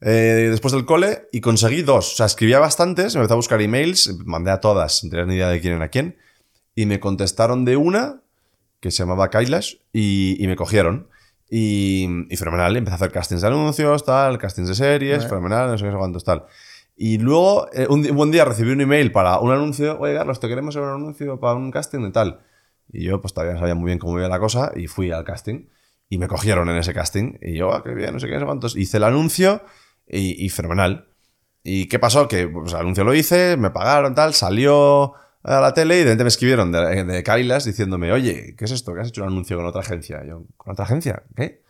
eh, 0.00 0.46
después 0.50 0.72
del 0.72 0.84
cole 0.84 1.28
y 1.32 1.40
conseguí 1.40 1.82
dos. 1.82 2.12
O 2.12 2.16
sea, 2.16 2.26
escribía 2.26 2.60
bastantes, 2.60 3.14
me 3.14 3.20
empecé 3.20 3.32
a 3.32 3.36
buscar 3.36 3.60
emails, 3.60 4.16
mandé 4.24 4.52
a 4.52 4.60
todas 4.60 4.98
sin 4.98 5.10
tener 5.10 5.26
ni 5.26 5.34
idea 5.34 5.48
de 5.48 5.60
quién 5.60 5.74
era 5.74 5.88
quién, 5.88 6.16
y 6.76 6.86
me 6.86 7.00
contestaron 7.00 7.64
de 7.64 7.76
una 7.76 8.22
que 8.78 8.92
se 8.92 8.98
llamaba 9.02 9.28
Kailash 9.28 9.76
y, 9.92 10.36
y 10.42 10.46
me 10.46 10.54
cogieron. 10.54 11.08
Y, 11.54 12.08
y 12.30 12.36
fenomenal, 12.38 12.74
empecé 12.78 12.94
a 12.94 12.96
hacer 12.96 13.12
castings 13.12 13.42
de 13.42 13.48
anuncios, 13.48 14.06
tal, 14.06 14.38
castings 14.38 14.68
de 14.68 14.74
series, 14.74 15.18
Vale. 15.18 15.28
fenomenal, 15.28 15.70
no 15.70 15.76
sé 15.76 15.84
qué, 15.84 15.92
cuántos, 15.94 16.24
tal. 16.24 16.46
Y 16.96 17.18
luego, 17.18 17.68
eh, 17.74 17.86
un, 17.90 18.08
un 18.10 18.16
buen 18.16 18.30
día 18.30 18.46
recibí 18.46 18.70
un 18.72 18.80
email 18.80 19.12
para 19.12 19.38
un 19.38 19.52
anuncio, 19.52 19.98
oye, 20.00 20.14
Carlos, 20.14 20.40
te 20.40 20.48
queremos 20.48 20.74
hacer 20.74 20.88
un 20.88 20.94
anuncio 20.94 21.38
para 21.38 21.54
un 21.56 21.70
casting 21.70 22.06
y 22.06 22.10
tal. 22.10 22.40
Y 22.90 23.04
yo, 23.04 23.20
pues 23.20 23.34
todavía 23.34 23.52
no 23.52 23.60
sabía 23.60 23.74
muy 23.74 23.84
bien 23.88 23.98
cómo 23.98 24.18
iba 24.18 24.28
la 24.28 24.38
cosa 24.38 24.72
y 24.74 24.86
fui 24.86 25.10
al 25.10 25.24
casting. 25.24 25.66
Y 26.08 26.16
me 26.16 26.26
cogieron 26.26 26.70
en 26.70 26.76
ese 26.76 26.94
casting. 26.94 27.34
Y 27.42 27.54
yo, 27.58 27.70
ah, 27.74 27.82
qué 27.84 27.92
bien, 27.92 28.14
no 28.14 28.20
sé 28.20 28.28
qué, 28.28 28.32
no 28.34 28.40
sé 28.40 28.46
cuántos. 28.46 28.74
Hice 28.74 28.96
el 28.96 29.04
anuncio 29.04 29.60
y, 30.06 30.42
y 30.42 30.48
fenomenal. 30.48 31.08
¿Y 31.62 31.86
qué 31.86 31.98
pasó? 31.98 32.28
Que 32.28 32.48
pues, 32.48 32.72
el 32.72 32.78
anuncio 32.78 33.04
lo 33.04 33.12
hice, 33.12 33.58
me 33.58 33.70
pagaron, 33.70 34.14
tal, 34.14 34.32
salió 34.32 35.12
a 35.44 35.60
la 35.60 35.74
tele 35.74 35.96
y 35.96 35.98
de 35.98 36.04
repente 36.04 36.24
me 36.24 36.28
escribieron 36.28 36.70
de, 36.72 37.04
de 37.04 37.22
Kailas 37.22 37.64
diciéndome, 37.64 38.12
oye, 38.12 38.54
¿qué 38.56 38.64
es 38.64 38.70
esto? 38.70 38.94
¿Que 38.94 39.00
has 39.00 39.08
hecho 39.08 39.22
un 39.22 39.28
anuncio 39.28 39.56
con 39.56 39.66
otra 39.66 39.80
agencia? 39.80 40.22
Y 40.24 40.28
yo, 40.28 40.44
¿con 40.56 40.72
otra 40.72 40.84
agencia? 40.84 41.22
¿Qué? 41.34 41.62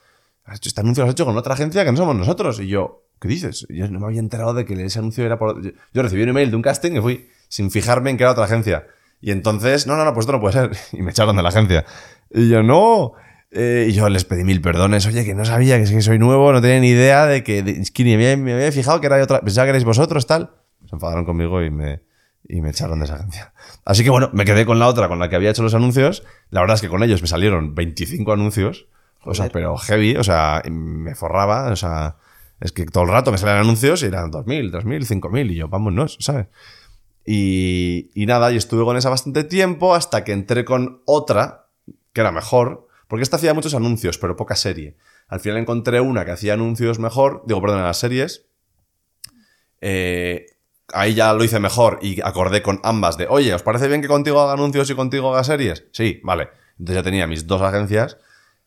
¿Has 0.44 0.56
hecho 0.58 0.68
este 0.68 0.80
anuncio 0.80 1.04
lo 1.04 1.08
has 1.08 1.12
hecho 1.14 1.24
con 1.24 1.36
otra 1.36 1.54
agencia 1.54 1.84
que 1.84 1.90
no 1.92 1.96
somos 1.96 2.16
nosotros? 2.16 2.58
Y 2.60 2.66
yo, 2.68 3.04
¿qué 3.20 3.28
dices? 3.28 3.66
Yo 3.68 3.88
no 3.88 4.00
me 4.00 4.06
había 4.06 4.20
enterado 4.20 4.52
de 4.54 4.64
que 4.64 4.74
ese 4.84 4.98
anuncio 4.98 5.24
era 5.24 5.38
por... 5.38 5.62
Yo, 5.62 6.02
recibí 6.02 6.22
un 6.22 6.30
email 6.30 6.50
de 6.50 6.56
un 6.56 6.62
casting 6.62 6.92
y 6.96 7.00
fui 7.00 7.28
sin 7.48 7.70
fijarme 7.70 8.10
en 8.10 8.16
que 8.16 8.24
era 8.24 8.32
otra 8.32 8.44
agencia. 8.44 8.86
Y 9.20 9.30
entonces, 9.30 9.86
no, 9.86 9.96
no, 9.96 10.04
no, 10.04 10.12
pues 10.12 10.24
esto 10.24 10.32
no 10.32 10.40
puede 10.40 10.54
ser. 10.54 10.70
Y 10.92 11.02
me 11.02 11.12
echaron 11.12 11.36
de 11.36 11.42
la 11.42 11.50
agencia. 11.50 11.84
Y 12.30 12.48
yo, 12.48 12.62
no. 12.64 13.12
Eh, 13.52 13.86
y 13.88 13.92
yo 13.92 14.08
les 14.08 14.24
pedí 14.24 14.42
mil 14.42 14.60
perdones. 14.60 15.06
Oye, 15.06 15.24
que 15.24 15.34
no 15.34 15.44
sabía, 15.44 15.78
que, 15.82 15.88
que 15.88 16.00
soy 16.02 16.18
nuevo, 16.18 16.52
no 16.52 16.60
tenía 16.60 16.80
ni 16.80 16.88
idea 16.88 17.26
de 17.26 17.44
que... 17.44 17.62
de- 17.62 17.82
que 17.94 18.04
ni 18.04 18.16
me 18.16 18.52
había, 18.54 18.72
fijado 18.72 19.00
que 19.00 19.06
era 19.06 19.22
otra... 19.22 19.40
Pensaba 19.40 19.70
que 19.72 19.78
vosotros, 19.84 20.26
tal. 20.26 20.50
Se 20.88 20.96
enfadaron 20.96 21.24
conmigo 21.24 21.62
y 21.62 21.70
me, 21.70 22.00
y 22.48 22.60
me 22.60 22.70
echaron 22.70 22.98
de 22.98 23.06
esa 23.06 23.16
agencia. 23.16 23.52
Así 23.84 24.04
que 24.04 24.10
bueno, 24.10 24.30
me 24.32 24.44
quedé 24.44 24.66
con 24.66 24.78
la 24.78 24.88
otra, 24.88 25.08
con 25.08 25.18
la 25.18 25.28
que 25.28 25.36
había 25.36 25.50
hecho 25.50 25.62
los 25.62 25.74
anuncios. 25.74 26.24
La 26.50 26.60
verdad 26.60 26.74
es 26.74 26.80
que 26.80 26.88
con 26.88 27.02
ellos 27.02 27.22
me 27.22 27.28
salieron 27.28 27.74
25 27.74 28.32
anuncios. 28.32 28.86
O 29.24 29.34
sea, 29.34 29.48
pero 29.50 29.76
heavy, 29.76 30.16
o 30.16 30.24
sea, 30.24 30.62
me 30.70 31.14
forraba, 31.14 31.70
o 31.70 31.76
sea... 31.76 32.16
Es 32.62 32.70
que 32.70 32.86
todo 32.86 33.02
el 33.02 33.10
rato 33.10 33.32
me 33.32 33.38
salían 33.38 33.58
anuncios 33.58 34.04
y 34.04 34.06
eran 34.06 34.30
2.000, 34.30 34.70
2.000, 34.70 35.20
5.000 35.20 35.50
y 35.50 35.54
yo, 35.56 35.68
vámonos, 35.68 36.16
¿sabes? 36.20 36.46
Y, 37.26 38.10
y 38.14 38.26
nada, 38.26 38.52
y 38.52 38.56
estuve 38.56 38.84
con 38.84 38.96
esa 38.96 39.10
bastante 39.10 39.42
tiempo 39.42 39.96
hasta 39.96 40.22
que 40.22 40.30
entré 40.30 40.64
con 40.64 41.02
otra, 41.04 41.66
que 42.12 42.20
era 42.20 42.30
mejor, 42.30 42.86
porque 43.08 43.24
esta 43.24 43.34
hacía 43.36 43.52
muchos 43.52 43.74
anuncios, 43.74 44.16
pero 44.16 44.36
poca 44.36 44.54
serie. 44.54 44.96
Al 45.26 45.40
final 45.40 45.58
encontré 45.58 46.00
una 46.00 46.24
que 46.24 46.30
hacía 46.30 46.54
anuncios 46.54 47.00
mejor, 47.00 47.42
digo, 47.46 47.60
perdón, 47.60 47.78
en 47.78 47.84
las 47.84 47.98
series. 47.98 48.46
Eh, 49.80 50.46
ahí 50.92 51.14
ya 51.14 51.32
lo 51.32 51.44
hice 51.44 51.60
mejor 51.60 51.98
y 52.02 52.20
acordé 52.20 52.62
con 52.62 52.80
ambas 52.82 53.16
de, 53.16 53.26
oye, 53.28 53.52
¿os 53.54 53.62
parece 53.62 53.88
bien 53.88 54.02
que 54.02 54.08
contigo 54.08 54.40
haga 54.40 54.52
anuncios 54.52 54.88
y 54.90 54.94
contigo 54.94 55.32
haga 55.32 55.44
series? 55.44 55.86
Sí, 55.92 56.20
vale. 56.22 56.48
Entonces 56.78 56.96
ya 56.96 57.02
tenía 57.02 57.26
mis 57.26 57.46
dos 57.46 57.62
agencias. 57.62 58.18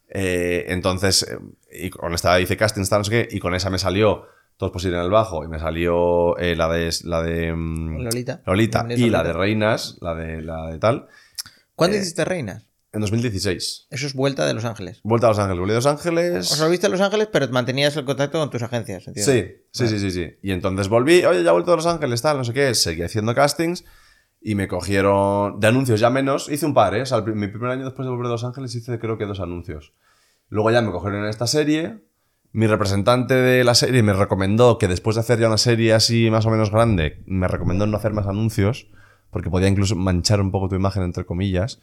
Eh, 0.09 0.65
entonces, 0.69 1.23
eh, 1.23 1.37
y 1.85 1.89
con 1.89 2.13
esta 2.13 2.39
hice 2.39 2.57
casting, 2.57 2.83
qué, 3.09 3.27
y 3.29 3.39
con 3.39 3.55
esa 3.55 3.69
me 3.69 3.79
salió 3.79 4.27
Todos 4.57 4.85
ir 4.85 4.93
en 4.93 5.01
el 5.01 5.09
bajo, 5.09 5.43
y 5.43 5.47
me 5.47 5.59
salió 5.59 6.37
eh, 6.37 6.55
la 6.55 6.69
de, 6.69 6.89
la 7.03 7.21
de 7.21 7.53
mm, 7.53 8.03
Lolita. 8.03 8.41
Lolita 8.45 8.85
y 8.89 9.09
la 9.09 9.23
de 9.23 9.33
Reinas, 9.33 9.97
la 10.01 10.15
de, 10.15 10.41
la 10.41 10.67
de 10.67 10.79
tal, 10.79 11.07
¿Cuándo 11.75 11.97
hiciste 11.97 12.23
Reinas? 12.23 12.65
En 12.95 13.01
2016. 13.01 13.87
Eso 13.89 14.07
es 14.07 14.13
vuelta 14.13 14.45
de 14.45 14.53
Los 14.53 14.65
Ángeles. 14.65 15.01
Vuelta 15.03 15.27
a 15.27 15.29
Los 15.29 15.39
Ángeles. 15.39 15.59
Volví 15.59 15.71
a 15.71 15.75
Los 15.75 15.85
Ángeles. 15.85 16.51
O 16.51 16.55
sea, 16.55 16.67
viste 16.67 16.87
a 16.87 16.89
Los 16.89 17.01
Ángeles, 17.01 17.27
pero 17.31 17.47
mantenías 17.49 17.95
el 17.97 18.05
contacto 18.05 18.39
con 18.39 18.49
tus 18.49 18.63
agencias. 18.63 19.07
¿entiendes? 19.07 19.61
Sí, 19.71 19.85
sí, 19.85 19.87
sí, 19.87 19.99
sí, 19.99 20.11
sí. 20.11 20.37
Y 20.41 20.51
entonces 20.51 20.87
volví, 20.87 21.25
oye, 21.25 21.43
ya 21.43 21.49
he 21.49 21.53
vuelto 21.53 21.73
a 21.73 21.75
Los 21.75 21.85
Ángeles, 21.85 22.21
tal, 22.21 22.37
no 22.37 22.43
sé 22.43 22.53
qué. 22.53 22.73
Seguí 22.73 23.03
haciendo 23.03 23.35
castings 23.35 23.83
y 24.41 24.55
me 24.55 24.67
cogieron 24.67 25.59
de 25.59 25.67
anuncios 25.67 25.99
ya 25.99 26.09
menos. 26.09 26.49
Hice 26.49 26.65
un 26.65 26.73
par, 26.73 26.95
¿eh? 26.95 27.01
O 27.01 27.05
sea, 27.05 27.17
el 27.17 27.35
mi 27.35 27.47
primer 27.47 27.71
año 27.71 27.83
después 27.83 28.05
de 28.05 28.11
volver 28.11 28.27
a 28.27 28.29
Los 28.29 28.43
Ángeles 28.43 28.73
hice 28.75 28.97
creo 28.97 29.17
que 29.17 29.25
dos 29.25 29.39
anuncios. 29.39 29.93
Luego 30.49 30.71
ya 30.71 30.81
me 30.81 30.91
cogieron 30.91 31.23
en 31.23 31.29
esta 31.29 31.47
serie. 31.47 32.03
Mi 32.51 32.67
representante 32.67 33.33
de 33.33 33.63
la 33.65 33.75
serie 33.75 34.03
me 34.03 34.13
recomendó 34.13 34.77
que 34.77 34.87
después 34.87 35.15
de 35.15 35.19
hacer 35.19 35.39
ya 35.39 35.47
una 35.47 35.57
serie 35.57 35.93
así 35.93 36.29
más 36.31 36.45
o 36.45 36.49
menos 36.49 36.71
grande, 36.71 37.21
me 37.25 37.49
recomendó 37.49 37.85
no 37.85 37.97
hacer 37.97 38.13
más 38.13 38.27
anuncios, 38.27 38.87
porque 39.31 39.49
podía 39.49 39.67
incluso 39.67 39.97
manchar 39.97 40.39
un 40.39 40.51
poco 40.51 40.69
tu 40.69 40.75
imagen, 40.75 41.03
entre 41.03 41.25
comillas. 41.25 41.81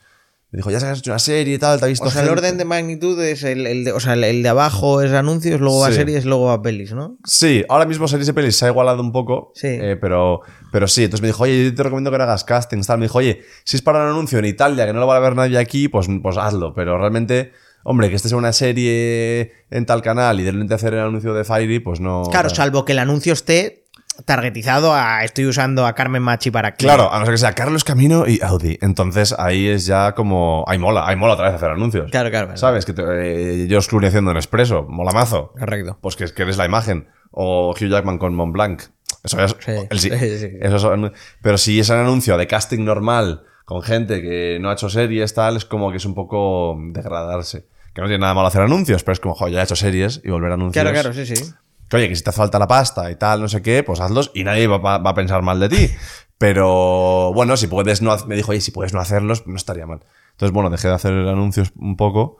Me 0.52 0.58
dijo, 0.58 0.70
ya 0.70 0.78
se 0.80 0.86
has 0.86 0.98
hecho 0.98 1.10
una 1.10 1.18
serie 1.18 1.54
y 1.54 1.58
tal, 1.58 1.78
te 1.80 1.86
ha 1.86 1.88
visto 1.88 2.04
O 2.04 2.10
sea, 2.10 2.20
el 2.20 2.28
gente". 2.28 2.40
orden 2.40 2.58
de 2.58 2.64
magnitud 2.66 3.18
es 3.22 3.42
el, 3.42 3.66
el 3.66 3.84
de, 3.84 3.92
o 3.92 4.00
sea, 4.00 4.12
el, 4.12 4.22
el 4.22 4.42
de 4.42 4.48
abajo 4.50 5.00
es 5.00 5.10
anuncios, 5.12 5.60
luego 5.60 5.80
va 5.80 5.86
a 5.86 5.90
Sí. 5.90 5.96
series, 5.96 6.26
luego 6.26 6.44
va 6.44 6.52
a 6.54 6.62
pelis, 6.62 6.92
¿no? 6.92 7.16
Sí, 7.24 7.64
ahora 7.70 7.86
mismo 7.86 8.06
series 8.06 8.28
y 8.28 8.32
pelis 8.34 8.56
se 8.56 8.66
ha 8.66 8.68
igualado 8.68 9.00
un 9.02 9.12
poco. 9.12 9.52
Sí. 9.54 9.68
eh, 9.68 9.96
pero, 9.98 10.42
pero 10.70 10.86
sí, 10.86 11.04
entonces 11.04 11.22
me 11.22 11.28
dijo, 11.28 11.42
oye, 11.44 11.64
yo 11.64 11.74
te 11.74 11.82
recomiendo 11.82 12.10
que 12.10 12.18
no 12.18 12.24
hagas 12.24 12.44
castings, 12.44 12.86
tal. 12.86 12.98
Me 12.98 13.06
dijo, 13.06 13.16
oye, 13.18 13.40
si 13.64 13.76
es 13.76 13.82
para 13.82 14.02
un 14.04 14.10
anuncio 14.10 14.38
en 14.38 14.44
Italia 14.44 14.84
que 14.86 14.92
no 14.92 15.00
lo 15.00 15.06
va 15.06 15.16
a 15.16 15.20
ver 15.20 15.34
nadie 15.34 15.56
aquí, 15.58 15.88
pues, 15.88 16.06
pues 16.22 16.36
hazlo. 16.36 16.74
Pero 16.74 16.98
realmente 16.98 17.52
Hombre, 17.84 18.10
que 18.10 18.14
este 18.14 18.28
sea 18.28 18.38
una 18.38 18.52
serie 18.52 19.50
en 19.70 19.86
tal 19.86 20.02
canal 20.02 20.38
y 20.38 20.44
de 20.44 20.52
repente 20.52 20.74
hacer 20.74 20.94
el 20.94 21.00
anuncio 21.00 21.34
de 21.34 21.42
Fairy, 21.42 21.80
pues 21.80 21.98
no. 21.98 22.22
Claro, 22.30 22.48
salvo 22.48 22.84
que 22.84 22.92
el 22.92 23.00
anuncio 23.00 23.32
esté 23.32 23.81
targetizado 24.24 24.94
a 24.94 25.24
estoy 25.24 25.46
usando 25.46 25.86
a 25.86 25.94
Carmen 25.94 26.22
Machi 26.22 26.50
para 26.50 26.74
que. 26.74 26.84
Claro, 26.84 27.12
a 27.12 27.18
no 27.18 27.24
ser 27.24 27.34
que 27.34 27.38
sea 27.38 27.52
Carlos 27.54 27.84
Camino 27.84 28.26
y 28.26 28.40
Audi. 28.42 28.78
Entonces 28.80 29.34
ahí 29.38 29.68
es 29.68 29.86
ya 29.86 30.12
como. 30.12 30.64
Ahí 30.68 30.78
mola, 30.78 31.06
ahí 31.06 31.16
mola 31.16 31.34
otra 31.34 31.46
vez 31.46 31.54
hacer 31.54 31.70
anuncios. 31.70 32.10
Claro, 32.10 32.30
claro. 32.30 32.56
¿Sabes? 32.56 32.84
Que 32.84 32.92
te, 32.92 33.02
eh, 33.02 33.66
George 33.68 33.88
Clooney 33.88 34.08
haciendo 34.08 34.30
en 34.30 34.36
Expreso, 34.36 34.84
mola 34.88 35.12
mazo. 35.12 35.52
Correcto. 35.58 35.98
Pues 36.00 36.16
que, 36.16 36.26
que 36.26 36.42
eres 36.42 36.56
la 36.56 36.66
imagen. 36.66 37.08
O 37.30 37.70
Hugh 37.70 37.88
Jackman 37.88 38.18
con 38.18 38.34
Montblanc. 38.34 38.82
Eso 39.24 39.38
ya 39.38 39.44
es. 39.44 39.56
Sí, 39.58 39.72
el 39.88 39.98
sí. 39.98 40.10
sí. 40.10 40.50
Eso 40.60 40.94
es 40.94 41.12
pero 41.40 41.58
si 41.58 41.80
es 41.80 41.88
un 41.88 41.96
anuncio 41.96 42.36
de 42.36 42.46
casting 42.46 42.84
normal 42.84 43.44
con 43.64 43.82
gente 43.82 44.20
que 44.20 44.58
no 44.60 44.70
ha 44.70 44.74
hecho 44.74 44.88
series, 44.90 45.32
tal, 45.34 45.56
es 45.56 45.64
como 45.64 45.90
que 45.90 45.96
es 45.96 46.04
un 46.04 46.14
poco 46.14 46.76
degradarse. 46.92 47.66
Que 47.94 48.00
no 48.00 48.06
tiene 48.06 48.20
nada 48.20 48.34
malo 48.34 48.48
hacer 48.48 48.62
anuncios, 48.62 49.02
pero 49.04 49.12
es 49.12 49.20
como, 49.20 49.34
joder, 49.34 49.54
ya 49.54 49.60
he 49.60 49.64
hecho 49.64 49.76
series 49.76 50.20
y 50.24 50.30
volver 50.30 50.50
a 50.50 50.54
anuncios. 50.54 50.82
Claro, 50.82 50.92
claro, 50.92 51.12
sí, 51.14 51.26
sí. 51.26 51.52
Que 51.92 51.96
oye, 51.98 52.08
que 52.08 52.16
si 52.16 52.22
te 52.22 52.30
hace 52.30 52.38
falta 52.38 52.58
la 52.58 52.66
pasta 52.66 53.10
y 53.10 53.16
tal, 53.16 53.42
no 53.42 53.48
sé 53.48 53.60
qué, 53.60 53.82
pues 53.82 54.00
hazlos 54.00 54.30
y 54.34 54.44
nadie 54.44 54.66
va, 54.66 54.78
va- 54.78 54.96
va 54.98 55.10
a 55.10 55.14
pensar 55.14 55.42
mal 55.42 55.60
de 55.60 55.68
ti. 55.68 55.90
Pero 56.38 57.32
bueno, 57.34 57.56
si 57.56 57.66
puedes 57.66 58.02
no, 58.02 58.12
ha- 58.12 58.26
me 58.26 58.34
dijo, 58.34 58.50
oye, 58.50 58.60
si 58.60 58.70
puedes 58.70 58.92
no 58.94 59.00
hacerlos, 59.00 59.46
no 59.46 59.56
estaría 59.56 59.86
mal. 59.86 60.00
Entonces, 60.32 60.52
bueno, 60.52 60.70
dejé 60.70 60.88
de 60.88 60.94
hacer 60.94 61.12
anuncios 61.12 61.72
un 61.76 61.96
poco. 61.96 62.38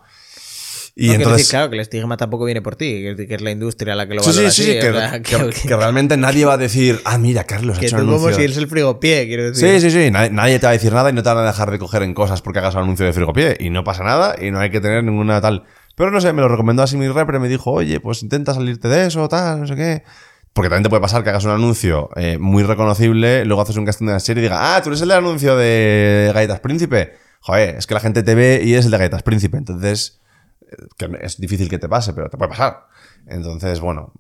Y 0.96 1.08
No, 1.08 1.14
entonces. 1.14 1.38
decir, 1.38 1.50
claro, 1.50 1.70
que 1.70 1.76
el 1.76 1.80
estigma 1.80 2.16
tampoco 2.16 2.44
viene 2.44 2.60
por 2.60 2.76
ti, 2.76 3.14
que, 3.16 3.26
es 3.30 3.40
la 3.40 3.50
industria 3.50 3.94
la 3.94 4.06
que 4.08 4.14
lo 4.14 4.22
Sí, 4.22 4.30
valora 4.30 4.50
sí, 4.50 4.62
así, 4.62 4.72
sí, 4.72 4.78
o 4.78 4.80
que, 4.80 4.92
sea, 4.98 5.22
que- 5.22 5.50
que- 5.62 5.68
que 5.68 5.76
realmente 5.76 6.16
nadie 6.16 6.44
va 6.44 6.54
a 6.54 6.58
decir, 6.58 7.00
ah, 7.04 7.16
mira, 7.18 7.44
Carlos 7.44 7.76
ha 7.76 7.80
que 7.80 7.86
hecho 7.86 7.96
tú 7.96 8.02
un 8.02 8.08
como 8.08 8.18
anuncio. 8.20 8.36
si 8.38 8.44
eres 8.44 8.56
el 8.56 8.68
frigopié, 8.68 9.26
quiero 9.26 9.44
decir. 9.44 9.80
Sí, 9.80 9.90
sí, 9.90 9.90
sí. 10.04 10.10
Nadie, 10.10 10.30
nadie 10.30 10.58
te 10.58 10.66
va 10.66 10.70
a 10.70 10.72
decir 10.72 10.92
nada 10.92 11.10
y 11.10 11.12
no 11.12 11.22
te 11.22 11.28
van 11.28 11.38
a 11.38 11.46
dejar 11.46 11.70
de 11.70 11.78
coger 11.78 12.02
en 12.02 12.12
cosas 12.14 12.42
porque 12.42 12.58
hagas 12.58 12.74
un 12.74 12.82
anuncio 12.82 13.06
de 13.06 13.12
frigopié. 13.12 13.56
Y 13.60 13.70
no 13.70 13.84
pasa 13.84 14.02
nada 14.04 14.34
y 14.42 14.50
no 14.50 14.58
hay 14.58 14.70
que 14.70 14.80
tener 14.80 15.04
ninguna 15.04 15.40
tal. 15.40 15.64
Pero 15.96 16.10
no 16.10 16.20
sé, 16.20 16.32
me 16.32 16.42
lo 16.42 16.48
recomendó 16.48 16.82
así 16.82 16.96
mi 16.96 17.08
repre. 17.08 17.38
Me 17.38 17.48
dijo, 17.48 17.70
oye, 17.70 18.00
pues 18.00 18.22
intenta 18.22 18.54
salirte 18.54 18.88
de 18.88 19.06
eso, 19.06 19.28
tal, 19.28 19.60
no 19.60 19.66
sé 19.66 19.76
qué. 19.76 20.04
Porque 20.52 20.68
también 20.68 20.82
te 20.82 20.90
puede 20.90 21.00
pasar 21.00 21.24
que 21.24 21.30
hagas 21.30 21.44
un 21.44 21.52
anuncio 21.52 22.10
eh, 22.16 22.36
muy 22.38 22.62
reconocible, 22.62 23.44
luego 23.44 23.62
haces 23.62 23.76
un 23.76 23.86
casting 23.86 24.06
de 24.06 24.12
la 24.12 24.20
serie 24.20 24.42
y 24.42 24.44
digas, 24.44 24.58
ah, 24.60 24.80
tú 24.82 24.90
eres 24.90 25.00
el 25.00 25.10
anuncio 25.10 25.56
de 25.56 26.30
Galletas 26.34 26.60
Príncipe. 26.60 27.14
Joder, 27.40 27.76
es 27.76 27.86
que 27.86 27.94
la 27.94 28.00
gente 28.00 28.22
te 28.22 28.34
ve 28.34 28.60
y 28.62 28.74
es 28.74 28.84
el 28.84 28.90
de 28.90 28.98
Galletas 28.98 29.22
Príncipe. 29.22 29.56
Entonces, 29.56 30.20
eh, 30.60 30.76
que 30.98 31.10
es 31.22 31.38
difícil 31.38 31.68
que 31.70 31.78
te 31.78 31.88
pase, 31.88 32.12
pero 32.12 32.28
te 32.28 32.36
puede 32.36 32.50
pasar. 32.50 32.86
Entonces, 33.26 33.80
bueno, 33.80 34.12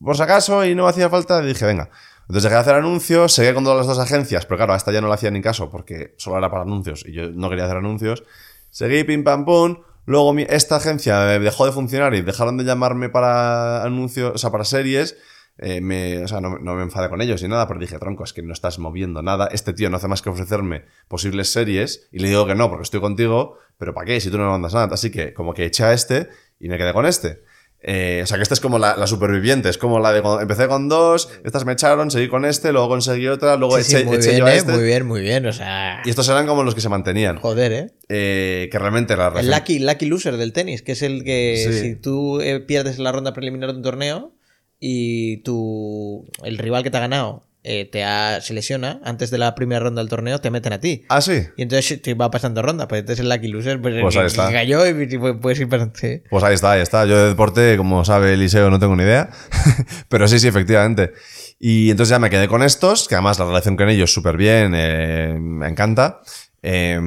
por 0.00 0.16
si 0.16 0.22
acaso 0.22 0.64
y 0.64 0.74
no 0.74 0.86
hacía 0.86 1.08
falta, 1.08 1.40
dije, 1.40 1.64
venga. 1.64 1.90
Entonces 2.22 2.42
dejé 2.42 2.54
de 2.56 2.60
hacer 2.60 2.74
anuncios, 2.74 3.32
seguí 3.32 3.54
con 3.54 3.62
todas 3.62 3.78
las 3.78 3.86
dos 3.86 3.98
agencias, 4.00 4.46
pero 4.46 4.58
claro, 4.58 4.72
a 4.72 4.76
esta 4.76 4.90
ya 4.90 5.00
no 5.00 5.06
le 5.06 5.14
hacía 5.14 5.30
ni 5.30 5.40
caso 5.40 5.70
porque 5.70 6.14
solo 6.18 6.38
era 6.38 6.50
para 6.50 6.62
anuncios 6.62 7.04
y 7.06 7.12
yo 7.12 7.30
no 7.30 7.48
quería 7.48 7.66
hacer 7.66 7.76
anuncios. 7.76 8.24
Seguí 8.70 9.04
pim 9.04 9.22
pam 9.22 9.44
pum. 9.44 9.76
Luego 10.06 10.34
esta 10.48 10.76
agencia 10.76 11.20
dejó 11.20 11.66
de 11.66 11.72
funcionar 11.72 12.14
y 12.14 12.22
dejaron 12.22 12.56
de 12.56 12.64
llamarme 12.64 13.08
para 13.08 13.82
anuncios, 13.82 14.32
o 14.34 14.38
sea, 14.38 14.50
para 14.50 14.64
series. 14.64 15.16
Eh, 15.58 15.80
me, 15.80 16.22
o 16.22 16.28
sea, 16.28 16.40
no, 16.40 16.58
no 16.58 16.74
me 16.74 16.82
enfadé 16.82 17.08
con 17.08 17.22
ellos 17.22 17.42
ni 17.42 17.48
nada, 17.48 17.66
pero 17.66 17.80
dije, 17.80 17.98
tronco, 17.98 18.24
es 18.24 18.32
que 18.32 18.42
no 18.42 18.52
estás 18.52 18.78
moviendo 18.78 19.22
nada. 19.22 19.48
Este 19.50 19.72
tío 19.72 19.90
no 19.90 19.96
hace 19.96 20.06
más 20.06 20.22
que 20.22 20.28
ofrecerme 20.28 20.84
posibles 21.08 21.50
series 21.50 22.08
y 22.12 22.18
le 22.18 22.28
digo 22.28 22.46
que 22.46 22.54
no, 22.54 22.68
porque 22.68 22.82
estoy 22.82 23.00
contigo, 23.00 23.58
pero 23.78 23.94
¿para 23.94 24.06
qué? 24.06 24.20
Si 24.20 24.30
tú 24.30 24.38
no 24.38 24.44
me 24.44 24.50
mandas 24.50 24.74
nada. 24.74 24.88
Así 24.92 25.10
que 25.10 25.32
como 25.34 25.54
que 25.54 25.64
eché 25.64 25.84
a 25.84 25.92
este 25.92 26.28
y 26.60 26.68
me 26.68 26.78
quedé 26.78 26.92
con 26.92 27.06
este. 27.06 27.42
Eh, 27.80 28.20
o 28.24 28.26
sea, 28.26 28.36
que 28.36 28.42
esta 28.42 28.54
es 28.54 28.60
como 28.60 28.78
la, 28.78 28.96
la 28.96 29.06
superviviente, 29.06 29.68
es 29.68 29.78
como 29.78 30.00
la 30.00 30.12
de 30.12 30.22
cuando 30.22 30.40
empecé 30.40 30.66
con 30.66 30.88
dos, 30.88 31.28
estas 31.44 31.64
me 31.64 31.72
echaron, 31.74 32.10
seguí 32.10 32.28
con 32.28 32.44
este, 32.44 32.72
luego 32.72 32.88
conseguí 32.88 33.28
otra, 33.28 33.56
luego 33.56 33.76
Sí, 33.78 33.84
sí, 33.84 33.96
eché, 33.96 34.04
muy 34.04 34.16
eché 34.16 34.28
bien, 34.30 34.38
yo 34.40 34.46
a 34.46 34.54
eh, 34.54 34.56
este. 34.56 34.72
muy 34.72 34.82
bien, 34.82 35.06
muy 35.06 35.20
bien, 35.20 35.46
o 35.46 35.52
sea... 35.52 36.00
Y 36.04 36.10
estos 36.10 36.28
eran 36.28 36.46
como 36.46 36.64
los 36.64 36.74
que 36.74 36.80
se 36.80 36.88
mantenían. 36.88 37.38
Joder, 37.38 37.72
¿eh? 37.72 37.86
Eh, 38.08 38.68
que 38.72 38.78
realmente 38.78 39.16
la 39.16 39.28
El 39.36 39.50
lucky, 39.50 39.78
lucky 39.78 40.06
loser 40.06 40.36
del 40.36 40.52
tenis, 40.52 40.82
que 40.82 40.92
es 40.92 41.02
el 41.02 41.22
que 41.22 41.64
Sí. 41.70 41.80
si 41.80 41.94
tú 41.96 42.40
pierdes 42.66 42.98
la 42.98 43.12
ronda 43.12 43.32
preliminar 43.32 43.70
de 43.70 43.76
un 43.76 43.82
torneo 43.82 44.34
y 44.80 45.38
tu, 45.42 46.26
el 46.44 46.58
rival 46.58 46.82
que 46.82 46.90
te 46.90 46.96
ha 46.96 47.00
ganado 47.00 47.46
eh, 47.66 47.84
te 47.90 48.04
ha, 48.04 48.40
se 48.40 48.54
lesiona 48.54 49.00
antes 49.04 49.30
de 49.30 49.38
la 49.38 49.54
primera 49.54 49.80
ronda 49.80 50.00
del 50.00 50.08
torneo, 50.08 50.40
te 50.40 50.50
meten 50.50 50.72
a 50.72 50.80
ti. 50.80 51.04
Ah, 51.08 51.20
sí. 51.20 51.42
Y 51.56 51.62
entonces 51.62 52.00
te 52.00 52.14
va 52.14 52.30
pasando 52.30 52.62
ronda, 52.62 52.86
pues 52.88 53.00
entonces 53.00 53.22
el 53.24 53.28
lucky 53.28 53.48
loser 53.48 53.80
pues, 53.82 53.94
Pues 54.00 54.16
ahí 54.16 54.26
está. 54.26 54.52
cayó 54.52 54.86
y, 54.86 54.90
y 54.90 54.92
pu- 55.18 55.40
puedes 55.40 55.58
ir 55.60 55.68
pasando. 55.68 55.94
sí. 55.98 56.22
Pues 56.30 56.44
ahí 56.44 56.54
está, 56.54 56.72
ahí 56.72 56.80
está. 56.80 57.04
Yo 57.06 57.16
de 57.20 57.28
deporte, 57.28 57.76
como 57.76 58.04
sabe 58.04 58.32
Eliseo, 58.34 58.70
no 58.70 58.78
tengo 58.78 58.94
ni 58.96 59.02
idea. 59.02 59.28
Pero 60.08 60.28
sí, 60.28 60.38
sí, 60.38 60.48
efectivamente. 60.48 61.12
Y 61.58 61.90
entonces 61.90 62.10
ya 62.10 62.18
me 62.18 62.30
quedé 62.30 62.48
con 62.48 62.62
estos, 62.62 63.08
que 63.08 63.14
además 63.14 63.38
la 63.38 63.46
relación 63.46 63.76
con 63.76 63.88
ellos 63.88 64.12
súper 64.12 64.36
bien, 64.36 64.72
eh, 64.76 65.36
me 65.40 65.68
encanta. 65.68 66.20
Eh, 66.62 66.98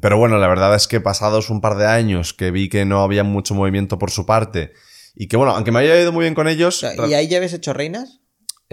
pero 0.00 0.16
bueno, 0.16 0.38
la 0.38 0.48
verdad 0.48 0.74
es 0.74 0.88
que 0.88 1.00
pasados 1.00 1.50
un 1.50 1.60
par 1.60 1.76
de 1.76 1.86
años 1.86 2.32
que 2.32 2.50
vi 2.50 2.68
que 2.70 2.84
no 2.86 3.02
había 3.02 3.24
mucho 3.24 3.54
movimiento 3.54 3.98
por 3.98 4.10
su 4.10 4.24
parte 4.24 4.72
y 5.14 5.28
que 5.28 5.36
bueno, 5.36 5.52
aunque 5.54 5.70
me 5.70 5.80
haya 5.80 6.00
ido 6.00 6.12
muy 6.12 6.22
bien 6.22 6.34
con 6.34 6.48
ellos... 6.48 6.82
O 6.82 6.90
sea, 6.94 7.06
¿Y 7.06 7.12
ahí 7.12 7.28
ya 7.28 7.36
habías 7.36 7.52
hecho 7.52 7.74
reinas? 7.74 8.20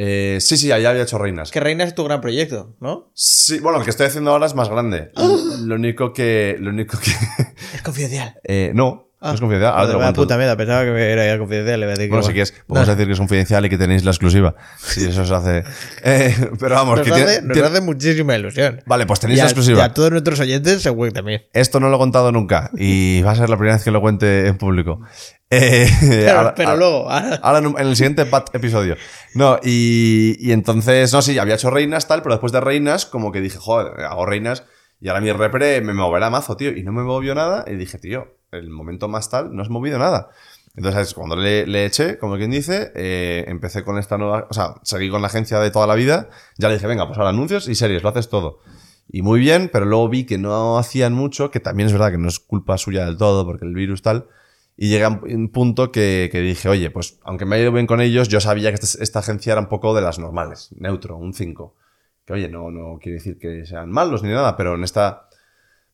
Eh, 0.01 0.37
sí, 0.39 0.55
sí, 0.55 0.71
allá 0.71 0.91
había 0.91 1.03
hecho 1.03 1.17
reinas. 1.17 1.51
Que 1.51 1.59
reinas 1.59 1.89
es 1.89 1.95
tu 1.95 2.05
gran 2.05 2.21
proyecto, 2.21 2.77
¿no? 2.79 3.11
Sí, 3.13 3.59
bueno, 3.59 3.79
el 3.79 3.83
que 3.83 3.89
estoy 3.89 4.05
haciendo 4.05 4.31
ahora 4.31 4.45
es 4.45 4.55
más 4.55 4.69
grande. 4.69 5.11
Lo 5.65 5.75
único 5.75 6.13
que... 6.13 6.55
Lo 6.57 6.69
único 6.69 6.97
que... 6.97 7.11
Es 7.73 7.81
confidencial. 7.81 8.39
eh, 8.45 8.71
no, 8.73 9.08
Ah. 9.21 9.27
no 9.29 9.33
es 9.33 9.39
confidencial. 9.41 9.71
Ahora 9.73 9.85
te 9.87 9.91
lo 9.93 9.99
Vaya 9.99 10.07
cuento. 10.07 10.21
puta 10.21 10.37
mierda, 10.37 10.55
pensaba 10.57 10.83
que 10.85 11.11
era 11.11 11.37
confidencial. 11.37 11.79
Le 11.81 11.85
voy 11.87 11.91
a 11.91 11.95
decir 11.95 12.05
que 12.05 12.09
Bueno, 12.09 12.23
si 12.23 12.27
bueno. 12.27 12.33
quieres, 12.35 12.51
podemos 12.67 12.87
No, 12.87 12.93
decir 12.95 13.07
que 13.07 13.11
es 13.13 13.19
confidencial 13.19 13.65
y 13.65 13.69
que 13.69 13.77
tenéis 13.77 14.03
la 14.05 14.11
exclusiva. 14.11 14.55
Si 14.77 15.05
eso 15.09 15.25
se 15.25 15.33
hace. 15.35 15.63
Eh, 16.03 16.35
pero 16.59 16.75
vamos, 16.75 16.97
Nos, 16.99 17.05
que 17.05 17.11
hace, 17.13 17.23
tiene- 17.25 17.41
nos 17.47 17.53
tiene- 17.53 17.67
hace 17.67 17.81
muchísima 17.81 18.35
ilusión. 18.37 18.81
Vale, 18.85 19.05
pues 19.05 19.19
tenéis 19.19 19.39
Y 19.39 19.41
la 19.41 19.45
exclusiva. 19.47 19.79
Y 19.79 19.81
a 19.81 19.93
todos 19.93 20.11
nuestros 20.11 20.39
oyentes, 20.39 20.81
seguro 20.81 21.09
que 21.09 21.15
también. 21.15 21.41
Esto 21.53 21.79
no 21.81 21.89
lo 21.89 21.95
he 21.97 21.99
contado 21.99 22.31
nunca 22.31 22.71
y 22.77 23.21
va 23.23 23.31
a 23.31 23.35
ser 23.35 23.49
la 23.49 23.57
primera 23.57 23.75
vez 23.75 23.83
que 23.83 23.91
lo 23.91 23.99
cuente 24.01 24.47
en 24.47 24.57
público. 24.57 25.01
Eh, 25.51 25.89
Pero, 26.01 26.37
ahora- 26.37 26.53
pero 26.53 26.69
ahora- 26.69 26.79
luego, 26.79 27.09
ahora- 27.11 27.39
Ahora 27.41 27.57
en, 27.57 27.87
el 27.87 27.95
siguiente 27.95 28.23
episodio. 28.53 28.95
No, 29.33 29.59
y, 29.63 30.35
y 30.39 30.51
entonces, 30.51 31.11
no, 31.11 31.23
sí, 31.23 31.39
había 31.39 31.55
hecho 31.55 31.71
reinas, 31.71 32.07
tal, 32.07 32.21
pero 32.21 32.35
después 32.35 32.51
de 32.51 32.61
reinas, 32.61 33.07
como 33.07 33.31
que 33.31 33.41
dije, 33.41 33.57
joder, 33.59 33.99
hago 34.05 34.27
reinas 34.27 34.63
y 35.01 35.07
ahora 35.07 35.21
mi 35.21 35.31
repre 35.31 35.81
me 35.81 35.93
moverá 35.95 36.29
mazo, 36.29 36.55
tío. 36.55 36.69
Y 36.69 36.83
no 36.83 36.91
me 36.91 37.01
movió 37.01 37.33
nada 37.33 37.65
y 37.67 37.73
dije, 37.77 37.97
tío, 37.97 38.27
el 38.51 38.69
momento 38.69 39.07
más 39.07 39.29
tal, 39.29 39.55
no 39.55 39.61
has 39.61 39.69
movido 39.69 39.97
nada. 39.99 40.29
Entonces, 40.75 41.13
cuando 41.13 41.35
le, 41.35 41.85
eché, 41.85 42.17
como 42.17 42.37
quien 42.37 42.51
dice, 42.51 42.91
eh, 42.95 43.43
empecé 43.47 43.83
con 43.83 43.97
esta 43.97 44.17
nueva, 44.17 44.47
o 44.49 44.53
sea, 44.53 44.75
seguí 44.83 45.09
con 45.09 45.21
la 45.21 45.27
agencia 45.27 45.59
de 45.59 45.71
toda 45.71 45.87
la 45.87 45.95
vida, 45.95 46.29
ya 46.57 46.67
le 46.69 46.75
dije, 46.75 46.87
venga, 46.87 47.05
pues 47.07 47.17
ahora 47.17 47.31
anuncios 47.31 47.67
y 47.67 47.75
series, 47.75 48.03
lo 48.03 48.09
haces 48.09 48.29
todo. 48.29 48.59
Y 49.11 49.21
muy 49.23 49.39
bien, 49.39 49.69
pero 49.73 49.85
luego 49.85 50.07
vi 50.09 50.25
que 50.25 50.37
no 50.37 50.77
hacían 50.77 51.13
mucho, 51.13 51.49
que 51.51 51.59
también 51.59 51.87
es 51.87 51.93
verdad 51.93 52.11
que 52.11 52.17
no 52.17 52.27
es 52.27 52.39
culpa 52.39 52.77
suya 52.77 53.05
del 53.05 53.17
todo, 53.17 53.45
porque 53.45 53.65
el 53.65 53.73
virus 53.73 54.01
tal. 54.03 54.27
Y 54.77 54.89
llegué 54.89 55.03
a 55.05 55.09
un- 55.09 55.21
un 55.33 55.49
punto 55.49 55.91
que, 55.91 56.29
que 56.31 56.39
dije, 56.41 56.69
oye, 56.69 56.89
pues 56.91 57.19
aunque 57.23 57.45
me 57.45 57.55
ha 57.55 57.59
ido 57.59 57.71
bien 57.71 57.87
con 57.87 57.99
ellos, 58.01 58.29
yo 58.29 58.39
sabía 58.39 58.69
que 58.71 58.75
esta, 58.75 59.03
esta 59.03 59.19
agencia 59.19 59.51
era 59.53 59.61
un 59.61 59.67
poco 59.67 59.93
de 59.95 60.01
las 60.01 60.19
normales, 60.19 60.69
neutro, 60.77 61.17
un 61.17 61.33
5. 61.33 61.75
Que 62.25 62.33
oye, 62.33 62.47
no, 62.49 62.69
no 62.71 62.99
quiere 63.01 63.17
decir 63.17 63.37
que 63.39 63.65
sean 63.65 63.89
malos 63.91 64.23
ni 64.23 64.29
nada, 64.29 64.55
pero 64.55 64.75
en 64.75 64.83
esta. 64.83 65.28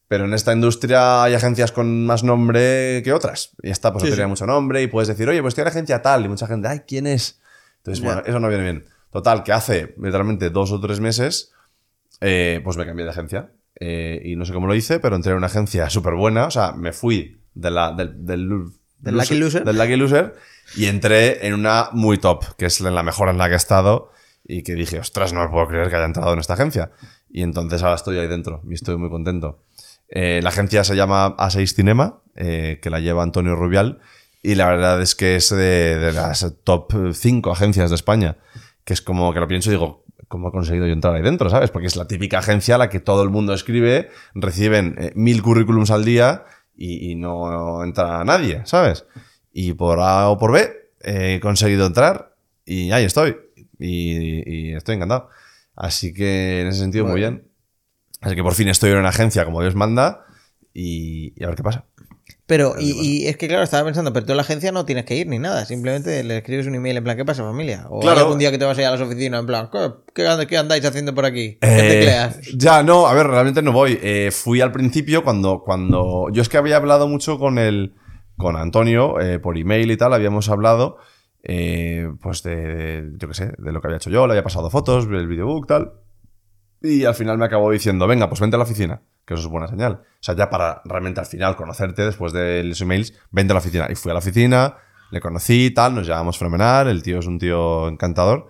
Pero 0.07 0.25
en 0.25 0.33
esta 0.33 0.53
industria 0.53 1.23
hay 1.23 1.33
agencias 1.33 1.71
con 1.71 2.05
más 2.05 2.23
nombre 2.23 3.01
que 3.03 3.11
otras. 3.11 3.55
Y 3.63 3.71
esta 3.71 3.91
pues 3.91 4.03
no 4.03 4.07
Sí, 4.07 4.11
tenía 4.11 4.25
sí. 4.25 4.29
mucho 4.29 4.45
nombre 4.45 4.81
y 4.83 4.87
puedes 4.87 5.07
decir, 5.07 5.27
oye, 5.27 5.41
pues 5.41 5.55
tiene 5.55 5.69
agencia 5.69 6.01
tal. 6.01 6.25
Y 6.25 6.29
mucha 6.29 6.45
gente, 6.47 6.67
ay, 6.67 6.81
¿quién 6.87 7.07
es? 7.07 7.39
Entonces, 7.77 8.03
bueno, 8.03 8.21
eso 8.25 8.39
no 8.39 8.47
viene 8.47 8.63
bien. 8.63 8.85
Total, 9.11 9.43
que 9.43 9.51
hace 9.51 9.95
literalmente 9.97 10.49
dos 10.49 10.71
o 10.71 10.79
tres 10.79 10.99
meses, 10.99 11.53
eh, 12.21 12.61
pues 12.63 12.77
me 12.77 12.85
cambié 12.85 13.05
de 13.05 13.11
agencia. 13.11 13.51
Eh, 13.79 14.21
y 14.23 14.35
no 14.35 14.45
sé 14.45 14.53
cómo 14.53 14.67
lo 14.67 14.75
hice, 14.75 14.99
pero 14.99 15.15
entré 15.15 15.31
en 15.31 15.37
una 15.37 15.47
agencia 15.47 15.89
súper 15.89 16.13
buena. 16.13 16.45
O 16.45 16.51
sea, 16.51 16.71
me 16.73 16.93
fui 16.93 17.41
de 17.53 17.71
la, 17.71 17.91
del, 17.91 18.25
del, 18.25 18.49
¿Del 18.99 19.17
Lucky 19.17 19.35
Loser? 19.35 19.63
Del 19.63 19.77
Lucky 19.77 19.95
Loser 19.95 20.35
y 20.75 20.85
entré 20.85 21.45
en 21.47 21.53
una 21.53 21.89
muy 21.93 22.17
top, 22.17 22.55
que 22.57 22.65
es 22.65 22.79
la 22.81 23.03
mejor 23.03 23.29
en 23.29 23.37
la 23.37 23.47
que 23.47 23.53
he 23.53 23.57
estado. 23.57 24.11
Y 24.47 24.61
que 24.61 24.75
dije, 24.75 24.99
ostras, 24.99 25.33
no 25.33 25.41
me 25.43 25.49
puedo 25.49 25.67
creer 25.67 25.89
que 25.89 25.95
haya 25.95 26.05
entrado 26.05 26.31
en 26.33 26.39
esta 26.39 26.53
agencia. 26.53 26.91
Y 27.29 27.41
entonces 27.41 27.81
ahora 27.81 27.95
estoy 27.95 28.19
ahí 28.19 28.27
dentro 28.27 28.61
y 28.69 28.75
estoy 28.75 28.95
muy 28.97 29.09
contento. 29.09 29.63
Eh, 30.09 30.39
la 30.43 30.49
agencia 30.49 30.83
se 30.83 30.95
llama 30.95 31.35
A6 31.37 31.73
Cinema, 31.73 32.21
eh, 32.35 32.79
que 32.81 32.89
la 32.89 32.99
lleva 32.99 33.23
Antonio 33.23 33.55
Rubial. 33.55 33.99
Y 34.41 34.55
la 34.55 34.67
verdad 34.67 35.01
es 35.01 35.15
que 35.15 35.35
es 35.35 35.49
de, 35.49 35.97
de 35.97 36.13
las 36.13 36.45
top 36.63 36.93
5 37.13 37.51
agencias 37.51 37.89
de 37.89 37.95
España. 37.95 38.37
Que 38.83 38.93
es 38.93 39.01
como 39.01 39.33
que 39.33 39.39
lo 39.39 39.47
pienso 39.47 39.69
y 39.69 39.73
digo, 39.73 40.05
¿cómo 40.27 40.49
he 40.49 40.51
conseguido 40.51 40.85
yo 40.85 40.93
entrar 40.93 41.15
ahí 41.15 41.23
dentro? 41.23 41.49
¿Sabes? 41.49 41.71
Porque 41.71 41.87
es 41.87 41.95
la 41.95 42.07
típica 42.07 42.39
agencia 42.39 42.75
a 42.75 42.77
la 42.77 42.89
que 42.89 42.99
todo 42.99 43.23
el 43.23 43.29
mundo 43.29 43.53
escribe, 43.53 44.09
reciben 44.33 44.95
eh, 44.99 45.11
mil 45.15 45.41
currículums 45.41 45.91
al 45.91 46.05
día 46.05 46.45
y, 46.75 47.11
y 47.11 47.15
no 47.15 47.83
entra 47.83 48.23
nadie, 48.23 48.61
¿sabes? 48.65 49.05
Y 49.51 49.73
por 49.73 49.99
A 49.99 50.29
o 50.29 50.37
por 50.37 50.51
B 50.51 50.69
he 51.01 51.39
conseguido 51.39 51.85
entrar 51.85 52.35
y 52.65 52.91
ahí 52.91 53.05
estoy. 53.05 53.37
Y, 53.79 54.69
y 54.69 54.73
estoy 54.73 54.95
encantado. 54.95 55.29
Así 55.75 56.13
que 56.13 56.61
en 56.61 56.67
ese 56.67 56.79
sentido, 56.79 57.05
muy 57.05 57.19
bien. 57.19 57.47
Así 58.25 58.35
que 58.35 58.43
por 58.43 58.53
fin 58.55 58.67
estoy 58.67 58.91
en 58.91 58.97
una 58.97 59.09
agencia 59.09 59.45
como 59.45 59.61
Dios 59.61 59.75
manda 59.75 60.25
y, 60.73 61.33
y 61.39 61.43
a 61.43 61.47
ver 61.47 61.55
qué 61.55 61.63
pasa. 61.63 61.85
Pero, 62.47 62.75
y, 62.79 62.91
y 62.91 63.27
es 63.27 63.37
que 63.37 63.47
claro, 63.47 63.63
estaba 63.63 63.85
pensando, 63.85 64.13
pero 64.13 64.25
tú 64.25 64.31
en 64.33 64.37
la 64.37 64.41
agencia 64.43 64.71
no 64.71 64.85
tienes 64.85 65.05
que 65.05 65.15
ir 65.15 65.27
ni 65.27 65.39
nada, 65.39 65.65
simplemente 65.65 66.23
le 66.23 66.37
escribes 66.37 66.67
un 66.67 66.75
email 66.75 66.97
en 66.97 67.03
plan, 67.03 67.17
¿qué 67.17 67.25
pasa 67.25 67.43
familia? 67.43 67.85
O 67.89 67.99
Claro. 68.01 68.19
algún 68.21 68.37
día 68.37 68.51
que 68.51 68.57
te 68.59 68.65
vas 68.65 68.77
a 68.77 68.81
ir 68.81 68.87
a 68.87 68.91
las 68.91 69.01
oficinas 69.01 69.39
en 69.39 69.45
plan, 69.47 69.69
¿qué, 69.71 69.79
qué 70.13 70.27
and- 70.27 70.45
qué 70.47 70.57
andáis 70.57 70.85
haciendo 70.85 71.15
por 71.15 71.25
aquí? 71.25 71.57
¿Qué 71.61 71.67
Eh, 71.67 71.89
tecleas? 71.89 72.39
ya, 72.55 72.83
no, 72.83 73.07
a 73.07 73.13
ver, 73.15 73.25
realmente 73.27 73.61
no 73.63 73.71
voy. 73.71 73.97
Eh, 74.01 74.29
fui 74.31 74.61
al 74.61 74.71
principio 74.71 75.23
cuando, 75.23 75.61
cuando. 75.63 76.27
Yo 76.31 76.41
es 76.43 76.49
que 76.49 76.57
había 76.57 76.77
hablado 76.77 77.07
mucho 77.07 77.39
con 77.39 77.57
el, 77.57 77.95
con 78.37 78.55
Antonio 78.57 79.19
eh, 79.19 79.39
por 79.39 79.57
email 79.57 79.89
y 79.89 79.97
tal, 79.97 80.13
habíamos 80.13 80.49
hablado 80.49 80.97
pues 82.21 82.41
de, 82.43 82.55
de- 82.55 83.11
yo 83.17 83.27
qué 83.27 83.33
sé, 83.33 83.51
de 83.57 83.71
lo 83.71 83.81
que 83.81 83.87
había 83.87 83.97
hecho 83.97 84.09
yo, 84.09 84.25
le 84.27 84.33
había 84.33 84.43
pasado 84.43 84.69
fotos, 84.69 85.05
el 85.05 85.27
videobook, 85.27 85.67
tal. 85.67 85.93
Y 86.85 87.05
al 87.05 87.15
final 87.15 87.37
me 87.37 87.45
acabó 87.45 87.71
diciendo, 87.71 88.05
venga, 88.05 88.29
pues 88.29 88.39
vente 88.41 88.55
a 88.55 88.59
la 88.59 88.63
oficina, 88.63 89.01
que 89.25 89.33
eso 89.33 89.43
es 89.43 89.49
buena 89.49 89.67
señal. 89.67 89.93
O 89.93 90.17
sea, 90.19 90.35
ya 90.35 90.49
para 90.49 90.81
realmente 90.85 91.19
al 91.19 91.25
final 91.25 91.55
conocerte 91.55 92.03
después 92.03 92.31
de 92.31 92.63
los 92.63 92.79
emails, 92.81 93.13
vente 93.31 93.53
a 93.53 93.55
la 93.55 93.59
oficina. 93.59 93.87
Y 93.89 93.95
fui 93.95 94.11
a 94.11 94.13
la 94.13 94.19
oficina, 94.19 94.75
le 95.11 95.19
conocí, 95.19 95.71
tal, 95.71 95.95
nos 95.95 96.05
llevamos 96.05 96.37
fenomenal, 96.37 96.87
el 96.87 97.01
tío 97.01 97.19
es 97.19 97.25
un 97.25 97.39
tío 97.39 97.87
encantador, 97.87 98.47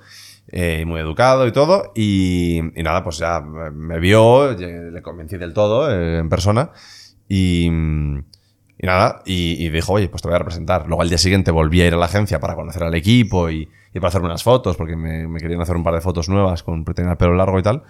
eh, 0.50 0.84
muy 0.86 1.00
educado 1.00 1.48
y 1.48 1.52
todo. 1.52 1.94
Y, 1.96 2.58
y 2.80 2.84
nada, 2.84 3.04
pues 3.04 3.18
ya 3.20 3.40
me 3.42 4.00
vio, 4.00 4.52
le 4.52 5.02
convencí 5.02 5.38
del 5.38 5.54
todo 5.54 5.90
eh, 5.90 6.20
en 6.20 6.30
persona. 6.30 6.72
Y, 7.30 7.68
y 7.68 8.86
nada, 8.86 9.22
y, 9.26 9.66
y 9.66 9.70
dijo, 9.70 9.94
oye, 9.94 10.10
pues 10.10 10.22
te 10.22 10.28
voy 10.28 10.36
a 10.36 10.40
representar. 10.40 10.88
Luego 10.88 11.02
al 11.02 11.10
día 11.10 11.18
siguiente 11.18 11.52
volví 11.52 11.82
a 11.82 11.88
ir 11.88 11.94
a 11.94 11.98
la 11.98 12.06
agencia 12.06 12.40
para 12.40 12.56
conocer 12.56 12.84
al 12.84 12.94
equipo 12.96 13.50
y, 13.50 13.70
y 13.94 14.00
para 14.00 14.10
hacerme 14.10 14.28
unas 14.28 14.44
fotos, 14.44 14.76
porque 14.76 14.96
me, 14.96 15.28
me 15.28 15.40
querían 15.40 15.62
hacer 15.62 15.76
un 15.76 15.84
par 15.84 15.94
de 15.94 16.02
fotos 16.02 16.28
nuevas 16.28 16.64
con 16.64 16.84
tenía 16.84 17.12
el 17.12 17.18
pelo 17.18 17.34
largo 17.34 17.58
y 17.58 17.64
tal. 17.64 17.84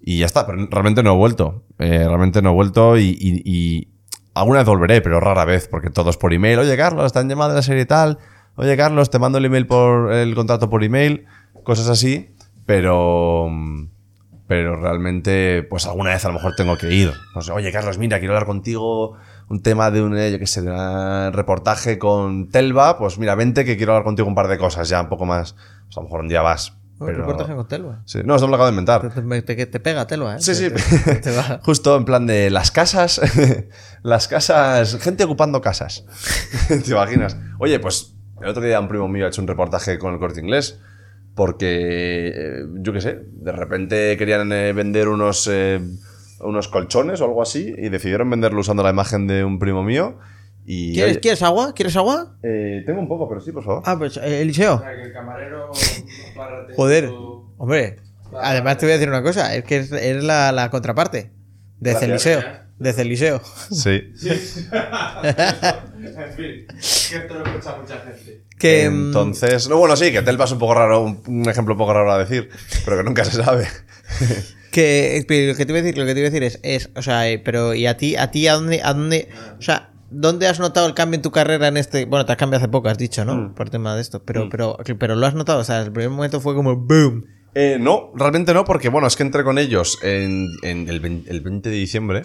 Y 0.00 0.18
ya 0.18 0.26
está, 0.26 0.46
pero 0.46 0.66
realmente 0.70 1.02
no 1.02 1.12
he 1.12 1.16
vuelto. 1.16 1.64
Eh, 1.78 2.04
realmente 2.06 2.42
no 2.42 2.50
he 2.50 2.54
vuelto 2.54 2.98
y, 2.98 3.88
alguna 4.34 4.60
vez 4.60 4.66
volveré, 4.66 5.00
pero 5.02 5.20
rara 5.20 5.44
vez, 5.44 5.68
porque 5.68 5.90
todo 5.90 6.10
es 6.10 6.16
por 6.16 6.32
email. 6.32 6.58
Oye, 6.58 6.76
Carlos, 6.76 7.06
están 7.06 7.28
llamando 7.28 7.54
de 7.54 7.58
la 7.58 7.62
serie 7.62 7.86
tal. 7.86 8.18
Oye, 8.56 8.76
Carlos, 8.76 9.10
te 9.10 9.18
mando 9.18 9.38
el 9.38 9.44
email 9.44 9.66
por 9.66 10.12
el 10.12 10.34
contrato 10.34 10.70
por 10.70 10.84
email. 10.84 11.26
Cosas 11.64 11.88
así, 11.88 12.34
pero 12.66 13.48
pero 14.50 14.74
realmente, 14.74 15.62
pues 15.62 15.86
alguna 15.86 16.10
vez 16.10 16.24
a 16.24 16.28
lo 16.28 16.34
mejor 16.34 16.56
tengo 16.56 16.76
que 16.76 16.92
ir. 16.92 17.12
No 17.36 17.40
sé, 17.40 17.52
oye, 17.52 17.70
Carlos, 17.70 17.98
mira, 17.98 18.18
quiero 18.18 18.34
hablar 18.34 18.48
contigo 18.48 19.16
un 19.48 19.62
tema 19.62 19.92
de 19.92 20.02
un, 20.02 20.18
eh, 20.18 20.32
yo 20.32 20.40
qué 20.40 20.60
de 20.60 20.72
un 20.72 21.32
reportaje 21.32 22.00
con 22.00 22.48
Telva. 22.48 22.98
Pues 22.98 23.16
mira, 23.16 23.36
vente 23.36 23.64
que 23.64 23.76
quiero 23.76 23.92
hablar 23.92 24.02
contigo 24.02 24.26
un 24.26 24.34
par 24.34 24.48
de 24.48 24.58
cosas, 24.58 24.88
ya 24.88 25.02
un 25.02 25.08
poco 25.08 25.24
más. 25.24 25.54
Pues 25.84 25.96
a 25.98 26.00
lo 26.00 26.06
mejor 26.06 26.22
un 26.22 26.28
día 26.28 26.42
vas. 26.42 26.79
Un 27.00 27.06
Pero... 27.06 27.18
reportaje 27.20 27.54
con 27.54 27.66
Telva. 27.66 28.02
Sí, 28.04 28.20
No, 28.24 28.34
esto 28.36 28.46
me 28.46 28.50
lo 28.50 28.56
acabo 28.56 28.66
de 28.66 28.72
inventar. 28.72 29.12
Te, 29.12 29.42
te- 29.42 29.66
te- 29.66 29.80
pega 29.80 30.06
Telva, 30.06 30.36
¿eh? 30.36 30.40
Sí, 30.40 30.54
sí. 30.54 30.68
Te- 31.22 31.34
va. 31.34 31.58
Justo 31.64 31.96
en 31.96 32.04
plan 32.04 32.26
de 32.26 32.50
las 32.50 32.70
casas. 32.70 33.20
las 34.02 34.28
casas. 34.28 34.98
Gente 35.00 35.24
ocupando 35.24 35.60
casas. 35.60 36.04
¿Te 36.68 36.90
imaginas? 36.90 37.36
Oye, 37.58 37.80
pues 37.80 38.14
el 38.42 38.48
otro 38.48 38.62
día 38.62 38.78
un 38.78 38.88
primo 38.88 39.08
mío 39.08 39.24
ha 39.24 39.28
hecho 39.28 39.40
un 39.40 39.48
reportaje 39.48 39.98
con 39.98 40.12
el 40.14 40.20
corte 40.20 40.40
inglés. 40.40 40.78
Porque, 41.34 42.32
eh, 42.34 42.64
yo 42.82 42.92
qué 42.92 43.00
sé, 43.00 43.20
de 43.32 43.52
repente 43.52 44.16
querían 44.18 44.52
eh, 44.52 44.72
vender 44.72 45.08
unos, 45.08 45.48
eh, 45.50 45.80
unos 46.40 46.68
colchones 46.68 47.20
o 47.20 47.24
algo 47.24 47.40
así 47.40 47.72
y 47.78 47.88
decidieron 47.88 48.28
venderlo 48.28 48.60
usando 48.60 48.82
la 48.82 48.90
imagen 48.90 49.26
de 49.26 49.44
un 49.44 49.58
primo 49.58 49.82
mío. 49.82 50.18
Y, 50.72 50.92
¿Quieres, 50.94 51.12
oye, 51.14 51.20
¿Quieres 51.20 51.42
agua? 51.42 51.74
¿Quieres 51.74 51.96
agua? 51.96 52.36
eh, 52.44 52.84
tengo 52.86 53.00
un 53.00 53.08
poco, 53.08 53.28
pero 53.28 53.40
sí, 53.40 53.50
por 53.50 53.64
favor. 53.64 53.82
Ah, 53.84 53.96
pues 53.98 54.16
eh, 54.18 54.40
Eliseo. 54.42 54.80
que 54.80 55.02
el 55.02 55.12
camarero 55.12 55.72
Joder. 56.76 57.10
Hombre. 57.58 57.96
Además 58.40 58.78
te 58.78 58.86
voy 58.86 58.92
a 58.92 58.94
decir 58.94 59.08
una 59.08 59.22
cosa. 59.24 59.52
Es 59.56 59.64
que 59.64 59.78
es- 59.78 59.90
eres 59.90 60.22
la, 60.22 60.52
la 60.52 60.70
contraparte. 60.70 61.32
De. 61.80 61.94
Celiseo. 61.96 62.40
De 62.78 62.92
Celiseo. 62.92 63.42
Sí. 63.72 63.90
en 65.22 66.32
fin, 66.36 66.66
que 66.68 67.16
esto 67.16 67.34
lo 67.34 67.44
escucha 67.44 67.76
mucha 67.76 67.98
gente. 68.00 68.44
Que... 68.58 68.88
mm, 68.88 69.06
Entonces, 69.06 69.68
no, 69.68 69.78
bueno, 69.78 69.96
sí, 69.96 70.12
que 70.12 70.22
Telva 70.22 70.44
es 70.44 70.52
un 70.52 70.58
poco 70.60 70.74
raro, 70.74 71.02
un, 71.02 71.20
un 71.26 71.48
ejemplo 71.48 71.74
un 71.74 71.78
poco 71.78 71.92
raro 71.94 72.12
a 72.12 72.18
decir, 72.18 72.48
pero 72.84 72.96
que 72.98 73.02
nunca 73.02 73.24
se 73.24 73.42
sabe. 73.42 73.66
Que, 74.70 75.24
lo 75.28 75.56
que 75.56 75.66
te 75.66 75.72
iba 75.72 75.80
a 75.80 75.82
decir, 75.82 75.98
lo 75.98 76.06
que 76.06 76.14
te 76.14 76.20
iba 76.20 76.28
a 76.28 76.30
decir 76.30 76.44
es, 76.44 76.60
es, 76.62 76.90
o 76.94 77.02
sea, 77.02 77.28
eh, 77.28 77.40
pero 77.40 77.74
¿y 77.74 77.86
a 77.88 77.96
ti, 77.96 78.14
a 78.14 78.30
ti 78.30 78.46
a 78.46 78.52
dónde, 78.54 78.80
a 78.84 78.94
dónde, 78.94 79.28
o 79.58 79.62
sea, 79.62 79.89
dónde 80.10 80.46
has 80.48 80.60
notado 80.60 80.86
el 80.86 80.94
cambio 80.94 81.16
en 81.16 81.22
tu 81.22 81.30
carrera 81.30 81.68
en 81.68 81.76
este, 81.76 82.04
bueno, 82.04 82.26
te 82.26 82.32
has 82.32 82.38
cambiado 82.38 82.62
hace 82.64 82.70
poco, 82.70 82.88
has 82.88 82.98
dicho, 82.98 83.24
¿no? 83.24 83.34
Mm. 83.36 83.54
Por 83.54 83.70
tema 83.70 83.94
de 83.94 84.00
esto, 84.02 84.22
pero, 84.24 84.48
pero, 84.50 84.76
pero 84.98 85.16
lo 85.16 85.26
has 85.26 85.34
notado, 85.34 85.60
o 85.60 85.64
sea, 85.64 85.80
el 85.80 85.92
primer 85.92 86.10
momento 86.10 86.40
fue 86.40 86.54
como 86.54 86.76
boom. 86.76 87.24
Eh, 87.54 87.78
no, 87.80 88.12
realmente 88.14 88.54
no, 88.54 88.64
porque 88.64 88.88
bueno, 88.88 89.06
es 89.08 89.16
que 89.16 89.22
entré 89.24 89.42
con 89.42 89.58
ellos 89.58 89.98
en, 90.02 90.48
en 90.62 90.88
el, 90.88 91.00
20, 91.00 91.30
el 91.30 91.40
20 91.40 91.68
de 91.70 91.74
diciembre. 91.76 92.22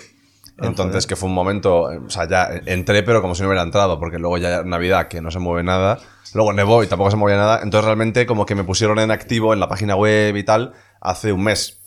Ah, 0.57 0.67
Entonces, 0.67 1.05
que 1.07 1.15
fue 1.15 1.27
un 1.27 1.35
momento, 1.35 1.81
o 1.83 2.09
sea, 2.09 2.27
ya 2.29 2.47
entré, 2.65 3.03
pero 3.03 3.21
como 3.21 3.35
si 3.35 3.41
no 3.41 3.49
hubiera 3.49 3.63
entrado, 3.63 3.99
porque 3.99 4.19
luego 4.19 4.37
ya 4.37 4.63
Navidad, 4.63 5.07
que 5.09 5.19
no 5.21 5.29
se 5.31 5.39
mueve 5.39 5.63
nada, 5.63 5.99
luego 6.33 6.53
nevó 6.53 6.81
y 6.83 6.87
tampoco 6.87 7.11
se 7.11 7.17
movía 7.17 7.35
nada, 7.35 7.59
entonces 7.61 7.85
realmente 7.85 8.25
como 8.25 8.45
que 8.45 8.55
me 8.55 8.63
pusieron 8.63 8.99
en 8.99 9.11
activo 9.11 9.53
en 9.53 9.59
la 9.59 9.67
página 9.67 9.95
web 9.95 10.35
y 10.37 10.43
tal 10.43 10.73
hace 11.01 11.31
un 11.33 11.43
mes. 11.43 11.81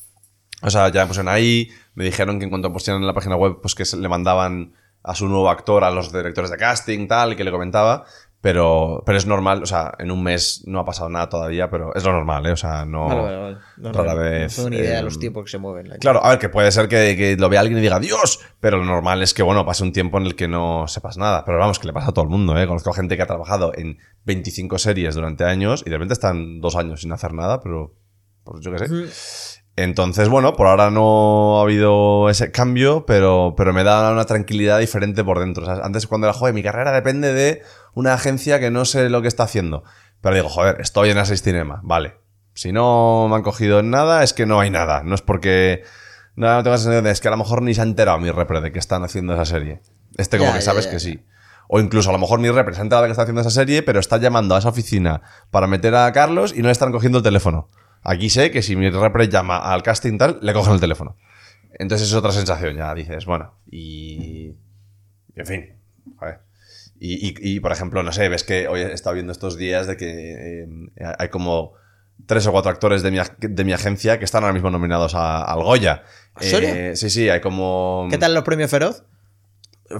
O 0.60 0.70
sea, 0.70 0.88
ya 0.90 1.02
me 1.02 1.06
pusieron 1.08 1.28
ahí, 1.32 1.70
me 1.94 2.04
dijeron 2.04 2.38
que 2.38 2.44
en 2.44 2.50
cuanto 2.50 2.72
pusieran 2.72 3.00
en 3.00 3.06
la 3.06 3.14
página 3.14 3.36
web, 3.36 3.58
pues 3.62 3.74
que 3.74 3.84
se- 3.84 3.96
le 3.96 4.08
mandaban 4.08 4.74
a 5.08 5.14
su 5.14 5.26
nuevo 5.28 5.48
actor, 5.50 5.82
a 5.84 5.90
los 5.90 6.12
directores 6.12 6.50
de 6.50 6.56
casting, 6.56 7.08
tal, 7.08 7.32
y 7.32 7.36
que 7.36 7.44
le 7.44 7.50
comentaba. 7.50 8.04
Pero, 8.40 9.02
pero 9.04 9.18
es 9.18 9.26
normal, 9.26 9.64
o 9.64 9.66
sea, 9.66 9.94
en 9.98 10.12
un 10.12 10.22
mes 10.22 10.62
no 10.64 10.78
ha 10.78 10.84
pasado 10.84 11.08
nada 11.08 11.28
todavía, 11.28 11.68
pero 11.70 11.92
es 11.96 12.04
lo 12.04 12.12
normal, 12.12 12.46
¿eh? 12.46 12.52
O 12.52 12.56
sea, 12.56 12.84
no. 12.84 13.08
Vale, 13.08 13.20
vale, 13.22 13.36
vale. 13.36 13.56
No, 13.78 13.92
rara 13.92 14.14
no, 14.14 14.20
vez, 14.20 14.56
No 14.58 14.64
tengo 14.64 14.70
ni 14.70 14.76
idea 14.76 14.92
de 14.92 14.98
eh, 15.00 15.02
los 15.02 15.18
tiempos 15.18 15.44
que 15.44 15.50
se 15.50 15.58
mueven. 15.58 15.88
la- 15.88 15.96
Claro, 15.98 16.24
a 16.24 16.28
ver, 16.30 16.38
que 16.38 16.48
puede 16.48 16.70
ser 16.70 16.86
que, 16.86 17.16
que 17.16 17.36
lo 17.36 17.48
vea 17.48 17.58
alguien 17.58 17.78
y 17.78 17.82
diga 17.82 17.98
Dios, 17.98 18.38
pero 18.60 18.76
lo 18.78 18.84
normal 18.84 19.24
es 19.24 19.34
que, 19.34 19.42
bueno, 19.42 19.66
pase 19.66 19.82
un 19.82 19.92
tiempo 19.92 20.18
en 20.18 20.26
el 20.26 20.36
que 20.36 20.46
no 20.46 20.86
sepas 20.86 21.16
nada. 21.18 21.44
Pero 21.44 21.58
vamos, 21.58 21.80
que 21.80 21.88
le 21.88 21.92
pasa 21.92 22.10
a 22.10 22.12
todo 22.12 22.22
el 22.26 22.30
mundo, 22.30 22.56
¿eh? 22.56 22.68
Conozco 22.68 22.92
gente 22.92 23.16
que 23.16 23.22
ha 23.22 23.26
trabajado 23.26 23.72
en 23.74 23.98
25 24.24 24.78
series 24.78 25.16
durante 25.16 25.42
años 25.42 25.82
y 25.84 25.90
de 25.90 25.96
repente 25.96 26.12
están 26.14 26.60
dos 26.60 26.76
años 26.76 27.00
sin 27.00 27.10
hacer 27.10 27.32
nada, 27.32 27.58
pero. 27.60 27.96
Pues 28.44 28.60
yo 28.64 28.70
qué 28.70 28.78
sé. 28.78 29.57
Entonces, 29.78 30.28
bueno, 30.28 30.54
por 30.54 30.66
ahora 30.66 30.90
no 30.90 31.58
ha 31.58 31.62
habido 31.62 32.28
ese 32.28 32.50
cambio, 32.50 33.06
pero, 33.06 33.54
pero 33.56 33.72
me 33.72 33.84
da 33.84 34.10
una 34.10 34.24
tranquilidad 34.24 34.80
diferente 34.80 35.22
por 35.22 35.38
dentro. 35.38 35.62
O 35.62 35.66
sea, 35.66 35.84
antes 35.84 36.08
cuando 36.08 36.26
era, 36.26 36.34
joder, 36.34 36.52
mi 36.52 36.64
carrera 36.64 36.90
depende 36.90 37.32
de 37.32 37.62
una 37.94 38.12
agencia 38.14 38.58
que 38.58 38.72
no 38.72 38.84
sé 38.84 39.08
lo 39.08 39.22
que 39.22 39.28
está 39.28 39.44
haciendo. 39.44 39.84
Pero 40.20 40.34
digo, 40.34 40.48
joder, 40.48 40.80
estoy 40.80 41.10
en 41.10 41.18
Aseis 41.18 41.42
Cinema, 41.42 41.80
vale. 41.84 42.16
Si 42.54 42.72
no 42.72 43.28
me 43.30 43.36
han 43.36 43.42
cogido 43.42 43.78
en 43.78 43.90
nada, 43.90 44.24
es 44.24 44.32
que 44.32 44.46
no 44.46 44.58
hay 44.58 44.68
nada. 44.68 45.04
No 45.04 45.14
es 45.14 45.22
porque... 45.22 45.84
No, 46.34 46.52
no 46.52 46.64
tengo 46.64 46.74
esa 46.74 46.84
sensación 46.84 47.04
de, 47.04 47.12
es 47.12 47.20
que 47.20 47.28
a 47.28 47.30
lo 47.30 47.36
mejor 47.36 47.62
ni 47.62 47.72
se 47.72 47.80
ha 47.80 47.84
enterado 47.84 48.18
mi 48.18 48.32
repre 48.32 48.60
de 48.60 48.72
que 48.72 48.80
están 48.80 49.04
haciendo 49.04 49.34
esa 49.34 49.44
serie. 49.44 49.80
Este 50.16 50.38
como 50.38 50.50
Ya, 50.50 50.56
que 50.56 50.62
sabes 50.62 50.86
ya, 50.86 50.90
que 50.90 50.98
sí. 50.98 51.24
O 51.68 51.78
incluso 51.78 52.10
a 52.10 52.12
lo 52.12 52.18
mejor 52.18 52.40
mi 52.40 52.50
repre 52.50 52.74
se 52.74 52.80
ha 52.80 52.82
enterado 52.82 53.04
de 53.04 53.08
que 53.08 53.12
está 53.12 53.22
haciendo 53.22 53.42
esa 53.42 53.50
serie, 53.50 53.84
pero 53.84 54.00
está 54.00 54.16
llamando 54.16 54.56
a 54.56 54.58
esa 54.58 54.70
oficina 54.70 55.22
para 55.52 55.68
meter 55.68 55.94
a 55.94 56.10
Carlos 56.12 56.52
y 56.52 56.62
no 56.62 56.66
le 56.66 56.72
están 56.72 56.90
cogiendo 56.90 57.18
el 57.18 57.24
teléfono. 57.24 57.68
Aquí 58.02 58.30
sé 58.30 58.50
que 58.50 58.62
si 58.62 58.76
mi 58.76 58.90
repre 58.90 59.28
llama 59.28 59.58
al 59.58 59.82
casting 59.82 60.18
tal, 60.18 60.38
le 60.42 60.52
cogen 60.52 60.74
el 60.74 60.80
teléfono. 60.80 61.16
Entonces 61.78 62.08
es 62.08 62.14
otra 62.14 62.32
sensación, 62.32 62.76
ya 62.76 62.94
dices, 62.94 63.26
bueno, 63.26 63.54
y... 63.70 64.54
y 65.34 65.40
en 65.40 65.46
fin. 65.46 65.72
Y, 67.00 67.28
y- 67.28 67.34
y, 67.56 67.60
por 67.60 67.70
ejemplo, 67.70 68.02
no 68.02 68.10
sé, 68.12 68.28
ves 68.28 68.42
que 68.42 68.66
hoy 68.66 68.80
he 68.80 68.92
estado 68.92 69.14
viendo 69.14 69.30
estos 69.32 69.56
días 69.56 69.86
de 69.86 69.96
que 69.96 70.62
eh, 70.64 70.68
hay 71.18 71.28
como 71.28 71.74
tres 72.26 72.44
o 72.48 72.52
cuatro 72.52 72.70
actores 72.72 73.02
de 73.02 73.12
mi, 73.12 73.18
de 73.38 73.64
mi 73.64 73.72
agencia 73.72 74.18
que 74.18 74.24
están 74.24 74.42
ahora 74.42 74.52
mismo 74.54 74.70
nominados 74.70 75.14
a- 75.14 75.42
al 75.44 75.62
Goya. 75.62 76.02
¿En 76.40 76.42
serio? 76.48 76.74
Eh, 76.74 76.96
sí, 76.96 77.08
sí, 77.10 77.28
hay 77.28 77.40
como... 77.40 78.08
¿Qué 78.10 78.18
tal 78.18 78.34
los 78.34 78.42
premios 78.42 78.70
Feroz? 78.70 79.04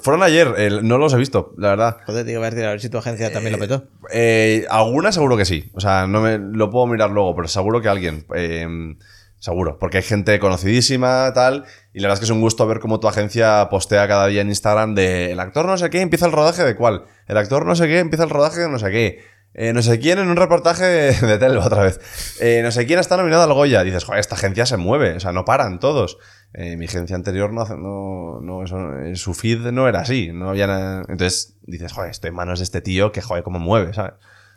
Fueron 0.01 0.22
ayer, 0.22 0.82
no 0.82 0.99
los 0.99 1.14
he 1.14 1.16
visto, 1.16 1.55
la 1.57 1.68
verdad. 1.70 1.97
Joder, 2.07 2.26
te 2.26 2.32
iba 2.32 2.47
a 2.47 2.51
decir, 2.51 2.64
a 2.66 2.70
ver 2.70 2.80
si 2.80 2.91
tu 2.91 2.99
agencia 2.99 3.32
también 3.32 3.53
lo 3.53 3.59
petó. 3.59 3.89
Eh, 4.12 4.66
alguna 4.68 5.12
seguro 5.12 5.36
que 5.36 5.45
sí. 5.45 5.70
O 5.74 5.80
sea, 5.80 6.07
no 6.07 6.20
me 6.20 6.39
lo 6.39 6.70
puedo 6.70 6.86
mirar 6.86 7.11
luego, 7.11 7.34
pero 7.34 7.49
seguro 7.49 7.80
que 7.80 7.89
alguien. 7.89 8.26
eh, 8.34 8.97
seguro. 9.39 9.78
Porque 9.78 9.99
hay 9.99 10.03
gente 10.03 10.39
conocidísima, 10.39 11.32
tal. 11.34 11.64
Y 11.93 12.01
la 12.01 12.09
verdad 12.09 12.14
es 12.14 12.20
que 12.20 12.24
es 12.24 12.30
un 12.30 12.41
gusto 12.41 12.66
ver 12.66 12.80
cómo 12.80 13.01
tu 13.01 13.09
agencia 13.09 13.68
postea 13.70 14.07
cada 14.09 14.26
día 14.26 14.43
en 14.43 14.49
Instagram 14.49 14.95
de 14.95 15.32
el 15.32 15.41
actor 15.41 15.66
no 15.66 15.76
sé 15.78 15.91
qué 15.91 16.01
empieza 16.01 16.26
el 16.26 16.32
rodaje 16.32 16.64
de 16.64 16.76
cuál. 16.76 17.05
El 17.26 17.36
actor 17.36 17.64
no 17.64 17.74
sé 17.76 17.86
qué 17.86 17.99
empieza 18.01 18.24
el 18.24 18.30
rodaje 18.30 18.61
de 18.61 18.68
no 18.68 18.78
sé 18.78 18.91
qué. 18.91 19.24
Eh, 19.61 19.72
no 19.72 19.82
sé 19.82 19.98
quién 19.98 20.20
en 20.20 20.28
un 20.28 20.36
reportaje 20.36 20.84
de, 20.84 21.38
Telva 21.38 21.66
otra 21.66 21.82
vez. 21.82 21.98
Eh, 22.40 22.61
no 22.62 22.70
sé 22.70 22.86
quién 22.86 23.00
está 23.00 23.16
nominado 23.16 23.42
al 23.42 23.52
Goya. 23.52 23.82
Dices, 23.82 24.04
joder, 24.04 24.20
esta 24.20 24.36
agencia 24.36 24.66
se 24.66 24.76
mueve. 24.76 25.16
O 25.16 25.20
sea, 25.20 25.32
no 25.32 25.44
paran 25.44 25.80
todos. 25.80 26.16
Eh, 26.54 26.76
mi 26.76 26.84
agencia 26.84 27.16
anterior 27.16 27.52
no, 27.52 27.62
hace- 27.62 27.76
no, 27.76 28.40
no 28.40 28.62
eso, 28.62 28.78
su 29.14 29.34
feed 29.34 29.59
no 29.72 29.88
era 29.88 30.00
así. 30.00 30.30
No 30.32 30.48
había 30.50 30.68
nada- 30.68 31.02
Entonces 31.09 31.56
dices, 31.62 31.92
joder, 31.92 32.11
estoy 32.12 32.28
en 32.28 32.34
manos 32.36 32.61
de 32.61 32.64
este 32.64 32.80
tío 32.80 33.11
que, 33.11 33.20
joder, 33.20 33.42
cómo 33.42 33.59
mueve, 33.59 33.92
¿sabes? 33.94 34.12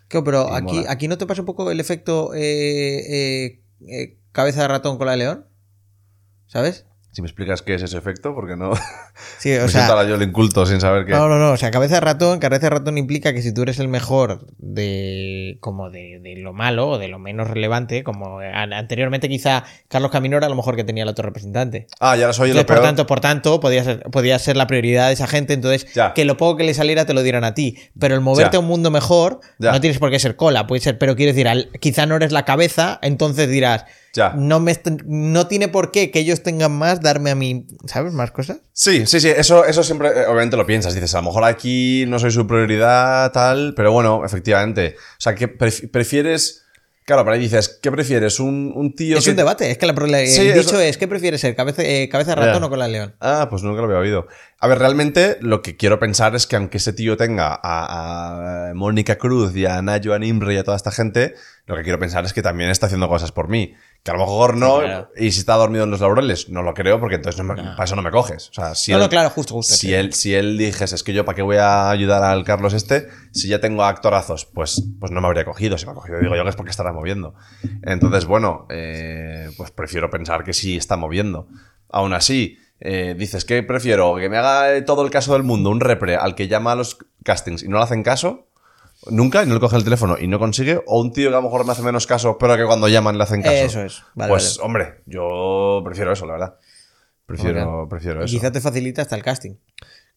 Claro, 0.07 0.23
pero 0.23 0.47
Y 0.51 0.53
aquí, 0.55 0.77
mola. 0.77 0.91
aquí 0.91 1.07
no 1.07 1.17
te 1.17 1.25
pasa 1.25 1.41
un 1.41 1.47
poco 1.47 1.71
el 1.71 1.79
efecto 1.79 2.29
cabeza 4.31 4.61
de 4.61 4.67
ratón 4.67 4.97
con 4.97 5.07
la 5.07 5.13
de 5.13 5.17
león. 5.17 5.47
¿Sabes? 6.45 6.85
Si 7.13 7.21
me 7.21 7.27
explicas 7.27 7.61
qué 7.61 7.73
es 7.75 7.81
ese 7.83 7.97
efecto, 7.97 8.33
porque 8.33 8.55
no. 8.55 8.71
Sí, 9.37 9.53
o 9.57 9.61
me 9.63 9.67
sea, 9.67 10.03
yo 10.05 10.15
el 10.15 10.21
inculto 10.21 10.65
sin 10.65 10.79
saber 10.79 11.05
qué. 11.05 11.11
No, 11.11 11.27
no, 11.27 11.37
no. 11.37 11.51
O 11.51 11.57
sea, 11.57 11.69
cabeza 11.71 11.95
de 11.95 11.99
ratón, 12.01 12.39
cabeza 12.39 12.67
de 12.67 12.69
ratón 12.71 12.97
implica 12.97 13.33
que 13.33 13.41
si 13.41 13.53
tú 13.53 13.63
eres 13.63 13.79
el 13.79 13.87
mejor 13.89 14.45
de 14.57 15.57
como 15.59 15.89
de, 15.89 16.19
de 16.21 16.35
lo 16.37 16.53
malo 16.53 16.89
o 16.91 16.97
de 16.97 17.07
lo 17.07 17.19
menos 17.19 17.49
relevante, 17.49 18.03
como 18.03 18.39
an- 18.39 18.73
anteriormente 18.73 19.27
quizá 19.29 19.63
Carlos 19.89 20.11
Camino 20.11 20.37
era 20.37 20.47
lo 20.49 20.55
mejor 20.55 20.75
que 20.75 20.83
tenía 20.83 21.03
el 21.03 21.09
otro 21.09 21.23
representante. 21.25 21.87
Ah, 21.99 22.15
ya 22.15 22.31
soy 22.33 22.49
lo 22.53 22.65
peor. 22.65 22.65
por 22.65 22.81
tanto, 22.81 23.05
por 23.07 23.19
tanto, 23.19 23.59
podía 23.59 23.83
ser, 23.83 24.03
podía 24.03 24.39
ser 24.39 24.55
la 24.57 24.67
prioridad 24.67 25.07
de 25.07 25.13
esa 25.13 25.27
gente. 25.27 25.53
Entonces, 25.53 25.91
Ya. 25.93 26.13
que 26.13 26.25
lo 26.25 26.37
poco 26.37 26.57
que 26.57 26.63
le 26.63 26.73
saliera 26.73 27.05
te 27.05 27.13
lo 27.13 27.23
dieran 27.23 27.43
a 27.43 27.53
ti. 27.53 27.77
Pero 27.99 28.15
el 28.15 28.21
moverte 28.21 28.53
Ya. 28.53 28.57
a 28.57 28.61
un 28.61 28.67
mundo 28.67 28.89
mejor, 28.91 29.41
Ya. 29.59 29.71
no 29.71 29.81
tienes 29.81 29.99
por 29.99 30.09
qué 30.11 30.19
ser 30.19 30.35
cola, 30.35 30.65
puede 30.67 30.81
ser, 30.81 30.97
pero 30.97 31.15
quiero 31.15 31.31
decir, 31.33 31.47
al- 31.47 31.69
quizá 31.79 32.05
no 32.05 32.15
eres 32.15 32.31
la 32.31 32.45
cabeza, 32.45 32.99
entonces 33.01 33.49
dirás, 33.49 33.85
Ya. 34.13 34.33
no, 34.35 34.59
me 34.59 34.77
no 35.05 35.47
tiene 35.47 35.67
por 35.69 35.91
qué 35.91 36.11
que 36.11 36.19
ellos 36.19 36.43
tengan 36.43 36.71
más 36.73 37.01
darme 37.01 37.31
a 37.31 37.35
mí, 37.35 37.65
¿sabes? 37.85 38.11
Más 38.13 38.31
cosas. 38.31 38.57
Sí, 38.73 39.05
sí, 39.05 39.19
sí, 39.21 39.29
eso, 39.29 39.63
eso 39.65 39.83
siempre, 39.83 40.09
eh, 40.09 40.25
obviamente 40.27 40.57
lo 40.57 40.65
piensas. 40.65 40.93
Dices, 40.93 41.13
a 41.15 41.19
lo 41.19 41.27
mejor 41.27 41.45
aquí 41.45 42.03
no 42.07 42.19
soy 42.19 42.31
su 42.31 42.45
prioridad, 42.47 43.31
tal, 43.31 43.73
pero 43.75 43.91
bueno, 43.93 44.25
efectivamente. 44.25 44.95
O 44.97 45.21
sea, 45.21 45.33
que 45.35 45.57
pref- 45.57 45.89
prefieres. 45.91 46.57
Claro, 47.03 47.23
pero 47.25 47.33
ahí 47.33 47.41
dices, 47.41 47.79
¿qué 47.81 47.91
prefieres? 47.91 48.39
¿Un, 48.39 48.71
un 48.75 48.93
tío 48.95 49.17
Es 49.17 49.23
que 49.25 49.31
un 49.31 49.35
debate. 49.35 49.71
Es 49.71 49.77
que 49.79 49.87
la, 49.87 49.93
el 50.21 50.27
Sí, 50.27 50.43
dicho 50.47 50.59
eso- 50.59 50.79
es: 50.79 50.97
¿qué 50.97 51.07
prefieres 51.07 51.41
ser? 51.41 51.55
¿Cabeza, 51.55 51.81
eh, 51.83 52.07
cabeza 52.09 52.35
de 52.35 52.35
ratón 52.35 52.63
o 52.63 52.69
con 52.69 52.77
la 52.79 52.85
de 52.85 52.91
león? 52.91 53.15
Ah, 53.19 53.47
pues 53.49 53.63
nunca 53.63 53.81
lo 53.81 53.87
había 53.87 53.97
oído. 53.97 54.27
A 54.59 54.67
ver, 54.67 54.77
realmente 54.77 55.37
lo 55.41 55.61
que 55.63 55.75
quiero 55.77 55.99
pensar 55.99 56.35
es 56.35 56.45
que 56.47 56.55
aunque 56.57 56.77
ese 56.77 56.93
tío 56.93 57.17
tenga 57.17 57.59
a, 57.61 58.69
a 58.69 58.73
Mónica 58.75 59.17
Cruz 59.17 59.55
y 59.55 59.65
a 59.65 59.81
Nayo 59.81 60.17
Nimre 60.19 60.53
y 60.53 60.57
a 60.57 60.63
toda 60.63 60.77
esta 60.77 60.91
gente, 60.91 61.33
lo 61.65 61.75
que 61.75 61.81
quiero 61.81 61.97
pensar 61.99 62.23
es 62.23 62.33
que 62.33 62.43
también 62.43 62.69
está 62.69 62.85
haciendo 62.85 63.09
cosas 63.09 63.31
por 63.31 63.47
mí. 63.49 63.73
Que 64.03 64.09
a 64.09 64.15
lo 64.15 64.21
mejor 64.21 64.57
no, 64.57 64.79
claro. 64.79 65.09
y 65.15 65.31
si 65.31 65.41
está 65.41 65.53
dormido 65.55 65.83
en 65.83 65.91
los 65.91 65.99
laureles, 66.01 66.49
no 66.49 66.63
lo 66.63 66.73
creo 66.73 66.99
porque 66.99 67.15
entonces 67.17 67.37
no 67.43 67.53
me- 67.53 67.61
No. 67.61 67.71
para 67.75 67.83
eso 67.83 67.95
no 67.95 68.01
me 68.01 68.09
coges. 68.09 68.49
O 68.49 68.53
sea, 68.53 68.73
si 68.73 68.89
no, 68.91 68.97
él- 68.97 69.03
no, 69.03 69.09
claro, 69.09 69.29
justo, 69.29 69.53
justo. 69.53 69.75
si 69.75 69.87
sí. 69.87 69.93
él, 69.93 70.13
si 70.13 70.33
él 70.33 70.57
dijese, 70.57 70.95
es 70.95 71.03
que 71.03 71.13
yo 71.13 71.23
para 71.23 71.35
qué 71.35 71.43
voy 71.43 71.57
a 71.57 71.91
ayudar 71.91 72.23
al 72.23 72.43
Carlos 72.43 72.73
este, 72.73 73.07
si 73.31 73.47
ya 73.47 73.61
tengo 73.61 73.83
actorazos, 73.83 74.45
pues, 74.45 74.83
pues 74.99 75.11
no 75.11 75.21
me 75.21 75.27
habría 75.27 75.45
cogido. 75.45 75.77
Si 75.77 75.85
me 75.85 75.91
ha 75.91 75.95
cogido, 75.95 76.19
digo 76.19 76.35
yo 76.35 76.43
que 76.43 76.49
es 76.49 76.55
porque 76.55 76.71
estará 76.71 76.91
moviendo. 76.93 77.35
Entonces, 77.83 78.25
bueno, 78.25 78.65
eh, 78.71 79.51
pues 79.55 79.69
prefiero 79.69 80.09
pensar 80.09 80.43
que 80.43 80.53
sí 80.53 80.77
está 80.77 80.97
moviendo. 80.97 81.47
Aún 81.89 82.13
así, 82.13 82.57
eh, 82.79 83.13
dices, 83.15 83.45
¿qué 83.45 83.61
prefiero? 83.61 84.15
¿Que 84.15 84.29
me 84.29 84.37
haga 84.37 84.73
eh, 84.73 84.81
todo 84.81 85.03
el 85.03 85.11
caso 85.11 85.33
del 85.33 85.43
mundo 85.43 85.69
un 85.69 85.79
repre 85.79 86.15
al 86.15 86.33
que 86.33 86.47
llama 86.47 86.71
a 86.71 86.75
los 86.75 86.97
castings 87.23 87.61
y 87.61 87.67
no 87.67 87.77
le 87.77 87.83
hacen 87.83 88.01
caso? 88.01 88.47
Nunca, 89.09 89.43
y 89.43 89.47
no 89.47 89.55
le 89.55 89.59
coge 89.59 89.77
el 89.77 89.83
teléfono 89.83 90.15
y 90.19 90.27
no 90.27 90.37
consigue, 90.37 90.79
o 90.85 91.01
un 91.01 91.11
tío 91.11 91.29
que 91.29 91.35
a 91.35 91.39
lo 91.39 91.43
mejor 91.43 91.65
me 91.65 91.71
hace 91.71 91.81
menos 91.81 92.05
caso, 92.05 92.37
pero 92.37 92.55
que 92.55 92.65
cuando 92.65 92.87
llaman 92.87 93.17
le 93.17 93.23
hacen 93.23 93.41
caso. 93.41 93.55
Eso 93.55 93.81
es. 93.81 94.03
Vale, 94.13 94.29
pues, 94.29 94.57
vale. 94.57 94.65
hombre, 94.67 95.01
yo 95.07 95.81
prefiero 95.83 96.11
eso, 96.11 96.25
la 96.27 96.33
verdad. 96.33 96.55
Prefiero, 97.25 97.87
prefiero 97.89 98.21
Y 98.21 98.25
eso. 98.25 98.33
quizá 98.37 98.51
te 98.51 98.61
facilita 98.61 99.01
hasta 99.01 99.15
el 99.15 99.23
casting. 99.23 99.55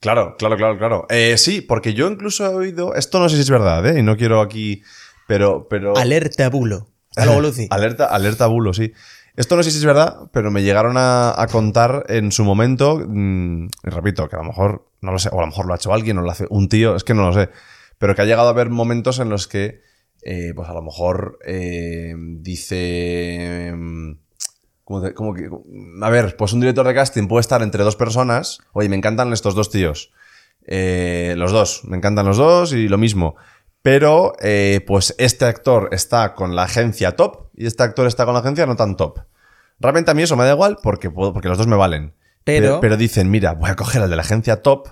Claro, 0.01 0.35
claro, 0.37 0.57
claro, 0.57 0.77
claro. 0.79 1.07
Eh, 1.09 1.37
sí, 1.39 1.61
porque 1.61 1.95
yo 1.95 2.09
incluso 2.09 2.45
he 2.45 2.55
oído. 2.55 2.95
Esto 2.95 3.21
no 3.21 3.29
sé 3.29 3.37
si 3.37 3.43
es 3.43 3.51
verdad, 3.51 3.87
¿eh? 3.87 4.01
Y 4.01 4.03
no 4.03 4.17
quiero 4.17 4.41
aquí. 4.41 4.83
Pero. 5.27 5.67
pero 5.69 5.97
Alerta 5.97 6.51
bulo. 6.51 6.89
Hasta 7.11 7.27
luego, 7.27 7.41
Lucy. 7.41 7.69
alerta, 7.71 8.07
alerta 8.07 8.47
bulo, 8.49 8.75
sí. 8.75 8.93
Esto 9.37 9.57
no 9.57 9.63
sé 9.63 9.71
si 9.71 9.79
es 9.79 9.85
verdad, 9.85 10.29
pero 10.33 10.51
me 10.51 10.63
llegaron 10.63 10.97
a, 10.97 11.41
a 11.41 11.47
contar 11.47 12.05
en 12.09 12.33
su 12.33 12.45
momento. 12.45 13.01
mm, 13.07 13.65
y 13.67 13.91
repito, 13.91 14.29
que 14.29 14.37
a 14.37 14.41
lo 14.41 14.45
mejor. 14.45 14.87
No 15.01 15.13
lo 15.13 15.19
sé, 15.19 15.29
o 15.33 15.39
a 15.39 15.43
lo 15.43 15.47
mejor 15.47 15.67
lo 15.67 15.73
ha 15.73 15.77
hecho 15.77 15.93
alguien, 15.95 16.19
o 16.19 16.23
lo 16.23 16.31
hace 16.31 16.47
un 16.51 16.69
tío, 16.69 16.97
es 16.97 17.05
que 17.05 17.15
no 17.15 17.23
lo 17.27 17.33
sé. 17.33 17.49
Pero 17.99 18.15
que 18.15 18.23
ha 18.23 18.25
llegado 18.25 18.49
a 18.49 18.51
haber 18.51 18.71
momentos 18.71 19.19
en 19.19 19.29
los 19.29 19.47
que. 19.49 19.81
eh, 20.23 20.53
pues 20.55 20.69
a 20.69 20.75
lo 20.75 20.83
mejor. 20.83 21.39
eh, 21.47 22.15
dice. 22.19 23.73
mm, 23.77 24.13
como, 24.85 25.03
te- 25.03 25.15
como 25.15 25.35
que, 25.35 25.49
a 26.03 26.11
ver, 26.11 26.37
pues 26.37 26.53
un 26.53 26.61
director 26.61 26.87
de 26.87 26.95
casting 26.95 27.27
puede 27.27 27.41
estar 27.41 27.63
entre 27.63 27.85
dos 27.85 27.97
personas. 27.97 28.59
Oye, 28.73 28.89
me 28.89 28.97
encantan 28.97 29.33
estos 29.33 29.55
dos 29.55 29.71
tíos. 29.71 30.13
Eh, 30.67 31.35
los 31.37 31.53
dos, 31.53 31.83
me 31.85 31.97
encantan 31.97 32.27
los 32.27 32.37
dos 32.37 32.73
y 32.73 32.89
lo 32.89 32.99
mismo. 32.99 33.37
Pero, 33.83 34.33
eh, 34.41 34.81
pues 34.87 35.15
este 35.19 35.45
actor 35.45 35.91
está 35.93 36.35
con 36.35 36.57
la 36.57 36.63
agencia 36.65 37.17
top 37.17 37.49
y 37.55 37.67
este 37.67 37.83
actor 37.83 38.07
está 38.07 38.25
con 38.25 38.33
la 38.35 38.41
agencia 38.41 38.65
no 38.67 38.77
tan 38.77 38.97
top. 38.97 39.21
Realmente 39.79 40.11
a 40.11 40.15
mí 40.15 40.23
eso 40.23 40.37
me 40.37 40.45
da 40.45 40.53
igual 40.53 40.79
porque, 40.83 41.11
puedo, 41.11 41.33
porque 41.35 41.49
los 41.49 41.59
dos 41.59 41.67
me 41.67 41.77
valen. 41.77 42.15
Pero- 42.45 42.81
pero, 42.81 42.97
dicen, 42.97 43.31
mira, 43.31 43.53
voy 43.55 43.71
a 43.71 43.77
coger 43.77 44.03
al 44.03 44.09
de 44.11 44.17
la 44.17 44.23
agencia 44.23 44.63
top 44.63 44.89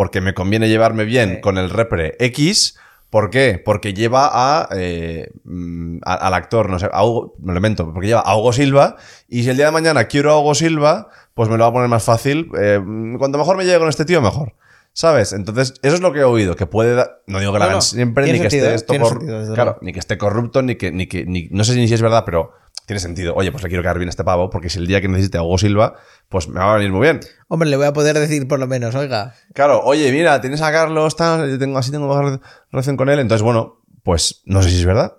porque 0.00 0.22
me 0.22 0.32
conviene 0.32 0.70
llevarme 0.70 1.04
bien 1.04 1.28
Sí. 1.34 1.40
con 1.42 1.58
el 1.58 1.68
repre 1.68 2.14
X. 2.20 2.78
¿Por 3.10 3.28
qué? 3.28 3.60
Porque 3.62 3.92
lleva 3.92 4.30
a, 4.32 4.66
eh, 4.74 5.28
mm, 5.44 5.98
a- 6.06 6.14
al 6.14 6.32
actor, 6.32 6.70
no 6.70 6.78
sé, 6.78 6.88
a 6.90 7.04
Hugo, 7.04 7.34
me 7.42 7.52
lo 7.52 7.58
invento, 7.58 7.92
porque 7.92 8.06
lleva 8.08 8.20
a 8.22 8.34
Hugo 8.34 8.54
Silva 8.54 8.96
y 9.28 9.42
si 9.42 9.50
el 9.50 9.56
día 9.58 9.66
de 9.66 9.72
mañana 9.72 10.04
quiero 10.04 10.30
a 10.32 10.40
Hugo 10.40 10.54
Silva, 10.54 11.08
pues 11.34 11.50
me 11.50 11.58
lo 11.58 11.64
va 11.64 11.68
a 11.68 11.72
poner 11.74 11.88
más 11.90 12.02
fácil. 12.02 12.48
eh, 12.58 12.80
mm, 12.82 13.18
cuanto 13.18 13.36
mejor 13.36 13.58
me 13.58 13.64
llegue 13.66 13.78
con 13.78 13.90
este 13.90 14.06
tío, 14.06 14.22
mejor. 14.22 14.54
¿Sabes? 14.94 15.34
Entonces, 15.34 15.74
eso 15.82 15.94
es 15.96 16.00
lo 16.00 16.14
que 16.14 16.20
he 16.20 16.24
oído, 16.24 16.56
que 16.56 16.64
puede 16.64 16.94
dar... 16.94 17.20
No 17.26 17.38
digo 17.38 17.52
que 17.52 17.58
la 17.58 17.66
hagan 17.66 17.76
no, 17.76 17.82
siempre, 17.82 18.24
ni 18.24 18.32
que 18.40 18.48
sentido, 18.48 18.70
esté 18.70 18.72
¿eh? 18.72 18.76
esto 18.76 18.94
por... 18.94 19.18
sentido, 19.18 19.54
claro, 19.54 19.76
ni 19.82 19.92
que 19.92 19.98
esté 19.98 20.16
corrupto, 20.16 20.62
ni 20.62 20.76
que... 20.76 20.90
Ni 20.92 21.08
que 21.08 21.26
ni, 21.26 21.46
no 21.50 21.62
sé 21.62 21.76
ni 21.76 21.86
si 21.88 21.92
es 21.94 22.00
verdad, 22.00 22.22
pero 22.24 22.52
tiene 22.90 22.98
sentido. 22.98 23.34
Oye, 23.36 23.52
pues 23.52 23.62
le 23.62 23.68
quiero 23.68 23.84
caer 23.84 23.98
bien 23.98 24.08
a 24.08 24.10
este 24.10 24.24
pavo, 24.24 24.50
porque 24.50 24.68
si 24.68 24.80
el 24.80 24.88
día 24.88 25.00
que 25.00 25.06
necesite 25.06 25.38
a 25.38 25.44
Hugo 25.44 25.58
Silva, 25.58 25.94
pues 26.28 26.48
me 26.48 26.58
va 26.58 26.72
a 26.72 26.76
venir 26.76 26.90
muy 26.90 27.02
bien. 27.02 27.20
Hombre, 27.46 27.68
le 27.70 27.76
voy 27.76 27.86
a 27.86 27.92
poder 27.92 28.18
decir 28.18 28.48
por 28.48 28.58
lo 28.58 28.66
menos, 28.66 28.96
oiga. 28.96 29.34
Claro, 29.54 29.80
oye, 29.84 30.10
mira, 30.10 30.40
tienes 30.40 30.60
a 30.60 30.72
Carlos, 30.72 31.14
tal, 31.14 31.48
yo 31.48 31.56
tengo, 31.56 31.78
así 31.78 31.92
tengo 31.92 32.40
relación 32.72 32.96
con 32.96 33.08
él. 33.08 33.20
Entonces, 33.20 33.44
bueno, 33.44 33.84
pues 34.02 34.42
no 34.44 34.60
sé 34.60 34.70
si 34.70 34.80
es 34.80 34.84
verdad. 34.84 35.18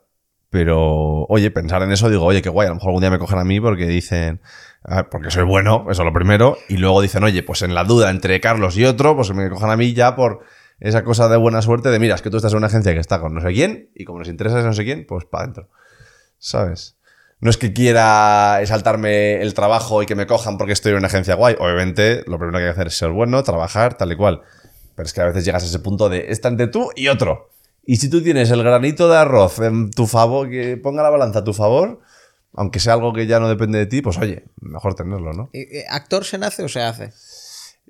Pero, 0.50 1.24
oye, 1.30 1.50
pensar 1.50 1.82
en 1.82 1.94
eso, 1.94 2.10
digo, 2.10 2.26
oye, 2.26 2.42
qué 2.42 2.50
guay, 2.50 2.66
a 2.66 2.72
lo 2.72 2.76
mejor 2.76 2.90
algún 2.90 3.00
día 3.00 3.10
me 3.10 3.20
cogen 3.20 3.40
a 3.40 3.46
mí 3.46 3.62
porque 3.62 3.88
dicen, 3.88 4.42
ah, 4.84 5.08
porque 5.10 5.32
soy 5.32 5.46
bueno, 5.46 5.86
eso 5.90 6.02
es 6.02 6.06
lo 6.06 6.12
primero. 6.12 6.58
Y 6.68 6.76
luego 6.76 7.02
dicen, 7.02 7.24
oye, 7.24 7.42
pues 7.42 7.62
en 7.62 7.74
la 7.74 7.86
duda 7.86 8.10
entre 8.10 8.42
Carlos 8.42 8.76
y 8.76 8.84
otro, 8.84 9.16
pues 9.16 9.34
me 9.34 9.50
cojan 9.50 9.70
a 9.70 9.78
mí 9.78 9.94
ya 9.94 10.14
por 10.14 10.42
esa 10.82 11.06
cosa 11.06 11.30
de 11.30 11.38
buena 11.38 11.62
suerte 11.62 11.88
de, 11.88 12.00
mira, 12.00 12.16
es 12.16 12.22
que 12.22 12.30
tú 12.30 12.36
estás 12.36 12.52
en 12.52 12.58
una 12.58 12.68
agencia 12.68 12.94
que 12.94 13.00
está 13.00 13.22
con 13.22 13.34
no 13.34 13.40
sé 13.40 13.54
quién 13.54 13.92
y 13.96 14.04
como 14.04 14.20
nos 14.20 14.28
interesa 14.28 14.60
ese 14.60 14.68
no 14.68 14.74
sé 14.74 14.84
quién, 14.84 15.06
pues 15.08 15.24
para 15.24 15.46
adentro. 15.46 15.70
¿Sabes? 16.38 16.98
No 17.42 17.50
es 17.50 17.58
que 17.58 17.74
quiera 17.74 18.60
saltarme 18.66 19.42
el 19.42 19.54
trabajo 19.54 20.02
y 20.04 20.06
que 20.06 20.16
me 20.16 20.28
cojan 20.28 20.58
porque 20.58 20.74
estoy 20.74 20.92
en 20.92 21.00
una 21.00 21.08
agencia 21.08 21.36
guay. 21.36 21.56
Obviamente, 21.60 22.24
lo 22.28 22.38
primero 22.38 22.60
que 22.60 22.64
hay 22.66 22.68
que 22.70 22.72
hacer 22.74 22.88
es 22.88 22.98
ser 22.98 23.10
bueno, 23.10 23.42
trabajar, 23.44 23.98
tal 23.98 24.12
y 24.12 24.16
cual. 24.16 24.42
Pero 24.96 25.08
es 25.08 25.14
que 25.14 25.22
a 25.22 25.26
veces 25.26 25.44
llegas 25.46 25.64
a 25.64 25.66
ese 25.66 25.80
punto 25.80 26.08
de 26.08 26.32
está 26.32 26.50
entre 26.50 26.68
tú 26.68 26.90
y 26.96 27.08
otro. 27.08 27.50
Y 27.84 27.96
si 27.98 28.10
tú 28.12 28.22
tienes 28.22 28.52
el 28.52 28.64
granito 28.64 29.10
de 29.10 29.18
arroz 29.18 29.58
en 29.60 29.90
tu 29.90 30.06
favor, 30.06 30.50
que 30.52 30.78
ponga 30.78 31.02
la 31.02 31.10
balanza 31.10 31.40
a 31.40 31.44
tu 31.44 31.54
favor, 31.54 32.00
aunque 32.54 32.80
sea 32.80 32.94
algo 32.94 33.12
que 33.12 33.26
ya 33.26 33.40
no 33.40 33.50
depende 33.50 33.80
de 33.80 33.88
ti, 33.88 34.02
pues 34.04 34.20
oye, 34.20 34.46
mejor 34.62 34.94
tenerlo, 34.94 35.34
¿no? 35.34 35.50
¿Actor 35.90 36.24
se 36.26 36.38
nace 36.38 36.62
o 36.64 36.70
se 36.70 36.82
hace? 36.84 37.12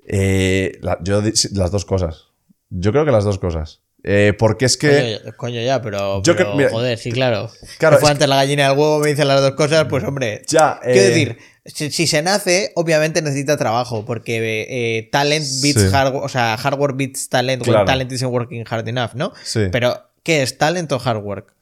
Eh, 0.06 0.78
la- 0.80 0.98
yo 1.02 1.20
las 1.52 1.70
dos 1.70 1.84
cosas. 1.84 2.28
Yo 2.70 2.90
creo 2.92 3.04
que 3.04 3.10
las 3.12 3.24
dos 3.24 3.38
cosas. 3.38 3.82
Eh, 4.04 4.32
porque 4.38 4.64
es 4.64 4.76
que. 4.76 5.20
Coño, 5.22 5.36
coño, 5.36 5.60
ya, 5.62 5.80
pero, 5.80 6.22
Yo 6.22 6.36
pero, 6.36 6.54
mira, 6.56 6.70
joder, 6.70 6.98
sí, 6.98 7.12
claro. 7.12 7.50
claro, 7.78 7.96
Que 7.96 8.00
fue 8.00 8.08
es 8.08 8.12
antes 8.12 8.28
la 8.28 8.36
gallina 8.36 8.68
del 8.68 8.76
huevo, 8.78 8.98
me 8.98 9.08
dicen 9.10 9.28
las 9.28 9.40
dos 9.40 9.52
cosas, 9.52 9.86
pues 9.88 10.02
hombre. 10.04 10.42
Ya, 10.48 10.80
Quiero 10.82 10.98
eh, 11.00 11.08
decir, 11.08 11.38
si, 11.66 11.90
si 11.92 12.06
se 12.08 12.20
nace, 12.22 12.72
obviamente 12.74 13.22
necesita 13.22 13.56
trabajo, 13.56 14.04
porque 14.04 14.66
eh, 14.68 15.08
talent 15.12 15.44
beats 15.62 15.82
Sí. 15.82 15.88
hardware, 15.90 16.24
o 16.24 16.28
sea, 16.28 16.56
hardware 16.56 16.94
beats 16.94 17.28
talent, 17.28 17.62
Claro. 17.62 17.78
when 17.80 17.86
talent 17.86 18.10
isn't 18.12 18.32
working 18.32 18.64
hard 18.68 18.88
enough, 18.88 19.12
¿no? 19.14 19.32
Sí. 19.44 19.68
Pero, 19.70 19.96
¿qué 20.24 20.42
es 20.42 20.58
talent 20.58 20.90
o 20.90 21.00
hard 21.02 21.22
work? 21.22 21.54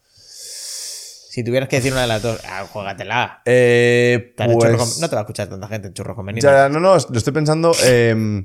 Si 1.33 1.45
tuvieras 1.45 1.69
que 1.69 1.77
decir 1.77 1.93
una 1.93 2.03
de 2.03 2.09
las 2.09 2.23
dos, 2.23 2.41
ah, 2.49 2.67
juégatela. 2.73 3.43
eh, 3.45 4.33
pues- 4.37 4.99
no 4.99 5.09
te 5.09 5.15
va 5.15 5.21
a 5.21 5.25
escuchar 5.25 5.49
tanta 5.49 5.69
gente 5.69 5.89
en 5.89 5.95
churros 5.95 6.17
convenidos. 6.17 6.51
Ya, 6.51 6.69
no, 6.69 6.81
no, 6.81 6.97
lo 6.97 7.19
estoy 7.19 7.33
pensando. 7.33 7.73
eh, 7.85 8.45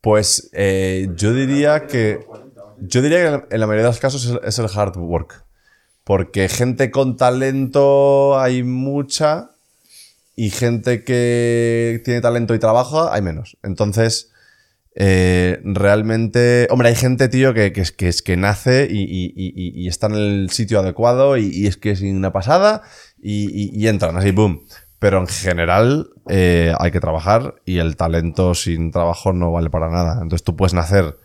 pues 0.00 0.50
eh, 0.52 1.08
yo 1.16 1.32
diría 1.34 1.86
que. 1.86 2.20
Yo 2.88 3.02
diría 3.02 3.18
que 3.18 3.54
en 3.54 3.60
la 3.60 3.66
mayoría 3.66 3.84
de 3.84 3.90
los 3.90 4.00
casos 4.00 4.38
es, 4.42 4.58
el 4.58 4.66
hard 4.74 4.96
work. 4.96 5.44
Porque 6.04 6.48
gente 6.48 6.90
con 6.90 7.16
talento 7.16 8.38
hay 8.38 8.62
mucha. 8.62 9.50
Y 10.36 10.50
gente 10.50 11.04
que 11.04 12.02
tiene 12.04 12.20
talento 12.20 12.54
y 12.54 12.58
trabaja 12.58 13.14
hay 13.14 13.22
menos. 13.22 13.56
Entonces. 13.62 14.30
eh, 14.96 15.60
realmente. 15.64 16.68
Hombre, 16.70 16.88
hay 16.88 16.94
gente, 16.94 17.28
tío, 17.28 17.54
que, 17.54 17.72
es, 17.74 17.92
que, 17.92 18.08
es 18.08 18.22
que 18.22 18.36
nace 18.36 18.86
y, 18.90 19.88
está 19.88 20.06
en 20.06 20.14
el 20.14 20.50
sitio 20.50 20.80
adecuado 20.80 21.36
y, 21.36 21.66
es 21.66 21.76
que 21.76 21.90
es 21.90 22.00
una 22.02 22.32
pasada 22.32 22.82
y 23.20 23.86
entran 23.86 24.16
así, 24.16 24.30
boom. 24.30 24.60
Pero 25.04 25.20
en 25.20 25.26
general 25.26 26.08
eh, 26.30 26.72
hay 26.78 26.90
que 26.90 26.98
trabajar 26.98 27.56
y 27.66 27.76
el 27.76 27.94
talento 27.94 28.54
sin 28.54 28.90
trabajo 28.90 29.34
no 29.34 29.52
vale 29.52 29.68
para 29.68 29.90
nada. 29.90 30.14
Entonces 30.14 30.42
tú 30.42 30.56
puedes 30.56 30.72
nacer 30.72 31.18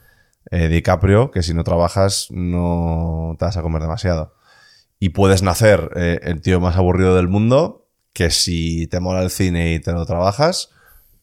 eh, 0.52 0.68
DiCaprio, 0.68 1.32
que 1.32 1.44
si 1.44 1.54
no 1.54 1.64
trabajas 1.64 2.28
no 2.32 3.36
te 3.38 3.46
vas 3.46 3.58
a 3.58 3.62
comer 3.62 3.82
demasiado. 3.82 4.34
Y 5.00 5.10
puedes 5.10 5.44
nacer 5.44 5.92
eh, 5.96 6.20
el 6.24 6.42
tío 6.42 6.60
más 6.60 6.76
aburrido 6.76 7.16
del 7.16 7.28
mundo, 7.28 7.88
que 8.14 8.32
si 8.32 8.88
te 8.88 9.00
mola 9.00 9.22
el 9.22 9.30
cine 9.30 9.74
y 9.74 9.80
te 9.80 9.92
lo 9.92 10.06
trabajas, 10.06 10.72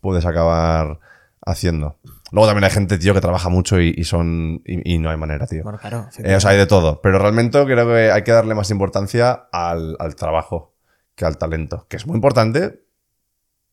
puedes 0.00 0.24
acabar 0.24 1.00
haciendo. 1.44 1.98
Luego 2.32 2.48
también 2.48 2.64
hay 2.64 2.70
gente, 2.70 2.98
tío, 2.98 3.14
que 3.14 3.20
trabaja 3.20 3.48
mucho 3.48 3.80
y, 3.80 3.94
y 3.96 4.04
son. 4.04 4.62
Y, 4.64 4.94
y 4.94 4.98
no 4.98 5.10
hay 5.10 5.16
manera, 5.16 5.46
tío. 5.46 5.62
Bueno, 5.62 5.78
claro. 5.78 6.08
Eh, 6.18 6.34
o 6.34 6.40
sea, 6.40 6.50
hay 6.50 6.58
de 6.58 6.66
todo. 6.66 7.00
Pero 7.00 7.18
realmente 7.18 7.64
creo 7.64 7.86
que 7.86 8.10
hay 8.10 8.22
que 8.24 8.32
darle 8.32 8.54
más 8.54 8.70
importancia 8.70 9.48
al, 9.52 9.96
al 10.00 10.16
trabajo 10.16 10.74
que 11.14 11.24
al 11.24 11.38
talento. 11.38 11.86
Que 11.88 11.96
es 11.96 12.06
muy 12.06 12.16
importante, 12.16 12.82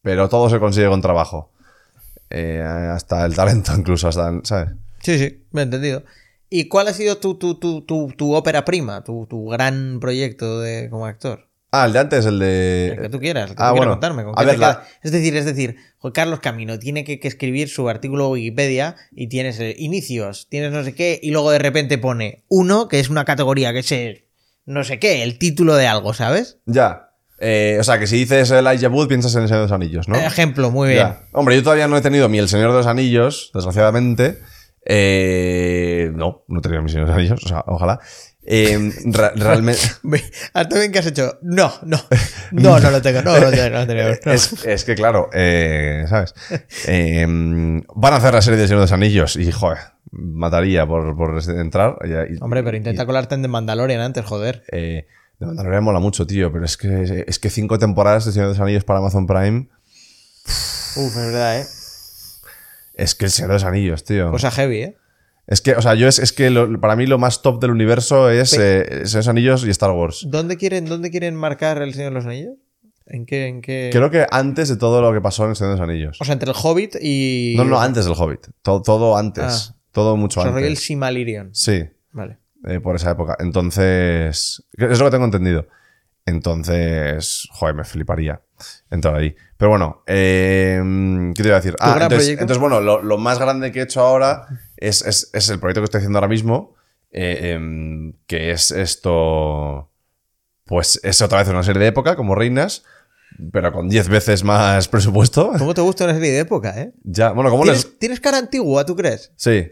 pero 0.01 0.29
todo 0.29 0.49
se 0.49 0.59
consigue 0.59 0.87
con 0.87 1.01
trabajo. 1.01 1.51
Eh, 2.29 2.61
hasta 2.61 3.25
el 3.25 3.35
talento, 3.35 3.73
incluso, 3.75 4.07
hasta, 4.07 4.31
¿sabes? 4.43 4.69
Sí, 5.03 5.17
sí, 5.17 5.43
me 5.51 5.61
he 5.61 5.63
entendido. 5.65 6.03
¿Y 6.49 6.67
cuál 6.67 6.87
ha 6.87 6.93
sido 6.93 7.17
tu, 7.17 7.35
tu, 7.35 7.55
tu, 7.59 7.81
tu, 7.81 8.11
tu 8.15 8.33
ópera 8.33 8.63
prima, 8.63 9.03
tu, 9.03 9.25
tu 9.27 9.45
gran 9.47 9.99
proyecto 9.99 10.61
de, 10.61 10.89
como 10.89 11.05
actor? 11.05 11.49
Ah, 11.71 11.87
el 11.87 11.93
de 11.93 11.99
antes, 11.99 12.25
el 12.27 12.37
de. 12.37 12.89
El 12.89 13.01
que 13.01 13.09
tú 13.09 13.19
quieras, 13.19 13.49
el 13.49 13.55
que 13.57 13.63
ah, 13.63 13.69
tú 13.69 13.73
quieras 13.73 13.77
bueno. 13.77 13.91
contarme. 13.93 14.23
¿con 14.23 14.33
A 14.33 14.41
qué 14.41 14.45
ver, 14.45 14.55
te 14.55 14.61
la- 14.61 14.73
quedas? 14.75 14.87
Es 15.01 15.11
decir, 15.11 15.35
es 15.35 15.45
decir, 15.45 15.75
Juan 15.97 16.13
Carlos 16.13 16.39
Camino 16.39 16.77
tiene 16.77 17.03
que, 17.03 17.19
que 17.19 17.27
escribir 17.27 17.69
su 17.69 17.89
artículo 17.89 18.29
Wikipedia 18.29 18.95
y 19.11 19.27
tienes 19.27 19.59
eh, 19.59 19.75
inicios, 19.79 20.47
tienes 20.49 20.71
no 20.71 20.83
sé 20.83 20.93
qué, 20.93 21.19
y 21.23 21.31
luego 21.31 21.49
de 21.49 21.57
repente 21.57 21.97
pone 21.97 22.43
uno, 22.47 22.87
que 22.87 22.99
es 22.99 23.09
una 23.09 23.25
categoría 23.25 23.73
que 23.73 23.79
es 23.79 23.91
eh, 23.91 24.27
no 24.65 24.83
sé 24.83 24.99
qué, 24.99 25.23
el 25.23 25.39
título 25.39 25.75
de 25.75 25.87
algo, 25.87 26.13
¿sabes? 26.13 26.59
Ya. 26.67 27.09
Eh, 27.39 27.77
o 27.79 27.83
sea, 27.83 27.97
que 27.97 28.05
si 28.05 28.17
dices 28.17 28.51
Elijah 28.51 28.89
Wood, 28.89 29.07
piensas 29.07 29.33
en 29.35 29.41
el 29.41 29.47
Señor 29.47 29.61
de 29.63 29.65
los 29.69 29.71
Anillos, 29.75 30.07
¿no? 30.07 30.15
Ejemplo, 30.17 30.69
muy 30.69 30.89
bien. 30.89 30.99
Ya. 30.99 31.23
Hombre, 31.33 31.55
yo 31.55 31.63
todavía 31.63 31.87
no 31.87 31.97
he 31.97 32.01
tenido 32.01 32.29
ni 32.29 32.37
el 32.37 32.47
Señor 32.47 32.69
de 32.69 32.77
los 32.77 32.85
Anillos, 32.87 33.49
desgraciadamente. 33.55 34.37
Eh, 34.85 36.11
no, 36.13 36.43
no 36.47 36.59
he 36.59 36.61
tenido 36.61 36.81
mi 36.81 36.89
Señor 36.89 37.05
de 37.07 37.11
los 37.13 37.17
Anillos, 37.19 37.45
o 37.45 37.47
sea, 37.47 37.63
ojalá. 37.67 37.99
Eh, 38.45 38.91
ra- 39.05 39.31
realmente. 39.35 39.81
Ve, 40.03 40.21
Hasta 40.53 40.77
bien 40.77 40.91
que 40.91 40.99
has 40.99 41.05
hecho. 41.05 41.39
No, 41.41 41.71
no. 41.83 41.97
No, 42.51 42.79
no 42.79 42.91
lo 42.91 43.01
tengo. 43.01 43.21
No, 43.21 43.33
no 43.39 43.45
lo 43.45 43.51
tengo. 43.51 43.69
No 43.69 43.87
tengo, 43.87 44.03
no. 44.25 44.31
Es, 44.33 44.65
es 44.65 44.83
que, 44.83 44.95
claro, 44.95 45.29
eh, 45.33 46.05
¿sabes? 46.09 46.33
Eh, 46.87 47.25
van 47.95 48.13
a 48.13 48.17
hacer 48.17 48.33
la 48.33 48.41
serie 48.41 48.59
de 48.59 48.67
Señor 48.67 48.79
de 48.81 48.83
los 48.85 48.91
Anillos 48.91 49.35
y, 49.37 49.49
joder, 49.51 49.77
mataría 50.11 50.85
por, 50.85 51.15
por 51.15 51.39
entrar. 51.57 51.95
Y- 52.03 52.43
Hombre, 52.43 52.63
pero 52.63 52.75
intenta 52.75 53.05
colarte 53.05 53.35
en 53.35 53.41
The 53.43 53.47
Mandalorian 53.47 54.01
antes, 54.01 54.25
joder. 54.25 54.63
Eh, 54.71 55.07
de 55.39 55.45
Mandalorian 55.45 55.83
mola 55.83 55.99
mucho, 55.99 56.27
tío, 56.27 56.51
pero 56.51 56.65
es 56.65 56.75
que, 56.75 57.23
es 57.25 57.39
que 57.39 57.49
cinco 57.49 57.79
temporadas 57.79 58.25
de 58.25 58.33
Señor 58.33 58.47
de 58.49 58.53
los 58.55 58.59
Anillos 58.61 58.83
para 58.83 58.99
Amazon 58.99 59.25
Prime. 59.25 59.69
Uf, 60.45 60.97
es 60.97 61.15
verdad, 61.15 61.61
¿eh? 61.61 61.65
Es 62.93 63.15
que 63.15 63.25
el 63.25 63.31
Señor 63.31 63.49
de 63.49 63.55
los 63.55 63.63
Anillos, 63.63 64.03
tío. 64.03 64.31
Cosa 64.31 64.51
heavy, 64.51 64.77
¿eh? 64.83 64.97
es 65.47 65.61
que, 65.61 65.73
o 65.73 65.81
sea, 65.81 65.93
yo 65.95 66.07
es, 66.07 66.19
es 66.19 66.31
que 66.31 66.49
lo- 66.49 66.79
para 66.79 66.95
mí 66.95 67.05
lo 67.05 67.17
más 67.17 67.41
top 67.41 67.59
del 67.61 67.71
universo 67.71 68.29
es 68.29 68.53
eh, 68.53 68.83
Señor 68.85 69.07
de 69.09 69.15
los 69.17 69.27
Anillos 69.27 69.65
y 69.65 69.69
Star 69.71 69.91
Wars. 69.91 70.25
¿Dónde 70.29 70.57
quieren, 70.57 70.85
¿Dónde 70.85 71.09
quieren 71.11 71.35
marcar 71.35 71.81
el 71.81 71.93
Señor 71.93 72.11
de 72.11 72.15
los 72.15 72.25
Anillos? 72.25 72.53
¿En 73.05 73.25
qué, 73.25 73.47
en 73.47 73.61
qué... 73.61 73.89
Creo 73.91 74.09
que 74.09 74.25
antes 74.31 74.69
de 74.69 74.77
todo 74.77 75.01
lo 75.01 75.11
que 75.11 75.19
pasó 75.19 75.43
en 75.43 75.49
el 75.49 75.55
Señor 75.57 75.73
de 75.73 75.79
los 75.81 75.89
Anillos. 75.89 76.17
O 76.21 76.23
sea, 76.25 76.33
entre 76.33 76.49
el 76.49 76.55
Hobbit 76.61 76.95
y... 77.01 77.55
No, 77.57 77.65
no, 77.65 77.79
antes 77.81 78.05
del 78.05 78.13
Hobbit. 78.17 78.47
Todo, 78.61 78.81
todo 78.81 79.17
antes. 79.17 79.71
Ah. 79.71 79.75
Todo 79.91 80.15
mucho 80.15 80.39
O 80.39 80.43
sea, 80.43 80.51
rollo 80.53 80.65
el 80.65 80.71
antes. 80.71 80.83
Silmarillion. 80.85 81.49
Sí, 81.53 81.83
Vale. 82.13 82.37
eh, 82.65 82.79
por 82.79 82.95
esa 82.95 83.11
época. 83.11 83.35
Entonces, 83.39 84.63
es 84.77 84.99
lo 84.99 85.05
que 85.05 85.11
tengo 85.11 85.25
entendido. 85.25 85.67
Entonces, 86.25 87.47
joder, 87.51 87.75
me 87.75 87.83
fliparía 87.83 88.41
entrar 88.89 89.15
ahí. 89.15 89.35
Pero 89.63 89.69
bueno, 89.69 90.03
eh, 90.07 90.77
¿qué 91.33 91.41
te 91.41 91.47
iba 91.47 91.55
a 91.55 91.61
decir? 91.61 91.73
Ah, 91.79 91.97
entonces, 92.01 92.57
bueno, 92.57 92.81
lo, 92.81 93.01
lo 93.01 93.17
más 93.17 93.39
grande 93.39 93.71
que 93.71 93.79
he 93.79 93.83
hecho 93.83 94.01
ahora 94.01 94.45
es, 94.75 95.01
es- 95.05 95.29
es 95.31 95.47
el 95.47 95.57
proyecto 95.57 95.79
que 95.79 95.85
estoy 95.85 95.99
haciendo 95.99 96.17
ahora 96.17 96.27
mismo, 96.27 96.75
eh, 97.11 97.53
em, 97.53 98.11
que 98.27 98.51
es 98.51 98.71
esto, 98.71 99.89
pues 100.65 100.99
es 101.01 101.21
otra 101.21 101.37
vez 101.39 101.47
una 101.47 101.63
serie 101.63 101.81
de 101.81 101.87
época, 101.87 102.17
como 102.17 102.35
Reinas, 102.35 102.83
pero 103.53 103.71
con 103.71 103.87
10 103.87 104.09
veces 104.09 104.43
más 104.43 104.87
presupuesto. 104.89 105.53
¿Cómo 105.57 105.73
te 105.73 105.79
gusta 105.79 106.03
una 106.03 106.13
serie 106.15 106.31
de 106.33 106.39
época, 106.39 106.77
eh? 106.81 106.91
Ya, 107.05 107.31
bueno, 107.31 107.49
¿cómo 107.49 107.63
¿Tienes, 107.63 107.85
les... 107.85 107.99
tienes 107.99 108.19
cara 108.19 108.39
antigua, 108.39 108.85
tú 108.85 108.97
crees? 108.97 109.31
Sí, 109.37 109.65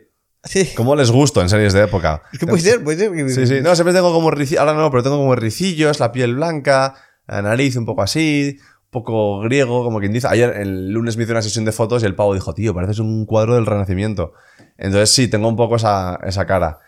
Sí. 0.45 0.69
¿cómo 0.73 0.95
les 0.95 1.11
gusto 1.11 1.41
en 1.41 1.49
series 1.49 1.73
de 1.73 1.83
época? 1.83 2.21
Es 2.31 2.39
que 2.39 2.47
puede 2.47 2.61
ser, 2.61 2.81
puede 2.81 2.97
ser. 2.97 3.29
Sí, 3.29 3.45
sí. 3.45 3.59
No, 3.61 3.75
siempre 3.75 3.93
tengo 3.93 4.13
como 4.13 4.31
ricillos. 4.31 4.61
Ahora 4.61 4.73
no, 4.73 4.89
pero 4.89 5.03
tengo 5.03 5.17
como 5.17 5.35
ricillos, 5.35 5.99
la 5.99 6.13
piel 6.13 6.35
blanca, 6.35 6.95
la 7.27 7.41
nariz 7.41 7.75
un 7.75 7.85
poco 7.85 8.01
así, 8.03 8.57
poco 8.91 9.39
griego, 9.39 9.83
como 9.83 9.99
quien 9.99 10.13
dice. 10.13 10.27
Ayer, 10.29 10.51
el 10.57 10.91
lunes 10.91 11.17
me 11.17 11.23
hice 11.23 11.31
una 11.31 11.41
sesión 11.41 11.65
de 11.65 11.71
fotos 11.71 12.03
y 12.03 12.05
el 12.05 12.13
pavo 12.13 12.33
dijo, 12.35 12.53
tío, 12.53 12.73
pareces 12.75 12.99
un 12.99 13.25
cuadro 13.25 13.55
del 13.55 13.65
Renacimiento. 13.65 14.33
Entonces 14.77 15.09
sí, 15.09 15.27
tengo 15.27 15.47
un 15.47 15.55
poco 15.55 15.77
esa, 15.77 16.19
esa 16.23 16.45
cara. 16.45 16.79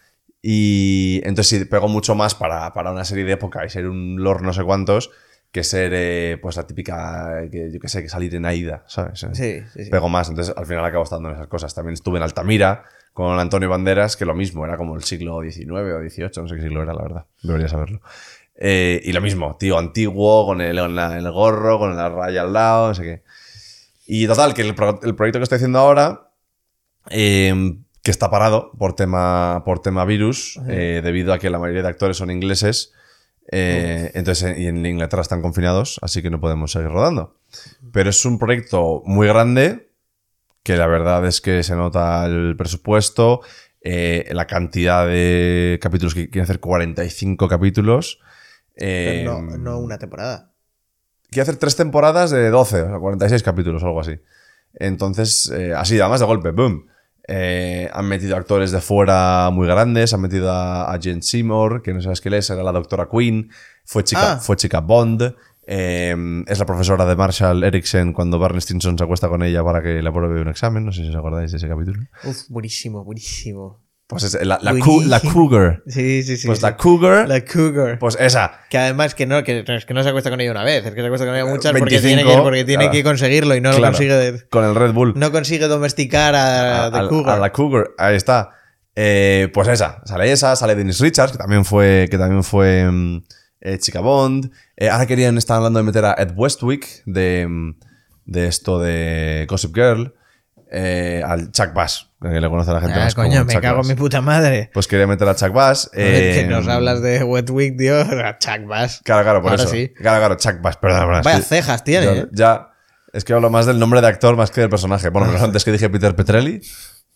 Y 0.41 1.21
entonces 1.23 1.47
sí, 1.47 1.65
pego 1.65 1.87
mucho 1.87 2.13
más 2.13 2.35
para, 2.35 2.73
para 2.73 2.91
una 2.91 3.05
serie 3.05 3.23
de 3.23 3.31
época 3.31 3.65
y 3.65 3.69
ser 3.69 3.87
un 3.87 4.21
lord 4.21 4.43
no 4.43 4.53
sé 4.53 4.63
cuántos 4.63 5.09
que 5.53 5.63
ser, 5.63 5.91
eh, 5.93 6.39
pues, 6.41 6.57
la 6.57 6.65
típica, 6.65 7.47
que, 7.51 7.71
yo 7.71 7.79
qué 7.79 7.87
sé, 7.87 8.01
que 8.01 8.09
salir 8.09 8.33
en 8.33 8.43
Aida, 8.43 8.83
¿sabes? 8.87 9.19
Sí, 9.19 9.61
sí, 9.71 9.85
sí. 9.85 9.91
pego 9.91 10.09
más. 10.09 10.27
Entonces, 10.27 10.51
al 10.57 10.65
final 10.65 10.83
acabo 10.83 11.03
estando 11.03 11.29
en 11.29 11.35
esas 11.35 11.47
cosas. 11.47 11.75
También 11.75 11.93
estuve 11.93 12.17
en 12.17 12.23
Altamira 12.23 12.85
con 13.13 13.39
Antonio 13.39 13.69
Banderas, 13.69 14.17
que 14.17 14.25
lo 14.25 14.33
mismo, 14.33 14.65
era 14.65 14.77
como 14.77 14.95
el 14.95 15.03
siglo 15.03 15.39
XIX 15.43 15.69
o 15.69 16.09
XVIII, 16.09 16.31
no 16.37 16.47
sé 16.47 16.55
qué 16.55 16.61
siglo 16.63 16.81
era, 16.81 16.95
la 16.95 17.03
verdad. 17.03 17.25
Debería 17.43 17.67
saberlo. 17.67 18.01
Eh, 18.55 19.01
y 19.03 19.11
lo 19.13 19.21
mismo, 19.21 19.57
tío 19.59 19.77
antiguo, 19.79 20.45
con 20.45 20.61
el, 20.61 20.77
con 20.77 20.95
la- 20.95 21.17
el 21.17 21.31
gorro, 21.31 21.79
con 21.79 21.95
la 21.95 22.09
raya 22.09 22.41
al 22.43 22.53
lado, 22.53 22.89
no 22.89 22.95
sé 22.95 23.03
qué. 23.03 23.23
Y 24.05 24.27
total, 24.27 24.53
que 24.53 24.61
el, 24.61 24.75
pro- 24.75 24.99
el 25.03 25.15
proyecto 25.15 25.39
que 25.39 25.43
estoy 25.43 25.55
haciendo 25.57 25.79
ahora, 25.79 26.29
eh, 27.09 27.53
que 28.03 28.11
está 28.11 28.29
parado 28.29 28.71
por 28.77 28.95
tema, 28.95 29.63
por 29.65 29.79
tema 29.81 30.05
virus, 30.05 30.59
eh, 30.67 31.01
debido 31.03 31.33
a 31.33 31.39
que 31.39 31.49
la 31.49 31.57
mayoría 31.59 31.81
de 31.83 31.87
actores 31.89 32.17
son 32.17 32.29
ingleses. 32.31 32.91
eh, 33.51 34.11
Entonces, 34.13 34.57
y 34.57 34.67
en 34.67 34.85
Inglaterra 34.85 35.21
están 35.21 35.41
confinados, 35.41 35.99
así 36.01 36.21
que 36.21 36.29
no 36.29 36.39
podemos 36.39 36.71
seguir 36.71 36.89
rodando. 36.89 37.37
Pero 37.91 38.09
es 38.09 38.23
un 38.25 38.39
proyecto 38.39 39.01
muy 39.05 39.27
grande, 39.27 39.89
que 40.63 40.75
la 40.77 40.87
verdad 40.87 41.25
es 41.25 41.41
que 41.41 41.63
se 41.63 41.75
nota 41.75 42.25
el 42.25 42.55
presupuesto, 42.57 43.41
la 43.81 44.47
cantidad 44.47 45.05
de 45.07 45.77
capítulos 45.81 46.13
que 46.13 46.29
quieren 46.29 46.43
hacer 46.43 46.59
45 46.61 47.47
capítulos. 47.49 48.19
Eh, 48.75 49.21
no, 49.25 49.41
no 49.41 49.79
una 49.79 49.97
temporada. 49.97 50.51
quiere 51.29 51.43
hacer 51.43 51.57
tres 51.57 51.75
temporadas 51.75 52.31
de 52.31 52.49
12, 52.49 52.81
o 52.83 52.87
sea, 52.89 52.99
46 52.99 53.43
capítulos 53.43 53.83
o 53.83 53.87
algo 53.87 53.99
así. 54.01 54.19
Entonces, 54.73 55.51
eh, 55.55 55.73
así, 55.75 55.99
además 55.99 56.19
de 56.19 56.25
golpe, 56.25 56.51
boom. 56.51 56.87
Eh, 57.27 57.89
han 57.93 58.05
metido 58.07 58.35
actores 58.35 58.71
de 58.71 58.81
fuera 58.81 59.49
muy 59.51 59.65
grandes, 59.67 60.13
han 60.13 60.19
metido 60.21 60.51
a, 60.51 60.91
a 60.93 60.99
Jen 60.99 61.21
Seymour, 61.23 61.81
que 61.81 61.93
no 61.93 62.01
sabes 62.01 62.19
quién 62.19 62.33
es, 62.33 62.49
era 62.49 62.63
la 62.63 62.71
doctora 62.73 63.07
Queen, 63.09 63.49
fue 63.85 64.03
chica, 64.03 64.33
Ah. 64.33 64.37
fue 64.39 64.57
chica 64.57 64.81
Bond, 64.81 65.33
eh, 65.65 66.43
es 66.47 66.59
la 66.59 66.65
profesora 66.65 67.05
de 67.05 67.15
Marshall 67.15 67.63
Erickson 67.63 68.11
cuando 68.11 68.39
Barney 68.39 68.59
Stinson 68.59 68.97
se 68.97 69.03
acuesta 69.05 69.29
con 69.29 69.41
ella 69.41 69.63
para 69.63 69.81
que 69.81 70.01
le 70.01 70.09
apruebe 70.09 70.41
un 70.41 70.49
examen, 70.49 70.83
no 70.85 70.91
sé 70.91 71.03
si 71.03 71.09
os 71.09 71.15
acordáis 71.15 71.51
de 71.51 71.57
ese 71.59 71.69
capítulo. 71.69 72.01
Uf, 72.25 72.49
buenísimo, 72.49 73.05
buenísimo. 73.05 73.82
Pues 74.13 74.35
es 74.35 74.45
la, 74.45 74.59
Cougar. 75.21 75.83
Sí, 75.87 76.23
sí, 76.23 76.37
sí. 76.37 76.47
Pues 76.47 76.59
sí. 76.59 76.63
la 76.63 76.77
Cougar, 76.77 77.27
La 77.27 77.43
Cougar. 77.43 77.99
pues 77.99 78.17
esa. 78.19 78.61
Que 78.69 78.77
además 78.77 79.15
que 79.15 79.25
no, 79.25 79.43
que, 79.43 79.63
es 79.67 79.85
que 79.85 79.93
no 79.93 80.03
se 80.03 80.09
acuesta 80.09 80.29
con 80.29 80.39
ella 80.39 80.51
una 80.51 80.63
vez, 80.63 80.85
es 80.85 80.93
que 80.93 81.01
se 81.01 81.05
acuesta 81.05 81.25
con 81.25 81.35
ella 81.35 81.45
muchas 81.45 81.71
porque 81.71 81.99
25, 81.99 82.07
tiene, 82.07 82.23
que, 82.23 82.41
porque 82.41 82.63
tiene 82.65 82.83
claro. 82.85 82.91
que 82.91 83.03
conseguirlo 83.03 83.55
y 83.55 83.61
no 83.61 83.71
lo 83.71 83.81
consigue. 83.81 84.45
Con 84.49 84.63
el 84.63 84.75
Red 84.75 84.93
Bull. 84.93 85.13
No 85.15 85.31
consigue 85.31 85.67
domesticar 85.67 86.35
a, 86.35 86.91
The 86.91 86.99
a, 86.99 87.07
Cougar. 87.07 87.37
a 87.37 87.39
la 87.39 87.51
Cougar, 87.51 87.89
ahí 87.97 88.15
está. 88.15 88.51
Eh, 88.95 89.49
pues 89.53 89.67
esa, 89.67 90.01
sale 90.05 90.31
esa, 90.31 90.55
sale 90.55 90.75
Dennis 90.75 90.99
Richards, 90.99 91.31
que 91.31 91.37
también 91.37 91.65
fue, 91.65 92.07
que 92.11 92.17
también 92.17 92.43
fue 92.43 92.89
mm, 92.89 93.23
eh, 93.61 93.77
Chica 93.79 94.01
Bond. 94.01 94.51
Eh, 94.77 94.89
ahora 94.89 95.05
querían, 95.05 95.37
estar 95.37 95.57
hablando 95.57 95.79
de 95.79 95.83
meter 95.83 96.05
a 96.05 96.15
Ed 96.17 96.31
Westwick 96.35 97.03
de, 97.05 97.47
mm, 97.47 97.75
de 98.25 98.47
esto 98.47 98.79
de 98.79 99.45
Gossip 99.49 99.73
Girl, 99.73 100.13
eh, 100.75 101.21
al 101.23 101.51
Chuck 101.51 101.71
Bass, 101.73 102.09
que 102.19 102.27
le 102.29 102.49
conoce 102.49 102.71
a 102.71 102.73
la 102.73 102.81
gente 102.81 102.99
Ah, 102.99 103.03
más 103.03 103.13
como 103.15 103.27
coño, 103.29 103.45
me 103.45 103.53
Chuck 103.53 103.61
cago 103.61 103.75
en 103.75 103.81
Bass. 103.81 103.87
mi 103.89 103.95
puta 103.95 104.21
madre. 104.21 104.71
Pues 104.73 104.87
quería 104.87 105.05
meter 105.05 105.27
a 105.29 105.35
Chuck 105.35 105.51
Bass. 105.53 105.91
Eh, 105.93 106.31
que 106.41 106.47
nos 106.47 106.67
hablas 106.67 107.01
de 107.01 107.23
Wetwick, 107.23 107.77
tío. 107.77 107.99
A 108.25 108.37
Chuck 108.39 108.65
Bass. 108.65 109.01
Claro, 109.03 109.23
claro, 109.23 109.41
por 109.43 109.51
Ahora 109.51 109.63
eso. 109.63 109.71
sí. 109.71 109.89
Claro, 109.95 110.17
claro, 110.19 110.35
Chuck 110.35 110.61
Bass, 110.61 110.77
perdón, 110.77 110.99
perdón. 111.01 111.19
es 111.19 111.23
Vaya 111.25 111.41
cejas 111.41 111.83
tiene, 111.83 112.05
ya, 112.07 112.11
¿eh? 112.13 112.27
ya- 112.31 112.69
es 113.13 113.23
que 113.23 113.33
hablo 113.33 113.51
más 113.51 113.67
del 113.67 113.77
nombre 113.77 114.01
de 114.01 114.07
actor 114.07 114.35
más 114.35 114.49
que 114.49 114.61
del 114.61 114.71
personaje. 114.71 115.09
Bueno, 115.09 115.27
antes 115.43 115.63
que 115.63 115.71
dije 115.71 115.89
Peter 115.91 116.15
Petrelli, 116.15 116.61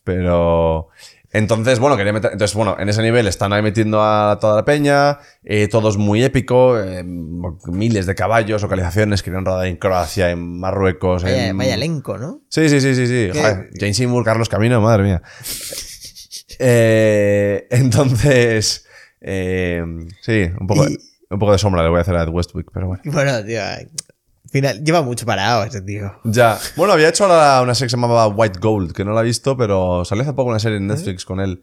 pero... 0.03 0.89
Entonces, 1.37 1.77
bueno, 1.79 1.95
quería 1.97 2.13
meter... 2.13 2.31
Entonces, 2.33 2.55
bueno, 2.55 2.75
en 2.79 2.89
ese 2.89 3.01
nivel 3.03 3.27
están 3.27 3.53
ahí 3.53 3.61
metiendo 3.61 4.01
a 4.01 4.37
toda 4.41 4.55
la 4.55 4.65
peña, 4.65 5.19
eh, 5.43 5.67
todo 5.67 5.89
es 5.89 5.97
muy 5.97 6.23
épico, 6.23 6.79
eh, 6.81 7.03
miles 7.05 8.05
de 8.07 8.15
caballos, 8.15 8.61
localizaciones, 8.63 9.21
querían 9.21 9.45
rodar 9.45 9.67
en 9.67 9.77
Croacia, 9.77 10.31
en 10.31 10.59
Marruecos, 10.59 11.23
Vaya, 11.23 11.49
en... 11.49 11.57
vaya 11.57 11.75
elenco, 11.75 12.17
¿no? 12.17 12.41
Sí, 12.49 12.67
sí, 12.69 12.81
sí, 12.81 12.95
sí, 12.95 13.05
sí. 13.07 13.29
Joder, 13.33 13.69
Jane 13.79 13.93
Seymour, 13.93 14.23
Carlos 14.25 14.49
Camino, 14.49 14.81
madre 14.81 15.03
mía. 15.03 15.21
Eh, 16.59 17.67
entonces, 17.69 18.85
eh, 19.21 19.83
sí, 20.21 20.43
un 20.59 20.67
poco, 20.67 20.85
Y- 20.87 20.97
un 21.29 21.39
poco 21.39 21.51
de 21.51 21.57
sombra 21.57 21.83
le 21.83 21.89
voy 21.89 21.99
a 21.99 22.01
hacer 22.01 22.15
a 22.15 22.23
Ed 22.23 22.29
Westwick, 22.29 22.69
pero 22.73 22.87
bueno. 22.87 23.01
Bueno, 23.05 23.43
tío. 23.45 23.59
Al 24.47 24.51
Final, 24.51 24.83
lleva 24.83 25.01
mucho 25.01 25.25
parado 25.25 25.63
ese 25.65 25.81
tío. 25.81 26.13
Ya. 26.23 26.57
Bueno, 26.75 26.93
había 26.93 27.09
hecho 27.09 27.25
ahora 27.25 27.61
una 27.61 27.75
serie 27.75 27.87
que 27.87 27.91
se 27.91 27.97
llamaba 27.97 28.27
White 28.27 28.59
Gold, 28.59 28.93
que 28.93 29.03
no 29.03 29.11
la 29.13 29.21
he 29.21 29.25
visto, 29.25 29.57
pero 29.57 30.05
salió 30.05 30.23
hace 30.23 30.33
poco 30.33 30.49
una 30.49 30.59
serie 30.59 30.77
en 30.77 30.87
Netflix 30.87 31.25
con 31.25 31.39
él, 31.39 31.61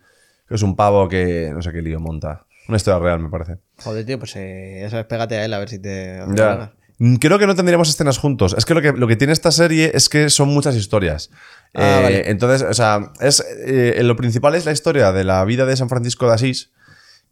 que 0.48 0.54
es 0.54 0.62
un 0.62 0.76
pavo 0.76 1.08
que 1.08 1.50
no 1.54 1.62
sé 1.62 1.72
qué 1.72 1.80
lío 1.82 1.98
monta. 2.00 2.44
Una 2.68 2.76
historia 2.76 2.98
real, 2.98 3.18
me 3.20 3.28
parece. 3.30 3.58
Joder, 3.82 4.04
tío, 4.06 4.18
pues 4.18 4.34
eh, 4.36 4.78
ya 4.82 4.90
sabes, 4.90 5.06
pégate 5.06 5.36
a 5.36 5.44
él 5.44 5.52
a 5.54 5.58
ver 5.58 5.68
si 5.68 5.78
te. 5.78 6.18
hace 6.20 6.34
Ya. 6.36 6.46
ganas. 6.46 6.70
Mm, 6.98 7.16
Creo 7.16 7.38
que 7.38 7.46
no 7.46 7.54
tendríamos 7.54 7.88
escenas 7.88 8.18
juntos. 8.18 8.54
Es 8.56 8.64
que 8.64 8.72
lo 8.74 8.80
que, 8.80 8.92
lo 8.92 9.06
que 9.08 9.16
tiene 9.16 9.32
esta 9.32 9.50
serie 9.50 9.90
es 9.94 10.08
que 10.08 10.30
son 10.30 10.48
muchas 10.48 10.76
historias. 10.76 11.30
Ah, 11.74 11.98
Eh, 11.98 12.02
vale. 12.02 12.30
Entonces, 12.30 12.62
o 12.68 12.72
sea, 12.72 13.12
es, 13.20 13.44
eh, 13.66 14.00
lo 14.04 14.14
principal 14.16 14.54
es 14.54 14.64
la 14.64 14.72
historia 14.72 15.10
de 15.12 15.24
la 15.24 15.44
vida 15.44 15.66
de 15.66 15.76
San 15.76 15.88
Francisco 15.88 16.26
de 16.28 16.34
Asís, 16.34 16.70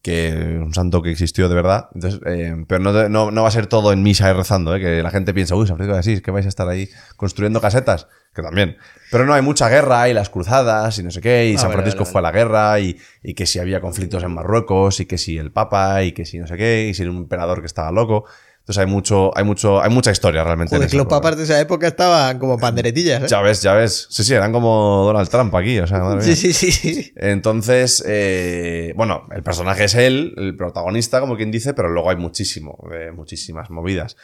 que 0.02 0.58
un 0.60 0.74
santo 0.74 1.00
que 1.00 1.10
existió 1.10 1.48
de 1.48 1.54
verdad. 1.54 1.88
Entonces, 1.94 2.20
eh, 2.26 2.64
pero 2.66 2.80
no, 2.80 3.08
no, 3.08 3.30
no 3.30 3.42
va 3.42 3.48
a 3.48 3.52
ser 3.52 3.68
todo 3.68 3.92
en 3.92 4.02
misa 4.02 4.28
y 4.28 4.32
rezando, 4.32 4.74
eh, 4.74 4.80
que 4.80 5.02
la 5.02 5.10
gente 5.10 5.32
piensa, 5.32 5.54
uy, 5.54 5.66
San 5.66 5.76
Francisco 5.76 5.94
de 5.94 6.00
Asís, 6.00 6.22
que 6.22 6.30
vais 6.32 6.44
a 6.44 6.48
estar 6.48 6.68
ahí 6.68 6.88
construyendo 7.16 7.60
casetas, 7.60 8.08
que 8.34 8.42
también. 8.42 8.76
Pero 9.10 9.24
no, 9.24 9.32
hay 9.32 9.42
mucha 9.42 9.68
guerra 9.68 10.08
y 10.08 10.14
las 10.14 10.28
cruzadas 10.28 10.98
y 10.98 11.04
no 11.04 11.10
sé 11.12 11.20
qué, 11.20 11.48
y 11.50 11.54
Ah, 11.54 11.58
San 11.58 11.68
vale, 11.68 11.82
Francisco 11.82 12.02
vale, 12.04 12.12
fue 12.12 12.18
a 12.18 12.22
la 12.22 12.32
guerra 12.32 12.80
y, 12.80 12.98
y 13.22 13.34
que 13.34 13.46
si 13.46 13.60
había 13.60 13.80
conflictos 13.80 14.22
en 14.24 14.32
Marruecos 14.34 14.98
y 15.00 15.06
que 15.06 15.18
si 15.18 15.38
el 15.38 15.52
Papa 15.52 16.02
y 16.02 16.12
que 16.12 16.24
si 16.24 16.38
no 16.38 16.46
sé 16.48 16.56
qué, 16.56 16.88
y 16.88 16.94
si 16.94 17.02
era 17.02 17.10
un 17.12 17.18
emperador 17.18 17.60
que 17.60 17.66
estaba 17.66 17.92
loco. 17.92 18.24
Entonces 18.62 18.78
hay 18.78 18.86
mucho, 18.86 19.36
hay 19.36 19.42
mucho, 19.42 19.82
hay 19.82 19.90
mucha 19.90 20.12
historia 20.12 20.44
realmente. 20.44 20.76
en 20.76 20.78
Joder, 20.78 20.86
esa 20.86 20.92
que 20.92 20.98
los 20.98 21.08
papas 21.08 21.36
de 21.36 21.42
esa 21.42 21.60
época 21.60 21.88
estaban 21.88 22.38
como 22.38 22.58
panderetillas, 22.58 23.24
¿eh? 23.24 23.26
Ya 23.28 23.40
ves, 23.40 23.60
ya 23.60 23.74
ves. 23.74 24.06
Sí, 24.08 24.22
sí, 24.22 24.34
eran 24.34 24.52
como 24.52 25.02
Donald 25.04 25.28
Trump 25.28 25.52
aquí, 25.56 25.80
o 25.80 25.86
sea, 25.88 25.98
madre 25.98 26.24
mía. 26.24 26.36
Sí, 26.36 26.52
sí, 26.52 26.52
sí, 26.52 26.70
sí. 26.94 27.12
Entonces, 27.16 28.04
eh, 28.06 28.92
bueno, 28.94 29.26
el 29.34 29.42
personaje 29.42 29.84
es 29.84 29.96
él, 29.96 30.34
el 30.36 30.56
protagonista, 30.56 31.18
como 31.18 31.36
quien 31.36 31.50
dice, 31.50 31.74
pero 31.74 31.88
luego 31.88 32.10
hay 32.10 32.16
muchísimo, 32.16 32.78
eh, 32.94 33.10
muchísimas 33.10 33.68
movidas. 33.68 34.16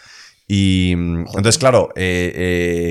Y 0.47 0.95
mm, 0.97 1.19
entonces, 1.35 1.59
claro, 1.59 1.91
eh, 1.97 2.33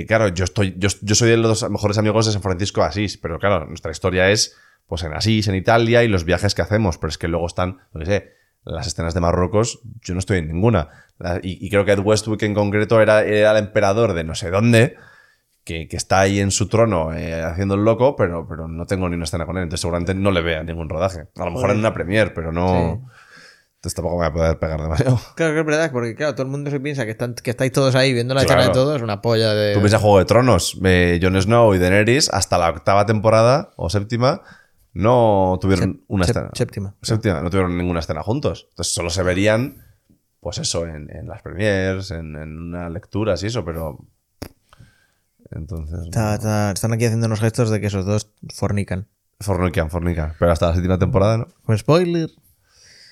eh, 0.01 0.05
claro, 0.05 0.27
yo 0.27 0.43
estoy, 0.43 0.75
yo, 0.77 0.89
yo 1.01 1.15
soy 1.15 1.29
de 1.29 1.37
los 1.37 1.69
mejores 1.69 1.97
amigos 1.97 2.25
de 2.25 2.33
San 2.33 2.41
Francisco 2.41 2.81
de 2.81 2.87
Asís, 2.87 3.17
pero 3.17 3.39
claro, 3.39 3.65
nuestra 3.65 3.91
historia 3.91 4.29
es 4.29 4.57
pues 4.85 5.03
en 5.03 5.13
Asís, 5.13 5.47
en 5.47 5.55
Italia 5.55 6.03
y 6.03 6.07
los 6.07 6.23
viajes 6.23 6.55
que 6.55 6.61
hacemos, 6.61 6.97
pero 6.97 7.09
es 7.09 7.17
que 7.17 7.27
luego 7.27 7.47
están, 7.47 7.79
no 7.93 8.05
sé, 8.05 8.36
las 8.67 8.87
escenas 8.87 9.13
de 9.13 9.19
Marruecos, 9.21 9.79
yo 10.01 10.13
no 10.13 10.19
estoy 10.19 10.39
en 10.39 10.47
ninguna. 10.47 10.89
La- 11.19 11.39
Y, 11.41 11.65
y 11.65 11.69
creo 11.69 11.85
que 11.85 11.93
Ed 11.93 11.99
Westwick 11.99 12.43
en 12.43 12.53
concreto 12.53 13.01
era, 13.01 13.23
era 13.23 13.51
el 13.51 13.57
emperador 13.57 14.13
de 14.13 14.23
no 14.23 14.35
sé 14.35 14.49
dónde, 14.49 14.95
que, 15.63 15.87
que 15.87 15.97
está 15.97 16.19
ahí 16.21 16.39
en 16.39 16.51
su 16.51 16.67
trono 16.67 17.13
eh, 17.13 17.41
haciendo 17.43 17.75
el 17.75 17.83
loco, 17.83 18.15
pero, 18.15 18.47
pero 18.47 18.67
no 18.67 18.85
tengo 18.85 19.09
ni 19.09 19.15
una 19.15 19.25
escena 19.25 19.45
con 19.45 19.57
él, 19.57 19.63
entonces 19.63 19.81
seguramente 19.81 20.13
no 20.13 20.31
le 20.31 20.41
vea 20.41 20.63
ningún 20.63 20.87
rodaje. 20.89 21.27
A 21.35 21.45
lo 21.45 21.51
mejor 21.51 21.71
en 21.71 21.79
una 21.79 21.93
premiere, 21.93 22.31
pero 22.31 22.51
no... 22.51 23.09
Entonces 23.75 23.93
tampoco 23.95 24.15
me 24.17 24.21
voy 24.21 24.27
a 24.27 24.33
poder 24.33 24.59
pegar 24.59 24.81
demasiado. 24.81 25.19
Claro 25.35 25.53
que 25.53 25.59
es 25.59 25.65
verdad, 25.65 25.91
porque 25.91 26.15
claro, 26.15 26.33
todo 26.33 26.43
el 26.43 26.51
mundo 26.51 26.71
se 26.71 26.79
piensa 26.79 27.05
que, 27.05 27.11
están, 27.11 27.35
que 27.35 27.51
estáis 27.51 27.71
todos 27.71 27.93
ahí 27.95 28.11
viendo 28.11 28.33
la 28.33 28.43
Claro. 28.43 28.63
de 28.63 28.69
todos, 28.69 28.95
es 28.97 29.01
una 29.03 29.21
polla 29.21 29.53
de. 29.53 29.73
Tú 29.75 29.79
piensas 29.81 30.01
Juego 30.01 30.17
de 30.19 30.25
Tronos, 30.25 30.79
eh, 30.83 31.19
Jon 31.21 31.39
Snow 31.39 31.75
y 31.75 31.77
Daenerys, 31.77 32.29
hasta 32.33 32.57
la 32.57 32.69
octava 32.71 33.05
temporada 33.05 33.73
o 33.75 33.89
séptima, 33.91 34.41
no 34.97 35.57
tuvieron 35.61 35.95
Sep- 35.99 36.03
una 36.07 36.25
escena. 36.25 36.49
séptima. 36.53 36.95
Séptima, 37.01 37.41
no 37.41 37.49
tuvieron 37.49 37.77
ninguna 37.77 37.99
escena 37.99 38.23
juntos. 38.23 38.67
Entonces 38.71 38.93
solo 38.93 39.09
se 39.09 39.23
verían, 39.23 39.83
pues 40.39 40.57
eso, 40.57 40.85
en, 40.87 41.09
en 41.15 41.27
las 41.27 41.41
premiers, 41.41 42.11
en, 42.11 42.35
en 42.35 42.57
unas 42.57 42.91
lecturas 42.91 43.41
y 43.43 43.47
eso, 43.47 43.63
pero. 43.63 43.99
Entonces. 45.51 45.99
Está- 46.05 46.35
está- 46.35 46.71
están 46.71 46.93
aquí 46.93 47.05
haciendo 47.05 47.27
unos 47.27 47.39
gestos 47.39 47.69
de 47.69 47.79
que 47.79 47.87
esos 47.87 48.05
dos 48.05 48.33
fornican. 48.53 49.07
Fornican, 49.39 49.89
fornican. 49.89 50.33
Pero 50.39 50.51
hasta 50.51 50.67
la 50.69 50.73
séptima 50.73 50.97
temporada, 50.97 51.37
¿no? 51.37 51.47
Con 51.63 51.77
spoiler. 51.77 52.29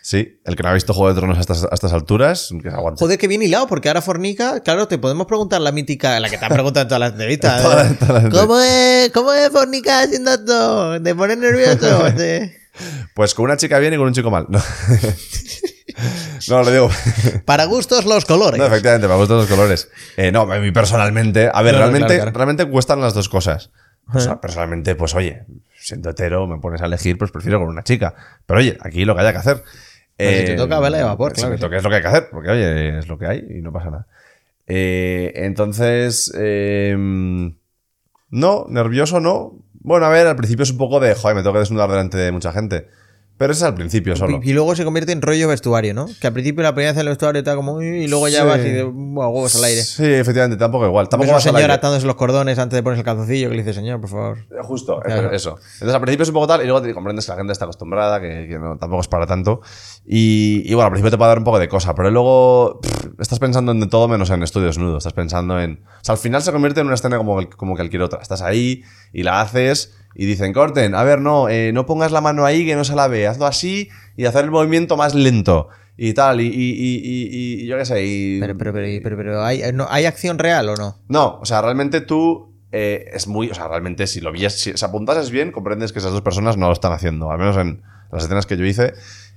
Sí, 0.06 0.40
el 0.46 0.56
que 0.56 0.62
no 0.62 0.70
ha 0.70 0.74
visto 0.74 0.94
Juego 0.94 1.12
de 1.12 1.20
Tronos 1.20 1.36
a 1.40 1.42
estas, 1.42 1.64
a 1.64 1.70
estas 1.74 1.92
alturas, 1.92 2.54
que 2.62 2.70
se 2.70 2.76
aguante. 2.76 3.00
Joder, 3.00 3.18
que 3.18 3.28
bien 3.28 3.42
hilado, 3.42 3.66
porque 3.66 3.88
ahora 3.88 4.04
fornica, 4.04 4.60
claro, 4.60 4.88
te 4.88 5.00
podemos 5.00 5.26
preguntar 5.26 5.62
la 5.62 5.72
mítica, 5.72 6.20
la 6.20 6.30
que 6.30 6.38
te 6.38 6.46
han 6.46 6.54
preguntado 6.54 6.84
en 6.84 6.88
todas 6.90 7.00
las 7.00 7.12
entrevistas. 7.14 7.66
¿eh? 7.92 8.30
¿Cómo 8.32 8.60
es, 8.60 9.10
¿Cómo 9.10 9.34
es 9.34 9.50
fornicar 9.50 10.04
haciendo 10.04 10.32
esto? 10.36 11.02
¿Te 11.02 11.16
pones 11.16 11.40
nervioso? 11.40 12.04
Te- 12.16 12.56
Pues 13.16 13.34
con 13.34 13.46
una 13.46 13.58
chica 13.58 13.80
bien 13.80 13.96
y 13.96 13.98
con 13.98 14.06
un 14.06 14.14
chico 14.14 14.30
mal. 14.30 14.46
No, 14.48 14.62
no 16.50 16.62
lo 16.62 16.72
digo. 16.72 16.90
Para 17.46 17.66
gustos 17.66 18.06
los 18.06 18.26
colores. 18.26 18.60
No, 18.60 18.68
efectivamente, 18.68 19.08
me 19.08 19.16
gustan 19.16 19.38
los 19.38 19.48
colores. 19.48 19.90
Eh, 20.18 20.32
no, 20.32 20.42
a 20.42 20.60
mí 20.60 20.72
personalmente, 20.72 21.50
a 21.52 21.64
ver, 21.64 21.78
realmente, 21.78 22.06
claro, 22.06 22.22
claro. 22.26 22.38
realmente 22.38 22.70
cuestan 22.70 23.02
las 23.02 23.16
dos 23.16 23.28
cosas. 23.28 23.72
O 24.14 24.20
sea, 24.20 24.40
personalmente, 24.40 24.94
pues 24.94 25.16
oye, 25.16 25.46
siendo 25.80 26.12
hetero, 26.12 26.46
me 26.46 26.60
pones 26.60 26.80
a 26.82 26.86
elegir, 26.86 27.18
pues 27.18 27.32
prefiero 27.32 27.58
con 27.60 27.70
una 27.70 27.84
chica. 27.84 28.14
Pero 28.46 28.60
oye, 28.60 28.78
aquí 28.82 29.04
lo 29.04 29.16
que 29.16 29.22
haya 29.22 29.32
que 29.32 29.40
hacer. 29.40 29.64
Pues 30.18 30.40
si 30.40 30.46
te 30.46 30.56
toca, 30.56 30.80
vela 30.80 30.98
de 30.98 31.04
vapor, 31.04 31.32
si 31.32 31.42
claro 31.42 31.52
me 31.52 31.58
sí. 31.58 31.62
toca 31.62 31.78
es 31.78 31.84
lo 31.84 31.90
que 31.90 31.96
hay 31.98 32.02
que 32.02 32.08
hacer, 32.08 32.28
porque 32.32 32.50
oye, 32.50 33.00
es 33.00 33.08
lo 33.08 33.18
que 33.18 33.26
hay 33.26 33.46
y 33.50 33.62
no 33.62 33.74
pasa 33.74 33.90
nada. 33.90 34.08
Eh, 34.68 35.34
entonces, 35.36 36.34
eh, 36.38 36.96
no, 36.98 38.66
nervioso 38.70 39.20
no. 39.20 39.60
Bueno, 39.74 40.06
a 40.06 40.10
ver, 40.10 40.28
al 40.28 40.36
principio 40.36 40.64
es 40.64 40.72
un 40.72 40.78
poco 40.78 41.00
de, 41.00 41.14
joder, 41.16 41.36
me 41.36 41.42
tengo 41.42 41.54
que 41.54 41.60
desnudar 41.60 41.90
delante 41.90 42.18
de 42.18 42.32
mucha 42.32 42.52
gente. 42.52 42.88
Pero 43.38 43.52
eso 43.52 43.66
es 43.66 43.70
al 43.70 43.76
principio 43.76 44.16
solo. 44.16 44.40
Y, 44.42 44.52
y 44.52 44.54
luego 44.54 44.74
se 44.78 44.86
convierte 44.86 45.12
en 45.12 45.22
rollo 45.22 45.50
vestuario, 45.50 45.94
¿no? 45.94 46.08
Que 46.22 46.28
al 46.28 46.32
principio 46.34 46.64
la 46.64 46.74
primera 46.74 46.92
vez 46.94 46.98
en 46.98 47.02
el 47.02 47.10
vestuario 47.10 47.40
está 47.40 47.54
como... 47.56 47.82
Y 47.82 48.08
luego 48.08 48.30
ya 48.30 48.42
Sí. 48.44 48.48
vas 48.48 48.60
y 48.60 48.70
de 48.70 48.84
"Buah, 48.84 49.28
huevos 49.28 49.56
al 49.58 49.64
aire. 49.66 49.84
Sí, 49.84 50.06
efectivamente, 50.06 50.56
tampoco 50.58 50.86
igual. 50.86 51.10
Tampoco 51.10 51.34
vas 51.34 51.46
al 51.46 51.50
señor 51.52 51.62
aire. 51.64 51.74
atándose 51.74 52.06
los 52.06 52.16
cordones 52.16 52.58
antes 52.60 52.78
de 52.78 52.82
ponerse 52.84 53.02
el 53.02 53.06
calzoncillo 53.06 53.50
que 53.50 53.56
le 53.56 53.64
dice, 53.64 53.74
señor, 53.74 54.00
por 54.00 54.10
favor. 54.10 54.38
Eh, 54.52 54.56
Justo, 54.64 55.00
Claro. 55.02 55.32
eso. 55.32 55.58
Entonces 55.74 55.94
al 55.96 56.02
principio 56.02 56.24
es 56.24 56.30
un 56.30 56.34
poco 56.36 56.48
tal 56.48 56.62
y 56.62 56.64
luego 56.64 56.82
te 56.82 56.94
comprendes 56.94 57.26
que 57.26 57.32
la 57.34 57.38
gente 57.38 57.52
está 57.52 57.66
acostumbrada, 57.66 58.22
que, 58.22 58.48
que 58.50 58.58
no, 58.58 58.78
tampoco 58.78 59.02
es 59.02 59.08
para 59.10 59.28
tanto. 59.28 59.60
Y, 60.06 60.64
y 60.66 60.74
bueno, 60.74 60.86
al 60.86 60.92
principio 60.92 61.12
te 61.12 61.18
puede 61.18 61.30
dar 61.30 61.38
un 61.40 61.44
poco 61.44 61.60
de 61.60 61.68
cosa, 61.68 61.94
pero 61.94 62.10
luego 62.12 62.80
pff, 62.82 63.20
estás 63.20 63.40
pensando 63.40 63.74
en 63.74 63.90
todo 63.90 64.08
menos 64.08 64.30
en 64.30 64.44
estudios 64.44 64.78
nudos. 64.78 65.00
Estás 65.00 65.14
pensando 65.14 65.60
en. 65.60 65.84
O 65.84 66.04
sea, 66.04 66.14
al 66.14 66.20
final 66.20 66.42
se 66.42 66.52
convierte 66.54 66.80
en 66.80 66.86
una 66.88 66.96
escena 66.96 67.18
como, 67.18 67.38
como 67.58 67.76
cualquier 67.76 68.02
otra. 68.02 68.22
Estás 68.22 68.42
ahí 68.42 68.84
y 69.12 69.24
la 69.24 69.42
haces 69.42 69.94
y 70.16 70.26
dicen, 70.26 70.54
corten, 70.54 70.96
a 70.96 71.04
ver, 71.04 71.20
no, 71.20 71.50
eh, 71.50 71.72
no 71.74 71.86
pongas 71.86 72.12
la 72.12 72.22
mano 72.22 72.46
ahí 72.46 72.66
que 72.66 72.76
no 72.76 72.84
se 72.84 72.96
la 72.96 73.08
ve, 73.08 73.28
hazlo 73.28 73.46
así 73.46 73.90
y 74.18 74.26
hacer 74.26 74.46
el 74.46 74.52
movimiento 74.52 74.96
más 74.98 75.14
lento. 75.14 75.68
Y 75.98 76.14
tal, 76.14 76.42
y, 76.42 76.48
y, 76.48 77.62
y, 77.64 77.66
yo 77.68 77.78
qué 77.78 77.86
sé, 77.86 78.06
y... 78.06 78.40
Pero, 78.42 78.58
pero, 78.58 78.74
pero, 78.74 78.88
pero, 79.04 79.18
pero 79.18 79.44
¿hay, 79.46 79.62
no, 79.74 79.88
¿hay 79.90 80.06
acción 80.06 80.38
real 80.40 80.68
o 80.70 80.76
no? 80.76 80.98
No, 81.08 81.38
o 81.40 81.46
sea, 81.46 81.62
realmente 81.62 82.02
tú 82.02 82.54
eh, 82.74 83.10
es 83.14 83.28
muy. 83.28 83.50
O 83.50 83.54
sea, 83.54 83.70
realmente 83.70 84.06
si 84.06 84.20
lo 84.20 84.34
vías, 84.34 84.54
si, 84.60 84.74
si 84.76 84.84
apuntases 84.86 85.32
bien, 85.32 85.54
comprendes 85.54 85.94
que 85.94 86.00
esas 86.00 86.12
dos 86.12 86.22
personas 86.22 86.58
no 86.58 86.68
lo 86.68 86.74
están 86.74 86.92
haciendo. 86.92 87.32
Al 87.32 87.38
menos 87.38 87.56
en 87.56 87.82
las 88.12 88.24
escenas 88.26 88.46
que 88.46 88.58
yo 88.58 88.66
hice. 88.66 88.94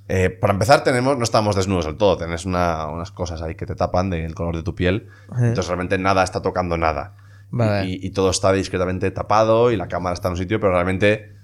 Eh, 0.09 0.31
para 0.31 0.53
empezar, 0.53 0.83
tenemos, 0.83 1.17
no 1.17 1.23
estamos 1.23 1.55
desnudos 1.55 1.85
del 1.85 1.97
todo. 1.97 2.17
Tienes 2.17 2.45
una- 2.45 2.87
unas 2.89 3.13
cosas 3.13 3.41
ahí 3.43 3.55
que 3.55 3.67
te 3.67 3.77
tapan 3.77 4.11
del 4.11 4.35
color 4.35 4.57
de 4.57 4.65
tu 4.65 4.75
piel. 4.75 5.09
Entonces, 5.39 5.67
realmente 5.69 5.97
nada 5.99 6.25
está 6.25 6.43
tocando 6.43 6.77
nada. 6.77 7.15
Vale. 7.51 7.89
Y, 7.89 8.07
y 8.07 8.11
todo 8.11 8.31
está 8.31 8.53
discretamente 8.53 9.11
tapado 9.11 9.73
y 9.73 9.77
la 9.77 9.89
cámara 9.89 10.15
está 10.15 10.29
en 10.29 10.33
un 10.33 10.39
sitio, 10.39 10.61
pero 10.61 10.73
realmente. 10.73 11.37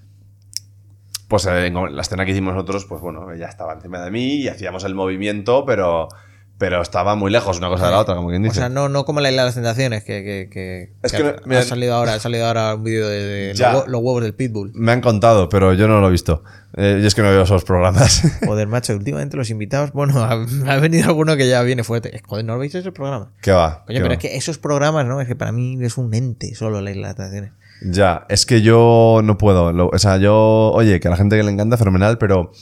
Pues 1.29 1.47
eh, 1.47 1.67
en 1.67 1.97
la 1.97 2.03
escena 2.03 2.25
que 2.25 2.33
hicimos 2.33 2.55
nosotros, 2.55 2.85
pues 2.85 3.01
bueno, 3.01 3.33
ella 3.33 3.49
estaba 3.49 3.73
encima 3.73 4.01
de 4.03 4.11
mí 4.11 4.35
y 4.37 4.49
hacíamos 4.49 4.85
el 4.85 4.95
movimiento, 4.95 5.65
pero. 5.65 6.09
Pero 6.57 6.81
estaba 6.81 7.17
muy 7.17 7.33
lejos 7.33 7.59
una 7.59 7.69
cosa 7.69 7.87
de 7.87 7.91
la 7.91 7.99
otra, 7.99 8.15
como 8.15 8.29
quien 8.29 8.43
O 8.43 8.45
dice. 8.45 8.61
sea, 8.61 8.69
no, 8.69 8.89
no 8.89 9.05
como 9.05 9.21
la 9.21 9.29
isla 9.29 9.43
de 9.43 9.47
las 9.49 9.55
tentaciones, 9.57 10.05
que, 10.05 10.23
que, 10.23 10.49
que, 10.51 10.93
Es 11.03 11.11
que 11.13 11.35
que, 11.49 11.57
ha, 11.57 11.63
salido 11.63 11.95
ahora, 11.97 12.15
ha 12.15 12.21
salido 12.21 12.47
ahora 12.47 12.77
un 12.77 12.85
vídeo 12.85 13.09
de, 13.09 13.53
de 13.53 13.55
los, 13.59 13.87
huevos 13.89 14.23
del 14.23 14.35
pitbull. 14.35 14.71
Me 14.73 14.93
han 14.93 15.01
contado, 15.01 15.49
pero 15.49 15.73
yo 15.75 15.89
no 15.89 16.01
lo 16.01 16.09
he 16.09 16.11
visto. 16.13 16.45
Eh, 16.77 16.99
yo 17.01 17.09
es 17.09 17.15
que 17.17 17.23
no 17.23 17.31
veo 17.31 17.43
esos 17.43 17.65
programas. 17.65 18.23
Joder, 18.47 18.69
macho, 18.69 18.95
últimamente 18.95 19.37
los 19.37 19.51
invitados, 19.51 19.91
bueno, 19.93 20.15
ha, 20.23 20.33
ha 20.33 20.77
venido 20.77 21.07
alguno 21.09 21.37
que 21.37 21.49
ya 21.49 21.61
viene 21.63 21.83
fuerte. 21.83 22.23
Joder, 22.25 22.45
¿no 22.45 22.53
lo 22.55 22.61
veis 22.61 22.75
ese 22.75 22.93
programa? 22.93 23.33
¿Qué 23.43 23.51
va? 23.51 23.85
Coño, 23.87 23.97
¿Qué 23.99 24.03
pero 24.03 24.09
va? 24.11 24.15
es 24.15 24.21
que 24.21 24.37
esos 24.37 24.59
programas, 24.59 25.07
¿no? 25.07 25.21
Es 25.21 25.27
que 25.27 25.35
para 25.35 25.51
mí 25.51 25.77
es 25.83 25.99
un 25.99 26.15
ente 26.15 26.55
solo 26.55 26.81
la 26.81 26.91
isla 26.93 27.09
de 27.09 27.09
las 27.09 27.17
tentaciones. 27.17 27.53
Ya, 27.83 28.27
es 28.29 28.47
que 28.47 28.63
yo 28.63 29.21
no 29.25 29.37
puedo. 29.39 29.73
Lo- 29.73 29.89
o 29.89 29.99
sea, 29.99 30.19
yo, 30.19 30.71
oye, 30.73 31.01
que 31.01 31.09
a 31.09 31.11
la 31.11 31.17
gente 31.17 31.37
que 31.37 31.43
le 31.43 31.51
encanta, 31.51 31.77
fenomenal, 31.77 32.17
pero 32.17 32.53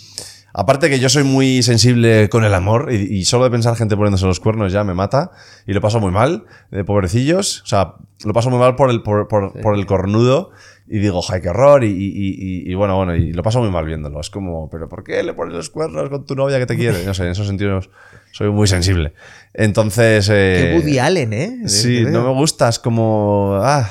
aparte 0.55 0.89
que 0.91 0.99
yo 1.01 1.09
soy 1.09 1.25
muy 1.25 1.63
sensible 1.63 2.29
con 2.29 2.45
el 2.45 2.55
amor 2.55 2.89
y, 2.93 2.97
y 3.19 3.25
solo 3.25 3.45
de 3.45 3.51
pensar 3.51 3.77
gente 3.77 3.97
poniéndose 3.97 4.27
los 4.27 4.41
cuernos 4.41 4.73
ya 4.73 4.85
me 4.85 4.95
mata 4.95 5.31
y 5.67 5.73
lo 5.73 5.81
paso 5.81 6.01
muy 6.01 6.11
mal, 6.13 6.45
de 6.71 6.85
pobrecillos. 6.85 7.63
O 7.63 7.67
sea, 7.67 7.95
lo 8.25 8.33
paso 8.33 8.51
muy 8.51 8.59
mal 8.59 8.77
por 8.77 8.91
el, 8.91 9.03
por, 9.03 9.29
por- 9.29 9.53
por 9.61 9.75
el 9.77 9.87
cornudo 9.87 10.51
y 10.89 10.99
digo, 10.99 11.21
¡ay, 11.31 11.41
qué 11.41 11.49
horror! 11.49 11.85
Y, 11.85 11.89
y- 11.89 12.65
y- 12.67 12.71
y 12.71 12.75
bueno, 12.75 12.97
bueno, 12.97 13.15
y 13.17 13.33
lo 13.33 13.43
paso 13.43 13.61
muy 13.61 13.71
mal 13.71 13.87
viéndolo. 13.87 14.21
Es 14.21 14.29
como, 14.31 14.69
¿pero 14.69 14.89
por 14.89 15.03
qué 15.05 15.23
le 15.23 15.33
pones 15.33 15.55
los 15.55 15.71
cuernos 15.71 16.11
con 16.11 16.27
tu 16.27 16.35
novia 16.35 16.59
que 16.59 16.67
te 16.67 16.77
quiere? 16.77 17.05
No 17.07 17.15
sé, 17.15 17.25
en 17.25 17.31
esos 17.31 17.47
sentidos 17.47 17.89
soy 18.33 18.51
muy 18.51 18.67
sensible. 18.67 19.15
Entonces. 19.55 20.27
Que 20.29 20.73
Eh, 20.73 20.77
Woody 20.77 20.99
Allen, 20.99 21.33
¿eh? 21.33 21.59
Sí, 21.69 22.05
no 22.05 22.23
me 22.25 22.33
gusta, 22.35 22.69
es 22.69 22.79
como. 22.79 23.59
Ah, 23.63 23.89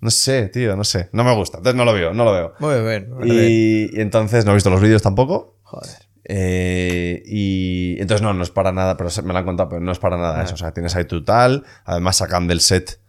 no 0.00 0.10
sé, 0.10 0.48
tío, 0.48 0.76
no 0.76 0.84
sé. 0.84 1.08
No 1.12 1.24
me 1.24 1.34
gusta, 1.34 1.58
entonces 1.58 1.76
no 1.76 1.84
lo 1.84 1.92
veo, 1.92 2.12
no 2.12 2.24
lo 2.24 2.32
veo. 2.32 2.52
Muy 2.60 2.74
bien. 2.88 3.10
muy 3.10 3.30
bien. 3.30 3.46
Y, 3.48 3.96
y 3.96 4.00
entonces 4.00 4.44
no 4.44 4.52
he 4.52 4.54
visto 4.54 4.70
los 4.70 4.80
vídeos 4.80 5.02
tampoco. 5.02 5.56
Joder. 5.70 5.90
Eh, 6.30 7.22
y 7.26 8.00
entonces 8.00 8.22
no, 8.22 8.34
no 8.34 8.42
es 8.42 8.50
para 8.50 8.72
nada, 8.72 8.96
pero 8.96 9.08
me 9.24 9.32
lo 9.32 9.38
han 9.38 9.44
contado, 9.44 9.68
pero 9.70 9.80
no 9.80 9.92
es 9.92 9.98
para 9.98 10.16
nada 10.16 10.40
Ah. 10.40 10.42
eso. 10.44 10.54
O 10.54 10.58
sea, 10.58 10.72
tienes 10.72 10.94
ahí 10.96 11.04
tu 11.04 11.24
tal, 11.24 11.64
además 11.84 12.16
sacan 12.16 12.46
del 12.46 12.60
set 12.60 13.00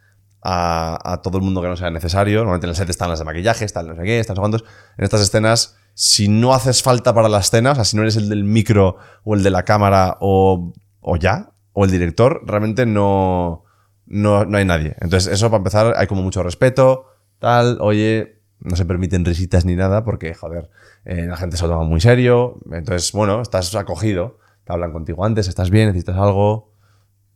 a, 0.41 0.98
a 1.03 1.22
todo 1.22 1.38
el 1.38 1.44
mundo 1.44 1.61
que 1.61 1.68
no 1.68 1.76
sea 1.76 1.90
necesario. 1.90 2.40
Normalmente 2.40 2.68
en 2.68 2.69
el 2.72 2.76
set 2.76 2.90
están 2.90 3.10
las 3.10 3.19
de 3.19 3.26
maquillaje, 3.26 3.65
están 3.65 3.88
no 3.88 3.95
sé 3.95 4.03
qué, 4.03 4.19
están 4.19 4.36
no 4.36 4.38
sé 4.38 4.41
cuántos. 4.41 4.64
En 4.98 5.03
estas 5.03 5.22
escenas, 5.22 5.76
si 5.94 6.27
no 6.30 6.53
haces 6.53 6.81
falta 6.81 7.14
para 7.14 7.27
la 7.30 7.40
escena, 7.40 7.72
o 7.72 7.76
sea, 7.76 7.84
si 7.84 7.95
no 7.98 8.03
eres 8.03 8.15
el 8.15 8.30
del 8.30 8.44
micro 8.45 8.98
o 9.23 9.36
el 9.36 9.44
de 9.44 9.49
la 9.49 9.64
cámara 9.64 10.18
o, 10.22 10.73
o 11.02 11.15
ya, 11.18 11.52
o 11.73 11.84
el 11.86 11.91
director, 11.91 12.41
realmente 12.45 12.86
no, 12.86 13.65
no, 14.06 14.45
no 14.45 14.57
hay 14.57 14.65
nadie. 14.65 14.95
Entonces, 15.02 15.31
eso 15.31 15.48
para 15.49 15.57
empezar, 15.57 15.94
hay 15.98 16.07
como 16.07 16.22
mucho 16.22 16.41
respeto, 16.41 17.06
tal, 17.40 17.77
oye, 17.81 18.39
no 18.60 18.76
se 18.76 18.86
permiten 18.86 19.26
risitas 19.26 19.65
ni 19.65 19.76
nada 19.76 20.03
porque, 20.03 20.34
joder, 20.34 20.69
eh, 21.06 21.26
la 21.27 21.38
gente 21.38 21.57
se 21.57 21.64
lo 21.64 21.69
toma 21.69 21.84
muy 21.86 22.02
serio. 22.02 22.60
Entonces, 22.72 23.11
bueno, 23.11 23.41
estás 23.41 23.73
acogido, 23.76 24.40
te 24.65 24.73
hablan 24.73 24.91
contigo 24.91 25.26
antes, 25.26 25.48
estás 25.48 25.69
bien, 25.69 25.88
necesitas 25.88 26.18
algo, 26.18 26.73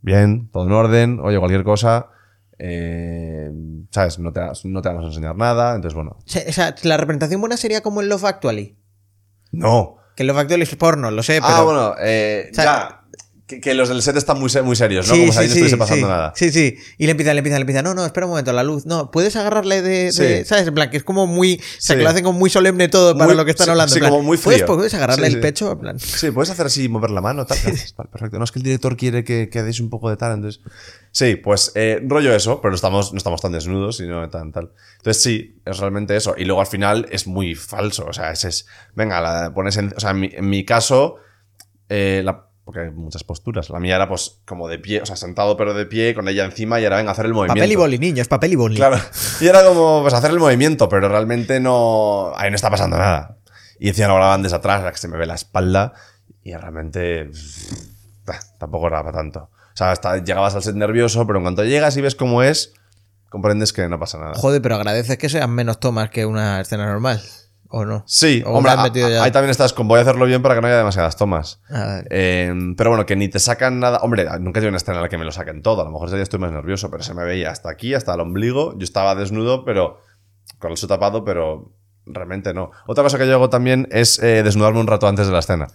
bien, 0.01 0.49
todo 0.51 0.65
en 0.65 0.71
orden, 0.73 1.19
oye, 1.21 1.39
cualquier 1.39 1.63
cosa, 1.63 2.09
eh, 2.59 3.51
¿sabes? 3.89 4.19
No 4.19 4.31
te, 4.33 4.41
no 4.65 4.81
te 4.81 4.89
vamos 4.89 5.05
a 5.05 5.07
enseñar 5.07 5.35
nada, 5.35 5.75
entonces, 5.75 5.95
bueno, 5.95 6.17
O 6.19 6.51
sea, 6.51 6.75
la 6.83 6.97
representación 6.97 7.39
buena 7.41 7.57
sería 7.57 7.81
como 7.81 8.01
en 8.01 8.09
Love 8.09 8.25
Actually. 8.25 8.77
no. 9.51 9.97
Que 10.15 10.23
Love 10.23 10.37
Actually 10.37 10.61
es 10.61 10.75
porno, 10.75 11.09
lo 11.09 11.23
sé, 11.23 11.41
pero... 11.41 11.55
ah, 11.55 11.63
bueno, 11.63 11.95
eh, 11.99 12.49
o 12.51 12.53
sea, 12.53 12.63
ya. 12.63 13.02
Que, 13.45 13.59
que 13.59 13.73
los 13.73 13.89
del 13.89 14.01
set 14.01 14.15
están 14.15 14.39
muy, 14.39 14.49
muy 14.63 14.75
serios, 14.77 15.05
¿no? 15.09 15.15
Sí, 15.15 15.19
Como 15.19 15.33
si 15.33 15.37
sí, 15.37 15.41
ahí 15.41 15.47
no 15.47 15.53
estuviese 15.53 15.77
pasando 15.77 16.07
sí, 16.07 16.11
nada. 16.11 16.33
Sí, 16.33 16.49
sí. 16.49 16.77
Y 16.97 17.05
le 17.07 17.11
empieza, 17.11 17.33
le 17.33 17.39
empieza, 17.39 17.57
le 17.57 17.63
empieza. 17.63 17.81
No, 17.81 17.93
no, 17.93 18.05
espera 18.05 18.25
un 18.25 18.29
momento, 18.29 18.53
la 18.53 18.63
luz. 18.63 18.85
No, 18.85 19.11
puedes 19.11 19.35
agarrarle 19.35 19.81
de. 19.81 20.13
¿Sabes? 20.13 20.65
En 20.65 20.73
plan, 20.73 20.89
que 20.89 20.95
es 20.95 21.03
como 21.03 21.27
muy. 21.27 21.55
O 21.55 21.81
sea, 21.81 21.97
que 21.97 22.03
lo 22.03 22.09
hacen 22.09 22.23
como 22.23 22.39
muy 22.39 22.49
solemne 22.49 22.87
todo 22.87 23.13
para 23.17 23.25
Muy- 23.27 23.35
lo 23.35 23.43
que 23.43 23.51
están 23.51 23.69
hablando. 23.69 23.91
sí, 23.91 23.97
en 23.99 24.03
plan, 24.03 24.11
como 24.11 24.23
muy 24.23 24.37
¿puedes, 24.37 24.61
frío. 24.61 24.75
puedes 24.75 24.93
agarrarle 24.93 25.27
Sí, 25.27 25.33
el 25.33 25.41
pecho? 25.41 25.73
En 25.73 25.79
plan. 25.79 25.99
Sí, 25.99 26.31
puedes 26.31 26.51
hacer 26.51 26.67
así, 26.67 26.87
mover 26.87 27.09
la 27.11 27.19
mano, 27.19 27.45
tal. 27.45 27.57
Vale, 27.97 28.09
perfecto. 28.09 28.37
No 28.37 28.45
es 28.45 28.51
que 28.53 28.59
el 28.59 28.63
director 28.63 28.95
quiere 28.95 29.25
que, 29.25 29.49
que 29.49 29.61
deis 29.61 29.81
un 29.81 29.89
poco 29.89 30.09
de 30.09 30.15
tal, 30.15 30.35
entonces. 30.35 30.61
Sí, 31.11 31.35
pues 31.35 31.73
eh, 31.75 31.99
rollo 32.07 32.33
eso, 32.33 32.61
pero 32.61 32.73
estamos, 32.73 33.11
no 33.11 33.17
estamos 33.17 33.41
tan 33.41 33.51
desnudos 33.51 33.99
y 33.99 34.07
no 34.07 34.29
tan 34.29 34.53
tal. 34.53 34.71
Entonces 34.99 35.21
sí, 35.21 35.59
es 35.65 35.77
realmente 35.79 36.15
eso. 36.15 36.33
Y 36.37 36.45
luego 36.45 36.61
al 36.61 36.67
final 36.67 37.07
es 37.11 37.27
muy 37.27 37.55
falso. 37.55 38.05
O 38.05 38.13
sea, 38.13 38.31
ese 38.31 38.47
es. 38.47 38.67
Venga, 38.95 39.19
la 39.19 39.53
pones 39.53 39.75
en. 39.75 39.93
O 39.97 39.99
sea, 39.99 40.11
en 40.11 40.19
mi, 40.21 40.29
en 40.31 40.49
mi 40.49 40.63
caso, 40.63 41.17
eh, 41.89 42.21
la- 42.23 42.47
porque 42.65 42.81
hay 42.81 42.91
muchas 42.91 43.23
posturas. 43.23 43.69
La 43.69 43.79
mía 43.79 43.95
era 43.95 44.07
pues 44.07 44.39
como 44.45 44.67
de 44.67 44.79
pie, 44.79 45.01
o 45.01 45.05
sea, 45.05 45.15
sentado 45.15 45.57
pero 45.57 45.73
de 45.73 45.85
pie, 45.85 46.13
con 46.13 46.27
ella 46.27 46.45
encima 46.45 46.79
y 46.79 46.85
ahora 46.85 46.97
venga 46.97 47.11
a 47.11 47.13
hacer 47.13 47.25
el 47.25 47.33
movimiento. 47.33 47.59
Papel 47.59 47.71
y 47.71 47.75
boli, 47.75 47.99
niños, 47.99 48.27
papel 48.27 48.53
y 48.53 48.55
boli. 48.55 48.75
Claro. 48.75 48.97
Y 49.41 49.47
era 49.47 49.63
como 49.63 50.01
pues 50.01 50.13
hacer 50.13 50.31
el 50.31 50.39
movimiento, 50.39 50.87
pero 50.87 51.09
realmente 51.09 51.59
no. 51.59 52.31
Ahí 52.35 52.49
no 52.49 52.55
está 52.55 52.69
pasando 52.69 52.97
nada. 52.97 53.37
Y 53.79 53.89
encima 53.89 54.07
lo 54.07 54.15
grababan 54.15 54.43
desde 54.43 54.55
atrás, 54.55 54.89
que 54.91 54.97
se 54.97 55.07
me 55.07 55.17
ve 55.17 55.25
la 55.25 55.35
espalda. 55.35 55.93
Y 56.43 56.53
realmente. 56.53 57.29
tampoco 58.57 58.87
era 58.87 59.03
para 59.03 59.17
tanto. 59.17 59.49
O 59.73 59.75
sea, 59.75 59.91
hasta 59.91 60.23
llegabas 60.23 60.55
al 60.55 60.63
set 60.63 60.75
nervioso, 60.75 61.25
pero 61.25 61.39
en 61.39 61.43
cuanto 61.43 61.63
llegas 61.63 61.97
y 61.97 62.01
ves 62.01 62.15
cómo 62.15 62.43
es, 62.43 62.73
comprendes 63.29 63.73
que 63.73 63.89
no 63.89 63.99
pasa 63.99 64.19
nada. 64.19 64.33
Joder, 64.35 64.61
pero 64.61 64.75
agradeces 64.75 65.17
que 65.17 65.29
sean 65.29 65.49
menos 65.51 65.79
tomas 65.79 66.11
que 66.11 66.25
una 66.25 66.61
escena 66.61 66.85
normal. 66.85 67.21
¿O 67.75 67.85
no? 67.85 68.03
Sí, 68.05 68.43
O 68.45 68.51
hombre, 68.51 68.71
le 68.73 68.77
has 68.77 68.83
metido 68.83 69.07
a- 69.07 69.09
ya- 69.09 69.23
ahí 69.23 69.31
también 69.31 69.49
estás 69.49 69.73
con 69.73 69.87
voy 69.87 69.97
a 69.97 70.03
hacerlo 70.03 70.25
bien 70.27 70.43
para 70.43 70.53
que 70.53 70.61
no 70.61 70.67
haya 70.67 70.77
demasiadas 70.77 71.15
tomas. 71.17 71.59
Eh, 72.11 72.53
pero 72.77 72.91
bueno, 72.91 73.07
que 73.07 73.15
ni 73.15 73.29
te 73.29 73.39
sacan 73.39 73.79
nada. 73.79 73.97
Hombre, 74.03 74.25
nunca 74.39 74.59
he 74.59 74.61
tenido 74.61 74.69
una 74.69 74.77
escena 74.77 74.97
en 74.97 75.01
la 75.03 75.09
que 75.09 75.17
me 75.17 75.25
lo 75.25 75.31
saquen 75.31 75.63
todo. 75.63 75.81
A 75.81 75.85
lo 75.85 75.89
mejor 75.89 76.07
ese 76.07 76.17
día 76.17 76.23
estoy 76.23 76.39
más 76.39 76.51
nervioso, 76.51 76.91
pero 76.91 77.01
se 77.01 77.15
me 77.15 77.23
veía 77.23 77.49
hasta 77.49 77.71
aquí, 77.71 77.95
hasta 77.95 78.13
el 78.13 78.19
ombligo. 78.19 78.77
Yo 78.77 78.83
estaba 78.83 79.15
desnudo, 79.15 79.65
pero 79.65 79.97
con 80.59 80.69
el 80.69 80.77
su 80.77 80.87
tapado, 80.87 81.23
pero 81.25 81.71
realmente 82.05 82.53
no. 82.53 82.69
Otra 82.85 83.03
cosa 83.03 83.17
que 83.17 83.25
yo 83.25 83.33
hago 83.33 83.49
también 83.49 83.87
es 83.89 84.21
eh, 84.21 84.43
desnudarme 84.43 84.79
un 84.79 84.85
rato 84.85 85.07
antes 85.07 85.25
de 85.25 85.33
la 85.33 85.39
escena. 85.39 85.67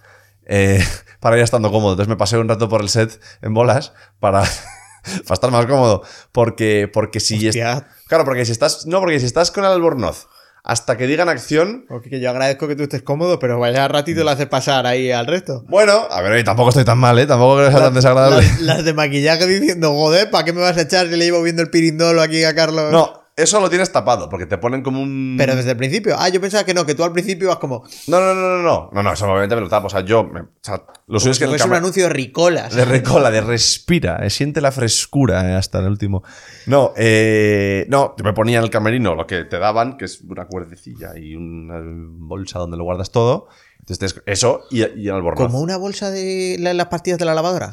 Eh, 0.47 0.81
para 1.21 1.37
ir 1.37 1.43
estando 1.43 1.73
cómodo. 1.73 1.95
Entonces 1.95 2.09
me 2.09 2.17
pasé 2.17 2.39
un 2.39 2.49
rato 2.49 2.69
por 2.69 2.81
el 2.81 2.91
set 2.91 3.21
en 3.43 3.55
bolas 3.55 3.93
para, 4.21 4.43
para 5.03 5.35
estar 5.35 5.51
más 5.51 5.67
cómodo. 5.67 6.05
Porque, 6.31 6.89
porque 6.93 7.19
si. 7.19 7.51
claro, 7.51 8.25
porque 8.25 8.45
si 8.45 8.53
estás. 8.53 8.87
No, 8.87 9.01
porque 9.01 9.19
si 9.19 9.27
estás 9.27 9.51
con 9.51 9.65
el 9.65 9.73
albornoz 9.73 10.29
hasta 10.65 10.97
que 10.97 11.07
digan 11.07 11.29
acción, 11.29 11.85
Porque 11.89 12.21
yo 12.21 12.31
agradezco 12.31 12.69
que 12.69 12.77
tú 12.77 12.83
estés 12.83 13.03
cómodo, 13.03 13.39
pero 13.39 13.59
vaya 13.59 13.89
ratito 13.89 14.25
lo 14.25 14.31
haces 14.31 14.47
pasar 14.47 14.87
ahí 14.87 15.11
al 15.11 15.27
resto. 15.27 15.65
Bueno, 15.69 16.07
a 16.11 16.21
ver, 16.21 16.45
tampoco 16.45 16.71
estoy 16.71 16.85
tan 16.85 16.99
mal, 16.99 17.19
¿eh? 17.19 17.27
Tampoco 17.27 17.57
creo 17.57 17.69
que 17.69 17.73
sea 17.75 17.85
tan 17.85 17.95
desagradable. 17.95 18.37
Las, 18.43 18.61
las 18.61 18.85
de 18.85 18.95
maquillaje 18.95 19.47
diciendo, 19.47 19.93
joder, 19.95 20.31
¿para 20.31 20.45
qué 20.45 20.53
me 20.53 20.61
vas 20.61 20.77
a 20.77 20.83
echar 20.83 21.09
si 21.09 21.17
le 21.17 21.25
llevo 21.25 21.43
viendo 21.43 21.63
el 21.63 21.71
pirindolo 21.71 22.21
aquí 22.21 22.45
a 22.45 22.55
Carlos? 22.55 22.93
No, 22.93 23.28
eso 23.39 23.61
lo 23.61 23.71
tienes 23.71 23.91
tapado, 23.93 24.29
porque 24.29 24.47
te 24.47 24.59
ponen 24.59 24.83
como 24.83 25.01
un... 25.01 25.37
Pero 25.39 25.57
desde 25.57 25.71
el 25.71 25.77
principio. 25.77 26.17
Ah, 26.19 26.29
yo 26.29 26.41
pensaba 26.41 26.65
que 26.65 26.75
no, 26.75 26.85
que 26.85 26.95
tú 26.95 27.05
al 27.05 27.13
principio 27.13 27.49
vas 27.49 27.57
como. 27.59 27.85
No, 28.07 28.21
no, 28.21 28.35
no, 28.35 28.57
no, 28.59 28.63
no. 28.63 28.91
No, 28.93 29.03
no, 29.03 29.13
eso 29.13 29.25
obviamente 29.27 29.55
me 29.55 29.63
lo 29.63 29.69
tapo. 29.69 29.87
O 29.87 29.91
sea, 29.91 30.01
yo... 30.01 30.25
me- 30.25 30.41
o 30.41 30.47
sea, 30.61 30.85
lo 31.07 31.19
suyo 31.21 31.33
es 31.33 31.39
que 31.39 31.45
es 31.47 31.65
un 31.65 31.73
anuncio 31.75 32.03
de 32.05 32.09
ricolas. 32.11 32.75
De 32.75 32.85
recola, 32.85 33.31
de 33.31 33.41
respira, 33.41 34.19
eh, 34.23 34.31
siente 34.31 34.61
la 34.61 34.73
frescura 34.73 35.51
eh, 35.51 35.55
hasta 35.55 35.79
el 35.79 35.87
último. 35.87 36.23
No, 36.67 36.93
eh, 36.97 37.87
no, 37.89 38.15
yo 38.19 38.25
me 38.25 38.33
ponía 38.35 38.59
en 38.59 38.65
el 38.65 38.71
camerino 38.71 39.15
lo 39.15 39.27
que 39.27 39.45
te 39.45 39.59
daban, 39.59 39.97
que 39.97 40.05
es 40.05 40.21
una 40.21 40.47
cuerdecilla 40.47 41.17
y 41.17 41.35
una 41.35 41.81
bolsa 41.83 42.59
donde 42.59 42.77
lo 42.77 42.85
guardas 42.85 43.11
todo. 43.11 43.49
Entonces, 43.79 44.21
eso 44.27 44.63
y, 44.71 44.81
y 45.01 45.09
el 45.09 45.15
albornoz. 45.15 45.47
Como 45.47 45.61
una 45.61 45.77
bolsa 45.79 46.11
de 46.11 46.57
la- 46.59 46.75
las 46.75 46.89
pastillas 46.89 47.19
de 47.19 47.25
la 47.25 47.35
lavadora. 47.35 47.73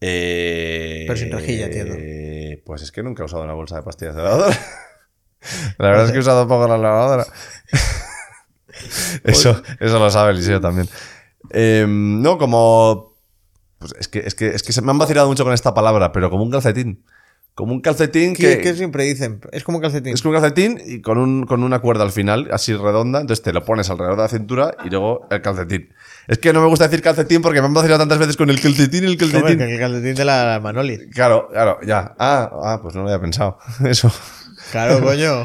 Eh, 0.00 1.04
Pero 1.06 1.18
sin 1.18 1.30
rejilla, 1.30 1.66
entiendo. 1.66 1.94
eh, 1.98 2.62
Pues 2.64 2.82
es 2.82 2.90
que 2.92 3.02
nunca 3.02 3.22
he 3.22 3.26
usado 3.26 3.42
una 3.44 3.52
bolsa 3.52 3.76
de 3.76 3.82
pastillas 3.82 4.14
de 4.16 4.22
lavadora. 4.22 4.56
La 5.78 5.88
verdad 5.88 6.04
es 6.06 6.10
que 6.12 6.18
he 6.18 6.20
usado 6.20 6.46
poco 6.46 6.68
la 6.68 6.76
lavadora. 6.78 7.24
eso, 9.24 9.62
eso 9.80 9.98
lo 9.98 10.10
sabe 10.10 10.32
Eliseo 10.32 10.60
también. 10.60 10.88
Eh, 11.50 11.86
no, 11.88 12.38
como. 12.38 13.16
Pues 13.78 13.94
es 13.98 14.08
que, 14.08 14.18
es, 14.20 14.34
que, 14.34 14.48
es 14.48 14.62
que 14.62 14.72
se 14.72 14.82
me 14.82 14.90
han 14.90 14.98
vacilado 14.98 15.28
mucho 15.28 15.44
con 15.44 15.54
esta 15.54 15.72
palabra, 15.72 16.12
pero 16.12 16.28
como 16.30 16.42
un 16.42 16.50
calcetín. 16.50 17.04
Como 17.54 17.72
un 17.74 17.80
calcetín 17.80 18.34
Que, 18.34 18.58
que 18.58 18.74
siempre 18.74 19.04
dicen, 19.04 19.40
es 19.52 19.64
como 19.64 19.78
un 19.78 19.82
calcetín. 19.82 20.14
Es 20.14 20.22
como 20.22 20.34
un 20.34 20.40
calcetín 20.40 20.80
y 20.84 21.00
con, 21.00 21.18
un, 21.18 21.44
con 21.44 21.62
una 21.62 21.80
cuerda 21.80 22.04
al 22.04 22.12
final, 22.12 22.48
así 22.52 22.74
redonda. 22.74 23.20
Entonces 23.20 23.42
te 23.42 23.52
lo 23.52 23.64
pones 23.64 23.90
alrededor 23.90 24.16
de 24.16 24.22
la 24.22 24.28
cintura 24.28 24.74
y 24.84 24.88
luego 24.88 25.26
el 25.30 25.42
calcetín. 25.42 25.92
Es 26.28 26.38
que 26.38 26.52
no 26.52 26.60
me 26.60 26.68
gusta 26.68 26.86
decir 26.86 27.02
calcetín 27.02 27.42
porque 27.42 27.60
me 27.60 27.66
han 27.66 27.74
vacilado 27.74 27.98
tantas 27.98 28.18
veces 28.18 28.36
con 28.36 28.50
el 28.50 28.60
calcetín 28.60 29.04
y 29.04 29.06
el 29.08 29.16
calcetín. 29.16 29.58
que 29.58 29.74
el 29.74 29.78
calcetín 29.78 30.14
de 30.14 30.24
la 30.24 30.60
Manoli. 30.62 31.10
Claro, 31.10 31.48
claro, 31.50 31.78
ya. 31.84 32.14
Ah, 32.18 32.50
ah, 32.62 32.78
pues 32.80 32.94
no 32.94 33.02
lo 33.02 33.08
había 33.08 33.20
pensado. 33.20 33.58
Eso. 33.84 34.12
Claro, 34.70 35.00
coño. 35.04 35.44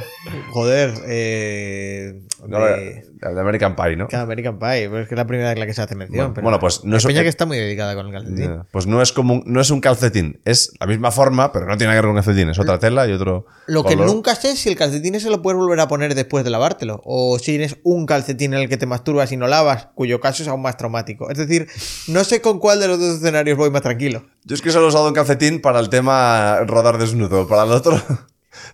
Joder. 0.51 0.93
Eh, 1.07 2.21
No, 2.47 2.59
de, 2.65 3.03
de 3.33 3.39
American 3.41 3.75
Pie, 3.75 3.95
¿no? 3.95 4.07
American 4.11 4.57
Pie, 4.59 4.87
pues 4.89 5.03
es 5.03 5.07
que 5.07 5.15
es 5.15 5.17
la 5.17 5.25
primera 5.27 5.49
vez 5.49 5.55
en 5.55 5.59
la 5.59 5.65
que 5.65 5.73
se 5.73 5.81
hace 5.81 5.95
mención. 5.95 6.17
Bueno, 6.17 6.33
pero 6.33 6.43
bueno, 6.43 6.59
pues 6.59 6.83
no 6.83 6.97
es- 6.97 7.05
peña 7.05 7.21
que 7.23 7.29
está 7.29 7.45
muy 7.45 7.57
dedicada 7.57 7.95
con 7.95 8.07
el 8.07 8.11
calcetín. 8.13 8.63
Pues 8.71 8.87
no 8.87 9.01
es 9.01 9.11
como 9.11 9.35
un, 9.35 9.43
no 9.45 9.61
es 9.61 9.69
un 9.71 9.81
calcetín, 9.81 10.39
es 10.45 10.71
la 10.79 10.87
misma 10.87 11.11
forma, 11.11 11.51
pero 11.51 11.65
no 11.65 11.77
tiene 11.77 11.89
nada 11.91 11.95
que 12.01 12.05
ver 12.07 12.13
con 12.13 12.17
un 12.17 12.23
calcetín, 12.23 12.49
es 12.49 12.59
otra 12.59 12.77
tela 12.79 13.07
y 13.07 13.11
otro. 13.13 13.45
Lo 13.67 13.83
que 13.83 13.95
nunca 13.95 14.35
sé 14.35 14.51
es 14.51 14.59
si 14.59 14.69
el 14.69 14.75
calcetín 14.75 15.15
ese 15.15 15.29
lo 15.29 15.41
puedes 15.41 15.57
volver 15.59 15.79
a 15.79 15.87
poner 15.87 16.13
después 16.15 16.43
de 16.43 16.49
lavártelo. 16.51 17.01
O 17.05 17.37
si 17.39 17.45
tienes 17.53 17.77
un 17.83 18.05
calcetín 18.05 18.53
en 18.53 18.61
el 18.61 18.69
que 18.69 18.77
te 18.77 18.85
masturbas 18.85 19.31
y 19.31 19.37
no 19.37 19.47
lavas, 19.47 19.87
cuyo 19.95 20.19
caso 20.19 20.43
es 20.43 20.49
aún 20.49 20.61
más 20.61 20.77
traumático. 20.77 21.29
Es 21.29 21.37
decir, 21.37 21.67
no 22.07 22.23
sé 22.23 22.41
con 22.41 22.59
cuál 22.59 22.79
de 22.79 22.87
los 22.87 22.99
dos 22.99 23.17
escenarios 23.17 23.57
voy 23.57 23.69
más 23.71 23.81
tranquilo. 23.81 24.23
Yo 24.43 24.53
es 24.55 24.61
que 24.61 24.71
solo 24.71 24.85
he 24.85 24.89
usado 24.89 25.07
un 25.07 25.13
calcetín 25.13 25.61
para 25.61 25.79
el 25.79 25.89
tema 25.89 26.59
rodar 26.67 26.97
desnudo, 26.99 27.47
para 27.47 27.63
el 27.63 27.71
otro 27.71 27.99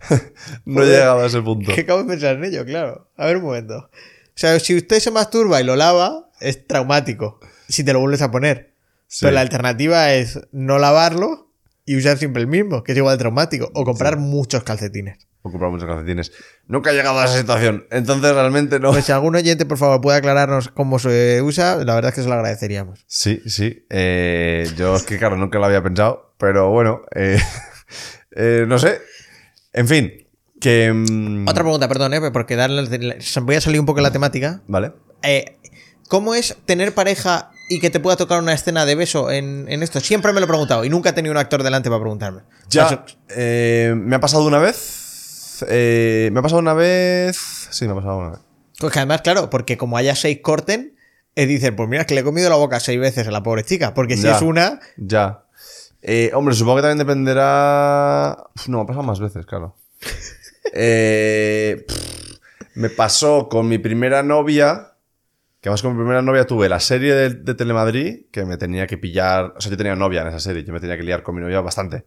no 0.65 0.83
he 0.83 0.87
llegado 0.87 1.21
a 1.21 1.27
ese 1.27 1.41
punto. 1.41 1.73
Que 1.73 1.81
acabo 1.81 2.03
de 2.03 2.09
pensar 2.09 2.35
en 2.35 2.43
ello, 2.45 2.65
claro. 2.65 3.09
A 3.17 3.25
ver 3.25 3.37
un 3.37 3.43
momento. 3.43 3.77
O 3.77 4.33
sea, 4.35 4.59
si 4.59 4.75
usted 4.75 4.99
se 4.99 5.11
masturba 5.11 5.61
y 5.61 5.63
lo 5.63 5.75
lava, 5.75 6.29
es 6.39 6.67
traumático. 6.67 7.39
Si 7.67 7.83
te 7.83 7.93
lo 7.93 7.99
vuelves 7.99 8.21
a 8.21 8.31
poner. 8.31 8.73
Sí. 9.07 9.25
Pero 9.25 9.33
la 9.33 9.41
alternativa 9.41 10.13
es 10.13 10.39
no 10.51 10.79
lavarlo 10.79 11.51
y 11.85 11.97
usar 11.97 12.17
siempre 12.17 12.41
el 12.41 12.47
mismo, 12.47 12.83
que 12.83 12.93
es 12.93 12.97
igual 12.97 13.17
de 13.17 13.19
traumático. 13.19 13.69
O 13.73 13.83
comprar 13.83 14.17
muchos 14.17 14.63
calcetines. 14.63 15.27
He 15.43 15.49
comprado 15.49 15.71
muchos 15.71 15.87
calcetines. 15.87 16.31
Nunca 16.67 16.91
he 16.91 16.93
llegado 16.93 17.19
a 17.19 17.25
esa 17.25 17.37
situación, 17.37 17.87
entonces 17.89 18.31
realmente 18.33 18.79
no. 18.79 18.91
Pues 18.91 19.05
si 19.05 19.11
algún 19.11 19.35
oyente, 19.35 19.65
por 19.65 19.79
favor, 19.79 19.99
puede 19.99 20.19
aclararnos 20.19 20.67
cómo 20.69 20.99
se 20.99 21.41
usa, 21.41 21.83
la 21.83 21.95
verdad 21.95 22.09
es 22.09 22.15
que 22.15 22.21
se 22.21 22.27
lo 22.27 22.35
agradeceríamos. 22.35 23.03
Sí, 23.07 23.41
sí. 23.47 23.85
Eh, 23.89 24.69
yo 24.77 24.95
es 24.95 25.03
que, 25.03 25.17
claro, 25.17 25.37
nunca 25.37 25.57
lo 25.57 25.65
había 25.65 25.81
pensado, 25.81 26.35
pero 26.37 26.69
bueno, 26.69 27.01
eh, 27.15 27.39
eh, 28.35 28.65
no 28.67 28.77
sé. 28.77 29.01
En 29.73 29.87
fin, 29.87 30.27
que. 30.59 30.91
mm, 30.93 31.47
Otra 31.47 31.63
pregunta, 31.63 31.87
perdón, 31.87 32.13
¿eh? 32.13 32.31
porque 32.31 32.55
darle, 32.55 32.87
voy 33.41 33.55
a 33.55 33.61
salir 33.61 33.79
un 33.79 33.85
poco 33.85 33.97
de 33.97 34.03
la 34.03 34.11
temática. 34.11 34.61
Vale. 34.67 34.93
Eh, 35.23 35.57
¿Cómo 36.07 36.35
es 36.35 36.57
tener 36.65 36.93
pareja 36.93 37.51
y 37.69 37.79
que 37.79 37.89
te 37.89 38.01
pueda 38.01 38.17
tocar 38.17 38.39
una 38.41 38.51
escena 38.53 38.85
de 38.85 38.95
beso 38.95 39.31
en, 39.31 39.65
en 39.69 39.81
esto? 39.81 40.01
Siempre 40.01 40.33
me 40.33 40.41
lo 40.41 40.45
he 40.45 40.49
preguntado 40.49 40.83
y 40.83 40.89
nunca 40.89 41.11
he 41.11 41.13
tenido 41.13 41.31
un 41.31 41.37
actor 41.37 41.63
delante 41.63 41.89
para 41.89 42.01
preguntarme. 42.01 42.41
Ya, 42.69 43.05
eh, 43.29 43.93
me 43.95 44.15
ha 44.17 44.19
pasado 44.19 44.45
una 44.45 44.59
vez. 44.59 45.63
eh, 45.69 46.29
me 46.33 46.39
ha 46.39 46.41
pasado 46.43 46.59
una 46.59 46.73
vez. 46.73 47.37
Sí, 47.69 47.85
me 47.85 47.91
ha 47.93 47.95
pasado 47.95 48.17
una 48.17 48.29
vez. 48.31 48.39
Pues 48.77 48.91
que 48.91 48.99
además, 48.99 49.21
claro, 49.21 49.49
porque 49.49 49.77
como 49.77 49.95
haya 49.95 50.15
seis 50.15 50.39
corten, 50.41 50.95
eh, 51.35 51.45
dicen, 51.45 51.75
pues 51.77 51.87
mira, 51.87 52.01
es 52.01 52.07
que 52.07 52.15
le 52.15 52.21
he 52.21 52.23
comido 52.25 52.49
la 52.49 52.55
boca 52.57 52.79
seis 52.81 52.99
veces 52.99 53.25
a 53.27 53.31
la 53.31 53.41
pobre 53.43 53.63
chica. 53.63 53.93
Porque 53.93 54.17
si 54.17 54.23
Ya. 54.23 54.35
es 54.35 54.41
una, 54.41 54.79
Ya. 54.97 55.40
Eh, 56.01 56.31
hombre, 56.33 56.55
supongo 56.55 56.77
que 56.77 56.81
también 56.83 56.97
dependerá. 56.99 58.37
Uf, 58.55 58.67
No, 58.67 58.77
me 58.77 58.83
ha 58.83 58.87
pasado 58.87 59.03
más 59.03 59.19
veces, 59.19 59.45
claro. 59.45 59.75
Eh, 60.73 61.83
pff, 61.85 62.37
me 62.75 62.89
pasó 62.89 63.49
con 63.49 63.67
mi 63.67 63.77
primera 63.77 64.23
novia. 64.23 64.93
Que 65.59 65.69
además 65.69 65.81
con 65.81 65.93
mi 65.93 65.97
primera 65.99 66.21
novia 66.21 66.47
tuve 66.47 66.69
la 66.69 66.79
serie 66.79 67.13
de, 67.13 67.29
de 67.31 67.53
Telemadrid 67.55 68.25
que 68.31 68.45
me 68.45 68.57
tenía 68.57 68.87
que 68.87 68.97
pillar. 68.97 69.53
O 69.57 69.61
sea, 69.61 69.69
yo 69.71 69.77
tenía 69.77 69.95
novia 69.95 70.21
en 70.21 70.29
esa 70.29 70.39
serie, 70.39 70.63
yo 70.63 70.73
me 70.73 70.79
tenía 70.79 70.97
que 70.97 71.03
liar 71.03 71.23
con 71.23 71.35
mi 71.35 71.41
novia 71.41 71.61
bastante. 71.61 72.05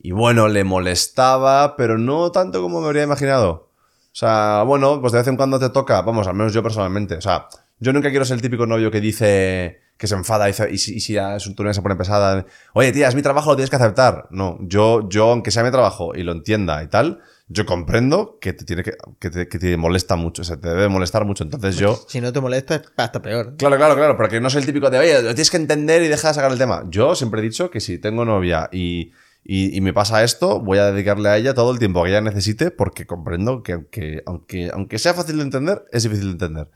Y 0.00 0.12
bueno, 0.12 0.48
le 0.48 0.64
molestaba, 0.64 1.76
pero 1.76 1.98
no 1.98 2.32
tanto 2.32 2.62
como 2.62 2.80
me 2.80 2.86
habría 2.86 3.04
imaginado. 3.04 3.70
O 4.12 4.14
sea, 4.14 4.62
bueno, 4.66 5.00
pues 5.00 5.12
de 5.12 5.18
vez 5.20 5.28
en 5.28 5.36
cuando 5.36 5.58
te 5.58 5.70
toca, 5.70 6.02
vamos, 6.02 6.26
al 6.26 6.34
menos 6.34 6.52
yo 6.52 6.62
personalmente. 6.62 7.16
O 7.16 7.20
sea, 7.20 7.48
yo 7.78 7.92
nunca 7.92 8.10
quiero 8.10 8.24
ser 8.24 8.36
el 8.36 8.42
típico 8.42 8.66
novio 8.66 8.90
que 8.90 9.00
dice 9.00 9.81
que 9.96 10.06
se 10.06 10.14
enfada 10.14 10.48
y, 10.48 10.54
y 10.70 10.78
si, 10.78 10.96
y 10.96 11.00
si 11.00 11.12
ya 11.14 11.38
su 11.38 11.54
turno 11.54 11.72
se 11.72 11.82
pone 11.82 11.96
pesada. 11.96 12.44
Oye, 12.74 12.92
tía, 12.92 13.08
es 13.08 13.14
mi 13.14 13.22
trabajo, 13.22 13.50
lo 13.50 13.56
tienes 13.56 13.70
que 13.70 13.76
aceptar. 13.76 14.26
No, 14.30 14.58
yo, 14.62 15.08
yo, 15.08 15.30
aunque 15.30 15.50
sea 15.50 15.62
mi 15.62 15.70
trabajo 15.70 16.12
y 16.14 16.22
lo 16.22 16.32
entienda 16.32 16.82
y 16.82 16.88
tal, 16.88 17.20
yo 17.48 17.66
comprendo 17.66 18.38
que 18.40 18.52
te 18.52 18.64
tiene 18.64 18.82
que, 18.82 18.92
que 19.18 19.30
te, 19.30 19.48
que 19.48 19.58
te 19.58 19.76
molesta 19.76 20.16
mucho, 20.16 20.42
o 20.42 20.44
sea, 20.44 20.56
te 20.56 20.68
debe 20.68 20.88
molestar 20.88 21.24
mucho. 21.24 21.44
Entonces 21.44 21.76
yo. 21.76 21.98
si 22.08 22.20
no 22.20 22.32
te 22.32 22.40
molesta, 22.40 22.76
es 22.76 22.82
hasta 22.96 23.22
peor. 23.22 23.56
Claro, 23.56 23.76
claro, 23.76 23.94
claro, 23.94 24.16
porque 24.16 24.40
no 24.40 24.50
soy 24.50 24.60
el 24.60 24.66
típico 24.66 24.90
de, 24.90 24.98
oye, 24.98 25.22
lo 25.22 25.34
tienes 25.34 25.50
que 25.50 25.56
entender 25.56 26.02
y 26.02 26.08
deja 26.08 26.28
de 26.28 26.34
sacar 26.34 26.50
el 26.50 26.58
tema. 26.58 26.84
Yo 26.88 27.14
siempre 27.14 27.40
he 27.40 27.44
dicho 27.44 27.70
que 27.70 27.80
si 27.80 27.98
tengo 27.98 28.24
novia 28.24 28.68
y, 28.72 29.12
y, 29.44 29.76
y 29.76 29.80
me 29.80 29.92
pasa 29.92 30.24
esto, 30.24 30.60
voy 30.60 30.78
a 30.78 30.90
dedicarle 30.90 31.28
a 31.28 31.36
ella 31.36 31.54
todo 31.54 31.72
el 31.72 31.78
tiempo 31.78 32.02
que 32.02 32.10
ella 32.10 32.20
necesite 32.20 32.70
porque 32.70 33.06
comprendo 33.06 33.62
que 33.62 33.72
aunque, 33.72 34.22
aunque, 34.26 34.70
aunque 34.72 34.98
sea 34.98 35.14
fácil 35.14 35.36
de 35.36 35.42
entender, 35.42 35.84
es 35.92 36.04
difícil 36.04 36.26
de 36.26 36.32
entender. 36.32 36.68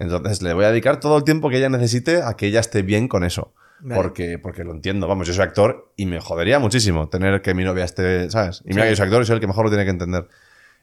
Entonces 0.00 0.42
le 0.42 0.54
voy 0.54 0.64
a 0.64 0.70
dedicar 0.70 1.00
todo 1.00 1.16
el 1.18 1.24
tiempo 1.24 1.50
que 1.50 1.58
ella 1.58 1.68
necesite 1.68 2.22
a 2.22 2.34
que 2.34 2.46
ella 2.46 2.60
esté 2.60 2.82
bien 2.82 3.08
con 3.08 3.24
eso. 3.24 3.52
Vale. 3.80 4.00
Porque, 4.00 4.38
porque 4.38 4.64
lo 4.64 4.72
entiendo. 4.72 5.06
Vamos, 5.06 5.26
yo 5.26 5.34
soy 5.34 5.44
actor 5.44 5.92
y 5.96 6.06
me 6.06 6.20
jodería 6.20 6.58
muchísimo 6.58 7.08
tener 7.08 7.42
que 7.42 7.54
mi 7.54 7.64
novia 7.64 7.84
esté, 7.84 8.30
¿sabes? 8.30 8.62
Y 8.64 8.70
mira 8.70 8.84
que 8.84 8.90
yo 8.90 8.96
soy 8.96 9.04
actor 9.06 9.22
y 9.22 9.26
soy 9.26 9.34
el 9.34 9.40
que 9.40 9.46
mejor 9.46 9.64
lo 9.64 9.70
tiene 9.70 9.84
que 9.84 9.90
entender. 9.90 10.26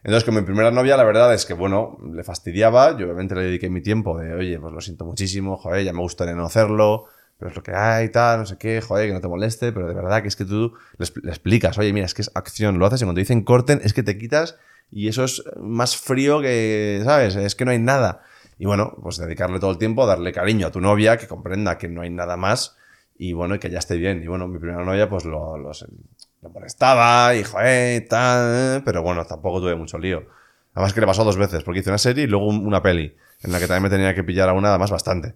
Entonces, 0.04 0.24
con 0.24 0.34
mi 0.34 0.42
primera 0.42 0.70
novia, 0.70 0.96
la 0.96 1.04
verdad 1.04 1.34
es 1.34 1.46
que, 1.46 1.54
bueno, 1.54 1.98
le 2.14 2.22
fastidiaba. 2.22 2.96
Yo 2.96 3.06
obviamente 3.06 3.34
le 3.34 3.42
dediqué 3.42 3.68
mi 3.70 3.80
tiempo 3.80 4.18
de, 4.18 4.34
oye, 4.34 4.58
pues 4.60 4.72
lo 4.72 4.80
siento 4.80 5.04
muchísimo, 5.04 5.56
joder, 5.56 5.84
ya 5.84 5.92
me 5.92 5.98
gustaría 6.00 6.34
no 6.34 6.44
hacerlo, 6.44 7.06
pero 7.38 7.50
es 7.50 7.56
lo 7.56 7.62
que 7.62 7.72
hay, 7.74 8.10
tal, 8.10 8.40
no 8.40 8.46
sé 8.46 8.56
qué, 8.56 8.80
joder, 8.80 9.08
que 9.08 9.14
no 9.14 9.20
te 9.20 9.28
moleste, 9.28 9.72
pero 9.72 9.88
de 9.88 9.94
verdad 9.94 10.22
que 10.22 10.28
es 10.28 10.36
que 10.36 10.44
tú 10.44 10.74
le, 10.98 11.04
expl- 11.06 11.22
le 11.22 11.30
explicas, 11.30 11.76
oye, 11.78 11.92
mira, 11.92 12.06
es 12.06 12.14
que 12.14 12.22
es 12.22 12.30
acción, 12.34 12.78
lo 12.78 12.86
haces 12.86 13.00
y 13.00 13.04
cuando 13.04 13.16
te 13.18 13.22
dicen 13.22 13.42
corten, 13.42 13.80
es 13.82 13.92
que 13.92 14.02
te 14.02 14.16
quitas 14.16 14.56
y 14.90 15.08
eso 15.08 15.24
es 15.24 15.42
más 15.60 15.96
frío 15.96 16.40
que, 16.40 17.00
¿sabes? 17.04 17.34
Es 17.36 17.54
que 17.56 17.64
no 17.64 17.72
hay 17.72 17.78
nada. 17.78 18.22
Y 18.58 18.64
bueno, 18.66 18.94
pues 19.02 19.18
dedicarle 19.18 19.60
todo 19.60 19.70
el 19.70 19.78
tiempo, 19.78 20.06
darle 20.06 20.32
cariño 20.32 20.66
a 20.68 20.70
tu 20.70 20.80
novia, 20.80 21.16
que 21.18 21.26
comprenda 21.28 21.76
que 21.78 21.88
no 21.88 22.02
hay 22.02 22.10
nada 22.10 22.36
más 22.36 22.76
y 23.18 23.32
bueno, 23.32 23.58
que 23.58 23.70
ya 23.70 23.78
esté 23.78 23.96
bien. 23.96 24.22
Y 24.22 24.26
bueno, 24.26 24.48
mi 24.48 24.58
primera 24.58 24.84
novia 24.84 25.08
pues 25.08 25.24
lo, 25.24 25.56
lo, 25.58 25.70
lo 26.42 26.50
molestaba 26.50 27.34
y 27.34 27.44
joder, 27.44 28.06
tal, 28.08 28.82
pero 28.84 29.02
bueno, 29.02 29.24
tampoco 29.26 29.60
tuve 29.60 29.74
mucho 29.74 29.98
lío. 29.98 30.24
Además 30.74 30.92
que 30.92 31.00
le 31.00 31.06
pasó 31.06 31.24
dos 31.24 31.36
veces, 31.38 31.62
porque 31.64 31.80
hice 31.80 31.90
una 31.90 31.98
serie 31.98 32.24
y 32.24 32.26
luego 32.26 32.46
un- 32.48 32.66
una 32.66 32.82
peli, 32.82 33.14
en 33.42 33.52
la 33.52 33.58
que 33.58 33.66
también 33.66 33.84
me 33.84 33.90
tenía 33.90 34.14
que 34.14 34.22
pillar 34.24 34.48
a 34.48 34.52
una, 34.52 34.68
además 34.70 34.90
bastante. 34.90 35.34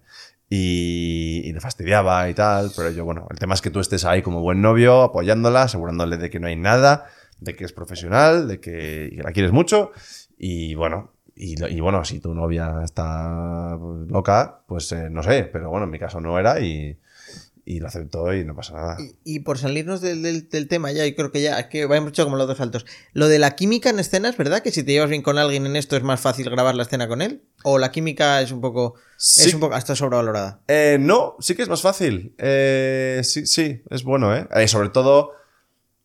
Y, 0.49 1.41
y 1.45 1.53
le 1.53 1.59
fastidiaba 1.61 2.29
y 2.29 2.33
tal, 2.33 2.71
pero 2.75 2.91
yo, 2.91 3.05
bueno, 3.05 3.27
el 3.31 3.39
tema 3.39 3.53
es 3.53 3.61
que 3.61 3.69
tú 3.69 3.79
estés 3.79 4.03
ahí 4.05 4.21
como 4.21 4.41
buen 4.41 4.61
novio, 4.61 5.01
apoyándola, 5.01 5.63
asegurándole 5.63 6.17
de 6.17 6.29
que 6.29 6.39
no 6.39 6.47
hay 6.47 6.55
nada, 6.57 7.05
de 7.39 7.55
que 7.55 7.63
es 7.65 7.71
profesional, 7.73 8.47
de 8.47 8.59
que, 8.59 9.13
que 9.15 9.23
la 9.23 9.31
quieres 9.31 9.51
mucho, 9.51 9.91
y 10.37 10.75
bueno, 10.75 11.10
y, 11.35 11.79
bueno, 11.79 12.03
si 12.05 12.19
tu 12.19 12.33
novia 12.33 12.81
está 12.83 13.77
loca, 14.07 14.61
pues 14.67 14.91
eh, 14.91 15.09
no 15.09 15.23
sé, 15.23 15.43
pero 15.51 15.69
bueno, 15.69 15.85
en 15.85 15.91
mi 15.91 15.99
caso 15.99 16.19
no 16.21 16.37
era 16.37 16.59
y, 16.59 16.97
y 17.65 17.79
lo 17.79 17.87
aceptó 17.87 18.33
y 18.33 18.43
no 18.45 18.55
pasa 18.55 18.73
nada. 18.73 18.97
Y, 18.99 19.35
y 19.35 19.39
por 19.39 19.57
salirnos 19.57 20.01
del, 20.01 20.21
del- 20.21 20.49
del 20.49 20.67
tema 20.67 20.91
ya, 20.91 21.05
yo 21.07 21.15
creo 21.15 21.31
que 21.31 21.41
ya, 21.41 21.59
es 21.59 21.67
que 21.67 21.85
vaya 21.85 22.01
mucho 22.01 22.23
como 22.25 22.35
los 22.37 22.47
dos 22.47 22.57
saltos. 22.57 22.85
Lo 23.13 23.27
de 23.27 23.39
la 23.39 23.55
química 23.55 23.89
en 23.89 23.99
escenas, 23.99 24.37
¿verdad? 24.37 24.61
Que 24.61 24.71
si 24.71 24.83
te 24.83 24.91
llevas 24.91 25.09
bien 25.09 25.21
con 25.21 25.37
alguien 25.37 25.65
en 25.65 25.75
esto 25.75 25.95
es 25.95 26.03
más 26.03 26.19
fácil 26.19 26.49
grabar 26.49 26.75
la 26.75 26.83
escena 26.83 27.07
con 27.07 27.21
él. 27.21 27.43
O 27.63 27.77
la 27.79 27.91
química 27.91 28.41
es 28.41 28.51
un 28.51 28.61
poco. 28.61 28.95
Sí. 29.17 29.47
Es 29.47 29.53
un 29.53 29.61
poco 29.61 29.75
hasta 29.75 29.95
sobrevalorada. 29.95 30.61
Eh, 30.67 30.97
no, 30.99 31.35
sí 31.39 31.55
que 31.55 31.61
es 31.63 31.69
más 31.69 31.81
fácil. 31.81 32.35
Eh, 32.39 33.21
sí, 33.23 33.45
sí, 33.45 33.81
es 33.89 34.03
bueno, 34.03 34.35
¿eh? 34.35 34.47
Eh, 34.55 34.67
Sobre 34.67 34.89
todo, 34.89 35.31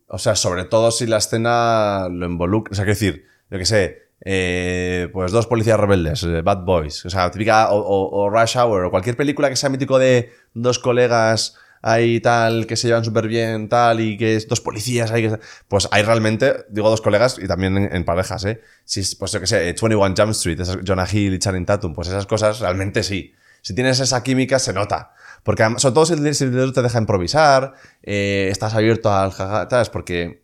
o 0.09 0.19
sea, 0.19 0.37
sobre 0.37 0.65
todo 0.65 0.91
si 0.91 1.07
la 1.07 1.17
escena 1.19 2.09
lo 2.11 2.27
involucra. 2.27 2.73
O 2.73 2.75
sea, 2.75 2.85
quiero 2.85 2.95
decir, 2.99 3.25
yo 3.51 3.59
qué 3.59 3.65
sé, 3.65 4.06
eh, 4.29 5.09
pues 5.13 5.31
dos 5.31 5.47
policías 5.47 5.79
rebeldes, 5.79 6.25
eh, 6.25 6.43
Bad 6.43 6.65
Boys, 6.65 7.05
o 7.07 7.11
sea, 7.11 7.31
típica, 7.31 7.71
o, 7.71 7.79
o- 7.79 8.25
o 8.25 8.29
Rush 8.29 8.57
Hour, 8.59 8.87
o 8.87 8.91
cualquier 8.91 9.17
película 9.17 9.49
que 9.49 9.55
sea 9.55 9.69
mítico 9.71 10.01
de 10.01 10.33
dos 10.53 10.81
colegas 10.81 11.55
ahí 11.81 12.19
tal, 12.19 12.67
que 12.67 12.75
se 12.75 12.89
llevan 12.89 13.05
súper 13.05 13.29
bien, 13.29 13.69
tal, 13.69 14.01
y 14.01 14.17
que 14.19 14.35
es 14.35 14.49
dos 14.49 14.61
policías 14.61 15.13
ahí, 15.13 15.29
que, 15.29 15.39
pues 15.69 15.87
hay 15.93 16.03
realmente, 16.03 16.65
digo 16.71 16.91
dos 16.91 17.01
colegas 17.01 17.39
y 17.41 17.47
también 17.47 17.77
en, 17.77 17.95
en 17.95 18.05
parejas, 18.05 18.45
¿eh? 18.47 18.61
Si, 18.85 18.99
es, 19.01 19.15
pues 19.15 19.31
yo 19.31 19.39
qué 19.39 19.47
sé, 19.47 19.61
21 19.61 20.01
Jump 20.17 20.31
Street, 20.33 20.59
esas- 20.61 20.79
Jonah 20.85 21.07
Hill 21.09 21.35
y 21.35 21.39
Channing 21.39 21.65
Tatum, 21.65 21.95
pues 21.95 22.09
esas 22.09 22.27
cosas 22.27 22.59
realmente 22.59 23.05
sí. 23.05 23.33
Si 23.63 23.75
tienes 23.77 24.01
esa 24.01 24.25
química, 24.25 24.59
se 24.59 24.73
nota. 24.73 25.13
Porque 25.45 25.63
sobre 25.77 25.95
todo 25.95 26.07
si 26.07 26.15
el, 26.15 26.35
si 26.35 26.45
el 26.45 26.73
te 26.73 26.83
deja 26.83 26.99
improvisar, 26.99 27.75
eh, 28.03 28.49
estás 28.51 28.75
abierto 28.75 29.13
al 29.15 29.31
jaja, 29.31 29.69
¿sabes? 29.71 29.89
Porque 29.91 30.43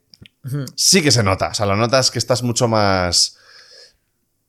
sí 0.77 1.03
que 1.03 1.11
se 1.11 1.25
nota. 1.25 1.49
O 1.49 1.55
sea, 1.55 1.67
lo 1.67 1.75
notas 1.75 2.13
que 2.13 2.19
estás 2.21 2.43
mucho 2.45 2.69
más. 2.69 3.39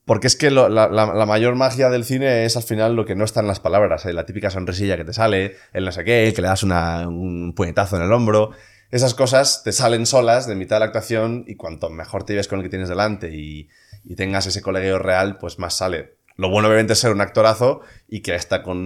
Porque 0.06 0.28
es 0.28 0.36
que 0.36 0.52
lo- 0.52 0.68
la, 0.70 0.90
la- 0.90 1.14
la 1.14 1.26
mayor 1.26 1.56
magia 1.56 1.90
del 1.90 2.04
cine 2.04 2.44
es 2.46 2.58
al 2.58 2.64
final 2.64 2.96
lo 2.96 3.06
que 3.06 3.16
no 3.16 3.24
está 3.24 3.40
en 3.40 3.48
las 3.48 3.60
palabras. 3.60 4.06
¿eh? 4.06 4.14
La 4.14 4.26
típica 4.26 4.50
sonrisilla 4.50 4.98
que 4.98 5.06
te 5.06 5.14
sale, 5.14 5.56
el 5.72 5.86
no 5.86 5.92
sé 5.92 6.04
qué, 6.04 6.28
el 6.28 6.34
que 6.34 6.42
le 6.42 6.48
das 6.50 6.64
una- 6.64 7.08
un 7.08 7.54
puñetazo 7.56 7.96
en 7.98 8.04
el 8.04 8.12
hombro. 8.12 8.52
Esas 8.92 9.14
cosas 9.14 9.64
te 9.64 9.72
salen 9.72 10.06
solas 10.06 10.46
de 10.46 10.56
mitad 10.56 10.76
de 10.76 10.82
la 10.82 10.86
actuación 10.88 11.46
y 11.48 11.56
cuanto 11.56 11.90
mejor 11.90 12.26
te 12.26 12.34
lleves 12.34 12.48
con 12.48 12.60
el 12.60 12.64
que 12.64 12.70
tienes 12.70 12.90
delante 12.90 13.30
y, 13.34 13.70
y 14.04 14.16
tengas 14.16 14.46
ese 14.46 14.62
colegio 14.62 15.00
real, 15.00 15.38
pues 15.38 15.58
más 15.58 15.76
sale. 15.78 16.16
Lo 16.36 16.50
bueno 16.50 16.68
obviamente 16.68 16.94
es 16.94 17.00
ser 17.00 17.12
un 17.12 17.22
actorazo 17.22 17.82
y 18.08 18.22
que 18.22 18.36
está 18.36 18.62
con... 18.62 18.78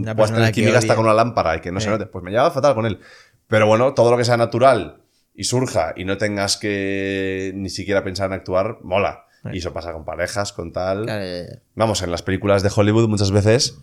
Una 0.00 0.16
puedas 0.16 0.32
tener 0.32 0.52
química 0.52 0.78
está 0.78 0.92
odia. 0.94 0.96
con 0.96 1.04
una 1.04 1.14
lámpara 1.14 1.56
y 1.56 1.60
que 1.60 1.70
no 1.70 1.80
se 1.80 1.88
note. 1.90 2.06
Pues 2.06 2.24
me 2.24 2.30
llevaba 2.30 2.50
fatal 2.50 2.74
con 2.74 2.84
él. 2.86 2.98
Pero 3.46 3.66
bueno, 3.66 3.94
todo 3.94 4.10
lo 4.10 4.16
que 4.16 4.24
sea 4.24 4.36
natural 4.36 5.02
y 5.34 5.44
surja 5.44 5.92
y 5.96 6.04
no 6.04 6.16
tengas 6.18 6.56
que 6.56 7.52
ni 7.54 7.68
siquiera 7.70 8.02
pensar 8.02 8.26
en 8.28 8.32
actuar, 8.34 8.78
mola. 8.82 9.26
Y 9.52 9.58
eso 9.58 9.72
pasa 9.72 9.92
con 9.92 10.04
parejas, 10.04 10.52
con 10.52 10.72
tal. 10.72 11.04
Claro, 11.04 11.24
ya, 11.24 11.46
ya. 11.48 11.58
Vamos, 11.74 12.00
en 12.02 12.10
las 12.10 12.22
películas 12.22 12.62
de 12.62 12.70
Hollywood 12.74 13.08
muchas 13.08 13.30
veces 13.30 13.78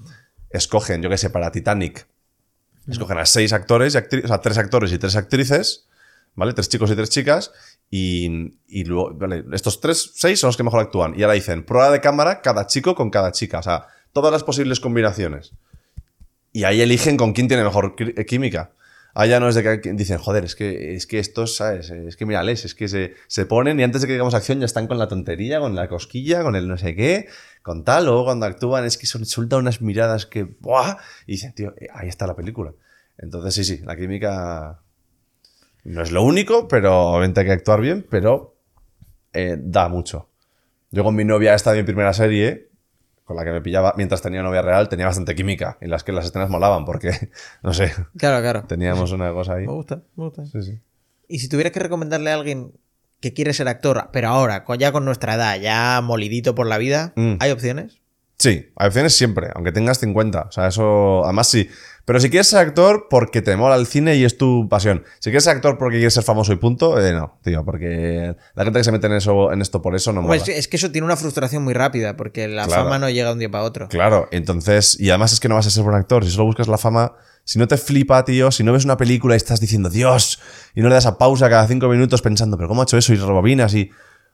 escogen, 0.49 1.01
yo 1.01 1.09
qué 1.09 1.17
sé, 1.17 1.29
para 1.29 1.51
Titanic, 1.51 2.07
escogen 2.87 3.17
a 3.19 3.25
seis 3.25 3.53
actores, 3.53 3.93
y 3.93 3.97
actri- 3.97 4.23
o 4.23 4.27
sea, 4.27 4.39
tres 4.39 4.57
actores 4.57 4.91
y 4.91 4.97
tres 4.97 5.15
actrices, 5.15 5.87
¿vale? 6.35 6.53
Tres 6.53 6.67
chicos 6.67 6.89
y 6.91 6.95
tres 6.95 7.09
chicas, 7.09 7.51
y, 7.89 8.57
y 8.67 8.83
luego, 8.85 9.13
vale, 9.13 9.45
estos 9.53 9.79
tres, 9.79 10.11
seis 10.15 10.39
son 10.39 10.47
los 10.47 10.57
que 10.57 10.63
mejor 10.63 10.79
actúan. 10.81 11.13
Y 11.17 11.23
ahora 11.23 11.35
dicen, 11.35 11.63
prueba 11.63 11.91
de 11.91 12.01
cámara 12.01 12.41
cada 12.41 12.65
chico 12.67 12.95
con 12.95 13.09
cada 13.11 13.31
chica, 13.31 13.59
o 13.59 13.63
sea, 13.63 13.87
todas 14.13 14.31
las 14.31 14.43
posibles 14.43 14.79
combinaciones. 14.79 15.53
Y 16.53 16.63
ahí 16.65 16.81
eligen 16.81 17.15
con 17.17 17.33
quién 17.33 17.47
tiene 17.47 17.63
mejor 17.63 17.95
química. 18.25 18.71
Allá 19.13 19.39
no 19.39 19.49
es 19.49 19.55
de 19.55 19.63
que 19.81 19.93
dicen, 19.93 20.17
joder, 20.17 20.45
es 20.45 20.55
que, 20.55 20.95
es 20.95 21.05
que 21.05 21.19
estos, 21.19 21.57
¿sabes? 21.57 21.89
Es 21.89 22.15
que 22.15 22.25
mírales, 22.25 22.63
es 22.63 22.75
que 22.75 22.87
se, 22.87 23.15
se 23.27 23.45
ponen 23.45 23.79
y 23.79 23.83
antes 23.83 24.01
de 24.01 24.07
que 24.07 24.13
digamos 24.13 24.33
acción 24.33 24.59
ya 24.59 24.65
están 24.65 24.87
con 24.87 24.97
la 24.97 25.07
tontería, 25.07 25.59
con 25.59 25.75
la 25.75 25.89
cosquilla, 25.89 26.43
con 26.43 26.55
el 26.55 26.67
no 26.67 26.77
sé 26.77 26.95
qué, 26.95 27.27
con 27.61 27.83
tal. 27.83 28.05
Luego 28.05 28.25
cuando 28.25 28.45
actúan 28.45 28.85
es 28.85 28.97
que 28.97 29.05
son, 29.05 29.25
sueltan 29.25 29.59
unas 29.59 29.81
miradas 29.81 30.25
que, 30.25 30.43
¡buah! 30.43 30.97
Y 31.27 31.33
dicen, 31.33 31.53
tío, 31.53 31.73
eh, 31.77 31.87
ahí 31.93 32.07
está 32.07 32.25
la 32.25 32.35
película. 32.35 32.73
Entonces, 33.17 33.53
sí, 33.53 33.63
sí, 33.63 33.83
la 33.83 33.95
química 33.95 34.81
no 35.83 36.01
es 36.01 36.11
lo 36.11 36.23
único, 36.23 36.67
pero 36.67 37.09
obviamente 37.09 37.41
hay 37.41 37.47
que 37.47 37.53
actuar 37.53 37.81
bien, 37.81 38.05
pero 38.09 38.55
eh, 39.33 39.57
da 39.59 39.89
mucho. 39.89 40.29
Yo 40.91 41.03
con 41.03 41.15
mi 41.15 41.23
novia, 41.23 41.53
esta 41.53 41.73
mi 41.73 41.83
primera 41.83 42.13
serie, 42.13 42.70
con 43.23 43.35
la 43.37 43.43
que 43.45 43.51
me 43.51 43.61
pillaba 43.61 43.93
mientras 43.97 44.21
tenía 44.21 44.41
novia 44.43 44.61
real, 44.61 44.89
tenía 44.89 45.05
bastante 45.05 45.35
química, 45.35 45.77
en 45.81 45.89
las 45.89 46.03
que 46.03 46.11
las 46.11 46.25
escenas 46.25 46.49
molaban, 46.49 46.85
porque, 46.85 47.11
no 47.63 47.73
sé, 47.73 47.93
Claro, 48.17 48.41
claro. 48.41 48.63
teníamos 48.67 49.11
una 49.11 49.31
cosa 49.31 49.53
ahí. 49.55 49.65
Me 49.67 49.73
gusta, 49.73 50.01
me 50.15 50.25
gusta. 50.25 50.45
Sí, 50.45 50.61
sí. 50.61 50.79
Y 51.27 51.39
si 51.39 51.47
tuvieras 51.49 51.71
que 51.71 51.79
recomendarle 51.79 52.31
a 52.31 52.33
alguien 52.35 52.73
que 53.21 53.33
quiere 53.33 53.53
ser 53.53 53.67
actor, 53.67 54.09
pero 54.11 54.29
ahora, 54.29 54.63
con- 54.63 54.79
ya 54.79 54.91
con 54.91 55.05
nuestra 55.05 55.35
edad, 55.35 55.57
ya 55.59 56.01
molidito 56.01 56.55
por 56.55 56.67
la 56.67 56.77
vida, 56.77 57.13
Mm. 57.15 57.35
¿hay 57.39 57.51
opciones? 57.51 57.99
Sí, 58.37 58.71
hay 58.75 58.87
opciones 58.87 59.15
siempre, 59.15 59.49
aunque 59.53 59.71
tengas 59.71 59.99
50. 59.99 60.41
O 60.49 60.51
sea, 60.51 60.67
eso, 60.67 61.23
además 61.23 61.47
sí. 61.47 61.69
Pero 62.05 62.19
si 62.19 62.29
quieres 62.29 62.47
ser 62.47 62.59
actor 62.59 63.07
porque 63.09 63.41
te 63.41 63.55
mola 63.55 63.75
el 63.75 63.85
cine 63.85 64.15
y 64.15 64.23
es 64.25 64.37
tu 64.37 64.67
pasión. 64.67 65.03
Si 65.19 65.29
quieres 65.29 65.43
ser 65.43 65.55
actor 65.55 65.77
porque 65.77 65.97
quieres 65.97 66.13
ser 66.13 66.23
famoso 66.23 66.51
y 66.51 66.55
punto, 66.55 66.99
eh, 66.99 67.13
no, 67.13 67.37
tío, 67.43 67.63
porque 67.63 68.35
la 68.55 68.63
gente 68.63 68.79
que 68.79 68.83
se 68.83 68.91
mete 68.91 69.07
en, 69.07 69.13
eso, 69.13 69.51
en 69.53 69.61
esto 69.61 69.81
por 69.81 69.95
eso 69.95 70.11
no 70.11 70.21
mola. 70.21 70.29
Pues 70.35 70.47
es 70.49 70.67
que 70.67 70.77
eso 70.77 70.91
tiene 70.91 71.05
una 71.05 71.15
frustración 71.15 71.63
muy 71.63 71.73
rápida, 71.73 72.17
porque 72.17 72.47
la 72.47 72.65
Claro. 72.65 72.83
fama 72.83 72.99
no 72.99 73.09
llega 73.09 73.27
de 73.27 73.33
un 73.33 73.39
día 73.39 73.51
para 73.51 73.63
otro. 73.63 73.87
Claro, 73.87 74.27
entonces, 74.31 74.99
y 74.99 75.09
además 75.09 75.33
es 75.33 75.39
que 75.39 75.47
no 75.47 75.55
vas 75.55 75.67
a 75.67 75.69
ser 75.69 75.83
buen 75.83 75.95
actor, 75.95 76.25
si 76.25 76.31
solo 76.31 76.45
buscas 76.45 76.67
la 76.67 76.77
fama, 76.77 77.13
si 77.43 77.59
no 77.59 77.67
te 77.67 77.77
flipa, 77.77 78.23
tío, 78.25 78.51
si 78.51 78.63
no 78.63 78.73
ves 78.73 78.85
una 78.85 78.97
película 78.97 79.35
y 79.35 79.37
estás 79.37 79.59
diciendo, 79.59 79.89
Dios, 79.89 80.39
y 80.75 80.81
no 80.81 80.89
le 80.89 80.95
das 80.95 81.05
a 81.05 81.17
pausa 81.17 81.49
cada 81.49 81.67
cinco 81.67 81.87
minutos 81.87 82.21
pensando, 82.21 82.57
pero 82.57 82.67
¿cómo 82.67 82.81
ha 82.81 82.83
hecho 82.83 82.97
eso? 82.97 83.13
Y 83.13 83.17
rebobinas 83.17 83.73
y... 83.75 83.91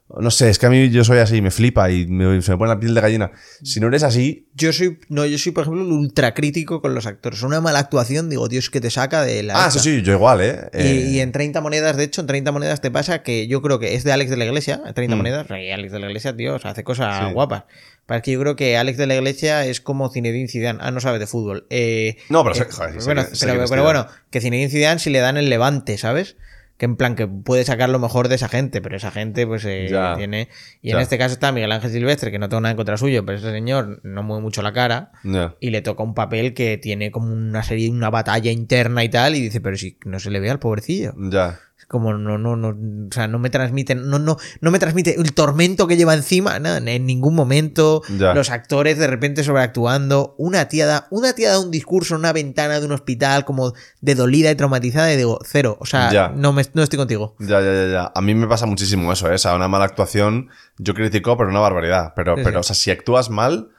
No 0.09 0.31
sé, 0.31 0.49
es 0.49 0.57
que 0.57 0.65
a 0.65 0.69
mí 0.69 0.89
yo 0.89 1.03
soy 1.03 1.17
así, 1.19 1.41
me 1.41 1.51
flipa 1.51 1.91
y 1.91 2.07
me- 2.07 2.41
se 2.41 2.51
me 2.51 2.57
pone 2.57 2.69
la 2.69 2.79
piel 2.79 2.93
de 2.93 3.01
gallina. 3.01 3.31
Si 3.61 3.81
no 3.81 3.87
eres 3.87 4.03
así, 4.03 4.47
Yo 4.55 4.71
soy, 4.71 4.99
no, 5.09 5.25
yo 5.25 5.37
soy, 5.37 5.51
por 5.51 5.63
ejemplo, 5.63 5.83
un 5.83 5.91
ultra 5.91 6.33
crítico 6.33 6.81
con 6.81 6.95
los 6.95 7.05
actores. 7.05 7.43
Una 7.43 7.59
mala 7.59 7.79
actuación, 7.79 8.29
digo, 8.29 8.47
Dios, 8.47 8.69
que 8.69 8.79
te 8.79 8.89
saca 8.89 9.23
de 9.23 9.43
la. 9.43 9.65
Ah, 9.65 9.67
esta. 9.67 9.81
sí, 9.81 9.97
sí, 9.97 10.01
yo 10.03 10.13
igual, 10.13 10.39
¿eh? 10.41 10.69
Y, 10.73 10.77
Eh, 10.77 11.09
y 11.11 11.19
en 11.19 11.31
30 11.33 11.59
monedas, 11.61 11.97
de 11.97 12.05
hecho, 12.05 12.21
en 12.21 12.27
30 12.27 12.51
monedas 12.53 12.79
te 12.79 12.89
pasa 12.89 13.21
que 13.21 13.47
yo 13.47 13.61
creo 13.61 13.79
que 13.79 13.95
es 13.95 14.03
de 14.05 14.13
Alex 14.13 14.31
de 14.31 14.37
la 14.37 14.45
Iglesia, 14.45 14.81
30 14.95 15.15
Mm. 15.15 15.17
monedas, 15.19 15.47
y 15.49 15.69
Alex 15.71 15.91
de 15.91 15.99
la 15.99 16.07
Iglesia, 16.07 16.33
sea, 16.59 16.71
hace 16.71 16.83
cosas 16.85 17.27
Sí. 17.27 17.33
guapas. 17.33 17.65
Para 18.05 18.21
que 18.21 18.31
yo 18.31 18.39
creo 18.39 18.55
que 18.55 18.77
Alex 18.77 18.97
de 18.97 19.05
la 19.07 19.15
Iglesia 19.15 19.65
es 19.65 19.81
como 19.81 20.09
Zinedine 20.09 20.47
Zidane. 20.47 20.79
Ah, 20.81 20.91
no 20.91 21.01
sabe 21.01 21.19
de 21.19 21.27
fútbol. 21.27 21.67
Eh, 21.69 22.15
No, 22.29 22.43
pero 22.45 22.55
eh, 22.55 22.67
joder, 22.71 23.01
sé 23.01 23.05
bueno, 23.05 23.27
que- 23.27 23.35
sé 23.35 23.45
pero, 23.45 23.61
que 23.63 23.69
pero 23.69 23.83
bueno, 23.83 24.07
que 24.31 24.39
Zinedine 24.39 24.69
Zidane 24.69 24.99
si 24.99 25.09
le 25.09 25.19
dan 25.19 25.35
el 25.35 25.49
levante, 25.49 25.97
¿sabes? 25.97 26.37
Que 26.77 26.85
en 26.85 26.95
plan 26.95 27.15
que 27.15 27.27
puede 27.27 27.63
sacar 27.63 27.89
lo 27.89 27.97
mejor 27.99 28.27
de 28.27 28.35
esa 28.35 28.47
gente, 28.47 28.81
pero 28.81 28.95
esa 28.95 29.09
gente 29.11 29.47
pues 29.47 29.65
eh, 29.65 29.87
Ya. 29.89 30.15
tiene... 30.15 30.47
Y 30.81 30.91
en 30.91 30.99
este 30.99 31.17
caso 31.17 31.33
está 31.33 31.51
Miguel 31.51 31.71
Ángel 31.71 31.91
Silvestre, 31.91 32.29
que 32.31 32.37
no 32.39 32.49
tengo 32.49 32.61
nada 32.61 32.71
en 32.71 32.77
contra 32.77 32.97
suyo, 32.97 33.25
pero 33.25 33.37
ese 33.39 33.51
señor 33.51 33.99
no 34.03 34.21
mueve 34.23 34.43
mucho 34.43 34.61
la 34.61 34.73
cara 34.73 35.11
ya. 35.23 35.55
y 35.59 35.71
le 35.71 35.81
toca 35.81 36.03
un 36.03 36.13
papel 36.13 36.53
que 36.53 36.77
tiene 36.77 37.09
como 37.11 37.33
una 37.33 37.63
serie, 37.63 37.89
una 37.89 38.09
batalla 38.11 38.51
interna 38.51 39.03
y 39.03 39.09
tal, 39.09 39.35
y 39.35 39.41
dice, 39.41 39.59
pero 39.59 39.75
si 39.75 39.97
no 40.05 40.19
se 40.19 40.29
le 40.29 40.39
ve 40.39 40.49
al 40.51 40.59
pobrecillo. 40.59 41.13
Ya. 41.17 41.59
Como 41.87 42.13
no, 42.13 42.37
no, 42.37 42.57
no, 42.57 42.67
o 43.07 43.11
sea, 43.13 43.29
no 43.29 43.39
me 43.39 43.49
transmite, 43.49 43.95
no, 43.95 44.19
no, 44.19 44.35
no 44.59 44.71
me 44.71 44.77
transmite 44.79 45.15
el 45.17 45.33
tormento 45.33 45.87
que 45.87 45.95
lleva 45.95 46.13
encima, 46.15 46.59
nada, 46.59 46.79
en 46.79 47.05
ningún 47.05 47.33
momento. 47.33 48.01
Ya. 48.17 48.33
Los 48.33 48.49
actores 48.49 48.97
de 48.97 49.07
repente 49.07 49.41
sobreactuando. 49.45 50.35
Una 50.37 50.67
tía 50.67 50.85
da, 50.85 51.07
una 51.11 51.31
tía 51.33 51.51
da 51.51 51.59
un 51.61 51.71
discurso 51.71 52.15
en 52.15 52.19
una 52.19 52.33
ventana 52.33 52.81
de 52.81 52.85
un 52.85 52.91
hospital 52.91 53.45
como 53.45 53.73
de 54.01 54.15
dolida 54.15 54.51
y 54.51 54.55
traumatizada 54.55 55.13
y 55.13 55.15
digo, 55.15 55.39
cero. 55.45 55.77
O 55.79 55.85
sea, 55.85 56.11
Ya. 56.11 56.27
no, 56.35 56.51
me, 56.51 56.63
no 56.73 56.83
estoy 56.83 56.97
contigo. 56.97 57.35
Ya, 57.39 57.61
ya, 57.61 57.71
ya, 57.73 57.87
ya. 57.89 58.11
A 58.13 58.21
mí 58.21 58.35
me 58.35 58.47
pasa 58.47 58.65
muchísimo 58.65 59.13
eso, 59.13 59.31
¿eh? 59.31 59.35
O 59.35 59.37
sea, 59.37 59.55
una 59.55 59.69
mala 59.69 59.85
actuación, 59.85 60.49
yo 60.77 60.93
critico, 60.93 61.37
pero 61.37 61.49
una 61.49 61.61
barbaridad. 61.61 62.11
Pero, 62.17 62.35
Sí, 62.35 62.41
pero 62.43 62.57
sí. 62.57 62.59
o 62.59 62.63
sea, 62.63 62.75
si 62.75 62.91
actúas 62.91 63.29
mal, 63.29 63.69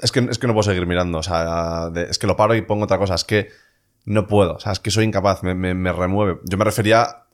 es 0.00 0.12
que, 0.12 0.20
es 0.30 0.38
que 0.38 0.46
no 0.46 0.54
puedo 0.54 0.62
seguir 0.62 0.86
mirando. 0.86 1.18
O 1.18 1.22
sea, 1.22 1.90
de- 1.90 2.04
es 2.04 2.18
que 2.18 2.26
lo 2.26 2.36
paro 2.38 2.54
y 2.54 2.62
pongo 2.62 2.84
otra 2.84 2.96
cosa. 2.96 3.14
Es 3.16 3.24
que 3.24 3.48
no 4.06 4.26
puedo. 4.26 4.54
O 4.54 4.60
sea, 4.60 4.72
es 4.72 4.80
que 4.80 4.90
soy 4.90 5.04
incapaz, 5.04 5.42
me, 5.42 5.54
me- 5.54 5.74
me 5.74 5.92
remueve. 5.92 6.40
Yo 6.44 6.56
me 6.56 6.64
refería 6.64 7.24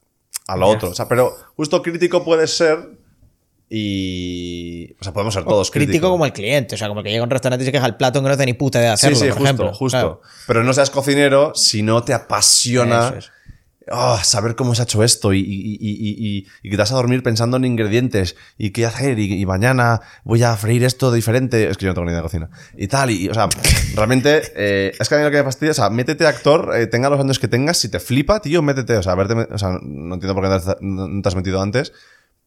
a 0.47 0.57
lo 0.57 0.69
otro. 0.69 0.91
O 0.91 0.95
sea, 0.95 1.09
pero 1.09 1.35
justo 1.57 1.83
crítico 1.83 2.25
puedes 2.25 2.57
ser 2.57 2.79
y... 3.69 4.93
O 5.01 5.05
sea, 5.05 5.13
podemos 5.13 5.35
ser 5.35 5.45
todos 5.45 5.71
Crítico 5.71 5.91
críticos. 5.91 6.11
como 6.11 6.27
el 6.27 6.33
cliente, 6.33 6.75
o 6.77 6.79
sea, 6.79 6.89
como 6.89 7.01
el 7.01 7.05
que 7.05 7.11
llega 7.11 7.23
a 7.23 7.25
un 7.25 7.31
restaurante 7.31 7.65
y 7.65 7.67
se 7.67 7.73
queja 7.73 7.87
el 7.87 7.97
plato 7.97 8.23
que 8.23 8.29
no 8.29 8.37
tiene 8.37 8.53
ni 8.53 8.59
puta 8.59 8.79
idea 8.79 8.93
de 8.93 8.97
Sí, 8.97 9.07
hacerlo, 9.07 9.17
sí, 9.19 9.25
por 9.27 9.33
justo, 9.35 9.45
ejemplo. 9.45 9.75
justo. 9.75 9.99
Claro. 9.99 10.21
Pero 10.47 10.65
no 10.65 10.73
seas 10.73 10.91
cocinero 10.91 11.53
si 11.55 11.83
no 11.83 12.03
te 12.05 12.15
apasiona 12.15 13.09
Eso 13.09 13.17
es. 13.19 13.33
Oh, 13.91 14.19
saber 14.23 14.55
cómo 14.57 14.75
se 14.75 14.83
ha 14.83 14.85
hecho 14.85 15.03
esto 15.03 15.33
y, 15.33 15.41
y- 15.41 15.79
y- 15.81 16.47
y- 16.63 16.69
que 16.69 16.71
te 16.71 16.77
vas 16.77 16.93
a 16.93 16.97
dormir 16.97 17.23
pensando 17.23 17.57
en 17.57 17.65
ingredientes 17.65 18.37
y 18.59 18.71
qué 18.71 18.87
hacer 18.87 19.19
y, 19.19 19.45
mañana 19.47 20.01
voy 20.25 20.43
a 20.43 20.57
freír 20.57 20.85
esto 20.85 21.13
diferente. 21.13 21.69
Es 21.69 21.77
que 21.77 21.85
yo 21.85 21.91
no 21.91 21.95
tengo 21.95 22.07
ni 22.07 22.11
idea 22.13 22.19
de 22.19 22.23
cocina. 22.23 22.51
Y 22.77 22.89
tal, 22.89 23.11
y, 23.11 23.29
o 23.29 23.35
sea, 23.35 23.49
realmente 23.95 24.43
eh, 24.57 24.93
es 24.99 25.09
que 25.09 25.15
a 25.15 25.19
mí 25.19 25.25
lo 25.25 25.31
que 25.31 25.37
me 25.39 25.45
fastidia, 25.45 25.71
o 25.73 25.75
sea, 25.75 25.91
métete 25.91 26.27
actor, 26.27 26.73
eh, 26.77 26.87
tenga 26.87 27.09
los 27.11 27.21
años 27.21 27.39
que 27.39 27.49
tengas, 27.49 27.79
si 27.79 27.89
te 27.89 28.01
flipa, 28.01 28.41
tío, 28.41 28.63
métete, 28.63 28.97
o 28.97 29.03
sea, 29.03 29.15
verte, 29.15 29.35
o 29.35 29.59
sea, 29.59 29.79
no 29.83 30.15
entiendo 30.15 30.35
por 30.35 30.45
qué 30.45 30.77
no 30.81 31.23
te 31.23 31.29
has 31.29 31.35
metido 31.37 31.61
antes. 31.63 31.93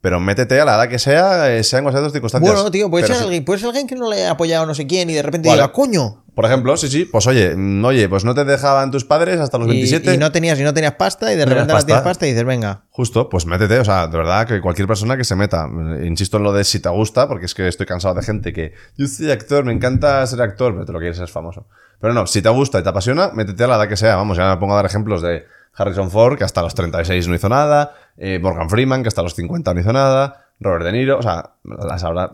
Pero 0.02 0.20
métete 0.22 0.62
a 0.62 0.66
la 0.66 0.76
edad 0.76 0.88
que 0.88 0.98
sea, 0.98 1.54
eh, 1.54 1.64
sea 1.64 1.80
en 1.80 1.86
cualquier 1.86 2.10
circunstancias. 2.12 2.54
Bueno, 2.54 2.72
tío, 2.72 2.90
puede 2.90 3.06
ser, 3.06 3.18
sí. 3.18 3.24
alguien, 3.24 3.44
puede 3.44 3.60
ser 3.60 3.68
alguien 3.68 3.86
que 3.86 3.96
no 3.96 4.10
le 4.10 4.16
haya 4.16 4.32
apoyado 4.32 4.66
no 4.66 4.74
sé 4.74 4.88
quién 4.88 5.10
y 5.10 5.14
de 5.14 5.22
repente 5.22 5.50
Vale. 5.50 5.62
diga, 5.62 5.74
coño. 5.74 6.24
Por 6.36 6.46
ejemplo, 6.46 6.78
sí, 6.78 6.88
sí, 6.88 7.04
pues 7.04 7.28
oye, 7.28 7.54
mm, 7.54 7.84
oye, 7.84 8.08
pues 8.08 8.24
no 8.24 8.34
te 8.34 8.46
dejaban 8.46 8.92
tus 8.92 9.04
padres 9.04 9.42
hasta 9.42 9.58
los 9.58 9.68
Y, 9.68 9.72
27. 9.72 10.14
y 10.14 10.18
no 10.18 10.32
tenías, 10.32 10.58
y 10.58 10.64
no 10.64 10.74
tenías 10.74 10.94
pasta 10.94 11.34
y 11.34 11.36
de 11.36 11.44
repente 11.44 11.74
ahora 11.74 11.86
tienes 11.86 12.02
pasta. 12.02 12.26
y 12.26 12.30
dices, 12.30 12.46
venga. 12.46 12.86
Justo, 12.92 13.28
pues 13.28 13.46
métete, 13.46 13.78
o 13.78 13.84
sea, 13.84 14.08
de 14.08 14.18
verdad 14.18 14.48
que 14.48 14.62
cualquier 14.62 14.88
persona 14.88 15.18
que 15.18 15.26
se 15.26 15.36
meta, 15.36 15.68
eh, 15.68 16.06
insisto 16.06 16.38
en 16.38 16.44
lo 16.44 16.54
de 16.54 16.64
si 16.64 16.80
te 16.80 16.88
gusta, 16.88 17.28
porque 17.28 17.48
es 17.48 17.54
que 17.54 17.68
estoy 17.68 17.86
cansado 17.86 18.14
de 18.16 18.24
gente 18.24 18.54
que 18.54 18.72
yo 18.98 19.06
soy 19.06 19.30
actor, 19.32 19.66
me 19.66 19.74
encanta 19.74 20.26
ser 20.28 20.42
actor, 20.42 20.72
pero 20.72 20.86
te 20.86 20.94
lo 20.94 21.00
quieres 21.00 21.18
ser 21.18 21.28
famoso. 21.28 21.68
Pero 22.00 22.14
no, 22.14 22.26
si 22.26 22.42
te 22.42 22.48
gusta 22.48 22.80
y 22.80 22.84
te 22.84 22.90
apasiona, 22.90 23.32
métete 23.34 23.66
a 23.66 23.68
la 23.68 23.76
edad 23.76 23.90
que 23.90 23.98
sea, 23.98 24.16
vamos, 24.16 24.38
ya 24.38 24.50
me 24.50 24.56
pongo 24.56 24.72
a 24.72 24.76
dar 24.78 24.86
ejemplos 24.86 25.22
de 25.22 25.44
Harrison 25.76 26.10
Ford, 26.10 26.38
que 26.38 26.46
hasta 26.46 26.62
los 26.62 26.74
36 26.74 27.28
no 27.28 27.36
hizo 27.36 27.50
nada, 27.50 27.94
eh, 28.20 28.38
Morgan 28.40 28.70
Freeman, 28.70 29.02
que 29.02 29.08
hasta 29.08 29.24
los 29.24 29.34
50 29.34 29.74
no 29.74 29.80
hizo 29.80 29.94
nada, 29.94 30.52
Robert 30.60 30.84
De 30.86 30.91
Niro, 30.91 31.18
o 31.18 31.22
sea, 31.24 31.56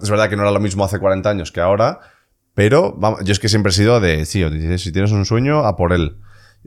es 0.01 0.09
verdad 0.09 0.29
que 0.29 0.35
no 0.35 0.41
era 0.41 0.51
lo 0.51 0.59
mismo 0.59 0.83
hace 0.83 0.99
40 0.99 1.29
años 1.29 1.51
que 1.51 1.61
ahora, 1.61 1.99
pero 2.55 2.93
vamos, 2.97 3.23
yo 3.23 3.31
es 3.31 3.39
que 3.39 3.49
siempre 3.49 3.69
he 3.69 3.73
sido 3.73 3.99
de, 3.99 4.25
sí, 4.25 4.43
si 4.79 4.91
tienes 4.91 5.11
un 5.11 5.25
sueño, 5.25 5.59
a 5.59 5.75
por 5.75 5.93
él. 5.93 6.17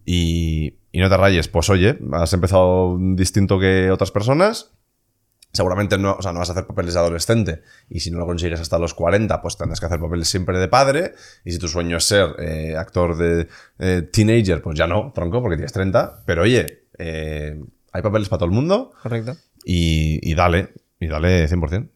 Y, 0.05 0.79
y 0.93 1.01
no 1.01 1.09
te 1.09 1.17
rayes, 1.17 1.49
pues 1.49 1.69
oye, 1.71 1.99
has 2.13 2.33
empezado 2.33 2.97
distinto 2.99 3.59
que 3.59 3.91
otras 3.91 4.11
personas. 4.11 4.75
Seguramente 5.51 5.97
no, 5.97 6.13
o 6.13 6.23
sea, 6.23 6.33
no 6.33 6.41
vas 6.41 6.51
a 6.51 6.53
hacer 6.53 6.67
papeles 6.67 6.95
de 6.95 7.01
adolescente. 7.01 7.63
Y 7.89 8.01
si 8.01 8.11
no 8.11 8.19
lo 8.19 8.27
consigues 8.27 8.61
hasta 8.61 8.79
los 8.79 8.95
40, 8.95 9.41
pues 9.41 9.57
tendrás 9.57 9.81
que 9.81 9.87
hacer 9.87 9.99
papeles 9.99 10.29
siempre 10.29 10.59
de 10.59 10.69
padre. 10.69 11.15
Y 11.45 11.53
si 11.53 11.59
tu 11.59 11.69
sueño 11.69 11.97
es 11.97 12.05
ser 12.05 12.37
eh, 12.39 12.77
actor 12.77 13.17
de 13.17 13.49
eh, 13.79 14.03
teenager, 14.13 14.63
pues 14.63 14.79
ya 14.79 14.87
no, 14.87 15.11
tronco, 15.15 15.41
porque 15.41 15.57
tienes 15.57 15.73
30. 15.73 16.25
Pero 16.27 16.43
oye, 16.43 16.85
eh, 16.99 17.59
hay 17.99 18.03
papeles 18.03 18.29
para 18.29 18.39
todo 18.39 18.49
el 18.49 18.55
mundo. 18.55 18.93
Correcto. 19.03 19.37
Y, 19.65 20.19
y 20.23 20.35
dale, 20.35 20.71
y 21.01 21.09
dale 21.09 21.49
100%. 21.49 21.89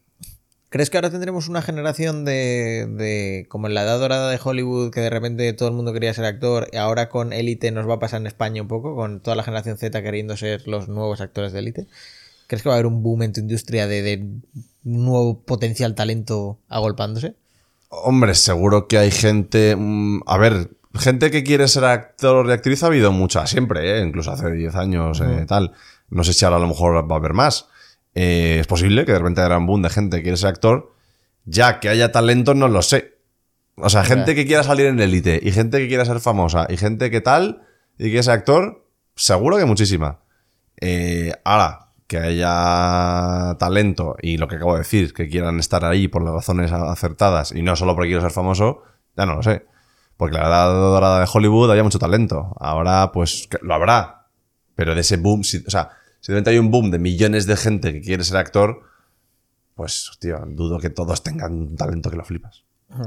¿Crees 0.68 0.88
que 0.88 0.96
ahora 0.96 1.10
tendremos 1.10 1.48
una 1.48 1.60
generación 1.60 2.24
de, 2.24 2.86
de. 2.88 3.46
como 3.50 3.66
en 3.66 3.74
la 3.74 3.82
edad 3.82 3.98
dorada 3.98 4.30
de 4.30 4.40
Hollywood, 4.42 4.90
que 4.90 5.00
de 5.00 5.10
repente 5.10 5.52
todo 5.52 5.68
el 5.68 5.74
mundo 5.74 5.92
quería 5.92 6.14
ser 6.14 6.24
actor, 6.24 6.68
y 6.72 6.78
ahora 6.78 7.10
con 7.10 7.34
Élite 7.34 7.70
nos 7.72 7.86
va 7.86 7.94
a 7.94 7.98
pasar 7.98 8.22
en 8.22 8.26
España 8.26 8.62
un 8.62 8.68
poco, 8.68 8.96
con 8.96 9.20
toda 9.20 9.36
la 9.36 9.42
generación 9.42 9.76
Z 9.76 10.02
queriendo 10.02 10.34
ser 10.36 10.66
los 10.66 10.88
nuevos 10.88 11.20
actores 11.20 11.52
de 11.52 11.58
Élite? 11.58 11.88
¿Crees 12.46 12.62
que 12.62 12.70
va 12.70 12.76
a 12.76 12.78
haber 12.78 12.86
un 12.86 13.02
boom 13.02 13.22
en 13.22 13.34
tu 13.34 13.40
industria 13.40 13.86
de, 13.86 14.00
de 14.02 14.26
nuevo 14.82 15.42
potencial 15.42 15.94
talento 15.94 16.58
agolpándose? 16.68 17.36
Hombre, 17.90 18.34
seguro 18.34 18.88
que 18.88 18.96
hay 18.96 19.10
gente. 19.10 19.76
mm, 19.76 20.22
a 20.24 20.38
ver, 20.38 20.70
gente 20.94 21.30
que 21.30 21.44
quiere 21.44 21.68
ser 21.68 21.84
actor 21.84 22.46
y 22.46 22.52
actriz 22.52 22.82
ha 22.82 22.86
habido 22.86 23.12
mucha 23.12 23.46
siempre, 23.46 23.98
¿eh? 23.98 24.02
incluso 24.02 24.32
hace 24.32 24.50
10 24.50 24.74
años, 24.74 25.20
eh, 25.20 25.44
tal. 25.46 25.72
No 26.12 26.24
sé 26.24 26.32
si 26.32 26.44
ahora 26.44 26.58
a 26.58 26.60
lo 26.60 26.66
mejor 26.68 26.94
va 27.10 27.14
a 27.14 27.18
haber 27.18 27.32
más. 27.32 27.68
Eh, 28.14 28.58
es 28.60 28.66
posible 28.66 29.04
que 29.04 29.12
de 29.12 29.18
repente 29.18 29.40
haya 29.40 29.56
un 29.56 29.66
boom 29.66 29.82
de 29.82 29.90
gente 29.90 30.18
que 30.18 30.22
quiere 30.24 30.36
ser 30.36 30.50
actor. 30.50 30.92
Ya 31.44 31.80
que 31.80 31.88
haya 31.88 32.12
talento, 32.12 32.54
no 32.54 32.68
lo 32.68 32.82
sé. 32.82 33.18
O 33.76 33.88
sea, 33.90 34.04
gente 34.04 34.34
que 34.34 34.46
quiera 34.46 34.62
salir 34.62 34.86
en 34.86 35.00
élite 35.00 35.40
y 35.42 35.50
gente 35.50 35.78
que 35.78 35.88
quiera 35.88 36.04
ser 36.04 36.20
famosa 36.20 36.66
y 36.68 36.76
gente 36.76 37.10
que 37.10 37.20
tal 37.20 37.62
y 37.98 38.12
que 38.12 38.22
ser 38.22 38.34
actor, 38.34 38.86
seguro 39.16 39.56
que 39.56 39.64
muchísima. 39.64 40.20
Eh, 40.80 41.32
ahora, 41.44 41.88
que 42.06 42.18
haya 42.18 43.56
talento 43.58 44.16
y 44.20 44.36
lo 44.36 44.46
que 44.48 44.56
acabo 44.56 44.74
de 44.74 44.80
decir, 44.80 45.14
que 45.14 45.28
quieran 45.28 45.58
estar 45.58 45.84
ahí 45.84 46.08
por 46.08 46.22
las 46.22 46.34
razones 46.34 46.70
acertadas 46.72 47.52
y 47.52 47.62
no 47.62 47.74
solo 47.76 47.94
porque 47.94 48.08
quiero 48.10 48.22
ser 48.22 48.30
famoso, 48.30 48.82
ya 49.16 49.24
no 49.26 49.36
lo 49.36 49.42
sé. 49.42 49.64
Porque 50.16 50.36
la 50.36 50.46
edad 50.46 50.68
dorada 50.72 51.20
de 51.20 51.28
Hollywood 51.32 51.70
había 51.70 51.82
mucho 51.82 51.98
talento. 51.98 52.54
Ahora, 52.60 53.10
pues, 53.12 53.48
lo 53.62 53.74
habrá. 53.74 54.26
Pero 54.74 54.94
de 54.94 55.00
ese 55.00 55.16
boom, 55.16 55.42
si- 55.42 55.64
o 55.66 55.70
sea, 55.70 55.90
si 56.22 56.30
de 56.30 56.36
repente 56.36 56.50
hay 56.50 56.58
un 56.58 56.70
boom 56.70 56.92
de 56.92 57.00
millones 57.00 57.46
de 57.46 57.56
gente 57.56 57.92
que 57.92 58.00
quiere 58.00 58.22
ser 58.22 58.36
actor, 58.36 58.84
pues, 59.74 60.08
tío, 60.20 60.38
dudo 60.46 60.78
que 60.78 60.88
todos 60.88 61.24
tengan 61.24 61.52
un 61.52 61.76
talento 61.76 62.10
que 62.10 62.16
lo 62.16 62.24
flipas. 62.24 62.62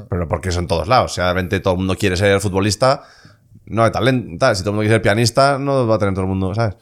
Pero 0.10 0.28
porque 0.28 0.50
eso 0.50 0.60
en 0.60 0.68
todos 0.68 0.90
lados. 0.90 1.14
Si 1.14 1.22
de 1.22 1.28
repente 1.28 1.62
todo 1.62 1.76
el 1.76 1.78
mundo 1.78 1.96
quiere 1.96 2.18
ser 2.18 2.42
futbolista, 2.42 3.04
no 3.68 3.86
hay 3.86 3.92
talento. 3.92 4.38
tal. 4.38 4.56
Si 4.56 4.64
todo 4.64 4.72
el 4.72 4.76
mundo 4.76 4.84
quiere 4.84 4.96
ser 4.96 5.02
pianista, 5.02 5.58
no 5.58 5.88
va 5.88 5.96
a 5.96 5.98
tener 5.98 6.14
todo 6.14 6.24
el 6.24 6.30
mundo, 6.30 6.54
¿sabes? 6.54 6.76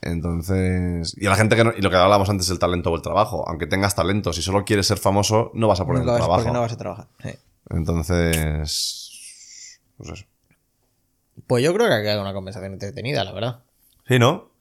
Entonces. 0.00 1.14
Y 1.18 1.26
a 1.26 1.30
la 1.30 1.36
gente 1.36 1.56
que 1.56 1.64
no. 1.64 1.72
Y 1.76 1.82
lo 1.82 1.90
que 1.90 1.96
hablábamos 1.96 2.30
antes 2.30 2.48
del 2.48 2.58
talento 2.58 2.90
o 2.90 2.96
el 2.96 3.02
trabajo. 3.02 3.46
Aunque 3.46 3.66
tengas 3.66 3.94
talento, 3.94 4.32
si 4.32 4.40
solo 4.40 4.64
quieres 4.64 4.86
ser 4.86 4.96
famoso, 4.96 5.50
no 5.52 5.68
vas 5.68 5.80
a 5.80 5.84
poner 5.84 6.02
el 6.02 6.16
trabajo. 6.16 6.52
no 6.52 6.60
vas 6.60 6.72
a 6.72 6.78
trabajar. 6.78 7.08
Sí. 7.22 7.30
Entonces. 7.68 9.80
Pues 9.98 10.10
eso. 10.10 10.24
Pues 11.46 11.62
yo 11.62 11.74
creo 11.74 11.88
que 11.88 11.94
ha 11.94 12.00
quedado 12.00 12.22
una 12.22 12.32
conversación 12.32 12.72
entretenida, 12.72 13.24
la 13.24 13.32
verdad. 13.32 13.58
Sí, 14.08 14.18
¿no? 14.18 14.55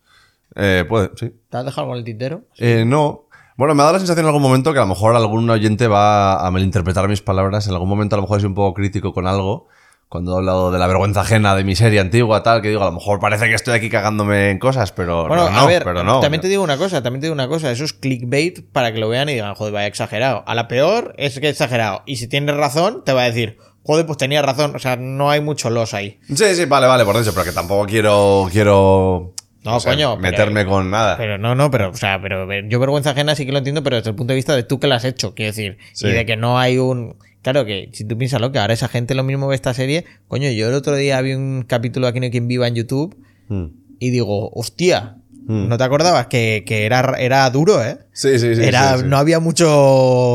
Eh, 0.56 0.86
puede, 0.88 1.11
sí. 1.15 1.32
¿Te 1.49 1.57
has 1.57 1.65
dejado 1.65 1.82
algo 1.84 1.94
en 1.94 1.99
el 1.99 2.06
tintero? 2.06 2.41
Eh, 2.57 2.84
no. 2.86 3.23
Bueno, 3.57 3.73
me 3.73 3.82
ha 3.82 3.86
dado 3.86 3.94
la 3.94 3.99
sensación 3.99 4.26
en 4.26 4.27
algún 4.27 4.41
momento 4.41 4.73
que 4.73 4.80
a 4.80 4.84
lo 4.84 4.88
mejor 4.88 5.15
algún 5.15 5.49
oyente 5.49 5.88
va 5.88 6.45
a 6.45 6.52
malinterpretar 6.52 7.07
mis 7.07 7.22
palabras. 7.22 7.68
En 7.68 7.73
algún 7.73 7.88
momento 7.90 8.15
a 8.15 8.18
lo 8.18 8.23
mejor 8.23 8.41
soy 8.41 8.48
un 8.48 8.56
poco 8.56 8.73
crítico 8.73 9.14
con 9.14 9.27
algo. 9.27 9.68
Cuando 10.10 10.34
he 10.34 10.38
hablado 10.38 10.72
de 10.72 10.77
la 10.80 10.88
vergüenza 10.88 11.22
ajena 11.22 11.56
de 11.56 11.64
mi 11.64 11.76
serie 11.76 11.99
antigua, 11.99 12.44
tal, 12.44 12.61
que 12.61 12.69
digo, 12.69 12.82
a 12.84 12.86
lo 12.86 12.91
mejor 12.91 13.19
parece 13.19 13.48
que 13.48 13.56
estoy 13.56 13.73
aquí 13.73 13.90
cagándome 13.90 14.52
en 14.52 14.60
cosas, 14.60 14.91
pero 14.91 15.27
Bueno, 15.27 15.49
no, 15.49 15.57
a 15.60 15.65
ver, 15.65 15.84
pero 15.84 16.03
no. 16.03 16.19
también 16.19 16.41
te 16.41 16.48
digo 16.48 16.64
una 16.64 16.77
cosa, 16.77 17.02
también 17.02 17.22
te 17.22 17.26
digo 17.27 17.34
una 17.34 17.48
cosa, 17.48 17.72
eso 17.72 17.84
es 17.84 17.91
clickbait 17.94 18.72
para 18.72 18.94
que 18.94 18.99
lo 18.99 19.10
vean 19.10 19.30
y 19.30 19.34
digan, 19.34 19.56
joder, 19.56 19.73
vaya 19.73 19.88
exagerado. 19.88 20.44
A 20.45 20.53
la 20.53 20.68
peor 20.68 21.15
es 21.18 21.40
que 21.40 21.49
exagerado. 21.49 22.03
Y 22.06 22.18
si 22.18 22.27
tienes 22.27 22.56
razón, 22.56 23.03
te 23.03 23.14
va 23.14 23.23
a 23.23 23.26
decir, 23.26 23.57
joder, 23.84 24.06
pues 24.06 24.18
tenía 24.19 24.41
razón. 24.44 24.76
O 24.76 24.80
sea, 24.80 24.95
no 24.95 25.32
hay 25.32 25.41
mucho 25.41 25.69
los 25.72 25.94
ahí. 25.94 26.19
Sí, 26.34 26.56
sí, 26.56 26.65
vale, 26.65 26.86
vale, 26.88 27.03
por 27.03 27.15
eso, 27.18 27.32
pero 27.34 27.44
que 27.45 27.52
tampoco 27.52 27.86
quiero, 27.88 28.48
quiero 28.52 29.34
No, 29.66 29.80
coño, 29.80 30.18
pero- 30.18 30.32
meterme 30.32 30.66
con 30.66 30.90
nada. 30.92 31.18
Pero 31.18 31.38
no, 31.38 31.56
no, 31.56 31.70
pero, 31.72 31.90
o 31.90 31.96
sea, 31.96 32.22
pero 32.22 32.46
ver, 32.48 32.68
yo 32.70 32.80
vergüenza 32.80 33.12
ajena 33.12 33.36
sí 33.36 33.46
que 33.46 33.52
lo 33.52 33.58
entiendo, 33.58 33.84
pero 33.84 33.98
desde 33.98 34.12
el 34.12 34.16
punto 34.16 34.32
de 34.32 34.36
vista 34.36 34.56
de 34.56 34.64
tú 34.64 34.80
que 34.80 34.88
la 34.88 34.96
has 34.96 35.06
hecho, 35.06 35.34
quiero 35.36 35.50
decir, 35.52 35.78
Sí. 35.94 36.08
y 36.08 36.12
de 36.12 36.26
que 36.26 36.38
no 36.38 36.60
hay 36.60 36.78
un. 36.78 37.16
Claro 37.42 37.66
que 37.66 37.90
si 37.94 38.06
tú 38.06 38.18
piensas 38.18 38.42
lo 38.42 38.52
que 38.52 38.60
ahora 38.60 38.74
esa 38.74 38.88
gente 38.88 39.14
lo 39.16 39.24
mismo 39.24 39.48
ve 39.48 39.56
esta 39.56 39.74
serie, 39.74 40.06
coño, 40.28 40.50
yo 40.52 40.68
el 40.70 40.74
otro 40.74 40.96
día 40.96 41.20
vi 41.22 41.34
un 41.34 41.64
capítulo 41.68 42.08
aquí 42.08 42.18
en 42.20 42.32
Quien 42.32 42.48
Viva 42.48 42.68
en 42.68 42.76
YouTube 42.76 43.16
Mm. 43.50 43.66
y 44.00 44.10
digo, 44.10 44.50
hostia, 44.54 45.18
Mm. 45.48 45.68
¿no 45.68 45.78
te 45.78 45.84
acordabas 45.84 46.26
que, 46.26 46.64
que 46.66 46.88
era, 46.88 47.14
era 47.20 47.48
duro, 47.52 47.84
eh? 47.84 48.00
Sí, 48.14 48.40
sí, 48.40 48.56
sí. 48.56 48.64
era, 48.64 48.94
sí, 48.96 49.04
sí. 49.04 49.06
no 49.08 49.18
había 49.18 49.40
mucho, 49.40 49.68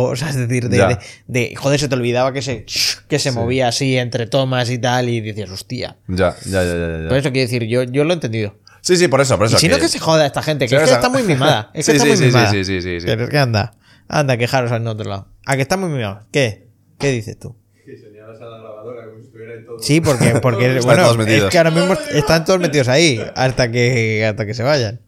o 0.05 0.15
sea, 0.15 0.29
es 0.31 0.37
decir, 0.37 0.69
de, 0.69 0.79
de- 0.79 0.99
de- 1.27 1.57
joder, 1.57 1.81
se 1.81 1.89
te 1.89 1.97
olvidaba 1.97 2.33
que 2.33 2.43
se, 2.43 2.65
que 3.09 3.19
se 3.19 3.33
movía 3.33 3.67
así 3.67 3.97
entre 3.97 4.29
tomas 4.29 4.71
y 4.71 4.79
tal, 4.79 5.09
y 5.09 5.21
decías, 5.21 5.51
hostia. 5.51 5.97
Ya, 6.07 6.37
ya, 6.47 6.63
ya, 6.63 6.75
ya. 6.75 7.03
ya. 7.03 7.09
Por 7.09 7.19
eso 7.19 7.33
quiero 7.33 7.47
decir, 7.51 7.65
yo, 7.67 7.83
yo 7.83 8.05
lo 8.05 8.11
he 8.11 8.15
entendido. 8.15 8.55
Sí, 8.83 8.97
sí, 8.97 9.09
por 9.09 9.21
eso, 9.21 9.37
por 9.37 9.47
eso. 9.47 9.59
Si 9.59 9.69
no, 9.69 9.79
que 9.79 9.89
se 9.89 9.99
joda 9.99 10.27
esta 10.27 10.43
gente, 10.43 10.65
que 10.67 10.71
Sí, 10.71 10.75
es 10.77 10.83
que 10.89 10.95
está 10.95 11.09
muy 11.09 11.23
mimada. 11.23 11.71
Es 11.75 11.87
que 11.87 11.93
Sí, 11.93 11.97
está 11.99 12.05
sí, 12.05 12.09
muy 12.11 12.17
sí, 12.19 12.25
mimada. 12.27 12.51
sí, 12.51 12.65
sí, 12.65 12.81
sí, 12.83 13.01
sí. 13.01 13.07
Pero 13.07 13.25
es 13.25 13.31
que 13.31 13.39
anda, 13.39 13.73
anda, 14.09 14.37
quejaros 14.37 14.73
en 14.73 14.87
otro 14.87 15.09
lado. 15.09 15.29
¿A 15.47 15.57
que 15.57 15.63
está 15.63 15.77
muy 15.77 15.91
mimado? 15.91 16.27
¿Qué? 16.33 16.67
¿Qué 16.99 17.11
dices 17.13 17.39
tú? 17.39 17.57
Que 17.85 17.97
señalas 17.97 18.41
a 18.41 18.45
la 18.45 18.59
grabadora 18.59 19.07
como 19.07 19.19
si 19.21 19.27
estuviera 19.27 19.55
ahí 19.55 19.65
todo. 19.65 19.79
Sí, 19.81 20.01
porque, 20.01 20.31
porque 20.43 20.67
Están 20.67 20.85
bueno, 20.85 21.03
todos 21.05 21.19
metidos. 21.19 21.45
es 21.45 21.51
que 21.51 21.59
ahora 21.59 21.71
mismo 21.71 21.95
están 22.13 22.45
todos 22.45 22.61
metidos 22.61 22.89
ahí 22.89 23.21
hasta 23.35 23.71
que, 23.71 24.25
hasta 24.27 24.47
que 24.47 24.55
se 24.55 24.63
vayan. 24.63 25.01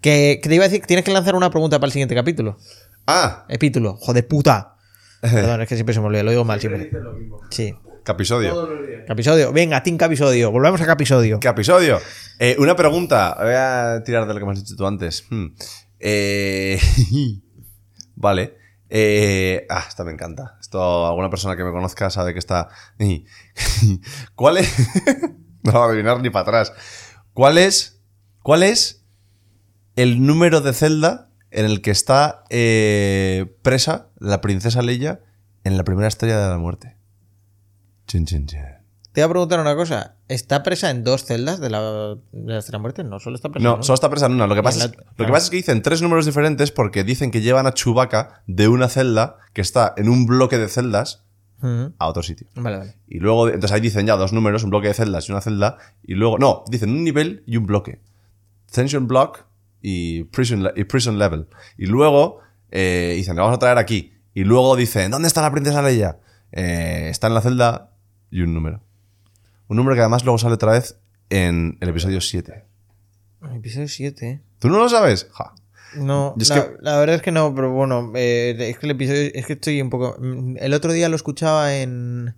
Que, 0.00 0.40
que 0.42 0.48
te 0.48 0.54
iba 0.54 0.64
a 0.64 0.68
decir 0.68 0.80
que 0.80 0.86
tienes 0.86 1.04
que 1.04 1.12
lanzar 1.12 1.34
una 1.34 1.50
pregunta 1.50 1.78
para 1.78 1.86
el 1.88 1.92
siguiente 1.92 2.14
capítulo. 2.14 2.56
Ah, 3.06 3.44
Epítulo, 3.48 3.96
joder 3.96 4.26
puta. 4.26 4.76
Perdón, 5.20 5.60
es 5.62 5.68
que 5.68 5.74
siempre 5.74 5.94
se 5.94 6.00
me 6.00 6.06
olvida, 6.06 6.22
lo 6.22 6.30
digo 6.30 6.44
mal 6.44 6.58
Siempre 6.60 6.80
siempre. 6.82 7.00
dices 7.00 7.12
lo 7.12 7.18
mismo. 7.18 7.40
Sí. 7.50 7.74
Capisodio. 8.02 8.68
Capisodio, 9.06 9.52
venga, 9.52 9.82
Team 9.82 9.96
Capisodio, 9.96 10.50
volvemos 10.50 10.80
a 10.80 10.86
Capisodio. 10.86 11.40
¿Qué 11.40 11.48
episodio? 11.48 12.00
Eh, 12.38 12.56
una 12.58 12.76
pregunta. 12.76 13.36
Voy 13.38 13.54
a 13.54 14.02
tirar 14.04 14.26
de 14.26 14.34
lo 14.34 14.40
que 14.40 14.46
me 14.46 14.52
has 14.52 14.62
dicho 14.62 14.76
tú 14.76 14.86
antes. 14.86 15.26
Hmm. 15.30 15.48
Eh, 15.98 16.80
vale. 18.16 18.56
Eh, 18.88 19.66
ah, 19.70 19.84
esta 19.88 20.02
me 20.04 20.10
encanta. 20.10 20.56
Esto, 20.60 21.06
alguna 21.06 21.30
persona 21.30 21.56
que 21.56 21.64
me 21.64 21.70
conozca 21.70 22.10
sabe 22.10 22.32
que 22.32 22.38
está. 22.38 22.68
¿Cuál 24.34 24.58
es? 24.58 24.74
no 25.62 25.72
va 25.72 25.84
a 25.84 25.88
adivinar 25.88 26.20
ni 26.20 26.30
para 26.30 26.42
atrás. 26.42 26.72
¿Cuál 27.32 27.58
es? 27.58 28.00
¿Cuál 28.42 28.62
es 28.62 29.04
el 29.96 30.26
número 30.26 30.60
de 30.60 30.72
celda 30.72 31.30
en 31.50 31.66
el 31.66 31.82
que 31.82 31.90
está 31.90 32.44
eh, 32.50 33.56
presa 33.62 34.08
la 34.18 34.40
princesa 34.40 34.82
Leia 34.82 35.20
en 35.64 35.76
la 35.76 35.84
primera 35.84 36.08
estrella 36.08 36.42
de 36.42 36.48
la 36.48 36.58
muerte? 36.58 36.96
Chin, 38.10 38.24
chin, 38.26 38.44
chin. 38.46 38.60
Te 39.12 39.20
iba 39.20 39.26
a 39.26 39.30
preguntar 39.30 39.60
una 39.60 39.76
cosa. 39.76 40.16
¿Está 40.26 40.64
presa 40.64 40.90
en 40.90 41.04
dos 41.04 41.24
celdas 41.24 41.60
de 41.60 41.70
la, 41.70 41.80
de 42.32 42.52
la 42.52 42.58
Estrella 42.58 42.80
Muerte? 42.80 43.04
No, 43.04 43.20
solo 43.20 43.36
está 43.36 43.48
presa 43.50 43.60
en 43.62 43.64
No, 43.70 43.74
una. 43.74 43.82
solo 43.84 43.94
está 43.94 44.10
presa 44.10 44.26
en 44.26 44.32
una. 44.32 44.46
Lo 44.48 44.54
que, 44.56 44.62
pasa 44.64 44.84
en 44.84 44.90
es, 44.90 44.96
la- 44.96 45.02
lo 45.04 45.08
que 45.10 45.14
claro. 45.16 45.32
pasa 45.32 45.44
es 45.44 45.50
que 45.50 45.56
dicen 45.56 45.82
tres 45.82 46.02
números 46.02 46.26
diferentes 46.26 46.72
porque 46.72 47.04
dicen 47.04 47.30
que 47.30 47.40
llevan 47.40 47.66
a 47.68 47.72
Chewbacca 47.74 48.42
de 48.48 48.66
una 48.66 48.88
celda 48.88 49.36
que 49.52 49.60
está 49.60 49.94
en 49.96 50.08
un 50.08 50.26
bloque 50.26 50.58
de 50.58 50.68
celdas 50.68 51.24
a 51.62 52.08
otro 52.08 52.22
sitio. 52.22 52.48
Vale, 52.56 52.78
vale. 52.78 52.96
Y 53.06 53.18
luego, 53.20 53.46
entonces 53.48 53.72
ahí 53.72 53.80
dicen 53.82 54.06
ya 54.06 54.16
dos 54.16 54.32
números, 54.32 54.64
un 54.64 54.70
bloque 54.70 54.88
de 54.88 54.94
celdas 54.94 55.28
y 55.28 55.32
una 55.32 55.40
celda. 55.42 55.76
Y 56.02 56.14
luego, 56.14 56.38
no, 56.38 56.64
dicen 56.68 56.90
un 56.90 57.04
nivel 57.04 57.44
y 57.46 57.58
un 57.58 57.66
bloque. 57.66 58.00
Tension 58.72 59.06
Block 59.06 59.44
y 59.82 60.24
Prison, 60.24 60.68
y 60.74 60.84
prison 60.84 61.18
Level. 61.18 61.48
Y 61.76 61.86
luego 61.86 62.38
eh, 62.70 63.12
dicen, 63.16 63.34
le 63.36 63.42
vamos 63.42 63.56
a 63.56 63.58
traer 63.58 63.76
aquí. 63.78 64.14
Y 64.34 64.44
luego 64.44 64.74
dicen, 64.76 65.10
¿dónde 65.10 65.28
está 65.28 65.42
la 65.42 65.50
princesa 65.52 65.82
Leia? 65.82 66.18
Eh, 66.52 67.08
está 67.10 67.26
en 67.26 67.34
la 67.34 67.40
celda 67.42 67.89
y 68.30 68.42
un 68.42 68.54
número. 68.54 68.80
Un 69.68 69.76
número 69.76 69.94
que 69.94 70.00
además 70.00 70.24
luego 70.24 70.38
sale 70.38 70.54
otra 70.54 70.72
vez 70.72 70.96
en 71.30 71.78
el 71.80 71.88
episodio 71.88 72.20
7. 72.20 72.64
Episodio 73.54 73.88
7. 73.88 74.40
¿Tú 74.58 74.68
no 74.68 74.78
lo 74.78 74.88
sabes? 74.88 75.28
Ja. 75.32 75.54
No, 75.96 76.34
Y 76.38 76.44
la, 76.44 76.54
que- 76.54 76.76
la 76.80 76.98
verdad 76.98 77.16
es 77.16 77.22
que 77.22 77.32
no, 77.32 77.54
pero 77.54 77.72
bueno, 77.72 78.12
eh, 78.14 78.54
es 78.58 78.78
que 78.78 78.86
el 78.86 78.92
episodio, 78.92 79.30
es 79.34 79.46
que 79.46 79.54
estoy 79.54 79.80
un 79.82 79.90
poco... 79.90 80.16
El 80.56 80.74
otro 80.74 80.92
día 80.92 81.08
lo 81.08 81.16
escuchaba 81.16 81.74
en, 81.76 82.34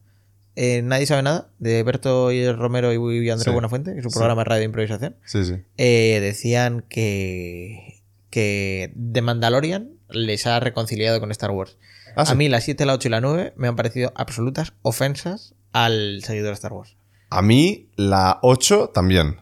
en 0.57 0.89
Nadie 0.89 1.05
sabe 1.07 1.23
nada, 1.23 1.51
de 1.59 1.83
Berto 1.83 2.33
y 2.33 2.51
Romero 2.53 2.93
y 2.93 3.29
Andrés 3.31 3.45
Sí. 3.45 3.51
Buenafuente, 3.51 3.93
que 3.93 3.99
es 4.01 4.05
un 4.07 4.11
Sí. 4.11 4.19
programa 4.19 4.41
de 4.43 4.45
radio 4.49 4.61
de 4.61 4.65
improvisación. 4.67 5.17
Sí, 5.27 5.45
sí. 5.45 5.57
Eh, 5.77 6.21
decían 6.23 6.85
que, 6.89 8.03
que 8.31 8.95
The 9.13 9.21
Mandalorian 9.21 9.91
les 10.09 10.47
ha 10.47 10.59
reconciliado 10.61 11.21
con 11.21 11.31
Star 11.31 11.51
Wars. 11.51 11.77
Ah, 12.17 12.25
sí. 12.25 12.33
A 12.33 12.35
mí 12.35 12.49
la 12.49 12.61
7, 12.61 12.87
la 12.87 12.95
8 12.95 13.09
y 13.09 13.11
la 13.11 13.21
9 13.21 13.53
me 13.57 13.69
han 13.69 13.77
parecido 13.77 14.13
absolutas 14.15 14.73
ofensas 14.83 15.55
al 15.73 16.23
seguidor 16.25 16.49
de 16.49 16.55
Star 16.55 16.73
Wars. 16.73 16.97
A 17.31 17.43
mí 17.43 17.89
la 17.97 18.39
8 18.43 18.91
también. 18.93 19.41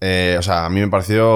Eh, 0.00 0.36
o 0.38 0.42
sea, 0.42 0.64
a 0.64 0.70
mí 0.70 0.80
me 0.80 0.88
pareció. 0.88 1.28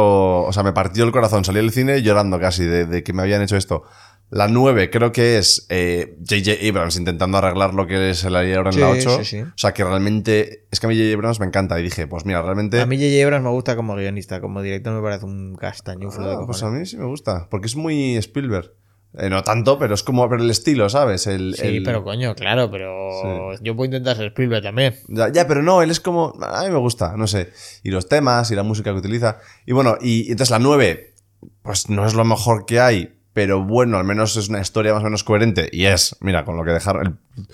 O 0.43 0.53
sea, 0.53 0.63
me 0.63 0.73
partió 0.73 1.05
el 1.05 1.13
corazón. 1.13 1.45
Salí 1.45 1.59
del 1.59 1.71
cine 1.73 2.01
llorando 2.03 2.41
casi 2.41 2.65
de, 2.65 2.87
de 2.87 3.03
que 3.03 3.13
me 3.13 3.23
habían 3.23 3.43
hecho 3.43 3.57
esto. 3.57 3.83
La 4.31 4.49
9 4.49 4.89
creo 4.89 5.13
que 5.13 5.37
es 5.37 5.67
eh, 5.69 6.17
J.J. 6.27 6.67
Abrams 6.69 6.97
intentando 6.97 7.37
arreglar 7.39 7.75
lo 7.75 7.87
que 7.87 8.15
se 8.15 8.31
le 8.31 8.39
haría 8.39 8.57
ahora 8.57 8.71
en 8.71 8.75
Sí, 8.75 8.81
la 8.81 8.89
8. 8.91 9.19
sí, 9.19 9.25
sí. 9.27 9.41
O 9.43 9.53
sea, 9.55 9.75
que 9.75 9.85
realmente. 9.85 10.67
Es 10.71 10.81
que 10.81 10.87
a 10.87 10.89
mí 10.89 10.97
J.J. 10.97 11.15
Abrams 11.15 11.41
me 11.41 11.47
encanta. 11.47 11.79
Y 11.79 11.83
dije, 11.83 12.07
pues 12.07 12.25
mira, 12.25 12.41
realmente. 12.41 12.81
A 12.81 12.87
mí 12.87 12.97
J.J. 12.97 13.23
Abrams 13.23 13.45
me 13.45 13.51
gusta 13.51 13.77
como 13.77 13.95
guionista, 13.95 14.41
como 14.41 14.63
director 14.63 14.95
me 14.95 15.03
parece 15.03 15.27
un 15.27 15.55
castañuflo 15.57 16.31
Ah, 16.31 16.47
pues 16.47 16.63
a 16.63 16.71
mí 16.71 16.87
sí 16.87 16.97
me 16.97 17.05
gusta. 17.05 17.47
Porque 17.51 17.67
es 17.67 17.77
muy 17.77 18.17
Spielberg. 18.17 18.73
Eh, 19.17 19.31
no 19.31 19.45
tanto, 19.45 19.79
pero 19.79 19.95
es 19.95 20.03
como 20.03 20.29
pero 20.29 20.43
el 20.43 20.51
estilo, 20.51 20.89
¿sabes? 20.89 21.27
El, 21.29 21.55
Sí, 21.55 21.67
el- 21.77 21.83
pero 21.85 22.03
coño, 22.03 22.35
claro, 22.35 22.69
pero 22.71 23.55
yo 23.61 23.77
puedo 23.77 23.87
intentar 23.87 24.17
ser 24.17 24.27
Spielberg 24.27 24.63
también. 24.65 24.97
Ya, 25.09 25.29
ya, 25.31 25.47
pero 25.47 25.63
no, 25.63 25.83
él 25.83 25.91
es 25.93 26.01
como. 26.01 26.35
A 26.43 26.65
mí 26.65 26.71
me 26.71 26.79
gusta, 26.79 27.17
no 27.17 27.27
sé. 27.29 27.53
Y 27.85 27.91
los 27.91 28.09
temas 28.09 28.51
y 28.51 28.57
la 28.57 28.65
música 28.65 28.91
que 28.93 28.99
utiliza. 28.99 29.39
Y 29.67 29.73
bueno, 29.73 29.97
y, 30.01 30.23
y 30.27 30.31
entonces 30.33 30.51
la 30.51 30.59
9, 30.59 31.15
pues 31.63 31.89
no 31.91 32.05
es 32.07 32.15
lo 32.15 32.25
mejor 32.25 32.67
que 32.67 32.81
hay, 32.81 33.15
pero 33.33 33.63
bueno, 33.63 33.99
al 33.99 34.05
menos 34.05 34.37
es 34.37 34.49
una 34.49 34.61
historia 34.61 34.93
más 34.93 35.03
o 35.03 35.05
menos 35.05 35.23
coherente. 35.23 35.69
Y 35.71 35.85
es, 35.87 36.17
mira, 36.21 36.45
con 36.45 36.57
lo 36.57 36.65
que 36.65 36.73
dejaron. 36.73 37.21
El 37.37 37.47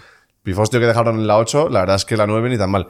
pifostio 0.42 0.80
que 0.80 0.86
dejaron 0.86 1.16
en 1.18 1.26
la 1.26 1.36
8, 1.36 1.68
la 1.68 1.80
verdad 1.80 1.96
es 1.96 2.06
que 2.06 2.16
la 2.16 2.26
9 2.26 2.48
ni 2.48 2.56
tan 2.56 2.70
mal. 2.70 2.88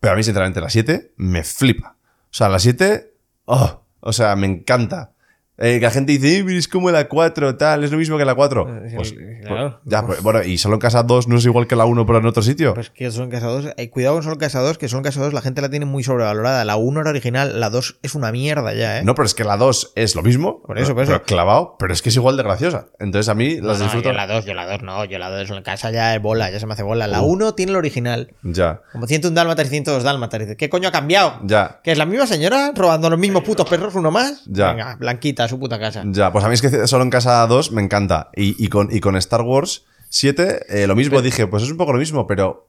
Pero 0.00 0.14
a 0.14 0.16
mí, 0.16 0.24
sinceramente, 0.24 0.60
la 0.60 0.70
7 0.70 1.12
me 1.16 1.44
flipa. 1.44 1.94
O 2.24 2.34
sea, 2.34 2.48
la 2.48 2.58
7, 2.58 3.12
oh, 3.44 3.82
o 4.00 4.12
sea, 4.12 4.34
me 4.34 4.48
encanta. 4.48 5.12
Eh, 5.58 5.78
que 5.80 5.84
la 5.86 5.90
gente 5.90 6.12
dice, 6.12 6.38
"Eh, 6.38 6.44
pero 6.44 6.56
es 6.58 6.68
como 6.68 6.90
la 6.90 7.08
4, 7.08 7.56
tal, 7.56 7.82
es 7.82 7.90
lo 7.90 7.98
mismo 7.98 8.16
que 8.16 8.24
la 8.24 8.34
4. 8.36 8.68
Eh, 8.86 8.92
Pues, 8.94 9.12
claro. 9.12 9.80
pues, 9.82 9.92
ya, 9.92 10.06
pues, 10.06 10.22
bueno, 10.22 10.42
y 10.44 10.56
solo 10.56 10.74
en 10.76 10.80
casa 10.80 11.02
2 11.02 11.26
no 11.26 11.36
es 11.36 11.44
igual 11.44 11.66
que 11.66 11.74
la 11.74 11.84
1, 11.84 12.06
pero 12.06 12.18
en 12.20 12.26
otro 12.26 12.42
sitio. 12.42 12.74
Pues 12.74 12.90
que 12.90 13.10
son 13.10 13.28
casados. 13.28 13.66
Eh, 13.76 13.90
cuidado 13.90 14.14
con 14.14 14.22
Solo 14.22 14.38
Casados, 14.38 14.78
que 14.78 14.88
Solo 14.88 15.02
Casados 15.02 15.32
la 15.32 15.40
gente 15.40 15.60
la 15.60 15.68
tiene 15.68 15.84
muy 15.84 16.04
sobrevalorada. 16.04 16.64
La 16.64 16.76
1 16.76 17.00
era 17.00 17.10
original, 17.10 17.58
la 17.58 17.70
2 17.70 17.98
es 18.02 18.14
una 18.14 18.30
mierda 18.30 18.72
ya, 18.74 18.98
¿eh? 18.98 19.04
No, 19.04 19.14
pero 19.16 19.26
es 19.26 19.34
que 19.34 19.42
la 19.44 19.56
2 19.56 19.92
es 19.96 20.14
lo 20.14 20.22
mismo. 20.22 20.62
Por 20.62 20.78
eso, 20.78 20.94
por 20.94 21.04
pero 21.04 21.16
eso. 21.16 21.24
clavado, 21.24 21.74
pero 21.78 21.92
es 21.92 22.02
que 22.02 22.10
es 22.10 22.16
igual 22.16 22.36
de 22.36 22.44
graciosa. 22.44 22.86
Entonces 23.00 23.28
a 23.28 23.34
mí 23.34 23.56
No, 23.60 23.66
las 23.68 23.78
no, 23.78 23.84
disfruto. 23.84 24.10
yo 24.10 24.14
la 24.14 24.26
2, 24.28 24.44
yo 24.44 24.54
la 24.54 24.66
2 24.66 24.82
no, 24.82 25.04
yo 25.06 25.18
la 25.18 25.28
2 25.30 25.50
en 25.50 25.62
casa 25.64 25.90
ya 25.90 26.14
es 26.14 26.22
bola, 26.22 26.50
ya 26.52 26.60
se 26.60 26.66
me 26.66 26.74
hace 26.74 26.84
bola. 26.84 27.08
La 27.08 27.20
1 27.22 27.54
tiene 27.54 27.70
el 27.72 27.76
original. 27.76 28.32
Ya, 28.42 28.82
Como 28.92 29.06
101 29.08 29.34
dálmatas 29.34 29.66
y 29.66 29.70
102 29.70 30.04
dálmatas. 30.04 30.38
Dices, 30.40 30.56
¿qué 30.56 30.68
coño 30.68 30.88
ha 30.88 30.92
cambiado? 30.92 31.40
ya, 31.44 31.80
¿Que 31.82 31.90
es 31.90 31.98
la 31.98 32.06
misma 32.06 32.26
señora 32.28 32.70
robando 32.76 33.10
los 33.10 33.18
mismos 33.18 33.42
putos 33.42 33.68
perros 33.68 33.94
uno 33.96 34.10
más? 34.12 34.44
Ya. 34.46 34.68
Venga, 34.72 34.96
blanquita 35.00 35.47
a 35.48 35.50
su 35.50 35.58
puta 35.58 35.78
casa. 35.78 36.02
ya. 36.06 36.30
Pues 36.32 36.44
a 36.44 36.48
mí 36.48 36.54
es 36.54 36.62
que 36.62 36.86
solo 36.86 37.02
en 37.04 37.10
casa 37.10 37.46
2 37.46 37.72
me 37.72 37.82
encanta. 37.82 38.30
Y, 38.36 38.62
y 38.62 38.68
con, 38.68 38.88
y 38.94 39.00
con 39.00 39.16
Star 39.16 39.42
Wars 39.42 39.84
7, 40.10 40.60
eh, 40.68 40.86
lo 40.86 40.94
mismo. 40.96 41.20
Dije, 41.22 41.46
pues 41.46 41.62
es 41.62 41.70
un 41.70 41.76
poco 41.76 41.92
lo 41.92 41.98
mismo, 41.98 42.26
pero 42.26 42.66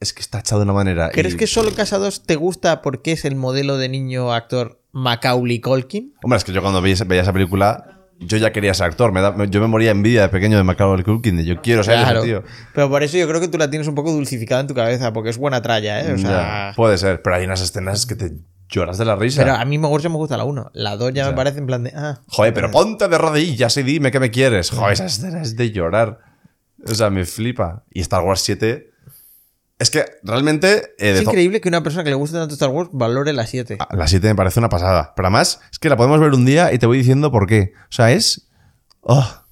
es 0.00 0.12
que 0.12 0.20
está 0.20 0.40
echado 0.40 0.60
de 0.60 0.64
una 0.64 0.72
manera. 0.72 1.10
¿Crees 1.10 1.34
y- 1.34 1.36
que 1.36 1.46
Solo 1.46 1.72
Casados 1.74 2.22
te 2.24 2.36
gusta 2.36 2.82
porque 2.82 3.12
es 3.12 3.24
el 3.24 3.34
modelo 3.36 3.76
de 3.78 3.88
niño 3.88 4.32
actor 4.32 4.80
Macaulay 4.92 5.60
Culkin? 5.60 6.14
Hombre, 6.22 6.38
es 6.38 6.44
que 6.44 6.52
yo 6.52 6.62
cuando 6.62 6.80
veía, 6.82 6.96
veía 7.06 7.22
esa 7.22 7.32
película, 7.32 7.92
yo 8.18 8.36
ya 8.38 8.50
quería 8.52 8.72
ser 8.74 8.86
actor. 8.86 9.12
Me 9.12 9.20
da- 9.20 9.32
me- 9.32 9.48
yo 9.48 9.60
me 9.60 9.66
moría 9.68 9.88
de 9.88 9.92
envidia 9.92 10.22
de 10.22 10.28
pequeño 10.28 10.56
de 10.56 10.64
Macaulay 10.64 11.04
Culkin. 11.04 11.36
De 11.36 11.44
yo 11.44 11.60
quiero 11.62 11.82
ser 11.84 11.98
Claro. 12.00 12.20
ese 12.20 12.28
tío. 12.28 12.42
Pero 12.74 12.88
por 12.88 13.02
eso 13.02 13.16
yo 13.16 13.28
creo 13.28 13.40
que 13.40 13.48
tú 13.48 13.58
la 13.58 13.70
tienes 13.70 13.86
un 13.88 13.94
poco 13.94 14.10
dulcificada 14.12 14.60
en 14.62 14.66
tu 14.66 14.74
cabeza, 14.74 15.12
porque 15.12 15.30
es 15.30 15.38
buena 15.38 15.62
tralla, 15.62 16.00
¿eh? 16.00 16.12
O 16.14 16.18
sea, 16.18 16.30
Ya, 16.70 16.72
puede 16.76 16.98
ser, 16.98 17.22
pero 17.22 17.36
hay 17.36 17.44
unas 17.44 17.60
escenas 17.60 18.06
que 18.06 18.16
te 18.16 18.32
lloras 18.68 18.98
de 18.98 19.04
la 19.04 19.16
risa. 19.16 19.42
pero 19.42 19.54
a 19.54 19.64
mí 19.64 19.78
me 19.78 19.88
gusta, 19.88 20.08
me 20.08 20.16
gusta 20.16 20.36
la 20.36 20.44
1. 20.44 20.70
La 20.74 20.96
2 20.96 21.12
ya, 21.14 21.24
Ya. 21.24 21.30
me 21.30 21.36
parece 21.36 21.58
en 21.58 21.66
plan 21.66 21.84
de. 21.84 21.92
Ah, 21.94 22.20
Joder, 22.28 22.52
pero 22.54 22.70
ponte 22.70 23.08
de 23.08 23.18
rodillas 23.18 23.76
y 23.76 23.82
dime 23.82 24.10
que 24.10 24.20
me 24.20 24.30
quieres. 24.30 24.70
Joder, 24.70 24.92
esa 24.94 25.06
escena 25.06 25.42
es 25.42 25.56
de 25.56 25.70
llorar. 25.72 26.18
O 26.86 26.94
sea, 26.94 27.10
me 27.10 27.24
flipa. 27.24 27.84
Y 27.90 28.00
Star 28.00 28.22
Wars 28.22 28.40
7. 28.42 28.90
Es 29.78 29.90
que 29.90 30.04
realmente. 30.22 30.94
eh, 30.98 31.12
es 31.16 31.22
increíble 31.22 31.60
que 31.60 31.68
una 31.68 31.82
persona 31.82 32.02
que 32.04 32.10
le 32.10 32.16
guste 32.16 32.38
tanto 32.38 32.54
Star 32.54 32.70
Wars 32.70 32.88
valore 32.92 33.32
la 33.32 33.46
7. 33.46 33.76
Ah, 33.80 33.88
La 33.94 34.06
7 34.06 34.26
me 34.28 34.34
parece 34.34 34.58
una 34.58 34.68
pasada. 34.68 35.12
Pero 35.14 35.26
además, 35.28 35.60
es 35.70 35.78
que 35.78 35.88
la 35.88 35.96
podemos 35.96 36.18
ver 36.20 36.32
un 36.32 36.44
día 36.46 36.72
y 36.72 36.78
te 36.78 36.86
voy 36.86 36.98
diciendo 36.98 37.30
por 37.30 37.46
qué. 37.46 37.72
O 37.90 37.92
sea, 37.92 38.10
es. 38.12 38.48
oh. 39.00 39.42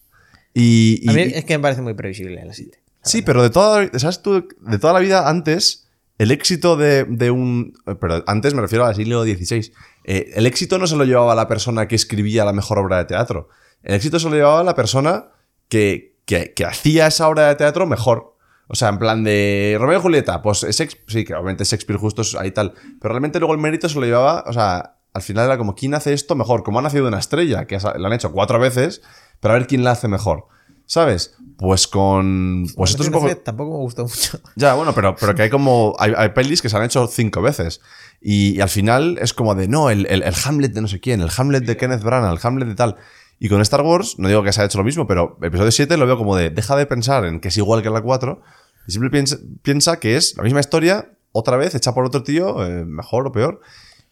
Y. 0.55 1.01
y- 1.03 1.11
a 1.11 1.12
mí 1.12 1.20
es 1.35 1.45
que 1.45 1.59
me 1.59 1.62
parece 1.62 1.82
muy 1.82 1.95
previsible 1.95 2.43
la 2.45 2.55
7. 2.55 2.78
sí, 3.03 3.23
pero 3.23 3.43
de 3.43 3.51
toda, 3.51 3.86
¿sabes 3.99 4.23
tú? 4.23 4.49
de 4.61 4.78
toda 4.78 4.93
la 4.95 5.01
vida 5.01 5.28
antes, 5.28 5.84
el 6.19 6.31
éxito 6.31 6.77
de, 6.77 7.05
de 7.05 7.31
un. 7.31 7.74
eh, 7.86 7.95
Pero 8.01 8.23
antes 8.27 8.55
me 8.55 8.61
refiero 8.61 8.85
al 8.85 8.95
siglo 8.95 9.24
XVI. 9.24 9.73
eh, 10.05 10.32
el 10.35 10.47
éxito 10.47 10.78
no 10.78 10.86
se 10.86 10.97
lo 10.97 11.05
llevaba 11.05 11.35
la 11.35 11.49
persona 11.49 11.89
que 11.89 11.95
escribía 11.95 12.45
la 12.45 12.53
mejor 12.53 12.78
obra 12.78 12.99
de 12.99 13.05
teatro. 13.07 13.49
El 13.82 13.95
éxito 13.95 14.19
se 14.19 14.28
lo 14.28 14.36
llevaba 14.36 14.62
la 14.62 14.74
persona 14.74 15.31
que, 15.69 16.16
que, 16.27 16.53
hacía 16.65 17.07
esa 17.07 17.28
obra 17.28 17.49
de 17.49 17.55
teatro 17.57 17.86
mejor. 17.86 18.36
O 18.66 18.74
sea, 18.74 18.89
en 18.89 18.99
plan 18.99 19.24
de 19.24 19.77
Romeo 19.78 19.99
y 19.99 20.03
Julieta, 20.03 20.41
pues 20.41 20.61
Shakespeare, 20.62 21.05
sí, 21.09 21.24
que 21.24 21.35
obviamente 21.35 21.65
Shakespeare 21.65 21.99
justo 21.99 22.23
ahí 22.39 22.51
tal. 22.51 22.73
Pero 23.01 23.12
realmente 23.12 23.39
luego 23.39 23.53
el 23.55 23.61
mérito 23.61 23.89
se 23.89 23.99
lo 24.01 24.07
llevaba, 24.07 24.43
o 24.47 24.53
sea, 24.53 24.97
al 25.12 25.23
final 25.23 25.45
era 25.47 25.59
como, 25.59 25.74
¿quién 25.74 25.95
hace 25.95 26.12
esto 26.12 26.35
mejor? 26.35 26.62
Como 26.62 26.78
ha 26.78 26.82
nacido 26.82 27.07
una 27.07 27.19
estrella, 27.19 27.66
que 27.66 27.78
lo 27.78 28.07
han 28.07 28.12
hecho 28.12 28.32
cuatro 28.32 28.59
veces, 28.59 29.03
pero 29.41 29.55
a 29.55 29.59
ver 29.59 29.66
quién 29.66 29.85
la 29.85 29.93
hace 29.93 30.09
mejor. 30.09 30.47
¿Sabes? 30.86 31.35
Pues 31.56 31.86
con. 31.86 32.66
Pues 32.77 32.90
esto 32.90 33.02
es 33.05 33.09
un 33.09 33.12
poco. 33.15 33.36
Tampoco 33.36 33.70
me 33.73 33.78
gustó 33.78 34.02
mucho. 34.02 34.39
Ya, 34.56 34.74
bueno, 34.74 34.94
pero, 34.94 35.15
pero 35.16 35.35
que 35.35 35.43
hay 35.43 35.51
como. 35.51 35.94
Hay, 35.98 36.12
hay 36.16 36.31
pelis 36.31 36.61
que 36.62 36.69
se 36.69 36.77
han 36.77 36.82
hecho 36.85 37.06
cinco 37.06 37.40
veces. 37.43 37.81
Y, 38.20 38.56
y 38.56 38.61
al 38.61 38.69
final 38.69 39.19
es 39.20 39.32
como 39.35 39.55
de 39.55 39.69
no, 39.69 39.90
el, 39.90 40.06
el- 40.06 40.23
el 40.23 40.35
Hamlet 40.44 40.73
de 40.73 40.81
no 40.81 40.89
sé 40.89 41.01
quién, 41.01 41.20
el 41.20 41.31
Hamlet 41.36 41.65
de 41.65 41.77
Kenneth 41.77 42.02
Branagh, 42.02 42.32
el 42.32 42.40
Hamlet 42.43 42.69
de 42.69 42.74
tal. 42.74 42.97
Y 43.39 43.48
con 43.48 43.61
Star 43.61 43.82
Wars, 43.82 44.15
no 44.19 44.28
digo 44.28 44.43
que 44.43 44.52
se 44.52 44.61
haya 44.61 44.66
hecho 44.66 44.78
lo 44.78 44.85
mismo, 44.85 45.06
pero 45.06 45.36
el 45.40 45.48
episodio 45.48 45.70
7 45.73 45.97
lo 45.97 46.06
veo 46.06 46.16
como 46.16 46.36
de 46.36 46.51
deja 46.51 46.77
de 46.77 46.86
pensar 46.86 47.24
en 47.24 47.40
que 47.40 47.48
es 47.48 47.56
igual 47.56 47.82
que 47.82 47.90
la 47.90 48.01
4 48.01 48.40
y 48.86 48.93
siempre 48.93 49.11
piensa, 49.11 49.36
piensa 49.62 49.98
que 49.98 50.16
es 50.16 50.36
la 50.36 50.43
misma 50.44 50.61
historia, 50.61 51.11
otra 51.32 51.56
vez, 51.56 51.74
hecha 51.74 51.93
por 51.94 52.05
otro 52.05 52.23
tío, 52.23 52.65
eh, 52.65 52.85
mejor 52.85 53.27
o 53.27 53.32
peor. 53.32 53.61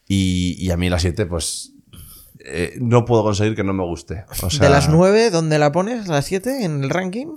Y, 0.08 0.56
y 0.58 0.70
a 0.70 0.76
mí 0.76 0.90
la 0.90 0.98
7, 0.98 1.26
pues. 1.26 1.72
Eh, 2.44 2.74
no 2.80 3.04
puedo 3.04 3.22
conseguir 3.22 3.54
que 3.54 3.64
no 3.64 3.72
me 3.72 3.84
guste. 3.84 4.24
O 4.42 4.50
sea, 4.50 4.66
de 4.68 4.72
las 4.72 4.88
9, 4.88 5.30
¿dónde 5.30 5.58
la 5.58 5.72
pones? 5.72 6.08
¿La 6.08 6.22
7 6.22 6.64
en 6.64 6.84
el 6.84 6.90
ranking? 6.90 7.36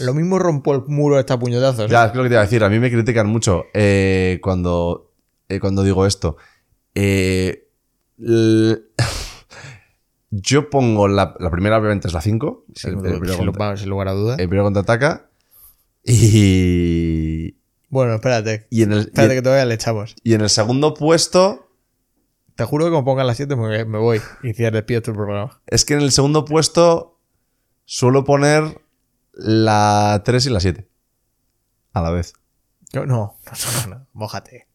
Lo 0.00 0.14
mismo 0.14 0.38
rompo 0.38 0.74
el 0.74 0.82
muro 0.86 1.18
esta 1.18 1.38
puñetazos. 1.38 1.86
¿eh? 1.86 1.88
Ya, 1.90 2.06
es 2.06 2.14
lo 2.14 2.22
que 2.22 2.28
te 2.28 2.34
iba 2.34 2.40
a 2.40 2.44
decir. 2.44 2.64
A 2.64 2.68
mí 2.68 2.78
me 2.78 2.90
critican 2.90 3.26
mucho 3.26 3.64
eh, 3.74 4.38
cuando, 4.42 5.12
eh, 5.48 5.60
cuando 5.60 5.82
digo 5.82 6.06
esto. 6.06 6.36
Eh, 6.94 7.68
yo 10.30 10.70
pongo 10.70 11.08
la, 11.08 11.34
la 11.38 11.50
primera, 11.50 11.78
obviamente, 11.78 12.08
es 12.08 12.14
la 12.14 12.20
5. 12.20 12.64
Sí, 12.74 12.88
el, 12.88 12.94
sin, 13.00 13.40
el 13.40 13.46
lugar 13.88 14.08
a 14.08 14.12
duda. 14.12 14.36
el 14.38 14.48
primero 14.48 14.64
contraataca. 14.64 15.28
Y, 16.04 17.54
Bueno, 17.88 18.14
espérate. 18.14 18.66
y, 18.70 18.82
en 18.82 18.92
el, 18.92 18.98
y, 18.98 19.02
Espérate 19.02 19.34
que 19.34 19.42
todavía 19.42 19.66
le 19.66 19.74
echamos. 19.74 20.16
y 20.24 20.34
en 20.34 20.40
el 20.40 20.50
segundo 20.50 20.94
puesto, 20.94 21.61
Te 22.62 22.66
juro 22.66 22.84
que 22.84 22.92
como 22.92 23.04
pongan 23.04 23.26
las 23.26 23.36
7 23.38 23.56
me, 23.56 23.84
me 23.84 23.98
voy 23.98 24.20
y 24.44 24.52
despido 24.52 25.02
tu 25.02 25.12
programa. 25.12 25.60
es 25.66 25.84
que 25.84 25.94
en 25.94 26.00
el 26.00 26.12
segundo 26.12 26.44
puesto 26.44 27.18
suelo 27.84 28.22
poner 28.22 28.80
la 29.32 30.22
3 30.24 30.46
y 30.46 30.50
la 30.50 30.60
7. 30.60 30.88
A 31.92 32.02
la 32.02 32.10
vez. 32.12 32.34
Yo- 32.92 33.04
no, 33.04 33.36
no, 33.46 33.88
no, 33.90 33.96
no, 33.96 34.06
mójate. 34.12 34.68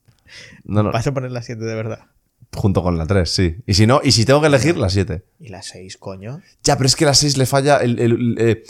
No, 0.65 0.83
no, 0.83 0.91
Vas 0.91 1.07
a 1.07 1.13
poner 1.13 1.31
las 1.31 1.45
7 1.45 1.63
de 1.63 1.75
verdad. 1.75 1.99
junto 2.53 2.83
con 2.83 2.97
la 2.97 3.05
3, 3.05 3.29
sí. 3.33 3.55
Y 3.65 3.75
si 3.75 3.87
no, 3.87 4.01
y 4.03 4.11
si 4.11 4.25
tengo 4.25 4.41
que 4.41 4.47
elegir, 4.47 4.75
la 4.77 4.89
7. 4.89 5.23
Y 5.39 5.47
las 5.47 5.67
6, 5.67 5.95
coño. 5.97 6.41
Ya, 6.63 6.75
pero 6.75 6.87
es 6.87 6.97
que 6.97 7.05
la 7.05 7.13
6 7.13 7.37
le 7.37 7.45
falla. 7.45 7.77
El, 7.77 7.99
el- 7.99 8.11
el, 8.11 8.35
eh, 8.37 8.63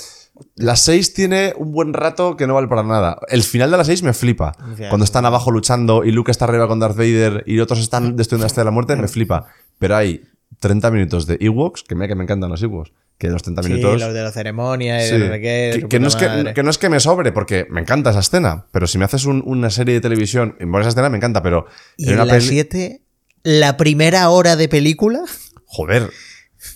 la 0.56 0.76
6 0.76 1.14
tiene 1.14 1.54
un 1.58 1.72
buen 1.72 1.94
rato 1.94 2.36
que 2.38 2.48
no 2.48 2.54
vale 2.56 2.68
para 2.68 2.84
nada. 2.84 3.20
El 3.30 3.44
final 3.44 3.72
de 3.72 3.78
la 3.78 3.84
6 3.84 4.04
me 4.04 4.14
flipa. 4.14 4.54
Cuando 4.90 5.04
están 5.04 5.26
abajo 5.26 5.52
luchando 5.52 6.04
y 6.04 6.12
Luke 6.12 6.32
está 6.32 6.46
arriba 6.46 6.68
con 6.68 6.80
Darth 6.80 6.96
Vader 6.98 7.44
y 7.46 7.60
otros 7.60 7.80
están 7.80 8.16
destruyendo 8.16 8.44
la 8.44 8.48
Estrella 8.48 8.64
de 8.64 8.66
la 8.66 8.72
Muerte, 8.72 8.96
me 8.96 9.08
flipa. 9.08 9.48
Pero 9.80 9.96
hay 9.96 10.24
30 10.60 10.90
minutos 10.92 11.28
de 11.28 11.38
Ewoks, 11.40 11.84
que 11.84 11.96
me, 11.96 12.08
que 12.08 12.16
me 12.16 12.24
encantan 12.24 12.50
los 12.50 12.62
Ewoks. 12.64 12.92
Que 13.18 13.30
los 13.30 13.42
30 13.42 13.64
Sí, 13.64 13.70
minutos. 13.70 14.00
los 14.00 14.14
de 14.14 14.22
la 14.22 14.32
ceremonia 14.32 15.04
y 15.04 15.10
Sí. 15.10 15.18
de 15.18 15.42
que, 15.42 15.78
su 15.82 15.88
que 15.90 16.00
no 16.00 16.08
es 16.08 16.16
que, 16.16 16.52
que 16.54 16.62
no 16.62 16.70
es 16.70 16.78
que 16.78 16.88
me 16.90 17.00
sobre, 17.00 17.32
porque 17.32 17.66
me 17.70 17.82
encanta 17.82 18.12
esa 18.12 18.20
escena. 18.20 18.68
Pero 18.72 18.86
si 18.86 19.00
me 19.00 19.06
haces 19.06 19.26
un- 19.26 19.42
una 19.46 19.72
serie 19.72 19.96
de 19.96 20.02
televisión, 20.02 20.56
en 20.60 20.74
esa 20.76 20.90
escena 20.90 21.10
me 21.10 21.18
encanta, 21.18 21.42
pero 21.42 21.66
Y 21.98 22.10
en 22.12 22.18
la 22.18 22.26
peli- 22.28 22.46
7, 22.48 23.02
la 23.42 23.76
primera 23.76 24.30
hora 24.30 24.56
de 24.56 24.70
película. 24.70 25.22
Joder. 25.66 26.12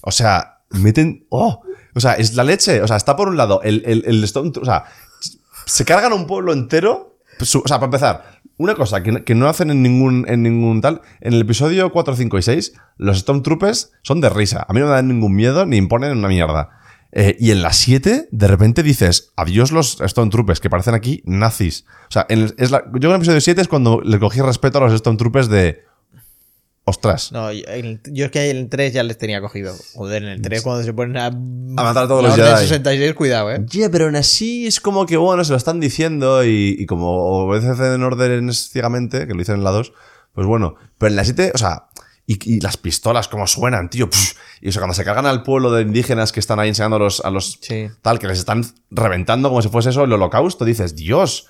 O 0.01 0.11
sea, 0.11 0.60
meten. 0.73 1.25
¡Oh! 1.29 1.61
O 1.93 1.99
sea, 1.99 2.13
es 2.13 2.35
la 2.35 2.43
leche. 2.43 2.81
O 2.81 2.87
sea, 2.87 2.97
está 2.97 3.15
por 3.15 3.27
un 3.27 3.37
lado 3.37 3.61
el, 3.63 3.83
el, 3.85 4.03
el 4.05 4.23
Stone. 4.23 4.51
O 4.61 4.65
sea, 4.65 4.85
se 5.65 5.85
cargan 5.85 6.13
un 6.13 6.27
pueblo 6.27 6.53
entero. 6.53 7.17
O 7.39 7.45
sea, 7.45 7.77
para 7.79 7.85
empezar, 7.85 8.41
una 8.57 8.75
cosa 8.75 9.01
que, 9.01 9.23
que 9.23 9.33
no 9.35 9.47
hacen 9.49 9.71
en 9.71 9.81
ningún, 9.81 10.25
en 10.27 10.43
ningún 10.43 10.81
tal. 10.81 11.01
En 11.21 11.33
el 11.33 11.41
episodio 11.41 11.91
4, 11.91 12.15
5 12.15 12.37
y 12.37 12.41
6, 12.41 12.73
los 12.97 13.19
Stormtroopers 13.19 13.91
son 14.03 14.21
de 14.21 14.29
risa. 14.29 14.65
A 14.67 14.73
mí 14.73 14.79
no 14.79 14.85
me 14.87 14.91
dan 14.91 15.07
ningún 15.07 15.35
miedo 15.35 15.65
ni 15.65 15.77
imponen 15.77 16.17
una 16.17 16.27
mierda. 16.27 16.69
Eh, 17.13 17.35
y 17.39 17.51
en 17.51 17.61
la 17.61 17.73
7, 17.73 18.29
de 18.31 18.47
repente 18.47 18.83
dices, 18.83 19.33
adiós 19.35 19.71
los 19.73 19.97
Stormtroopers, 20.05 20.61
que 20.61 20.69
parecen 20.69 20.93
aquí 20.93 21.21
nazis. 21.25 21.85
O 22.07 22.11
sea, 22.11 22.25
en 22.29 22.39
el- 22.43 22.55
es 22.57 22.71
la- 22.71 22.83
yo 22.93 23.09
en 23.09 23.15
el 23.15 23.17
episodio 23.17 23.41
7 23.41 23.59
es 23.61 23.67
cuando 23.67 23.99
le 24.01 24.17
cogí 24.19 24.39
respeto 24.39 24.77
a 24.77 24.81
los 24.81 24.97
Stormtroopers 24.97 25.49
de... 25.49 25.83
Ostras. 26.83 27.31
No, 27.31 27.51
yo, 27.51 27.63
es 28.25 28.31
que 28.31 28.49
en 28.49 28.57
el 28.57 28.69
3 28.69 28.93
ya 28.93 29.03
les 29.03 29.17
tenía 29.17 29.39
cogido. 29.39 29.73
Joder, 29.93 30.23
en 30.23 30.29
el 30.29 30.41
3 30.41 30.63
cuando 30.63 30.83
se 30.83 30.93
ponen 30.93 31.15
a, 31.17 31.27
a 31.27 31.31
matar 31.31 32.05
a 32.05 32.07
todos 32.07 32.23
los 32.23 32.35
Jedi. 32.35 32.57
66, 32.67 33.13
cuidado, 33.13 33.51
eh. 33.51 33.63
Ya, 33.67 33.89
pero 33.91 34.05
aún 34.05 34.15
así 34.15 34.65
es 34.65 34.79
como 34.81 35.05
que, 35.05 35.15
bueno, 35.17 35.43
se 35.43 35.51
lo 35.51 35.57
están 35.57 35.79
diciendo 35.79 36.43
y, 36.43 36.75
y 36.79 36.85
como 36.87 37.11
obedecen 37.45 38.01
órdenes 38.03 38.69
ciegamente, 38.71 39.27
que 39.27 39.33
lo 39.33 39.39
dicen 39.39 39.55
en 39.55 39.63
la 39.63 39.71
2, 39.71 39.93
pues 40.33 40.47
bueno. 40.47 40.75
Pero 40.97 41.11
en 41.11 41.15
la 41.17 41.23
7, 41.23 41.51
o 41.53 41.57
sea, 41.59 41.85
y, 42.25 42.55
y 42.55 42.59
las 42.61 42.77
pistolas, 42.77 43.27
como 43.27 43.45
suenan, 43.45 43.89
tío. 43.91 44.09
y 44.59 44.69
o 44.69 44.71
sea, 44.71 44.79
cuando 44.81 44.95
se 44.95 45.03
cargan 45.05 45.27
al 45.27 45.43
pueblo 45.43 45.71
de 45.71 45.83
indígenas 45.83 46.31
que 46.31 46.39
están 46.39 46.59
ahí 46.59 46.69
enseñando 46.69 46.95
a 46.95 46.99
los, 46.99 47.19
a 47.23 47.29
los 47.29 47.59
Sí. 47.61 47.89
tal, 48.01 48.17
que 48.17 48.27
les 48.27 48.39
están 48.39 48.65
reventando 48.89 49.49
como 49.49 49.61
si 49.61 49.69
fuese 49.69 49.91
eso 49.91 50.03
el 50.03 50.13
holocausto, 50.13 50.65
dices, 50.65 50.95
Dios. 50.95 51.47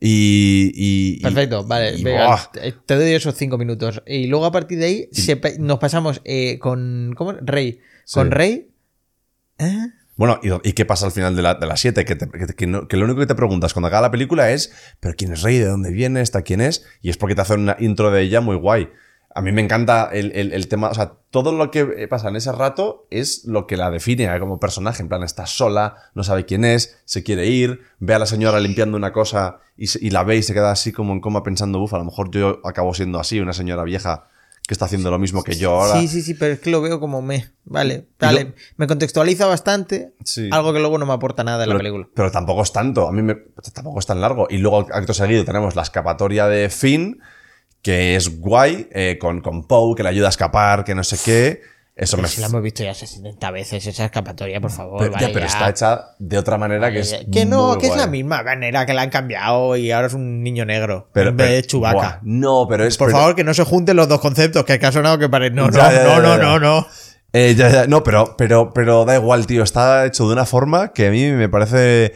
Y. 0.00 0.72
y- 0.74 1.16
y- 1.18 1.22
Perfecto, 1.22 1.64
vale. 1.64 1.96
y- 1.96 2.02
venga, 2.04 2.26
buah. 2.26 2.72
te 2.86 2.94
doy 2.94 3.10
esos 3.12 3.34
5 3.34 3.56
minutos. 3.58 4.02
Y 4.06 4.26
luego 4.26 4.44
a 4.46 4.52
partir 4.52 4.78
de 4.78 4.84
ahí 4.86 5.08
se 5.12 5.40
nos 5.58 5.78
pasamos 5.78 6.20
eh, 6.24 6.58
con. 6.58 7.14
¿Cómo? 7.16 7.32
Rey. 7.32 7.80
Con. 8.12 8.30
Rey. 8.30 8.68
¿Eh? 9.58 9.76
Bueno, 10.16 10.38
¿y, 10.62 10.72
qué 10.74 10.84
pasa 10.84 11.06
al 11.06 11.12
final 11.12 11.34
de 11.34 11.42
la, 11.42 11.54
de 11.54 11.66
la 11.66 11.76
7? 11.76 12.04
Que, 12.04 12.14
te- 12.14 12.28
que- 12.28 12.54
que 12.54 12.66
no- 12.66 12.86
que 12.86 12.96
lo 12.96 13.04
único 13.04 13.20
que 13.20 13.26
te 13.26 13.34
preguntas 13.34 13.72
cuando 13.72 13.88
acaba 13.88 14.02
la 14.02 14.10
película 14.12 14.50
es, 14.52 14.72
¿pero 15.00 15.14
quién 15.16 15.32
es 15.32 15.42
Rey? 15.42 15.58
¿De 15.58 15.66
dónde 15.66 15.90
viene? 15.90 16.20
¿Esta 16.20 16.42
quién 16.42 16.60
es? 16.60 16.84
Y 17.02 17.10
es 17.10 17.16
porque 17.16 17.34
te 17.34 17.40
hacen 17.40 17.60
una 17.60 17.76
intro 17.80 18.10
de 18.12 18.22
ella 18.22 18.40
muy 18.40 18.56
guay. 18.56 18.88
A 19.36 19.40
mí 19.42 19.50
me 19.50 19.60
encanta 19.62 20.08
el, 20.12 20.30
el- 20.36 20.52
el 20.52 20.68
tema, 20.68 20.88
o 20.90 20.94
sea, 20.94 21.12
todo 21.30 21.52
lo 21.52 21.70
que 21.72 22.06
pasa 22.08 22.28
en 22.28 22.36
ese 22.36 22.52
rato 22.52 23.06
es 23.10 23.44
lo 23.46 23.66
que 23.66 23.76
la 23.76 23.90
define 23.90 24.38
como 24.38 24.60
personaje. 24.60 25.02
En 25.02 25.08
plan, 25.08 25.24
está 25.24 25.46
sola, 25.46 25.96
no 26.14 26.22
sabe 26.22 26.44
quién 26.46 26.64
es, 26.64 27.00
se 27.04 27.24
quiere 27.24 27.46
ir, 27.46 27.80
ve 27.98 28.14
a 28.14 28.20
la 28.20 28.26
señora 28.26 28.60
limpiando 28.60 28.96
una 28.96 29.12
cosa 29.12 29.58
y, 29.76 29.88
se- 29.88 29.98
y 30.04 30.10
la 30.10 30.22
ve 30.22 30.36
y 30.36 30.42
se 30.44 30.54
queda 30.54 30.70
así 30.70 30.92
como 30.92 31.12
en 31.12 31.20
coma 31.20 31.42
pensando, 31.42 31.80
uff, 31.80 31.92
a 31.94 31.98
lo 31.98 32.04
mejor 32.04 32.30
yo 32.30 32.60
acabo 32.64 32.94
siendo 32.94 33.18
así, 33.18 33.40
una 33.40 33.52
señora 33.52 33.82
vieja 33.82 34.28
que 34.66 34.72
está 34.72 34.86
haciendo 34.86 35.10
lo 35.10 35.18
mismo 35.18 35.42
que 35.42 35.56
yo 35.56 35.72
ahora. 35.72 36.00
Sí, 36.00 36.08
sí, 36.08 36.22
sí, 36.22 36.32
pero 36.34 36.54
es 36.54 36.60
que 36.60 36.70
lo 36.70 36.80
veo 36.80 36.98
como 37.00 37.20
me. 37.20 37.50
Vale, 37.64 38.06
vale. 38.20 38.54
Me 38.78 38.86
contextualiza 38.86 39.44
bastante. 39.46 40.14
Sí. 40.24 40.48
Algo 40.52 40.72
que 40.72 40.78
luego 40.78 40.96
no 40.96 41.04
me 41.04 41.12
aporta 41.12 41.44
nada 41.44 41.64
en 41.64 41.70
la 41.70 41.76
película. 41.76 42.08
pero 42.14 42.30
tampoco 42.30 42.62
es 42.62 42.72
tanto. 42.72 43.06
A 43.06 43.12
mí 43.12 43.20
me, 43.20 43.34
tampoco 43.74 43.98
es 43.98 44.06
tan 44.06 44.22
largo. 44.22 44.46
Y 44.48 44.56
luego, 44.58 44.86
acto 44.90 45.12
seguido, 45.12 45.44
tenemos 45.44 45.74
la 45.76 45.82
escapatoria 45.82 46.46
de 46.46 46.70
Finn, 46.70 47.20
que 47.84 48.16
es 48.16 48.40
guay, 48.40 48.88
eh, 48.92 49.18
con, 49.20 49.42
con 49.42 49.68
Poe, 49.68 49.94
que 49.94 50.02
le 50.02 50.08
ayuda 50.08 50.26
a 50.28 50.30
escapar, 50.30 50.84
que 50.84 50.94
no 50.94 51.04
sé 51.04 51.18
qué. 51.22 51.60
Eso 51.94 52.16
me. 52.16 52.26
Si 52.26 52.40
la 52.40 52.46
hemos 52.48 52.62
visto 52.62 52.82
ya 52.82 52.94
70 52.94 53.50
veces, 53.52 53.86
esa 53.86 54.06
escapatoria, 54.06 54.58
por 54.60 54.70
favor. 54.72 54.98
pero, 54.98 55.12
vale, 55.12 55.26
ya, 55.28 55.32
pero 55.32 55.46
ya. 55.46 55.52
está 55.52 55.68
hecha 55.68 56.00
de 56.18 56.38
otra 56.38 56.56
manera 56.56 56.90
que 56.90 57.00
es. 57.00 57.14
Que 57.30 57.44
no, 57.44 57.68
muy 57.68 57.78
que 57.78 57.86
es 57.88 57.96
la 57.96 58.06
misma 58.08 58.42
manera 58.42 58.86
que 58.86 58.94
la 58.94 59.02
han 59.02 59.10
cambiado 59.10 59.76
y 59.76 59.92
ahora 59.92 60.06
es 60.08 60.14
un 60.14 60.42
niño 60.42 60.64
negro. 60.64 61.08
Pero, 61.12 61.30
en 61.30 61.36
vez 61.36 61.66
pero- 61.70 61.86
de 61.86 61.92
buah, 61.92 62.18
no, 62.22 62.66
pero 62.68 62.84
es. 62.84 62.96
Por 62.96 63.08
pero- 63.08 63.18
favor, 63.18 63.36
que 63.36 63.44
no 63.44 63.52
se 63.54 63.62
junten 63.64 63.96
los 63.96 64.08
dos 64.08 64.18
conceptos, 64.20 64.64
que, 64.64 64.78
que 64.78 64.86
ha 64.86 64.90
sonado 64.90 65.18
que 65.18 65.28
parece. 65.28 65.54
No, 65.54 65.68
no, 65.68 65.76
Ya, 65.76 65.90
no, 66.04 66.20
no, 66.20 66.36
ya. 66.36 66.42
no, 66.42 66.58
no. 66.58 66.86
Eh, 67.34 67.54
ya, 67.54 67.68
ya, 67.68 67.86
no, 67.86 68.02
pero, 68.02 68.34
pero, 68.38 68.72
pero 68.72 69.04
da 69.04 69.14
igual, 69.16 69.46
tío. 69.46 69.62
Está 69.62 70.06
hecho 70.06 70.26
de 70.26 70.32
una 70.32 70.46
forma 70.46 70.92
que 70.92 71.08
a 71.08 71.10
mí 71.10 71.30
me 71.32 71.48
parece. 71.50 72.14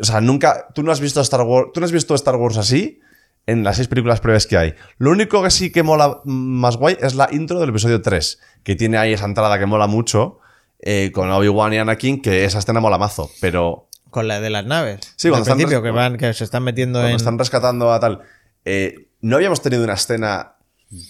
O 0.00 0.04
sea, 0.04 0.20
nunca. 0.20 0.68
Tú 0.74 0.82
no 0.84 0.92
has 0.92 1.00
visto 1.00 1.20
Star 1.20 1.42
Wars. 1.42 1.68
Tú 1.74 1.80
no 1.80 1.86
has 1.86 1.92
visto 1.92 2.14
Star 2.14 2.36
Wars 2.36 2.56
así 2.56 3.00
en 3.48 3.64
las 3.64 3.76
seis 3.76 3.88
películas 3.88 4.20
previas 4.20 4.46
que 4.46 4.56
hay. 4.58 4.74
Lo 4.98 5.10
único 5.10 5.42
que 5.42 5.50
sí 5.50 5.72
que 5.72 5.82
mola 5.82 6.20
más 6.24 6.76
guay 6.76 6.96
es 7.00 7.14
la 7.14 7.28
intro 7.32 7.58
del 7.58 7.70
episodio 7.70 8.02
3, 8.02 8.38
que 8.62 8.76
tiene 8.76 8.98
ahí 8.98 9.14
esa 9.14 9.24
entrada 9.24 9.58
que 9.58 9.66
mola 9.66 9.86
mucho. 9.86 10.38
eh, 10.80 11.10
con 11.12 11.28
Obi-Wan 11.30 11.72
y 11.72 11.78
Anakin, 11.78 12.22
que 12.22 12.44
esa 12.44 12.60
escena 12.60 12.78
mola 12.78 12.98
mazo, 12.98 13.28
pero 13.40 13.88
Con 14.10 14.28
la 14.28 14.40
de 14.40 14.50
las 14.50 14.64
naves. 14.64 15.00
Sí, 15.16 15.28
cuando 15.28 15.50
Al 15.50 15.56
principio, 15.56 15.82
que 15.82 15.90
van, 15.90 16.16
que 16.18 16.32
se 16.34 16.44
están 16.44 16.62
metiendo 16.62 17.04
en. 17.04 17.16
están 17.16 17.36
rescatando 17.38 17.92
a 17.92 17.98
tal. 17.98 18.20
eh, 18.64 19.08
no 19.20 19.36
habíamos 19.36 19.60
tenido 19.62 19.82
una 19.82 19.94
escena 19.94 20.52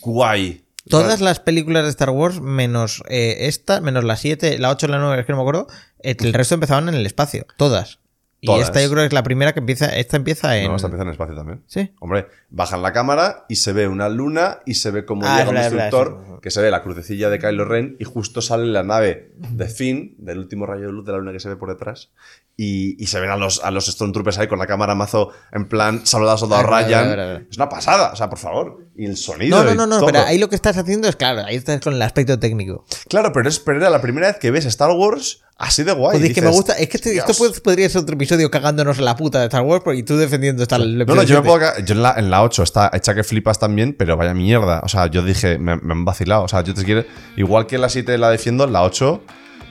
guay. 0.00 0.64
Todas 0.88 1.20
las 1.20 1.40
películas 1.40 1.84
de 1.84 1.90
Star 1.90 2.10
Wars, 2.10 2.40
menos 2.40 3.02
eh, 3.08 3.36
esta, 3.40 3.80
menos 3.82 4.04
la 4.04 4.16
7, 4.16 4.58
la 4.58 4.70
8 4.70 4.86
y 4.86 4.88
la 4.88 4.98
9, 4.98 5.20
es 5.20 5.26
que 5.26 5.32
no 5.32 5.36
me 5.36 5.42
acuerdo, 5.42 5.66
el 5.98 6.32
resto 6.32 6.54
empezaban 6.54 6.88
en 6.88 6.94
el 6.94 7.04
espacio. 7.04 7.46
Todas. 7.58 7.98
Y 8.40 8.52
esta 8.60 8.80
yo 8.80 8.88
creo 8.88 9.02
que 9.02 9.06
es 9.06 9.12
la 9.12 9.24
primera 9.24 9.52
que 9.52 9.58
empieza. 9.58 9.86
Esta 9.96 10.16
empieza 10.16 10.56
en. 10.56 10.68
No, 10.70 10.76
esta 10.76 10.86
empieza 10.86 11.02
en 11.02 11.08
el 11.08 11.12
espacio 11.12 11.34
también. 11.34 11.62
Sí. 11.66 11.90
Hombre, 11.98 12.28
bajan 12.50 12.82
la 12.82 12.92
cámara 12.92 13.46
y 13.48 13.56
se 13.56 13.72
ve 13.72 13.88
una 13.88 14.08
luna 14.08 14.58
y 14.64 14.74
se 14.74 14.92
ve 14.92 15.04
como 15.04 15.22
Ah, 15.26 15.38
llega 15.38 15.48
un 15.48 15.54
verdad, 15.56 15.90
sí. 15.90 16.32
que 16.40 16.50
se 16.52 16.62
ve 16.62 16.70
la 16.70 16.82
crucecilla 16.82 17.30
de 17.30 17.38
Kylo 17.40 17.64
Ren 17.64 17.96
y 17.98 18.04
justo 18.04 18.40
sale 18.40 18.66
la 18.66 18.84
nave 18.84 19.32
de 19.36 19.66
Finn, 19.66 20.14
del 20.18 20.38
último 20.38 20.66
rayo 20.66 20.86
de 20.86 20.92
luz 20.92 21.04
de 21.04 21.12
la 21.12 21.18
luna 21.18 21.32
que 21.32 21.40
se 21.40 21.48
ve 21.48 21.56
por 21.56 21.68
detrás. 21.68 22.12
Y, 22.56 23.02
y 23.02 23.06
se 23.06 23.18
ven 23.20 23.30
a 23.30 23.36
los, 23.36 23.62
a 23.64 23.70
los 23.70 23.86
Stormtroopers 23.86 24.38
ahí 24.38 24.46
con 24.48 24.58
la 24.58 24.66
cámara 24.66 24.94
mazo 24.94 25.30
en 25.52 25.68
plan 25.68 26.06
saludado 26.06 26.52
a 26.54 26.60
Ah, 26.60 26.62
Ryan. 26.62 27.08
verdad, 27.08 27.16
verdad. 27.26 27.42
Es 27.50 27.56
una 27.56 27.68
pasada, 27.68 28.10
o 28.12 28.16
sea, 28.16 28.28
por 28.30 28.38
favor. 28.38 28.84
Y 29.00 29.06
el 29.06 29.16
sonido. 29.16 29.62
No, 29.62 29.74
no, 29.74 29.86
no, 29.86 30.00
no, 30.00 30.04
pero 30.06 30.18
ahí 30.24 30.38
lo 30.38 30.48
que 30.48 30.56
estás 30.56 30.76
haciendo 30.76 31.06
es 31.08 31.14
claro, 31.14 31.44
ahí 31.46 31.54
estás 31.54 31.80
con 31.80 31.94
el 31.94 32.02
aspecto 32.02 32.36
técnico. 32.40 32.84
Claro, 33.08 33.30
pero, 33.32 33.48
es, 33.48 33.60
pero 33.60 33.78
era 33.78 33.90
la 33.90 34.02
primera 34.02 34.26
vez 34.26 34.38
que 34.38 34.50
ves 34.50 34.64
Star 34.64 34.90
Wars 34.90 35.40
así 35.56 35.84
de 35.84 35.92
guay. 35.92 36.16
Joder, 36.16 36.30
es 36.30 36.34
que 36.34 36.40
me 36.40 36.48
Dices, 36.48 36.56
gusta. 36.56 36.72
Es 36.74 36.88
que 36.88 36.96
este- 36.96 37.16
esto 37.16 37.32
puede- 37.34 37.60
podría 37.60 37.88
ser 37.88 38.00
otro 38.02 38.16
episodio 38.16 38.50
cagándonos 38.50 38.98
en 38.98 39.04
la 39.04 39.14
puta 39.16 39.38
de 39.38 39.44
Star 39.46 39.62
Wars 39.62 39.84
y 39.94 40.02
tú 40.02 40.16
defendiendo 40.16 40.64
esta 40.64 40.74
el 40.76 40.98
No, 40.98 41.04
no, 41.14 41.22
yo, 41.22 41.40
me 41.40 41.42
7. 41.42 41.42
puedo 41.46 41.78
yo 41.84 41.94
en, 41.94 42.02
la, 42.02 42.14
en 42.18 42.28
la 42.28 42.42
8 42.42 42.64
está 42.64 42.90
hecha 42.92 43.14
que 43.14 43.22
flipas 43.22 43.60
también, 43.60 43.94
pero 43.96 44.16
vaya 44.16 44.34
mierda. 44.34 44.80
O 44.82 44.88
sea, 44.88 45.06
yo 45.06 45.22
dije, 45.22 45.58
me, 45.58 45.76
me 45.76 45.92
han 45.92 46.04
vacilado. 46.04 46.42
O 46.42 46.48
sea, 46.48 46.64
yo 46.64 46.74
te 46.74 46.82
quiero. 46.82 47.04
Igual 47.36 47.66
que 47.68 47.78
la 47.78 47.88
7 47.88 48.18
la 48.18 48.30
defiendo, 48.30 48.66
la 48.66 48.82
8. 48.82 49.22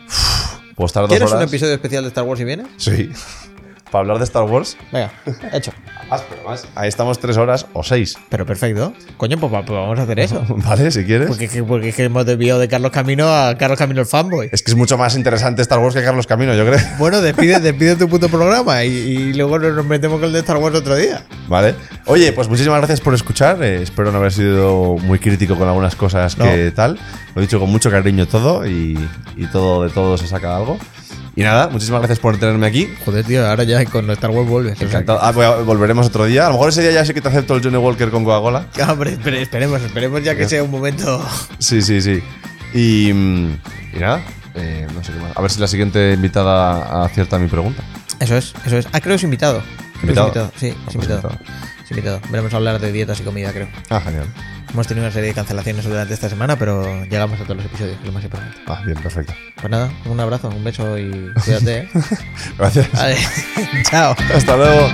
uf, 0.07 0.73
puedo 0.75 0.85
estar 0.85 1.03
dos 1.03 1.09
¿Quieres 1.09 1.27
horas. 1.29 1.41
un 1.43 1.49
episodio 1.49 1.73
especial 1.73 2.03
de 2.03 2.07
Star 2.09 2.23
Wars 2.23 2.39
si 2.39 2.45
viene? 2.45 2.65
Sí. 2.77 3.09
Para 3.91 4.01
hablar 4.01 4.17
de 4.17 4.23
Star 4.25 4.43
Wars. 4.43 4.75
Venga, 4.91 5.11
hecho. 5.53 5.71
Más, 6.09 6.21
pero 6.29 6.43
más. 6.47 6.65
Ahí 6.75 6.87
estamos 6.87 7.19
tres 7.19 7.35
horas 7.37 7.65
o 7.73 7.83
seis. 7.83 8.17
Pero 8.29 8.45
perfecto. 8.45 8.93
Coño, 9.17 9.37
pues, 9.37 9.51
pues 9.51 9.77
vamos 9.79 9.99
a 9.99 10.03
hacer 10.03 10.19
eso. 10.19 10.43
¿Vale? 10.49 10.89
Si 10.91 11.03
quieres. 11.03 11.27
Porque, 11.27 11.47
que- 11.49 11.63
porque 11.63 11.89
es 11.89 11.95
que 11.95 12.03
hemos 12.05 12.25
desviado 12.25 12.59
de 12.59 12.67
Carlos 12.69 12.91
Camino 12.91 13.27
a 13.27 13.57
Carlos 13.57 13.77
Camino 13.77 13.99
el 14.01 14.07
fanboy. 14.07 14.49
Es 14.51 14.61
que 14.63 14.71
es 14.71 14.77
mucho 14.77 14.97
más 14.97 15.15
interesante 15.15 15.61
Star 15.61 15.79
Wars 15.79 15.95
que 15.95 16.03
Carlos 16.03 16.27
Camino, 16.27 16.53
yo 16.53 16.65
creo. 16.65 16.79
Bueno, 16.97 17.21
despide, 17.21 17.59
despide 17.61 17.95
tu 17.97 18.07
puto 18.07 18.29
programa 18.29 18.83
y, 18.85 18.89
y 18.89 19.33
luego 19.33 19.59
nos 19.59 19.85
metemos 19.85 20.17
con 20.19 20.27
el 20.27 20.33
de 20.33 20.39
Star 20.39 20.57
Wars 20.57 20.75
otro 20.75 20.95
día. 20.95 21.23
Vale. 21.47 21.75
Oye, 22.05 22.31
pues 22.33 22.47
muchísimas 22.47 22.77
gracias 22.79 23.01
por 23.01 23.13
escuchar. 23.13 23.61
Eh, 23.63 23.81
espero 23.83 24.11
no 24.11 24.19
haber 24.19 24.31
sido 24.31 24.95
muy 24.97 25.19
crítico 25.19 25.55
con 25.57 25.67
algunas 25.67 25.95
cosas 25.95 26.35
que 26.35 26.71
tal. 26.71 26.97
Lo 27.35 27.41
he 27.41 27.45
dicho 27.45 27.59
con 27.59 27.69
mucho 27.69 27.91
cariño 27.91 28.27
todo 28.27 28.65
y, 28.65 28.97
y 29.35 29.45
todo 29.47 29.83
de 29.83 29.89
todo 29.89 30.17
se 30.17 30.27
saca 30.27 30.55
algo. 30.55 30.77
Y 31.37 31.43
nada, 31.43 31.69
muchísimas 31.69 31.99
gracias 32.01 32.17
por 32.19 32.35
tenerme 32.39 32.65
aquí. 32.65 32.89
Joder, 33.05 33.23
tío, 33.23 33.47
ahora 33.47 33.63
ya 33.63 33.85
con 33.85 34.09
Star 34.09 34.31
Wars 34.31 34.49
vuelves. 34.49 34.81
Encantado. 34.81 35.19
Ah, 35.21 35.29
a- 35.29 35.61
volveremos 35.61 36.07
otro 36.07 36.25
día. 36.25 36.45
A 36.45 36.47
lo 36.47 36.53
mejor 36.53 36.69
ese 36.69 36.81
día 36.81 36.91
ya 36.91 37.05
sí 37.05 37.13
que 37.13 37.21
te 37.21 37.27
acepto 37.29 37.55
el 37.55 37.63
Johnny 37.63 37.77
Walker 37.77 38.09
con 38.09 38.23
Coca-Cola. 38.25 38.65
Ah, 38.81 38.91
hombre, 38.93 39.13
espere- 39.13 39.41
esperemos, 39.43 39.79
esperemos 39.83 40.23
ya 40.23 40.35
que 40.35 40.49
sea 40.49 40.63
un 40.63 40.71
momento. 40.71 41.23
Sí, 41.59 41.83
sí, 41.83 42.01
sí. 42.01 42.23
Y, 42.73 43.13
mm, 43.13 43.57
y 43.95 43.99
nada, 43.99 44.23
eh, 44.55 44.87
no 44.95 45.03
sé 45.03 45.13
qué 45.13 45.19
más. 45.19 45.37
A 45.37 45.41
ver 45.41 45.51
si 45.51 45.59
la 45.59 45.67
siguiente 45.67 46.13
invitada 46.13 47.05
acierta 47.05 47.37
mi 47.37 47.47
pregunta. 47.47 47.83
Eso 48.19 48.35
es, 48.35 48.55
eso 48.65 48.77
es. 48.77 48.87
Ah, 48.91 48.99
creo 48.99 49.11
que 49.11 49.17
es 49.17 49.23
invitado. 49.23 49.61
Creo 50.01 50.13
que 50.15 50.19
es 50.19 50.25
¿Invitado? 50.25 50.51
Sí, 50.55 50.69
Ah, 50.73 50.77
es 50.79 50.83
pues 50.85 50.95
invitado. 50.95 51.21
invitado. 51.29 51.39
Es 51.85 51.91
invitado. 51.91 52.21
Veremos 52.31 52.51
a 52.53 52.57
hablar 52.57 52.79
de 52.81 52.91
dietas 52.91 53.19
y 53.19 53.23
comida, 53.23 53.53
creo. 53.53 53.67
Ah, 53.91 54.01
genial. 54.03 54.25
Hemos 54.73 54.87
tenido 54.87 55.05
una 55.05 55.13
serie 55.13 55.29
de 55.29 55.35
cancelaciones 55.35 55.85
durante 55.85 56.13
esta 56.13 56.29
semana, 56.29 56.57
pero 56.57 57.03
llegamos 57.05 57.39
a 57.39 57.43
todos 57.43 57.57
los 57.57 57.65
episodios, 57.65 57.95
que 57.97 58.01
es 58.03 58.07
lo 58.07 58.13
más 58.13 58.23
importante. 58.23 58.57
Ah, 58.67 58.81
bien, 58.85 58.97
perfecto. 59.01 59.33
Pues 59.55 59.69
nada, 59.69 59.89
un 60.05 60.19
abrazo, 60.19 60.49
un 60.49 60.63
beso 60.63 60.97
y 60.97 61.31
cuídate, 61.43 61.77
¿eh? 61.79 61.89
Gracias. 62.57 62.91
Vale, 62.91 63.17
chao. 63.89 64.15
Hasta 64.35 64.57
luego. 64.57 64.89